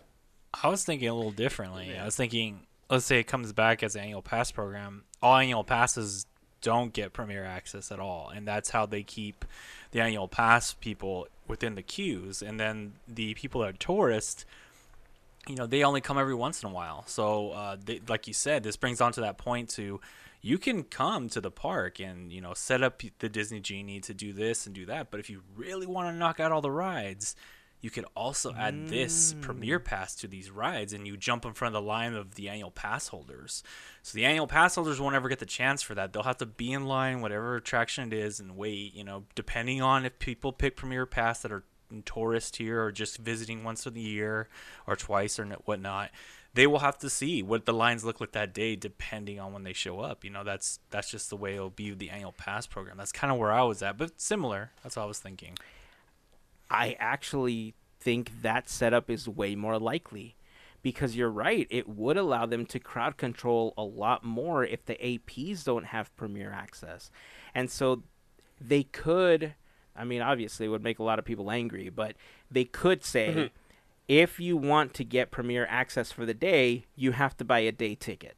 I 0.62 0.68
was 0.68 0.84
thinking 0.84 1.08
a 1.08 1.14
little 1.14 1.32
differently. 1.32 1.92
Yeah. 1.92 2.02
I 2.02 2.06
was 2.06 2.18
thinking, 2.18 2.62
let's 2.90 3.06
say 3.06 3.20
it 3.20 3.28
comes 3.28 3.54
back 3.54 3.82
as 3.82 3.96
an 3.96 4.02
annual 4.02 4.22
pass 4.22 4.52
program. 4.52 5.06
All 5.22 5.38
annual 5.38 5.64
passes 5.64 6.26
don't 6.62 6.92
get 6.92 7.14
premier 7.14 7.46
access 7.46 7.94
at 7.94 8.00
all, 8.00 8.30
and 8.30 8.46
that's 8.46 8.72
how 8.72 8.86
they 8.86 9.04
keep 9.04 9.46
the 9.92 10.02
annual 10.02 10.28
pass 10.28 10.74
people 10.74 11.28
within 11.48 11.76
the 11.76 11.82
queues. 11.82 12.42
And 12.42 12.60
then 12.60 12.94
the 13.08 13.36
people 13.36 13.62
that 13.62 13.70
are 13.70 13.74
tourists, 13.78 14.46
you 15.48 15.56
know, 15.56 15.66
they 15.66 15.84
only 15.84 16.02
come 16.02 16.18
every 16.18 16.36
once 16.36 16.62
in 16.62 16.70
a 16.70 16.74
while. 16.74 17.06
So, 17.08 17.52
uh, 17.52 17.78
they, 17.84 18.02
like 18.10 18.28
you 18.28 18.34
said, 18.34 18.64
this 18.64 18.76
brings 18.76 19.00
on 19.00 19.14
to 19.14 19.22
that 19.22 19.38
point 19.38 19.70
to 19.72 20.02
you 20.46 20.60
can 20.60 20.84
come 20.84 21.28
to 21.28 21.42
the 21.42 21.50
park 21.50 22.00
and 22.00 22.32
you 22.32 22.40
know 22.40 22.54
set 22.54 22.84
up 22.84 23.02
the 23.18 23.28
Disney 23.28 23.60
Genie 23.60 24.00
to 24.02 24.14
do 24.14 24.32
this 24.32 24.68
and 24.68 24.76
do 24.76 24.86
that. 24.86 25.10
But 25.10 25.20
if 25.20 25.28
you 25.28 25.42
really 25.56 25.88
want 25.88 26.08
to 26.14 26.16
knock 26.16 26.40
out 26.40 26.52
all 26.52 26.62
the 26.62 26.70
rides, 26.70 27.36
you 27.82 27.90
could 27.90 28.06
also 28.16 28.54
add 28.54 28.88
this 28.88 29.34
mm. 29.34 29.42
premier 29.42 29.80
pass 29.80 30.14
to 30.18 30.28
these 30.28 30.52
rides 30.52 30.94
and 30.94 31.08
you 31.08 31.18
jump 31.18 31.46
in 31.46 31.54
front 31.54 31.76
of 31.76 31.82
the 31.82 31.88
line 31.88 32.14
of 32.14 32.36
the 32.36 32.48
annual 32.48 32.70
pass 32.70 33.08
holders. 33.08 33.64
So 34.04 34.16
the 34.16 34.26
annual 34.26 34.46
pass 34.46 34.76
holders 34.76 35.02
won't 35.02 35.16
ever 35.16 35.30
get 35.30 35.40
the 35.40 35.48
chance 35.48 35.82
for 35.82 35.96
that. 35.96 36.14
They'll 36.14 36.22
have 36.22 36.38
to 36.38 36.46
be 36.46 36.72
in 36.72 36.86
line 36.86 37.22
whatever 37.22 37.56
attraction 37.56 38.14
it 38.14 38.14
is 38.14 38.40
and 38.40 38.56
wait 38.56 38.94
you 38.94 39.04
know 39.04 39.24
depending 39.34 39.82
on 39.82 40.06
if 40.06 40.20
people 40.20 40.54
pick 40.54 40.76
premier 40.76 41.08
pass 41.08 41.42
that 41.42 41.52
are 41.52 41.64
tourists 42.06 42.58
here 42.58 42.84
or 42.84 42.92
just 42.92 43.18
visiting 43.18 43.64
once 43.64 43.86
a 43.86 43.92
year 43.92 44.48
or 44.86 44.96
twice 44.96 45.40
or 45.40 45.46
whatnot 45.66 46.12
they 46.56 46.66
will 46.66 46.80
have 46.80 46.98
to 46.98 47.10
see 47.10 47.44
what 47.44 47.66
the 47.66 47.74
lines 47.74 48.04
look 48.04 48.20
like 48.20 48.32
that 48.32 48.54
day 48.54 48.76
depending 48.76 49.40
on 49.40 49.54
when 49.54 49.64
they 49.64 49.74
show 49.74 50.00
up 50.00 50.24
you 50.24 50.30
know 50.30 50.44
that's 50.44 50.80
that's 50.90 51.12
just 51.12 51.30
the 51.30 51.38
way 51.38 51.54
it'll 51.54 51.70
be 51.70 51.92
with 51.92 52.00
the 52.00 52.10
annual 52.10 52.32
pass 52.32 52.66
program 52.66 52.98
that's 52.98 53.12
kind 53.12 53.32
of 53.32 53.38
where 53.38 53.52
i 53.52 53.62
was 53.62 53.84
at 53.84 53.98
but 53.98 54.20
similar 54.20 54.72
that's 54.82 54.96
what 54.96 55.04
i 55.04 55.06
was 55.06 55.20
thinking 55.20 55.56
I 56.70 56.96
actually 57.00 57.76
think 58.00 58.42
that 58.42 58.70
setup 58.70 59.10
is 59.10 59.28
way 59.28 59.56
more 59.56 59.80
likely 59.80 60.36
because 60.82 61.16
you're 61.16 61.30
right. 61.30 61.68
It 61.70 61.88
would 61.88 62.18
allow 62.18 62.46
them 62.46 62.66
to 62.68 62.80
crowd 62.80 63.18
control 63.18 63.74
a 63.78 63.84
lot 63.84 64.24
more 64.24 64.64
if 64.64 64.86
the 64.86 64.96
APs 64.96 65.64
don't 65.64 65.86
have 65.86 66.16
premier 66.16 66.52
access. 66.52 67.12
And 67.54 67.70
so 67.70 68.04
they 68.60 68.84
could, 68.84 69.56
I 69.96 70.04
mean, 70.04 70.22
obviously, 70.22 70.66
it 70.66 70.70
would 70.70 70.84
make 70.84 71.00
a 71.00 71.04
lot 71.04 71.20
of 71.20 71.26
people 71.26 71.52
angry, 71.52 71.90
but 71.90 72.16
they 72.52 72.66
could 72.66 73.04
say, 73.04 73.28
mm-hmm. 73.30 73.46
If 74.08 74.40
you 74.40 74.56
want 74.58 74.94
to 74.96 75.04
get 75.04 75.32
premier 75.32 75.66
access 75.70 76.12
for 76.12 76.26
the 76.26 76.34
day, 76.34 76.86
you 76.96 77.12
have 77.14 77.36
to 77.38 77.46
buy 77.46 77.60
a 77.60 77.72
day 77.72 77.96
ticket. 77.96 78.36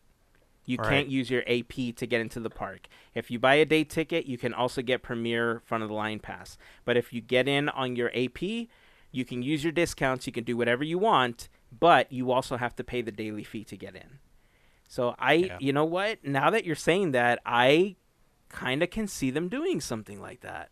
You 0.66 0.78
can't 0.90 1.08
use 1.08 1.30
your 1.30 1.44
AP 1.48 1.96
to 1.96 2.06
get 2.06 2.20
into 2.20 2.42
the 2.42 2.50
park. 2.50 2.88
If 3.16 3.32
you 3.32 3.40
buy 3.40 3.56
a 3.56 3.64
day 3.66 3.86
ticket, 3.86 4.26
you 4.26 4.38
can 4.38 4.54
also 4.54 4.82
get 4.82 5.02
premier 5.02 5.62
front 5.66 5.82
of 5.84 5.90
the 5.90 5.96
line 5.96 6.20
pass. 6.20 6.58
But 6.84 6.98
if 6.98 7.14
you 7.14 7.22
get 7.22 7.48
in 7.48 7.70
on 7.70 7.96
your 7.96 8.12
AP, 8.14 8.68
you 9.12 9.24
can 9.26 9.42
use 9.42 9.64
your 9.64 9.72
discounts, 9.72 10.28
you 10.28 10.34
can 10.34 10.44
do 10.44 10.58
whatever 10.58 10.84
you 10.84 10.98
want, 10.98 11.48
but 11.78 12.12
you 12.12 12.32
also 12.32 12.58
have 12.58 12.76
to 12.76 12.84
pay 12.84 13.02
the 13.02 13.14
daily 13.14 13.46
fee 13.46 13.64
to 13.64 13.78
get 13.78 13.96
in. 13.96 14.20
So 14.90 15.16
I, 15.18 15.34
Yeah. 15.34 15.58
you 15.62 15.72
know 15.72 15.86
what? 15.86 16.24
Now 16.26 16.50
that 16.50 16.66
you're 16.66 16.76
saying 16.76 17.12
that, 17.12 17.40
I 17.46 17.96
kind 18.50 18.84
of 18.84 18.90
can 18.90 19.08
see 19.08 19.32
them 19.32 19.48
doing 19.48 19.80
something 19.80 20.22
like 20.22 20.42
that. 20.42 20.70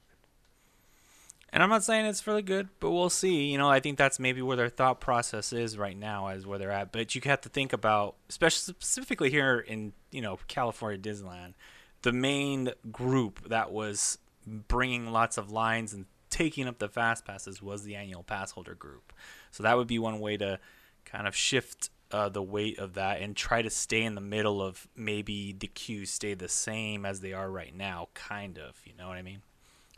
And 1.56 1.64
I'm 1.64 1.70
not 1.70 1.86
saying 1.86 2.06
it's 2.06 2.28
really 2.28 2.42
good, 2.42 2.68
but 2.82 2.92
we'll 2.92 3.10
see. 3.10 3.46
You 3.46 3.58
know, 3.58 3.70
I 3.70 3.80
think 3.80 3.98
that's 3.98 4.20
maybe 4.20 4.42
where 4.42 4.58
their 4.58 4.68
thought 4.68 5.00
process 5.00 5.54
is 5.54 5.78
right 5.78 5.98
now, 5.98 6.28
as 6.28 6.46
where 6.46 6.60
they're 6.60 6.70
at. 6.70 6.92
But 6.92 7.16
you 7.16 7.22
have 7.24 7.40
to 7.42 7.50
think 7.50 7.72
about, 7.72 8.16
especially 8.28 8.74
specifically 8.74 9.30
here 9.30 9.60
in 9.60 9.94
you 10.12 10.22
know 10.22 10.38
California 10.50 11.00
Disneyland, 11.00 11.54
the 12.02 12.12
main 12.12 12.72
group 12.92 13.48
that 13.48 13.72
was 13.72 14.18
bringing 14.46 15.14
lots 15.14 15.38
of 15.38 15.50
lines 15.50 15.94
and 15.94 16.08
taking 16.30 16.68
up 16.68 16.80
the 16.80 16.90
fast 16.90 17.24
passes 17.24 17.62
was 17.62 17.84
the 17.84 17.96
annual 17.96 18.22
pass 18.22 18.52
holder 18.52 18.76
group. 18.76 19.14
So 19.52 19.64
that 19.64 19.78
would 19.78 19.88
be 19.88 19.98
one 19.98 20.20
way 20.20 20.36
to 20.36 20.60
kind 21.06 21.26
of 21.26 21.38
shift 21.38 21.90
uh, 22.12 22.28
the 22.28 22.44
weight 22.44 22.80
of 22.80 22.96
that 22.96 23.22
and 23.22 23.34
try 23.34 23.62
to 23.62 23.70
stay 23.70 24.04
in 24.04 24.16
the 24.16 24.22
middle 24.22 24.62
of 24.62 24.90
maybe 24.94 25.56
the 25.58 25.68
queues 25.68 26.12
stay 26.12 26.34
the 26.34 26.50
same 26.50 27.06
as 27.06 27.22
they 27.22 27.32
are 27.32 27.50
right 27.50 27.74
now, 27.74 28.10
kind 28.14 28.60
of. 28.60 28.76
You 28.84 28.92
know 28.98 29.08
what 29.08 29.16
I 29.16 29.22
mean? 29.22 29.42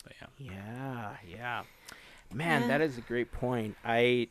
But 0.07 0.15
yeah. 0.39 0.53
Yeah, 0.55 1.15
yeah. 1.27 1.63
Man, 2.33 2.63
Yeah. 2.63 2.67
that 2.69 2.81
is 2.81 2.97
a 2.97 3.01
great 3.01 3.31
point. 3.31 3.75
I, 3.83 4.27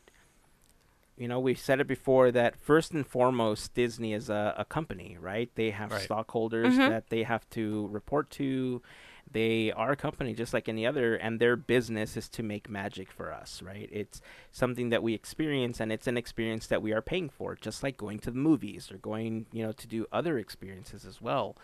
you 1.16 1.28
know, 1.28 1.40
we've 1.40 1.58
said 1.58 1.80
it 1.80 1.86
before 1.86 2.30
that 2.30 2.56
first 2.56 2.92
and 2.92 3.06
foremost, 3.06 3.74
Disney 3.74 4.12
is 4.12 4.28
a, 4.28 4.54
a 4.56 4.64
company, 4.64 5.16
right? 5.20 5.50
They 5.54 5.70
have 5.70 5.90
Right. 5.92 6.02
stockholders 6.02 6.74
Mhm. 6.74 6.88
that 6.88 7.08
they 7.10 7.22
have 7.24 7.48
to 7.50 7.86
report 7.88 8.30
to. 8.32 8.82
They 9.30 9.72
are 9.72 9.92
a 9.92 9.96
company 9.96 10.34
just 10.34 10.54
like 10.54 10.68
any 10.68 10.86
other, 10.86 11.16
and 11.16 11.40
their 11.40 11.56
business 11.56 12.16
is 12.16 12.28
to 12.30 12.42
make 12.44 12.68
magic 12.70 13.10
for 13.10 13.32
us, 13.32 13.60
right? 13.60 13.88
It's 13.90 14.20
something 14.52 14.90
that 14.90 15.02
we 15.02 15.14
experience, 15.14 15.80
and 15.80 15.90
it's 15.90 16.06
an 16.06 16.16
experience 16.16 16.68
that 16.68 16.80
we 16.80 16.92
are 16.92 17.02
paying 17.02 17.28
for, 17.28 17.56
just 17.56 17.82
like 17.82 17.96
going 17.96 18.18
to 18.20 18.30
the 18.30 18.38
movies 18.38 18.92
or 18.92 18.98
going, 18.98 19.46
you 19.52 19.64
know, 19.64 19.72
to 19.72 19.86
do 19.88 20.06
other 20.12 20.38
experiences 20.38 21.04
as 21.04 21.20
well. 21.20 21.56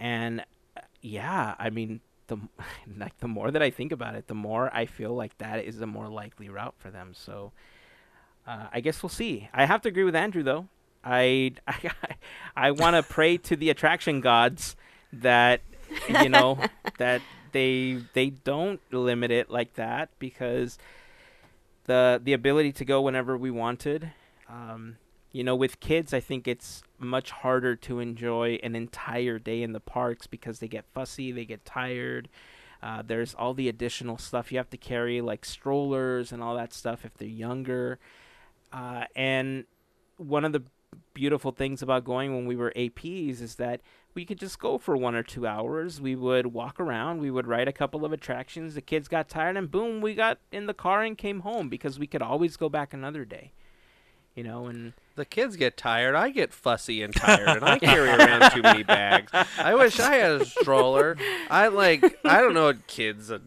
And 0.00 0.40
uh, 0.76 0.80
yeah, 1.00 1.54
I 1.58 1.70
mean, 1.70 2.00
the 2.28 2.38
like 2.96 3.18
the 3.18 3.28
more 3.28 3.50
that 3.50 3.62
I 3.62 3.70
think 3.70 3.92
about 3.92 4.14
it, 4.14 4.28
the 4.28 4.34
more 4.34 4.70
I 4.74 4.86
feel 4.86 5.14
like 5.14 5.36
that 5.38 5.64
is 5.64 5.80
a 5.80 5.86
more 5.86 6.08
likely 6.08 6.48
route 6.48 6.74
for 6.78 6.90
them. 6.90 7.12
So 7.14 7.52
uh, 8.46 8.66
I 8.72 8.80
guess 8.80 9.02
we'll 9.02 9.10
see. 9.10 9.48
I 9.52 9.66
have 9.66 9.82
to 9.82 9.88
agree 9.88 10.04
with 10.04 10.16
Andrew 10.16 10.42
though. 10.42 10.68
I 11.04 11.52
I, 11.66 11.90
I 12.56 12.70
want 12.70 12.96
to 12.96 13.02
pray 13.02 13.36
to 13.38 13.56
the 13.56 13.70
attraction 13.70 14.20
gods 14.20 14.76
that 15.12 15.60
you 16.08 16.28
know 16.28 16.58
that 16.98 17.22
they 17.52 18.02
they 18.12 18.30
don't 18.30 18.80
limit 18.92 19.30
it 19.30 19.50
like 19.50 19.74
that 19.74 20.10
because 20.18 20.78
the 21.84 22.20
the 22.22 22.32
ability 22.32 22.72
to 22.72 22.84
go 22.84 23.02
whenever 23.02 23.36
we 23.36 23.50
wanted. 23.50 24.10
Um, 24.48 24.96
you 25.32 25.44
know, 25.44 25.54
with 25.54 25.80
kids, 25.80 26.14
I 26.14 26.20
think 26.20 26.48
it's 26.48 26.82
much 26.98 27.30
harder 27.30 27.76
to 27.76 28.00
enjoy 28.00 28.58
an 28.62 28.74
entire 28.74 29.38
day 29.38 29.62
in 29.62 29.72
the 29.72 29.80
parks 29.80 30.26
because 30.26 30.58
they 30.58 30.68
get 30.68 30.84
fussy, 30.92 31.32
they 31.32 31.44
get 31.44 31.64
tired. 31.64 32.28
Uh, 32.82 33.02
there's 33.04 33.34
all 33.34 33.54
the 33.54 33.68
additional 33.68 34.18
stuff 34.18 34.52
you 34.52 34.58
have 34.58 34.70
to 34.70 34.76
carry, 34.76 35.20
like 35.20 35.44
strollers 35.44 36.32
and 36.32 36.42
all 36.42 36.54
that 36.54 36.72
stuff 36.72 37.04
if 37.04 37.14
they're 37.14 37.28
younger. 37.28 37.98
Uh, 38.72 39.04
and 39.16 39.64
one 40.16 40.44
of 40.44 40.52
the 40.52 40.62
beautiful 41.14 41.52
things 41.52 41.82
about 41.82 42.04
going 42.04 42.34
when 42.34 42.46
we 42.46 42.56
were 42.56 42.72
APs 42.76 43.42
is 43.42 43.56
that 43.56 43.80
we 44.14 44.24
could 44.24 44.38
just 44.38 44.58
go 44.58 44.78
for 44.78 44.96
one 44.96 45.14
or 45.14 45.22
two 45.22 45.46
hours. 45.46 46.00
We 46.00 46.16
would 46.16 46.48
walk 46.48 46.80
around, 46.80 47.20
we 47.20 47.30
would 47.30 47.46
ride 47.46 47.68
a 47.68 47.72
couple 47.72 48.04
of 48.04 48.12
attractions. 48.12 48.74
The 48.74 48.80
kids 48.80 49.08
got 49.08 49.28
tired, 49.28 49.56
and 49.56 49.70
boom, 49.70 50.00
we 50.00 50.14
got 50.14 50.38
in 50.50 50.66
the 50.66 50.74
car 50.74 51.02
and 51.02 51.18
came 51.18 51.40
home 51.40 51.68
because 51.68 51.98
we 51.98 52.06
could 52.06 52.22
always 52.22 52.56
go 52.56 52.68
back 52.68 52.94
another 52.94 53.24
day. 53.24 53.52
You 54.34 54.44
know, 54.44 54.66
and 54.66 54.92
The 55.18 55.24
kids 55.24 55.56
get 55.56 55.76
tired. 55.76 56.14
I 56.14 56.30
get 56.30 56.52
fussy 56.52 57.02
and 57.02 57.12
tired, 57.12 57.48
and 57.48 57.64
I 57.64 57.78
carry 57.80 58.08
around 58.08 58.52
too 58.52 58.62
many 58.62 58.84
bags. 58.84 59.32
I 59.58 59.74
wish 59.74 59.98
I 59.98 60.14
had 60.14 60.30
a 60.40 60.44
stroller. 60.44 61.16
I 61.50 61.66
like. 61.68 62.02
I 62.24 62.40
don't 62.40 62.54
know 62.54 62.66
what 62.66 62.86
kids. 62.86 63.28
uh, 63.32 63.40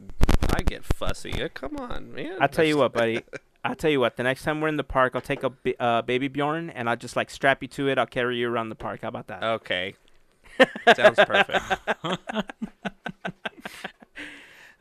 I 0.54 0.64
get 0.64 0.84
fussy. 0.84 1.42
Uh, 1.42 1.48
Come 1.54 1.78
on, 1.78 2.14
man. 2.14 2.36
I'll 2.42 2.50
tell 2.50 2.66
you 2.66 2.78
what, 2.78 2.92
buddy. 2.92 3.22
I'll 3.64 3.76
tell 3.76 3.90
you 3.90 4.02
what. 4.02 4.18
The 4.18 4.24
next 4.24 4.44
time 4.44 4.60
we're 4.60 4.68
in 4.68 4.76
the 4.76 4.84
park, 4.84 5.14
I'll 5.16 5.22
take 5.22 5.44
a 5.44 5.54
uh, 5.82 6.02
baby 6.02 6.28
Bjorn 6.28 6.70
and 6.72 6.90
I'll 6.90 6.98
just 6.98 7.16
like 7.16 7.30
strap 7.30 7.62
you 7.62 7.70
to 7.70 7.88
it. 7.88 7.98
I'll 7.98 8.06
carry 8.06 8.36
you 8.38 8.50
around 8.50 8.68
the 8.68 8.76
park. 8.76 9.02
How 9.04 9.08
about 9.08 9.28
that? 9.28 9.42
Okay. 9.44 9.96
Sounds 10.96 11.18
perfect. 11.18 11.64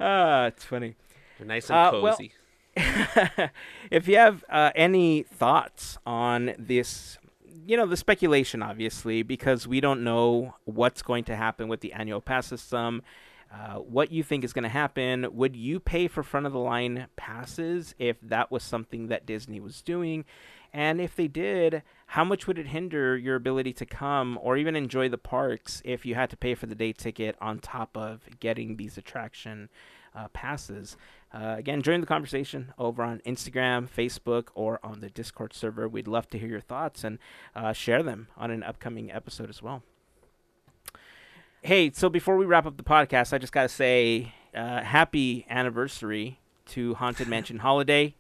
Ah, 0.03 0.47
it's 0.47 0.65
funny. 0.65 0.97
Nice 1.45 1.69
and 1.71 1.79
Uh, 1.79 1.91
well- 2.03 2.13
cozy. 2.17 2.33
if 3.91 4.09
you 4.09 4.17
have 4.17 4.45
uh, 4.49 4.71
any 4.75 5.23
thoughts 5.23 5.99
on 6.07 6.55
this, 6.59 7.19
you 7.67 7.77
know, 7.77 7.87
the 7.87 7.97
speculation, 7.97 8.63
obviously, 8.63 9.23
because 9.23 9.67
we 9.67 9.81
don't 9.81 10.03
know 10.03 10.55
what's 10.65 11.03
going 11.03 11.25
to 11.25 11.37
happen 11.37 11.69
with 11.69 11.81
the 11.81 11.93
annual 11.93 12.21
pass 12.21 12.47
system. 12.47 13.03
Uh, 13.53 13.79
what 13.79 14.13
you 14.13 14.23
think 14.23 14.45
is 14.45 14.53
going 14.53 14.63
to 14.63 14.69
happen? 14.69 15.27
Would 15.33 15.57
you 15.57 15.81
pay 15.81 16.07
for 16.07 16.23
front 16.23 16.47
of 16.47 16.53
the 16.53 16.61
line 16.61 17.09
passes 17.17 17.95
if 17.99 18.17
that 18.23 18.51
was 18.51 18.63
something 18.63 19.09
that 19.09 19.27
Disney 19.27 19.59
was 19.59 19.83
doing? 19.83 20.25
And 20.73 21.01
if 21.01 21.17
they 21.17 21.27
did, 21.27 21.83
how 22.07 22.23
much 22.23 22.47
would 22.47 22.59
it 22.59 22.69
hinder 22.69 23.17
your 23.17 23.35
ability 23.35 23.73
to 23.75 23.87
come 23.87 24.39
or 24.41 24.57
even 24.57 24.77
enjoy 24.77 25.09
the 25.09 25.19
parks 25.19 25.83
if 25.85 26.07
you 26.07 26.15
had 26.15 26.31
to 26.31 26.37
pay 26.37 26.55
for 26.55 26.67
the 26.67 26.77
day 26.77 26.93
ticket 26.93 27.37
on 27.41 27.59
top 27.59 27.97
of 27.97 28.21
getting 28.39 28.77
these 28.77 28.97
attraction 28.97 29.69
uh, 30.15 30.29
passes? 30.29 30.97
Uh, 31.33 31.55
again, 31.59 31.83
join 31.83 32.01
the 32.01 32.07
conversation 32.07 32.73
over 32.79 33.03
on 33.03 33.21
Instagram, 33.27 33.89
Facebook, 33.89 34.49
or 34.55 34.81
on 34.83 35.01
the 35.01 35.11
Discord 35.11 35.53
server. 35.53 35.89
We'd 35.89 36.09
love 36.09 36.29
to 36.31 36.39
hear 36.39 36.49
your 36.49 36.61
thoughts 36.61 37.05
and 37.05 37.19
uh, 37.55 37.73
share 37.73 38.03
them 38.03 38.29
on 38.37 38.51
an 38.51 38.63
upcoming 38.63 39.13
episode 39.13 39.49
as 39.49 39.63
well. 39.63 39.83
Hey, 41.63 41.91
so 41.93 42.09
before 42.09 42.37
we 42.37 42.47
wrap 42.47 42.67
up 42.67 42.77
the 42.77 42.83
podcast, 42.83 43.33
I 43.33 43.39
just 43.39 43.53
got 43.53 43.63
to 43.65 43.69
say 43.69 44.33
uh, 44.55 44.81
happy 44.81 45.47
anniversary 45.49 46.41
to 46.71 46.95
Haunted 46.95 47.29
Mansion 47.29 47.59
Holiday. 47.59 48.15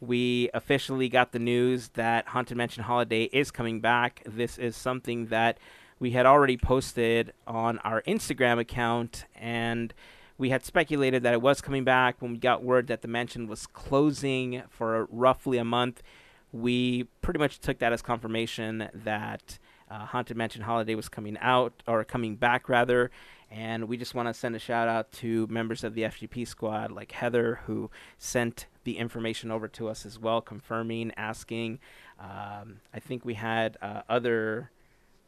We 0.00 0.50
officially 0.52 1.08
got 1.08 1.32
the 1.32 1.38
news 1.38 1.88
that 1.94 2.28
Haunted 2.28 2.56
Mansion 2.56 2.82
Holiday 2.82 3.24
is 3.24 3.50
coming 3.50 3.80
back. 3.80 4.22
This 4.26 4.58
is 4.58 4.76
something 4.76 5.26
that 5.26 5.58
we 5.98 6.10
had 6.10 6.26
already 6.26 6.56
posted 6.56 7.32
on 7.46 7.78
our 7.78 8.02
Instagram 8.02 8.58
account, 8.58 9.24
and 9.34 9.94
we 10.42 10.50
had 10.50 10.64
speculated 10.64 11.22
that 11.22 11.32
it 11.32 11.40
was 11.40 11.60
coming 11.60 11.84
back 11.84 12.20
when 12.20 12.32
we 12.32 12.36
got 12.36 12.64
word 12.64 12.88
that 12.88 13.00
the 13.00 13.06
mansion 13.06 13.46
was 13.46 13.64
closing 13.64 14.60
for 14.68 15.06
roughly 15.08 15.56
a 15.56 15.64
month. 15.64 16.02
We 16.50 17.04
pretty 17.20 17.38
much 17.38 17.60
took 17.60 17.78
that 17.78 17.92
as 17.92 18.02
confirmation 18.02 18.88
that 18.92 19.60
uh, 19.88 20.04
Haunted 20.06 20.36
Mansion 20.36 20.62
Holiday 20.62 20.96
was 20.96 21.08
coming 21.08 21.38
out, 21.40 21.84
or 21.86 22.02
coming 22.02 22.34
back 22.34 22.68
rather. 22.68 23.12
And 23.52 23.84
we 23.84 23.96
just 23.96 24.16
want 24.16 24.26
to 24.26 24.34
send 24.34 24.56
a 24.56 24.58
shout 24.58 24.88
out 24.88 25.12
to 25.12 25.46
members 25.46 25.84
of 25.84 25.94
the 25.94 26.02
FGP 26.02 26.48
squad, 26.48 26.90
like 26.90 27.12
Heather, 27.12 27.60
who 27.66 27.88
sent 28.18 28.66
the 28.82 28.98
information 28.98 29.52
over 29.52 29.68
to 29.68 29.86
us 29.86 30.04
as 30.04 30.18
well, 30.18 30.40
confirming, 30.40 31.12
asking. 31.16 31.78
Um, 32.18 32.80
I 32.92 32.98
think 32.98 33.24
we 33.24 33.34
had 33.34 33.76
uh, 33.80 34.02
other 34.08 34.72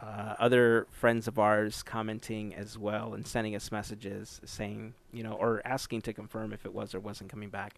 uh, 0.05 0.35
other 0.39 0.87
friends 0.91 1.27
of 1.27 1.39
ours 1.39 1.83
commenting 1.83 2.55
as 2.55 2.77
well 2.77 3.15
and 3.15 3.27
sending 3.27 3.57
us 3.57 3.73
messages 3.73 4.41
saying, 4.45 4.93
you 5.13 5.23
know, 5.23 5.33
or 5.33 5.63
asking 5.65 6.03
to 6.03 6.13
confirm 6.13 6.53
if 6.53 6.67
it 6.67 6.75
was 6.75 6.95
or 6.95 7.01
wasn't 7.01 7.31
coming 7.31 7.49
back. 7.49 7.75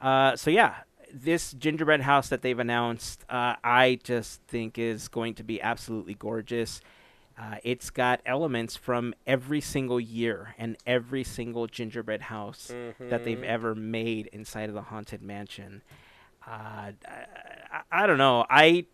Uh, 0.00 0.34
so 0.34 0.50
yeah, 0.50 0.76
this 1.12 1.52
gingerbread 1.52 2.00
house 2.00 2.28
that 2.28 2.42
they've 2.42 2.58
announced, 2.58 3.24
uh, 3.28 3.54
I 3.62 4.00
just 4.02 4.40
think 4.48 4.78
is 4.78 5.08
going 5.08 5.34
to 5.34 5.44
be 5.44 5.60
absolutely 5.62 6.14
gorgeous. 6.14 6.80
Uh, 7.38 7.56
it's 7.62 7.90
got 7.90 8.20
elements 8.26 8.76
from 8.76 9.14
every 9.26 9.60
single 9.60 10.00
year 10.00 10.54
and 10.58 10.76
every 10.86 11.24
single 11.24 11.66
gingerbread 11.66 12.22
house 12.22 12.70
that 12.98 13.24
they've 13.24 13.42
ever 13.44 13.74
made 13.74 14.26
inside 14.32 14.68
of 14.68 14.74
the 14.74 14.82
haunted 14.82 15.22
mansion. 15.22 15.82
Uh, 16.46 16.92
I, 17.08 17.80
I, 17.92 18.06
don't 18.06 18.18
know. 18.18 18.44
I- 18.50 18.86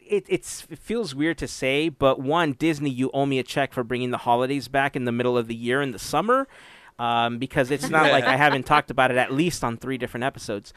it 0.00 0.24
it's 0.28 0.66
it 0.70 0.78
feels 0.78 1.14
weird 1.14 1.38
to 1.38 1.48
say, 1.48 1.88
but 1.88 2.20
one 2.20 2.52
Disney, 2.52 2.90
you 2.90 3.10
owe 3.12 3.26
me 3.26 3.38
a 3.38 3.42
check 3.42 3.72
for 3.72 3.84
bringing 3.84 4.10
the 4.10 4.18
holidays 4.18 4.68
back 4.68 4.96
in 4.96 5.04
the 5.04 5.12
middle 5.12 5.36
of 5.36 5.46
the 5.46 5.54
year 5.54 5.82
in 5.82 5.92
the 5.92 5.98
summer, 5.98 6.48
um, 6.98 7.38
because 7.38 7.70
it's 7.70 7.88
not 7.88 8.10
like 8.10 8.24
I 8.24 8.36
haven't 8.36 8.62
talked 8.66 8.90
about 8.90 9.10
it 9.10 9.16
at 9.16 9.32
least 9.32 9.64
on 9.64 9.76
three 9.76 9.98
different 9.98 10.24
episodes. 10.24 10.72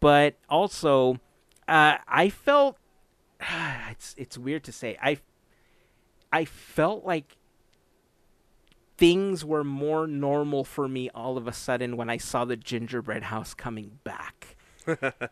But 0.00 0.36
also, 0.48 1.20
uh, 1.68 1.98
I 2.06 2.28
felt 2.28 2.78
it's 3.90 4.14
it's 4.16 4.38
weird 4.38 4.64
to 4.64 4.72
say. 4.72 4.96
I 5.02 5.18
I 6.32 6.44
felt 6.44 7.04
like 7.04 7.36
things 8.96 9.44
were 9.44 9.64
more 9.64 10.06
normal 10.06 10.64
for 10.64 10.88
me 10.88 11.10
all 11.10 11.36
of 11.36 11.46
a 11.46 11.52
sudden 11.52 11.96
when 11.96 12.08
I 12.08 12.16
saw 12.16 12.44
the 12.44 12.56
gingerbread 12.56 13.24
house 13.24 13.54
coming 13.54 13.98
back. 14.04 14.55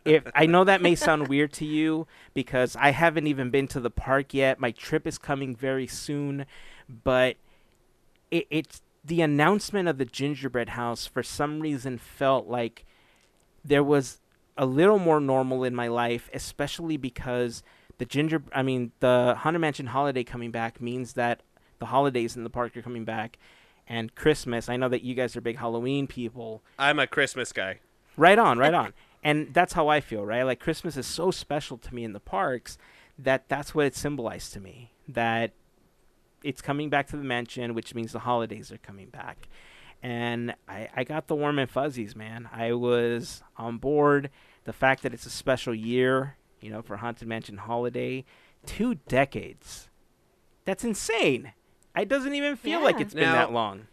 If 0.04 0.24
I 0.34 0.46
know 0.46 0.64
that 0.64 0.82
may 0.82 0.94
sound 0.94 1.28
weird 1.28 1.52
to 1.54 1.64
you 1.64 2.06
because 2.32 2.76
I 2.76 2.90
haven't 2.90 3.26
even 3.26 3.50
been 3.50 3.68
to 3.68 3.80
the 3.80 3.90
park 3.90 4.34
yet. 4.34 4.60
My 4.60 4.70
trip 4.70 5.06
is 5.06 5.18
coming 5.18 5.54
very 5.54 5.86
soon, 5.86 6.46
but 6.88 7.36
it, 8.30 8.46
it's 8.50 8.82
the 9.04 9.20
announcement 9.20 9.88
of 9.88 9.98
the 9.98 10.04
gingerbread 10.04 10.70
house 10.70 11.06
for 11.06 11.22
some 11.22 11.60
reason 11.60 11.98
felt 11.98 12.46
like 12.46 12.84
there 13.64 13.84
was 13.84 14.20
a 14.56 14.66
little 14.66 14.98
more 14.98 15.20
normal 15.20 15.64
in 15.64 15.74
my 15.74 15.88
life, 15.88 16.30
especially 16.32 16.96
because 16.96 17.62
the 17.98 18.04
ginger 18.04 18.42
I 18.52 18.62
mean 18.62 18.92
the 19.00 19.36
Haunted 19.38 19.60
Mansion 19.60 19.86
holiday 19.86 20.24
coming 20.24 20.50
back 20.50 20.80
means 20.80 21.14
that 21.14 21.42
the 21.78 21.86
holidays 21.86 22.36
in 22.36 22.44
the 22.44 22.50
park 22.50 22.76
are 22.76 22.82
coming 22.82 23.04
back 23.04 23.38
and 23.86 24.14
Christmas. 24.14 24.68
I 24.68 24.76
know 24.76 24.88
that 24.88 25.02
you 25.02 25.14
guys 25.14 25.36
are 25.36 25.40
big 25.40 25.58
Halloween 25.58 26.06
people. 26.06 26.62
I'm 26.78 26.98
a 26.98 27.06
Christmas 27.06 27.52
guy. 27.52 27.80
Right 28.16 28.38
on, 28.38 28.58
right 28.58 28.74
on. 28.74 28.92
And 29.24 29.54
that's 29.54 29.72
how 29.72 29.88
I 29.88 30.00
feel, 30.00 30.24
right? 30.24 30.42
Like 30.42 30.60
Christmas 30.60 30.96
is 30.98 31.06
so 31.06 31.30
special 31.30 31.78
to 31.78 31.94
me 31.94 32.04
in 32.04 32.12
the 32.12 32.20
parks 32.20 32.76
that 33.18 33.48
that's 33.48 33.74
what 33.74 33.86
it 33.86 33.96
symbolized 33.96 34.52
to 34.52 34.60
me. 34.60 34.92
That 35.08 35.52
it's 36.42 36.60
coming 36.60 36.90
back 36.90 37.06
to 37.08 37.16
the 37.16 37.24
mansion, 37.24 37.72
which 37.74 37.94
means 37.94 38.12
the 38.12 38.18
holidays 38.20 38.70
are 38.70 38.76
coming 38.78 39.08
back. 39.08 39.48
And 40.02 40.54
I, 40.68 40.88
I 40.94 41.04
got 41.04 41.26
the 41.28 41.34
warm 41.34 41.58
and 41.58 41.70
fuzzies, 41.70 42.14
man. 42.14 42.48
I 42.52 42.72
was 42.74 43.42
on 43.56 43.78
board. 43.78 44.28
The 44.64 44.74
fact 44.74 45.02
that 45.02 45.14
it's 45.14 45.24
a 45.24 45.30
special 45.30 45.74
year, 45.74 46.36
you 46.60 46.70
know, 46.70 46.82
for 46.82 46.98
Haunted 46.98 47.26
Mansion 47.26 47.56
Holiday, 47.56 48.26
two 48.66 48.96
decades. 49.08 49.88
That's 50.66 50.84
insane. 50.84 51.52
It 51.96 52.08
doesn't 52.08 52.34
even 52.34 52.56
feel 52.56 52.82
like 52.82 52.96
Yeah. 52.96 53.02
it's 53.02 53.14
been 53.14 53.30
that 53.32 53.52
long. 53.52 53.86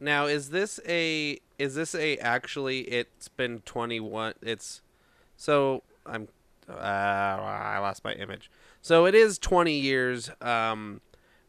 Now, 0.00 0.26
is 0.26 0.50
this 0.50 0.80
a 0.88 1.38
is 1.58 1.74
this 1.74 1.94
a 1.94 2.16
actually 2.18 2.80
it's 2.80 3.28
been 3.28 3.60
21 3.60 4.32
it's 4.42 4.80
so 5.36 5.82
I'm 6.06 6.28
uh, 6.68 6.72
I 6.74 7.78
lost 7.78 8.02
my 8.04 8.12
image. 8.14 8.50
So 8.80 9.04
it 9.06 9.14
is 9.14 9.38
20 9.38 9.74
years 9.78 10.30
um 10.40 11.00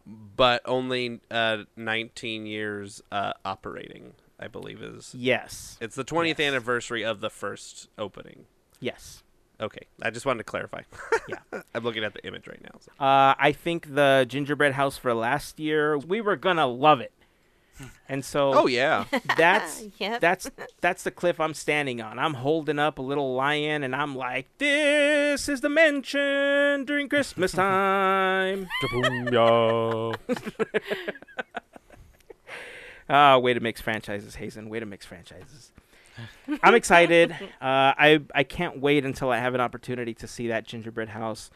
but 0.06 0.62
only 0.66 1.22
uh 1.30 1.60
19 1.78 2.46
years 2.46 3.02
uh 3.12 3.34
operating, 3.46 4.14
I 4.40 4.48
believe 4.48 4.82
is. 4.82 5.14
Yes. 5.18 5.78
It's 5.80 5.96
the 5.96 6.04
20th 6.04 6.40
Yes. 6.40 6.48
anniversary 6.48 7.04
of 7.06 7.22
the 7.22 7.30
first 7.30 7.88
opening. 7.98 8.46
Yes. 8.80 9.24
Okay, 9.62 9.86
I 10.02 10.10
just 10.10 10.26
wanted 10.26 10.40
to 10.40 10.44
clarify. 10.46 10.82
Yeah. 11.30 11.38
I'm 11.76 11.84
looking 11.84 12.04
at 12.04 12.14
the 12.16 12.26
image 12.26 12.48
right 12.48 12.62
now. 12.64 12.80
so. 12.80 12.92
Uh, 13.00 13.36
I 13.38 13.52
think 13.52 13.94
the 13.94 14.26
gingerbread 14.28 14.74
house 14.74 14.98
for 14.98 15.14
last 15.14 15.60
year, 15.60 16.00
we 16.00 16.20
were 16.20 16.36
gonna 16.36 16.66
love 16.66 17.00
it, 17.00 17.12
and 18.10 18.24
so 18.24 18.54
Oh 18.54 18.68
yeah. 18.68 19.06
that's 19.38 19.84
Yep. 19.98 20.22
that's 20.22 20.52
that's 20.82 21.04
the 21.04 21.12
cliff 21.12 21.40
I'm 21.40 21.54
standing 21.54 22.02
on. 22.02 22.20
I'm 22.20 22.36
holding 22.36 22.78
up 22.80 23.00
a 23.00 23.02
little 23.02 23.34
lion, 23.36 23.84
and 23.84 23.96
I'm 23.96 24.16
like, 24.16 24.48
"This 24.58 25.50
is 25.50 25.62
the 25.62 25.70
mansion 25.70 26.86
during 26.86 27.10
Christmas 27.10 27.52
time." 27.54 28.68
Ah, 33.10 33.38
way 33.38 33.54
to 33.54 33.60
mix 33.60 33.82
franchises, 33.82 34.36
Hazen. 34.36 34.70
Way 34.70 34.80
to 34.80 34.86
mix 34.86 35.06
franchises. 35.06 35.72
I'm 36.64 36.76
excited. 36.76 37.32
Uh, 37.32 37.36
I 37.62 38.22
I 38.34 38.44
can't 38.44 38.80
wait 38.80 39.04
until 39.06 39.32
I 39.32 39.38
have 39.40 39.54
an 39.54 39.60
opportunity 39.62 40.14
to 40.14 40.28
see 40.28 40.48
that 40.48 40.66
gingerbread 40.66 41.10
house. 41.10 41.50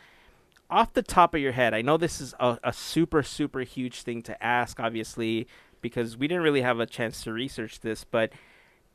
Off 0.69 0.91
the 0.93 1.03
top 1.03 1.33
of 1.35 1.39
your 1.39 1.51
head, 1.53 1.73
I 1.73 1.81
know 1.81 1.95
this 1.95 2.19
is 2.19 2.33
a, 2.41 2.57
a 2.63 2.73
super 2.73 3.23
super 3.23 3.61
huge 3.61 4.01
thing 4.01 4.21
to 4.23 4.43
ask, 4.43 4.79
obviously, 4.81 5.47
because 5.89 6.17
we 6.17 6.27
didn't 6.27 6.41
really 6.43 6.61
have 6.63 6.79
a 6.79 6.87
chance 6.87 7.21
to 7.23 7.31
research 7.31 7.81
this. 7.81 8.03
But 8.03 8.31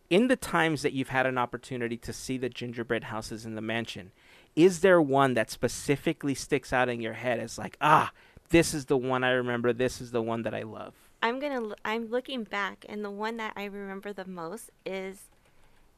in 0.08 0.26
the 0.26 0.34
times 0.34 0.82
that 0.82 0.92
you've 0.92 1.10
had 1.10 1.24
an 1.24 1.38
opportunity 1.38 1.96
to 1.98 2.12
see 2.12 2.36
the 2.36 2.48
gingerbread 2.48 3.04
houses 3.04 3.46
in 3.46 3.54
the 3.54 3.60
mansion, 3.62 4.10
is 4.56 4.80
there 4.80 5.00
one 5.00 5.34
that 5.34 5.52
specifically 5.52 6.34
sticks 6.34 6.72
out 6.72 6.88
in 6.88 7.00
your 7.00 7.12
head 7.12 7.38
as 7.38 7.58
like, 7.58 7.76
ah, 7.80 8.10
this 8.48 8.74
is 8.74 8.86
the 8.86 8.96
one 8.96 9.22
I 9.22 9.30
remember. 9.30 9.72
This 9.72 10.00
is 10.00 10.10
the 10.10 10.20
one 10.20 10.42
that 10.42 10.52
I 10.52 10.62
love. 10.62 10.94
I'm 11.22 11.38
gonna. 11.38 11.74
I'm 11.84 12.06
looking 12.10 12.42
back, 12.44 12.84
and 12.88 13.04
the 13.04 13.10
one 13.10 13.36
that 13.36 13.52
I 13.54 13.66
remember 13.66 14.12
the 14.12 14.24
most 14.26 14.70
is 14.84 15.28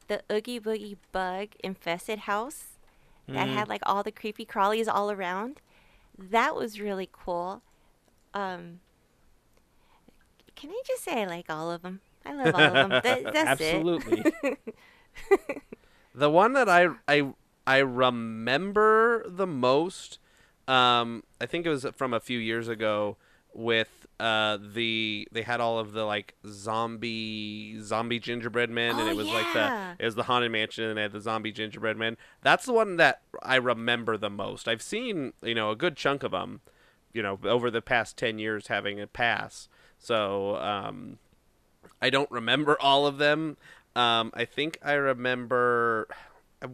the 0.08 0.20
Oogie 0.30 0.60
Boogie 0.60 0.96
Bug 1.12 1.48
infested 1.64 2.20
house 2.20 2.64
that 3.28 3.48
Mm. 3.48 3.54
had 3.54 3.68
like 3.68 3.80
all 3.86 4.02
the 4.02 4.12
creepy 4.12 4.44
crawlies 4.44 4.88
all 4.92 5.10
around. 5.10 5.60
That 6.18 6.54
was 6.54 6.80
really 6.80 7.08
cool. 7.10 7.62
Um, 8.34 8.80
can 10.56 10.70
I 10.70 10.82
just 10.86 11.04
say 11.04 11.22
I 11.22 11.26
like 11.26 11.46
all 11.48 11.70
of 11.70 11.82
them? 11.82 12.00
I 12.24 12.34
love 12.34 12.54
all 12.54 12.60
of 12.60 12.72
them. 12.74 12.90
That, 12.90 13.02
that's 13.32 13.60
it. 13.60 13.74
Absolutely. 13.74 14.32
The 16.14 16.30
one 16.30 16.52
that 16.52 16.68
I 16.68 16.88
I 17.08 17.32
I 17.66 17.78
remember 17.78 19.24
the 19.26 19.46
most, 19.46 20.18
um, 20.68 21.22
I 21.40 21.46
think 21.46 21.64
it 21.64 21.70
was 21.70 21.86
from 21.96 22.12
a 22.12 22.20
few 22.20 22.38
years 22.38 22.68
ago 22.68 23.16
with 23.54 24.06
uh 24.20 24.58
the 24.74 25.26
they 25.32 25.42
had 25.42 25.60
all 25.60 25.78
of 25.78 25.92
the 25.92 26.04
like 26.04 26.34
zombie 26.46 27.78
zombie 27.80 28.18
gingerbread 28.18 28.70
men 28.70 28.98
and 28.98 29.08
Oh, 29.08 29.10
it 29.10 29.16
was 29.16 29.28
like 29.28 29.52
the 29.52 29.96
it 29.98 30.04
was 30.04 30.14
the 30.14 30.22
haunted 30.24 30.50
mansion 30.52 30.84
and 30.84 30.96
they 30.98 31.02
had 31.02 31.12
the 31.12 31.20
zombie 31.20 31.52
gingerbread 31.52 31.96
men. 31.96 32.18
That's 32.42 32.66
the 32.66 32.72
one 32.74 32.96
that 32.96 33.22
I 33.42 33.56
remember 33.56 34.18
the 34.18 34.30
most. 34.30 34.68
I've 34.68 34.82
seen 34.82 35.32
you 35.42 35.54
know 35.54 35.70
a 35.70 35.76
good 35.76 35.96
chunk 35.96 36.22
of 36.22 36.32
them, 36.32 36.60
you 37.14 37.22
know, 37.22 37.38
over 37.44 37.70
the 37.70 37.82
past 37.82 38.18
ten 38.18 38.38
years 38.38 38.66
having 38.66 39.00
a 39.00 39.06
pass. 39.06 39.68
So 40.02 40.56
um, 40.56 41.18
I 42.02 42.10
don't 42.10 42.30
remember 42.30 42.76
all 42.80 43.06
of 43.06 43.18
them. 43.18 43.56
Um, 43.94 44.32
I 44.34 44.44
think 44.44 44.78
I 44.82 44.94
remember 44.94 46.08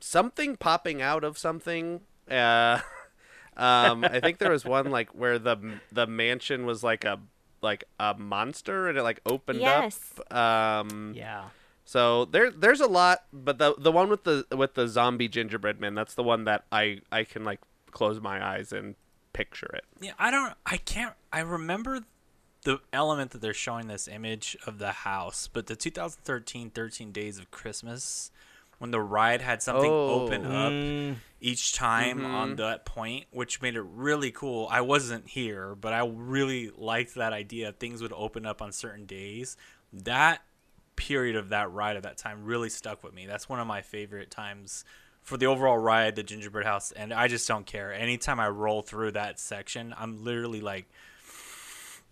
something 0.00 0.56
popping 0.56 1.00
out 1.02 1.24
of 1.24 1.38
something. 1.38 2.00
Uh, 2.30 2.80
um, 3.56 4.04
I 4.04 4.20
think 4.20 4.38
there 4.38 4.50
was 4.50 4.64
one 4.64 4.90
like 4.90 5.10
where 5.14 5.38
the 5.38 5.56
the 5.92 6.06
mansion 6.06 6.66
was 6.66 6.82
like 6.82 7.04
a 7.04 7.20
like 7.62 7.84
a 7.98 8.14
monster 8.14 8.88
and 8.88 8.98
it 8.98 9.02
like 9.02 9.20
opened 9.26 9.60
Yes. 9.60 10.00
up. 10.30 10.34
Um, 10.36 11.12
yeah. 11.16 11.44
so 11.84 12.24
there 12.24 12.50
there's 12.50 12.80
a 12.80 12.86
lot, 12.86 13.24
but 13.32 13.58
the 13.58 13.74
the 13.78 13.92
one 13.92 14.08
with 14.08 14.24
the 14.24 14.46
with 14.56 14.74
the 14.74 14.88
zombie 14.88 15.28
gingerbread 15.28 15.80
man, 15.80 15.94
that's 15.94 16.14
the 16.14 16.22
one 16.22 16.44
that 16.44 16.64
I 16.72 17.00
I 17.12 17.24
can 17.24 17.44
like 17.44 17.60
close 17.90 18.20
my 18.20 18.44
eyes 18.44 18.72
and 18.72 18.94
picture 19.38 19.70
it. 19.74 19.84
Yeah, 20.00 20.12
I 20.18 20.30
don't. 20.32 20.54
I 20.66 20.76
can't. 20.78 21.14
I 21.32 21.40
remember 21.40 22.00
the 22.64 22.80
element 22.92 23.30
that 23.30 23.40
they're 23.40 23.54
showing 23.54 23.86
this 23.86 24.08
image 24.08 24.56
of 24.66 24.78
the 24.78 24.90
house, 24.92 25.48
but 25.52 25.66
the 25.68 25.76
2013 25.76 26.70
13 26.70 27.12
Days 27.12 27.38
of 27.38 27.50
Christmas, 27.52 28.32
when 28.78 28.90
the 28.90 29.00
ride 29.00 29.40
had 29.40 29.62
something 29.62 29.90
Oh. 29.90 30.24
open 30.24 30.44
up 30.44 30.72
Mm, 30.72 31.16
each 31.40 31.72
time 31.72 32.18
Mhm. 32.20 32.34
on 32.34 32.56
that 32.56 32.84
point, 32.84 33.26
which 33.30 33.62
made 33.62 33.76
it 33.76 33.82
really 33.82 34.32
cool. 34.32 34.66
I 34.70 34.80
wasn't 34.80 35.28
here, 35.28 35.74
but 35.76 35.92
I 35.92 36.04
really 36.04 36.70
liked 36.70 37.14
that 37.14 37.32
idea. 37.32 37.72
Things 37.72 38.02
would 38.02 38.12
open 38.12 38.44
up 38.44 38.60
on 38.60 38.72
certain 38.72 39.06
days. 39.06 39.56
That 39.92 40.42
period 40.96 41.36
of 41.36 41.48
that 41.50 41.70
ride 41.70 41.96
at 41.96 42.02
that 42.02 42.18
time 42.18 42.44
really 42.44 42.68
stuck 42.68 43.04
with 43.04 43.14
me. 43.14 43.24
That's 43.24 43.48
one 43.48 43.60
of 43.60 43.68
my 43.68 43.82
favorite 43.82 44.32
times 44.32 44.84
for 45.28 45.36
the 45.36 45.46
overall 45.46 45.78
ride, 45.78 46.16
the 46.16 46.22
gingerbread 46.22 46.66
house, 46.66 46.90
and 46.92 47.12
I 47.12 47.28
just 47.28 47.46
don't 47.46 47.66
care. 47.66 47.92
Anytime 47.92 48.40
I 48.40 48.48
roll 48.48 48.82
through 48.82 49.12
that 49.12 49.38
section, 49.38 49.94
I'm 49.96 50.24
literally 50.24 50.60
like 50.60 50.86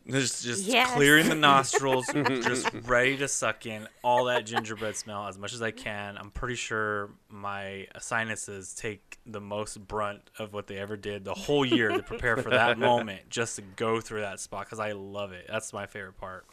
just 0.08 0.44
just 0.44 0.64
Yes. 0.64 0.92
clearing 0.92 1.28
the 1.28 1.34
nostrils, 1.34 2.06
just 2.12 2.70
ready 2.84 3.16
to 3.16 3.26
suck 3.26 3.66
in 3.66 3.88
all 4.04 4.26
that 4.26 4.46
gingerbread 4.46 4.94
smell 4.96 5.26
as 5.26 5.36
much 5.36 5.52
as 5.52 5.62
I 5.62 5.72
can. 5.72 6.16
I'm 6.16 6.30
pretty 6.30 6.54
sure 6.54 7.10
my 7.28 7.88
sinuses 7.98 8.72
take 8.74 9.18
the 9.26 9.40
most 9.40 9.78
brunt 9.88 10.30
of 10.38 10.52
what 10.52 10.68
they 10.68 10.76
ever 10.76 10.96
did 10.96 11.24
the 11.24 11.34
whole 11.34 11.64
year 11.64 11.88
to 11.88 12.02
prepare 12.04 12.36
for 12.36 12.50
that 12.50 12.78
moment, 12.90 13.28
just 13.30 13.56
to 13.56 13.62
go 13.62 14.00
through 14.00 14.20
that 14.20 14.38
spot 14.38 14.66
because 14.66 14.78
I 14.78 14.92
love 14.92 15.32
it. 15.32 15.46
That's 15.48 15.72
my 15.72 15.86
favorite 15.86 16.18
part. 16.18 16.44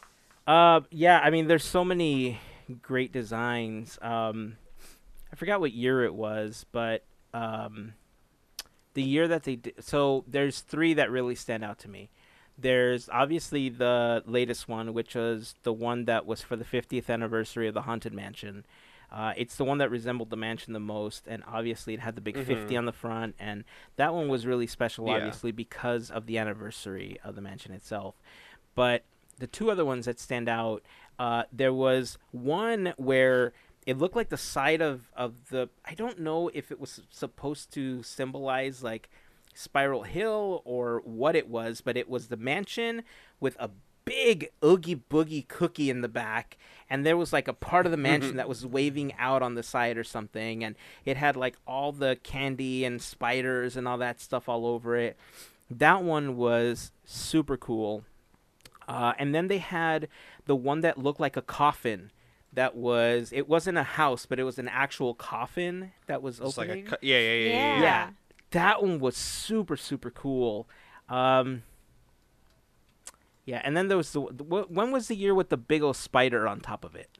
Uh, 0.46 0.80
yeah. 0.90 1.20
I 1.22 1.30
mean, 1.30 1.46
there's 1.46 1.64
so 1.64 1.84
many 1.84 2.40
great 2.82 3.12
designs. 3.12 3.98
Um, 4.02 4.56
I 5.34 5.36
forgot 5.36 5.58
what 5.58 5.72
year 5.72 6.04
it 6.04 6.14
was, 6.14 6.64
but 6.70 7.02
um, 7.32 7.94
the 8.92 9.02
year 9.02 9.26
that 9.26 9.42
they 9.42 9.56
did. 9.56 9.74
So 9.84 10.24
there's 10.28 10.60
three 10.60 10.94
that 10.94 11.10
really 11.10 11.34
stand 11.34 11.64
out 11.64 11.80
to 11.80 11.88
me. 11.88 12.08
There's 12.56 13.08
obviously 13.08 13.68
the 13.68 14.22
latest 14.26 14.68
one, 14.68 14.94
which 14.94 15.16
was 15.16 15.56
the 15.64 15.72
one 15.72 16.04
that 16.04 16.24
was 16.24 16.40
for 16.40 16.54
the 16.54 16.64
50th 16.64 17.10
anniversary 17.10 17.66
of 17.66 17.74
the 17.74 17.82
Haunted 17.82 18.12
Mansion. 18.12 18.64
Uh, 19.10 19.32
it's 19.36 19.56
the 19.56 19.64
one 19.64 19.78
that 19.78 19.90
resembled 19.90 20.30
the 20.30 20.36
mansion 20.36 20.72
the 20.72 20.78
most, 20.78 21.26
and 21.26 21.42
obviously 21.48 21.94
it 21.94 22.00
had 22.00 22.14
the 22.14 22.20
big 22.20 22.38
50 22.38 22.76
on 22.76 22.84
the 22.84 22.92
front, 22.92 23.34
and 23.40 23.64
that 23.96 24.14
one 24.14 24.28
was 24.28 24.46
really 24.46 24.68
special, 24.68 25.08
Yeah. 25.08 25.14
obviously, 25.14 25.50
because 25.50 26.12
of 26.12 26.26
the 26.26 26.38
anniversary 26.38 27.18
of 27.24 27.34
the 27.34 27.40
mansion 27.40 27.72
itself. 27.72 28.14
But 28.76 29.02
the 29.40 29.48
two 29.48 29.68
other 29.72 29.84
ones 29.84 30.06
that 30.06 30.20
stand 30.20 30.48
out, 30.48 30.84
uh, 31.18 31.42
there 31.52 31.72
was 31.72 32.18
one 32.30 32.94
where 32.98 33.52
it 33.86 33.98
looked 33.98 34.16
like 34.16 34.30
the 34.30 34.36
side 34.36 34.80
of, 34.80 35.10
of 35.16 35.50
the. 35.50 35.68
I 35.84 35.94
don't 35.94 36.20
know 36.20 36.50
if 36.54 36.70
it 36.70 36.80
was 36.80 37.00
supposed 37.10 37.72
to 37.74 38.02
symbolize 38.02 38.82
like 38.82 39.10
Spiral 39.54 40.02
Hill 40.02 40.62
or 40.64 41.02
what 41.04 41.36
it 41.36 41.48
was, 41.48 41.80
but 41.80 41.96
it 41.96 42.08
was 42.08 42.28
the 42.28 42.36
mansion 42.36 43.02
with 43.40 43.56
a 43.58 43.70
big 44.04 44.50
oogie 44.62 44.96
boogie 44.96 45.46
cookie 45.48 45.88
in 45.88 46.02
the 46.02 46.08
back 46.08 46.58
and 46.90 47.06
there 47.06 47.16
was 47.16 47.32
like 47.32 47.48
a 47.48 47.54
part 47.54 47.86
of 47.86 47.92
the 47.92 47.96
mansion 47.96 48.36
that 48.36 48.48
was 48.48 48.66
waving 48.66 49.12
out 49.18 49.42
on 49.42 49.54
the 49.54 49.62
side 49.62 49.96
or 49.96 50.04
something 50.04 50.62
and 50.62 50.76
it 51.06 51.16
had 51.16 51.36
like 51.36 51.56
all 51.66 51.90
the 51.90 52.18
candy 52.22 52.84
and 52.84 53.00
spiders 53.00 53.76
and 53.76 53.88
all 53.88 53.98
that 53.98 54.20
stuff 54.20 54.48
all 54.48 54.66
over 54.66 54.96
it. 54.96 55.16
That 55.70 56.02
one 56.02 56.36
was 56.36 56.92
super 57.04 57.56
cool. 57.56 58.04
Uh, 58.86 59.14
and 59.18 59.34
then 59.34 59.48
they 59.48 59.58
had 59.58 60.08
the 60.44 60.56
one 60.56 60.80
that 60.80 60.98
looked 60.98 61.20
like 61.20 61.38
a 61.38 61.42
coffin 61.42 62.10
that 62.54 62.74
was 62.76 63.32
it 63.32 63.48
wasn't 63.48 63.76
a 63.76 63.82
house 63.82 64.26
but 64.26 64.38
it 64.38 64.44
was 64.44 64.58
an 64.58 64.68
actual 64.68 65.14
coffin 65.14 65.92
that 66.06 66.22
was 66.22 66.40
It's 66.40 66.56
like 66.56 66.68
a 66.68 66.72
opening 66.72 66.86
cu- 66.86 66.96
yeah, 67.02 67.18
yeah, 67.18 67.32
yeah, 67.34 67.48
yeah. 67.48 67.54
yeah. 67.76 67.80
yeah 67.82 68.10
that 68.50 68.82
one 68.82 69.00
was 69.00 69.16
super 69.16 69.76
super 69.76 70.10
cool 70.10 70.68
um 71.08 71.62
yeah 73.44 73.60
and 73.64 73.76
then 73.76 73.88
there 73.88 73.96
was 73.96 74.12
the, 74.12 74.26
the 74.30 74.44
when 74.44 74.90
was 74.92 75.08
the 75.08 75.16
year 75.16 75.34
with 75.34 75.48
the 75.48 75.56
big 75.56 75.82
old 75.82 75.96
spider 75.96 76.46
on 76.48 76.60
top 76.60 76.84
of 76.84 76.94
it 76.94 77.18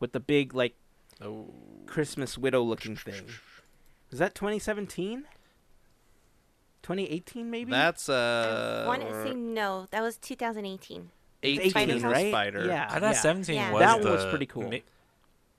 with 0.00 0.12
the 0.12 0.20
big 0.20 0.54
like 0.54 0.74
Oh. 1.22 1.54
christmas 1.86 2.36
widow 2.36 2.60
looking 2.62 2.96
thing 2.96 3.24
was 4.10 4.18
that 4.18 4.34
2017 4.34 5.24
2018 6.82 7.50
maybe 7.50 7.70
That's 7.70 8.08
I 8.08 8.14
uh. 8.14 8.84
want 8.86 9.02
to 9.02 9.22
say 9.22 9.32
no. 9.32 9.86
That 9.90 10.02
was 10.02 10.16
2018. 10.18 11.10
18 11.44 11.70
Spider 11.70 11.98
right 12.08 12.28
spider. 12.30 12.66
yeah 12.66 12.86
I 12.90 13.00
thought 13.00 13.14
yeah. 13.14 13.20
17 13.20 13.54
Yeah. 13.54 13.70
was 13.72 13.80
That 13.80 14.00
the 14.02 14.08
one 14.08 14.16
was 14.16 14.24
pretty 14.26 14.46
cool. 14.46 14.70
ma- 14.70 14.76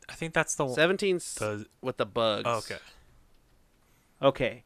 I 0.10 0.14
think 0.14 0.34
that's 0.34 0.56
the 0.56 0.66
one. 0.66 0.76
17 0.76 1.18
The, 1.18 1.66
with 1.82 1.98
the 1.98 2.06
bugs. 2.06 2.44
oh, 2.46 2.58
okay. 2.60 2.78
okay 4.22 4.64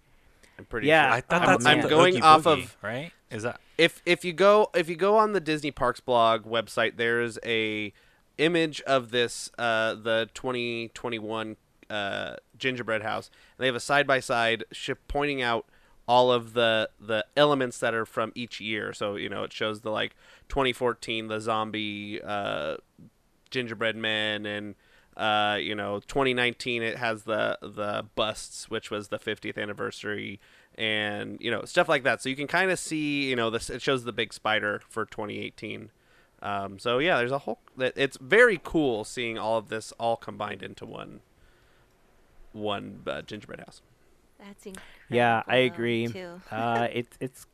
I'm 0.58 0.66
pretty 0.66 0.88
Yeah, 0.88 1.06
sure. 1.08 1.14
I 1.14 1.22
thought 1.22 1.28
that's 1.46 1.66
I'm- 1.66 1.78
that's 1.80 1.86
I'm 1.86 1.90
going 1.90 2.14
Oogie 2.16 2.22
off 2.22 2.44
Boogie, 2.44 2.64
of- 2.64 2.78
right. 2.82 3.12
Is 3.32 3.44
that 3.44 3.62
if 3.78 4.02
if 4.06 4.26
you 4.26 4.34
go 4.34 4.70
if 4.74 4.90
you 4.90 4.96
go 4.96 5.16
on 5.18 5.32
the 5.34 5.40
Disney 5.40 5.72
Parks 5.72 6.00
blog 6.02 6.44
website, 6.46 6.98
there's 6.98 7.38
a 7.46 7.94
image 8.40 8.82
of 8.82 9.12
this 9.12 9.52
uh, 9.58 9.94
the 9.94 10.30
2021 10.34 11.56
uh, 11.90 12.36
gingerbread 12.58 13.04
house. 13.04 13.28
And 13.58 13.64
they 13.64 13.68
have 13.68 13.76
a 13.76 13.80
side 13.80 14.06
by 14.08 14.20
side 14.20 14.64
ship 14.72 15.00
pointing 15.08 15.42
out 15.42 15.66
all 16.10 16.32
of 16.32 16.54
the 16.54 16.90
the 17.00 17.24
elements 17.38 17.78
that 17.78 17.94
are 17.94 18.06
from 18.06 18.32
each 18.34 18.60
year. 18.60 18.92
So 18.92 19.16
you 19.16 19.30
know 19.30 19.44
it 19.44 19.54
shows 19.54 19.82
the 19.82 19.92
like 19.92 20.16
2014 20.50 21.28
the 21.28 21.40
zombie 21.40 22.20
uh, 22.22 22.78
gingerbread 23.50 23.96
men 23.96 24.46
and. 24.46 24.76
Uh, 25.18 25.58
you 25.60 25.76
know, 25.76 26.00
2019 26.08 26.82
it 26.82 26.98
has 26.98 27.24
the 27.24 27.58
the 27.62 28.06
busts, 28.16 28.70
which 28.70 28.90
was 28.90 29.10
the 29.10 29.20
50th 29.20 29.62
anniversary, 29.62 30.40
and 30.76 31.38
you 31.42 31.52
know 31.52 31.64
stuff 31.66 31.90
like 31.90 32.04
that. 32.04 32.22
So 32.22 32.30
you 32.30 32.38
can 32.38 32.48
kind 32.48 32.72
of 32.72 32.80
see, 32.80 33.28
you 33.28 33.36
know, 33.36 33.50
this 33.50 33.70
it 33.70 33.82
shows 33.82 34.06
the 34.06 34.14
big 34.14 34.32
spider 34.32 34.82
for 34.88 35.06
2018. 35.06 35.92
Um, 36.42 36.80
so 36.80 37.00
yeah, 37.00 37.18
there's 37.18 37.34
a 37.34 37.40
whole. 37.40 37.60
It's 37.78 38.18
very 38.22 38.62
cool 38.64 39.04
seeing 39.04 39.38
all 39.38 39.58
of 39.58 39.68
this 39.68 39.92
all 40.00 40.16
combined 40.16 40.64
into 40.64 40.86
one 40.86 41.20
one 42.54 43.02
uh, 43.06 43.22
gingerbread 43.22 43.60
house. 43.60 43.82
That's 44.40 44.66
incredible. 44.66 44.86
Yeah, 45.10 45.44
I 45.48 45.58
agree. 45.58 46.08
Too. 46.08 46.42
uh, 46.52 46.88
it's 46.92 47.18
it's. 47.20 47.46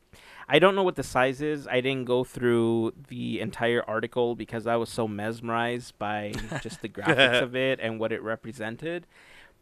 I 0.47 0.59
don't 0.59 0.75
know 0.75 0.83
what 0.83 0.95
the 0.95 1.03
size 1.03 1.41
is. 1.41 1.67
I 1.67 1.81
didn't 1.81 2.05
go 2.05 2.23
through 2.23 2.93
the 3.07 3.39
entire 3.41 3.83
article 3.87 4.35
because 4.35 4.67
I 4.67 4.75
was 4.75 4.89
so 4.89 5.07
mesmerized 5.07 5.97
by 5.97 6.33
just 6.61 6.81
the 6.81 6.89
graphics 6.89 7.41
of 7.41 7.55
it 7.67 7.79
and 7.81 7.99
what 7.99 8.11
it 8.11 8.21
represented. 8.21 9.07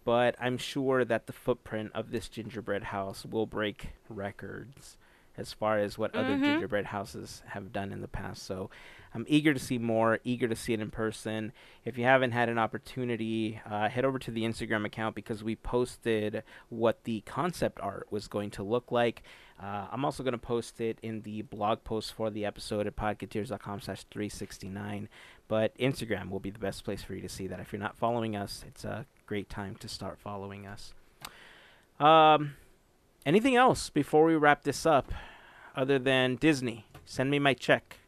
But 0.03 0.35
I'm 0.39 0.57
sure 0.57 1.05
that 1.05 1.27
the 1.27 1.33
footprint 1.33 1.91
of 1.95 2.11
this 2.11 2.27
gingerbread 2.27 2.83
house 2.85 3.25
will 3.25 3.45
break 3.45 3.91
records 4.09 4.97
as 5.37 5.53
far 5.53 5.79
as 5.79 5.97
what 5.97 6.13
other 6.13 6.35
Mhm. 6.37 6.43
gingerbread 6.43 6.87
houses 6.87 7.41
have 7.47 7.71
done 7.71 7.93
in 7.93 8.01
the 8.01 8.07
past. 8.09 8.43
So 8.43 8.69
I'm 9.13 9.25
eager 9.27 9.53
to 9.53 9.59
see 9.59 9.77
more, 9.77 10.19
eager 10.23 10.47
to 10.47 10.55
see 10.55 10.73
it 10.73 10.79
in 10.79 10.89
person. 10.89 11.51
If 11.85 11.97
you 11.97 12.03
haven't 12.05 12.31
had 12.31 12.49
an 12.49 12.57
opportunity, 12.57 13.61
uh, 13.69 13.89
head 13.89 14.05
over 14.05 14.17
to 14.19 14.31
the 14.31 14.43
Instagram 14.43 14.85
account 14.85 15.15
because 15.15 15.43
we 15.43 15.55
posted 15.55 16.43
what 16.69 17.03
the 17.03 17.21
concept 17.21 17.79
art 17.81 18.07
was 18.09 18.27
going 18.27 18.49
to 18.51 18.63
look 18.63 18.91
like. 18.91 19.23
Uh, 19.61 19.87
I'm 19.91 20.03
also 20.03 20.23
going 20.23 20.33
to 20.33 20.39
post 20.39 20.81
it 20.81 20.97
in 21.03 21.21
the 21.21 21.43
blog 21.43 21.83
post 21.83 22.13
for 22.13 22.29
the 22.29 22.45
episode 22.45 22.87
at 22.87 22.95
podcateers.com 22.95 23.81
slash 23.81 24.03
369. 24.09 25.09
But 25.47 25.77
Instagram 25.77 26.29
will 26.29 26.39
be 26.39 26.49
the 26.49 26.59
best 26.59 26.83
place 26.83 27.03
for 27.03 27.13
you 27.13 27.21
to 27.21 27.29
see 27.29 27.47
that. 27.47 27.59
If 27.59 27.71
you're 27.71 27.79
not 27.79 27.95
following 27.95 28.35
us, 28.35 28.65
it's 28.67 28.83
a 28.83 29.05
great 29.27 29.49
time 29.49 29.75
to 29.75 29.87
start 29.87 30.19
following 30.19 30.65
us. 30.65 30.93
Um, 31.99 32.55
anything 33.25 33.55
else 33.55 33.89
before 33.89 34.25
we 34.25 34.35
wrap 34.35 34.63
this 34.63 34.85
up 34.85 35.11
other 35.75 35.99
than 35.99 36.35
Disney? 36.35 36.85
Send 37.05 37.29
me 37.29 37.37
my 37.37 37.53
check. 37.53 37.99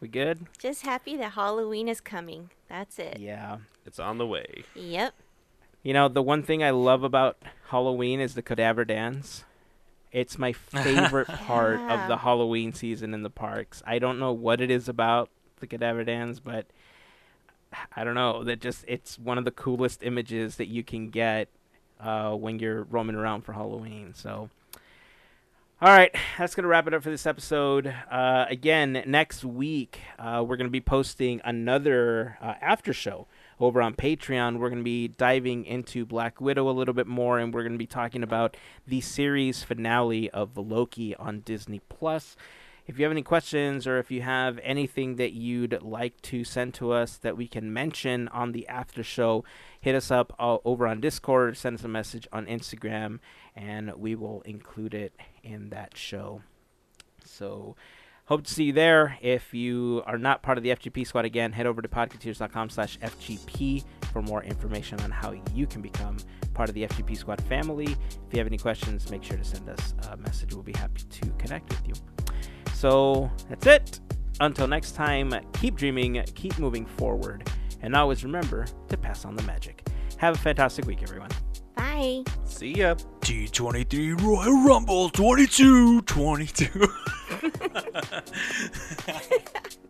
We 0.00 0.08
good? 0.08 0.46
Just 0.58 0.84
happy 0.84 1.16
that 1.16 1.32
Halloween 1.32 1.88
is 1.88 2.00
coming. 2.00 2.50
That's 2.68 2.98
it. 2.98 3.18
Yeah. 3.20 3.58
it's 3.86 3.98
on 3.98 4.18
the 4.18 4.26
way. 4.26 4.64
Yep. 4.74 5.14
You 5.82 5.94
know, 5.94 6.08
the 6.08 6.22
one 6.22 6.42
thing 6.42 6.62
I 6.62 6.70
love 6.70 7.02
about 7.04 7.38
Halloween 7.68 8.20
is 8.20 8.34
the 8.34 8.42
Cadaver 8.42 8.84
Dans. 8.84 9.44
It's 10.12 10.38
my 10.38 10.52
favorite 10.52 11.28
part 11.28 11.80
of 11.80 12.08
the 12.08 12.18
Halloween 12.18 12.74
season 12.74 13.14
in 13.14 13.22
the 13.22 13.30
parks. 13.30 13.82
I 13.86 13.98
don't 13.98 14.18
know 14.18 14.32
what 14.32 14.60
it 14.60 14.70
is 14.70 14.88
about 14.90 15.30
the 15.60 15.66
Cadaver 15.66 16.04
Dans, 16.04 16.38
but 16.38 16.66
I 17.96 18.04
don't 18.04 18.14
know. 18.14 18.44
That 18.44 18.60
just 18.60 18.84
it's 18.86 19.18
one 19.18 19.38
of 19.38 19.44
the 19.44 19.50
coolest 19.50 20.02
images 20.02 20.56
that 20.56 20.68
you 20.68 20.84
can 20.84 21.08
get 21.10 21.48
uh, 21.98 22.34
when 22.34 22.58
you're 22.58 22.82
roaming 22.84 23.16
around 23.16 23.42
for 23.42 23.54
Halloween. 23.54 24.12
So, 24.14 24.50
all 25.84 25.90
right, 25.90 26.14
that's 26.38 26.54
gonna 26.54 26.66
wrap 26.66 26.86
it 26.86 26.94
up 26.94 27.02
for 27.02 27.10
this 27.10 27.26
episode. 27.26 27.94
Uh, 28.10 28.46
again, 28.48 29.02
next 29.06 29.44
week 29.44 30.00
uh, 30.18 30.42
we're 30.42 30.56
gonna 30.56 30.70
be 30.70 30.80
posting 30.80 31.42
another 31.44 32.38
uh, 32.40 32.54
after 32.62 32.94
show 32.94 33.26
over 33.60 33.82
on 33.82 33.92
Patreon. 33.92 34.58
We're 34.58 34.70
going 34.70 34.80
to 34.80 34.84
be 34.84 35.08
diving 35.08 35.66
into 35.66 36.06
Black 36.06 36.40
Widow 36.40 36.70
a 36.70 36.72
little 36.72 36.94
bit 36.94 37.06
more, 37.06 37.38
and 37.38 37.52
we're 37.52 37.62
going 37.62 37.72
to 37.72 37.78
be 37.78 37.86
talking 37.86 38.22
about 38.22 38.56
the 38.86 39.02
series 39.02 39.62
finale 39.62 40.30
of 40.30 40.56
Loki 40.56 41.14
on 41.16 41.40
Disney 41.40 41.82
Plus. 41.90 42.34
If 42.86 42.98
you 42.98 43.04
have 43.04 43.12
any 43.12 43.22
questions 43.22 43.86
or 43.86 43.98
if 43.98 44.10
you 44.10 44.20
have 44.20 44.60
anything 44.62 45.16
that 45.16 45.32
you'd 45.32 45.82
like 45.82 46.20
to 46.22 46.44
send 46.44 46.74
to 46.74 46.92
us 46.92 47.16
that 47.16 47.34
we 47.34 47.48
can 47.48 47.72
mention 47.72 48.28
on 48.28 48.52
the 48.52 48.68
after 48.68 49.02
show, 49.02 49.42
hit 49.80 49.94
us 49.94 50.10
up 50.10 50.34
uh, 50.38 50.58
over 50.66 50.86
on 50.86 51.00
Discord, 51.00 51.56
send 51.56 51.78
us 51.78 51.84
a 51.84 51.88
message 51.88 52.28
on 52.30 52.44
Instagram, 52.44 53.20
and 53.56 53.92
we 53.94 54.14
will 54.14 54.42
include 54.42 54.94
it 54.94 55.14
in 55.42 55.70
that 55.70 55.96
show. 55.96 56.42
So, 57.24 57.76
Hope 58.26 58.42
to 58.44 58.50
see 58.50 58.64
you 58.64 58.72
there. 58.72 59.18
If 59.20 59.52
you 59.52 60.02
are 60.06 60.16
not 60.16 60.42
part 60.42 60.56
of 60.56 60.64
the 60.64 60.70
FGP 60.70 61.06
squad 61.06 61.26
again, 61.26 61.52
head 61.52 61.66
over 61.66 61.82
to 61.82 61.88
podcateers.com 61.88 62.70
slash 62.70 62.98
FGP 63.00 63.84
for 64.14 64.22
more 64.22 64.42
information 64.42 64.98
on 65.00 65.10
how 65.10 65.34
you 65.54 65.66
can 65.66 65.82
become 65.82 66.16
part 66.54 66.70
of 66.70 66.74
the 66.74 66.84
FGP 66.84 67.18
squad 67.18 67.42
family. 67.42 67.84
If 67.84 68.32
you 68.32 68.38
have 68.38 68.46
any 68.46 68.56
questions, 68.56 69.10
make 69.10 69.22
sure 69.22 69.36
to 69.36 69.44
send 69.44 69.68
us 69.68 69.92
a 70.08 70.16
message. 70.16 70.54
We'll 70.54 70.62
be 70.62 70.72
happy 70.72 71.02
to 71.02 71.28
connect 71.36 71.68
with 71.68 71.86
you. 71.86 71.94
So 72.72 73.30
that's 73.50 73.66
it. 73.66 74.00
Until 74.40 74.68
next 74.68 74.92
time, 74.92 75.34
keep 75.52 75.76
dreaming, 75.76 76.24
keep 76.34 76.58
moving 76.58 76.86
forward, 76.86 77.50
and 77.82 77.94
always 77.94 78.24
remember 78.24 78.64
to 78.88 78.96
pass 78.96 79.26
on 79.26 79.36
the 79.36 79.42
magic. 79.42 79.86
Have 80.16 80.34
a 80.34 80.38
fantastic 80.38 80.86
week, 80.86 81.02
everyone. 81.02 81.28
Bye. 81.84 82.24
See 82.44 82.72
ya. 82.76 82.94
D23 83.20 84.20
Royal 84.22 84.64
Rumble 84.64 85.10
22 85.10 86.00
22. 86.02 86.88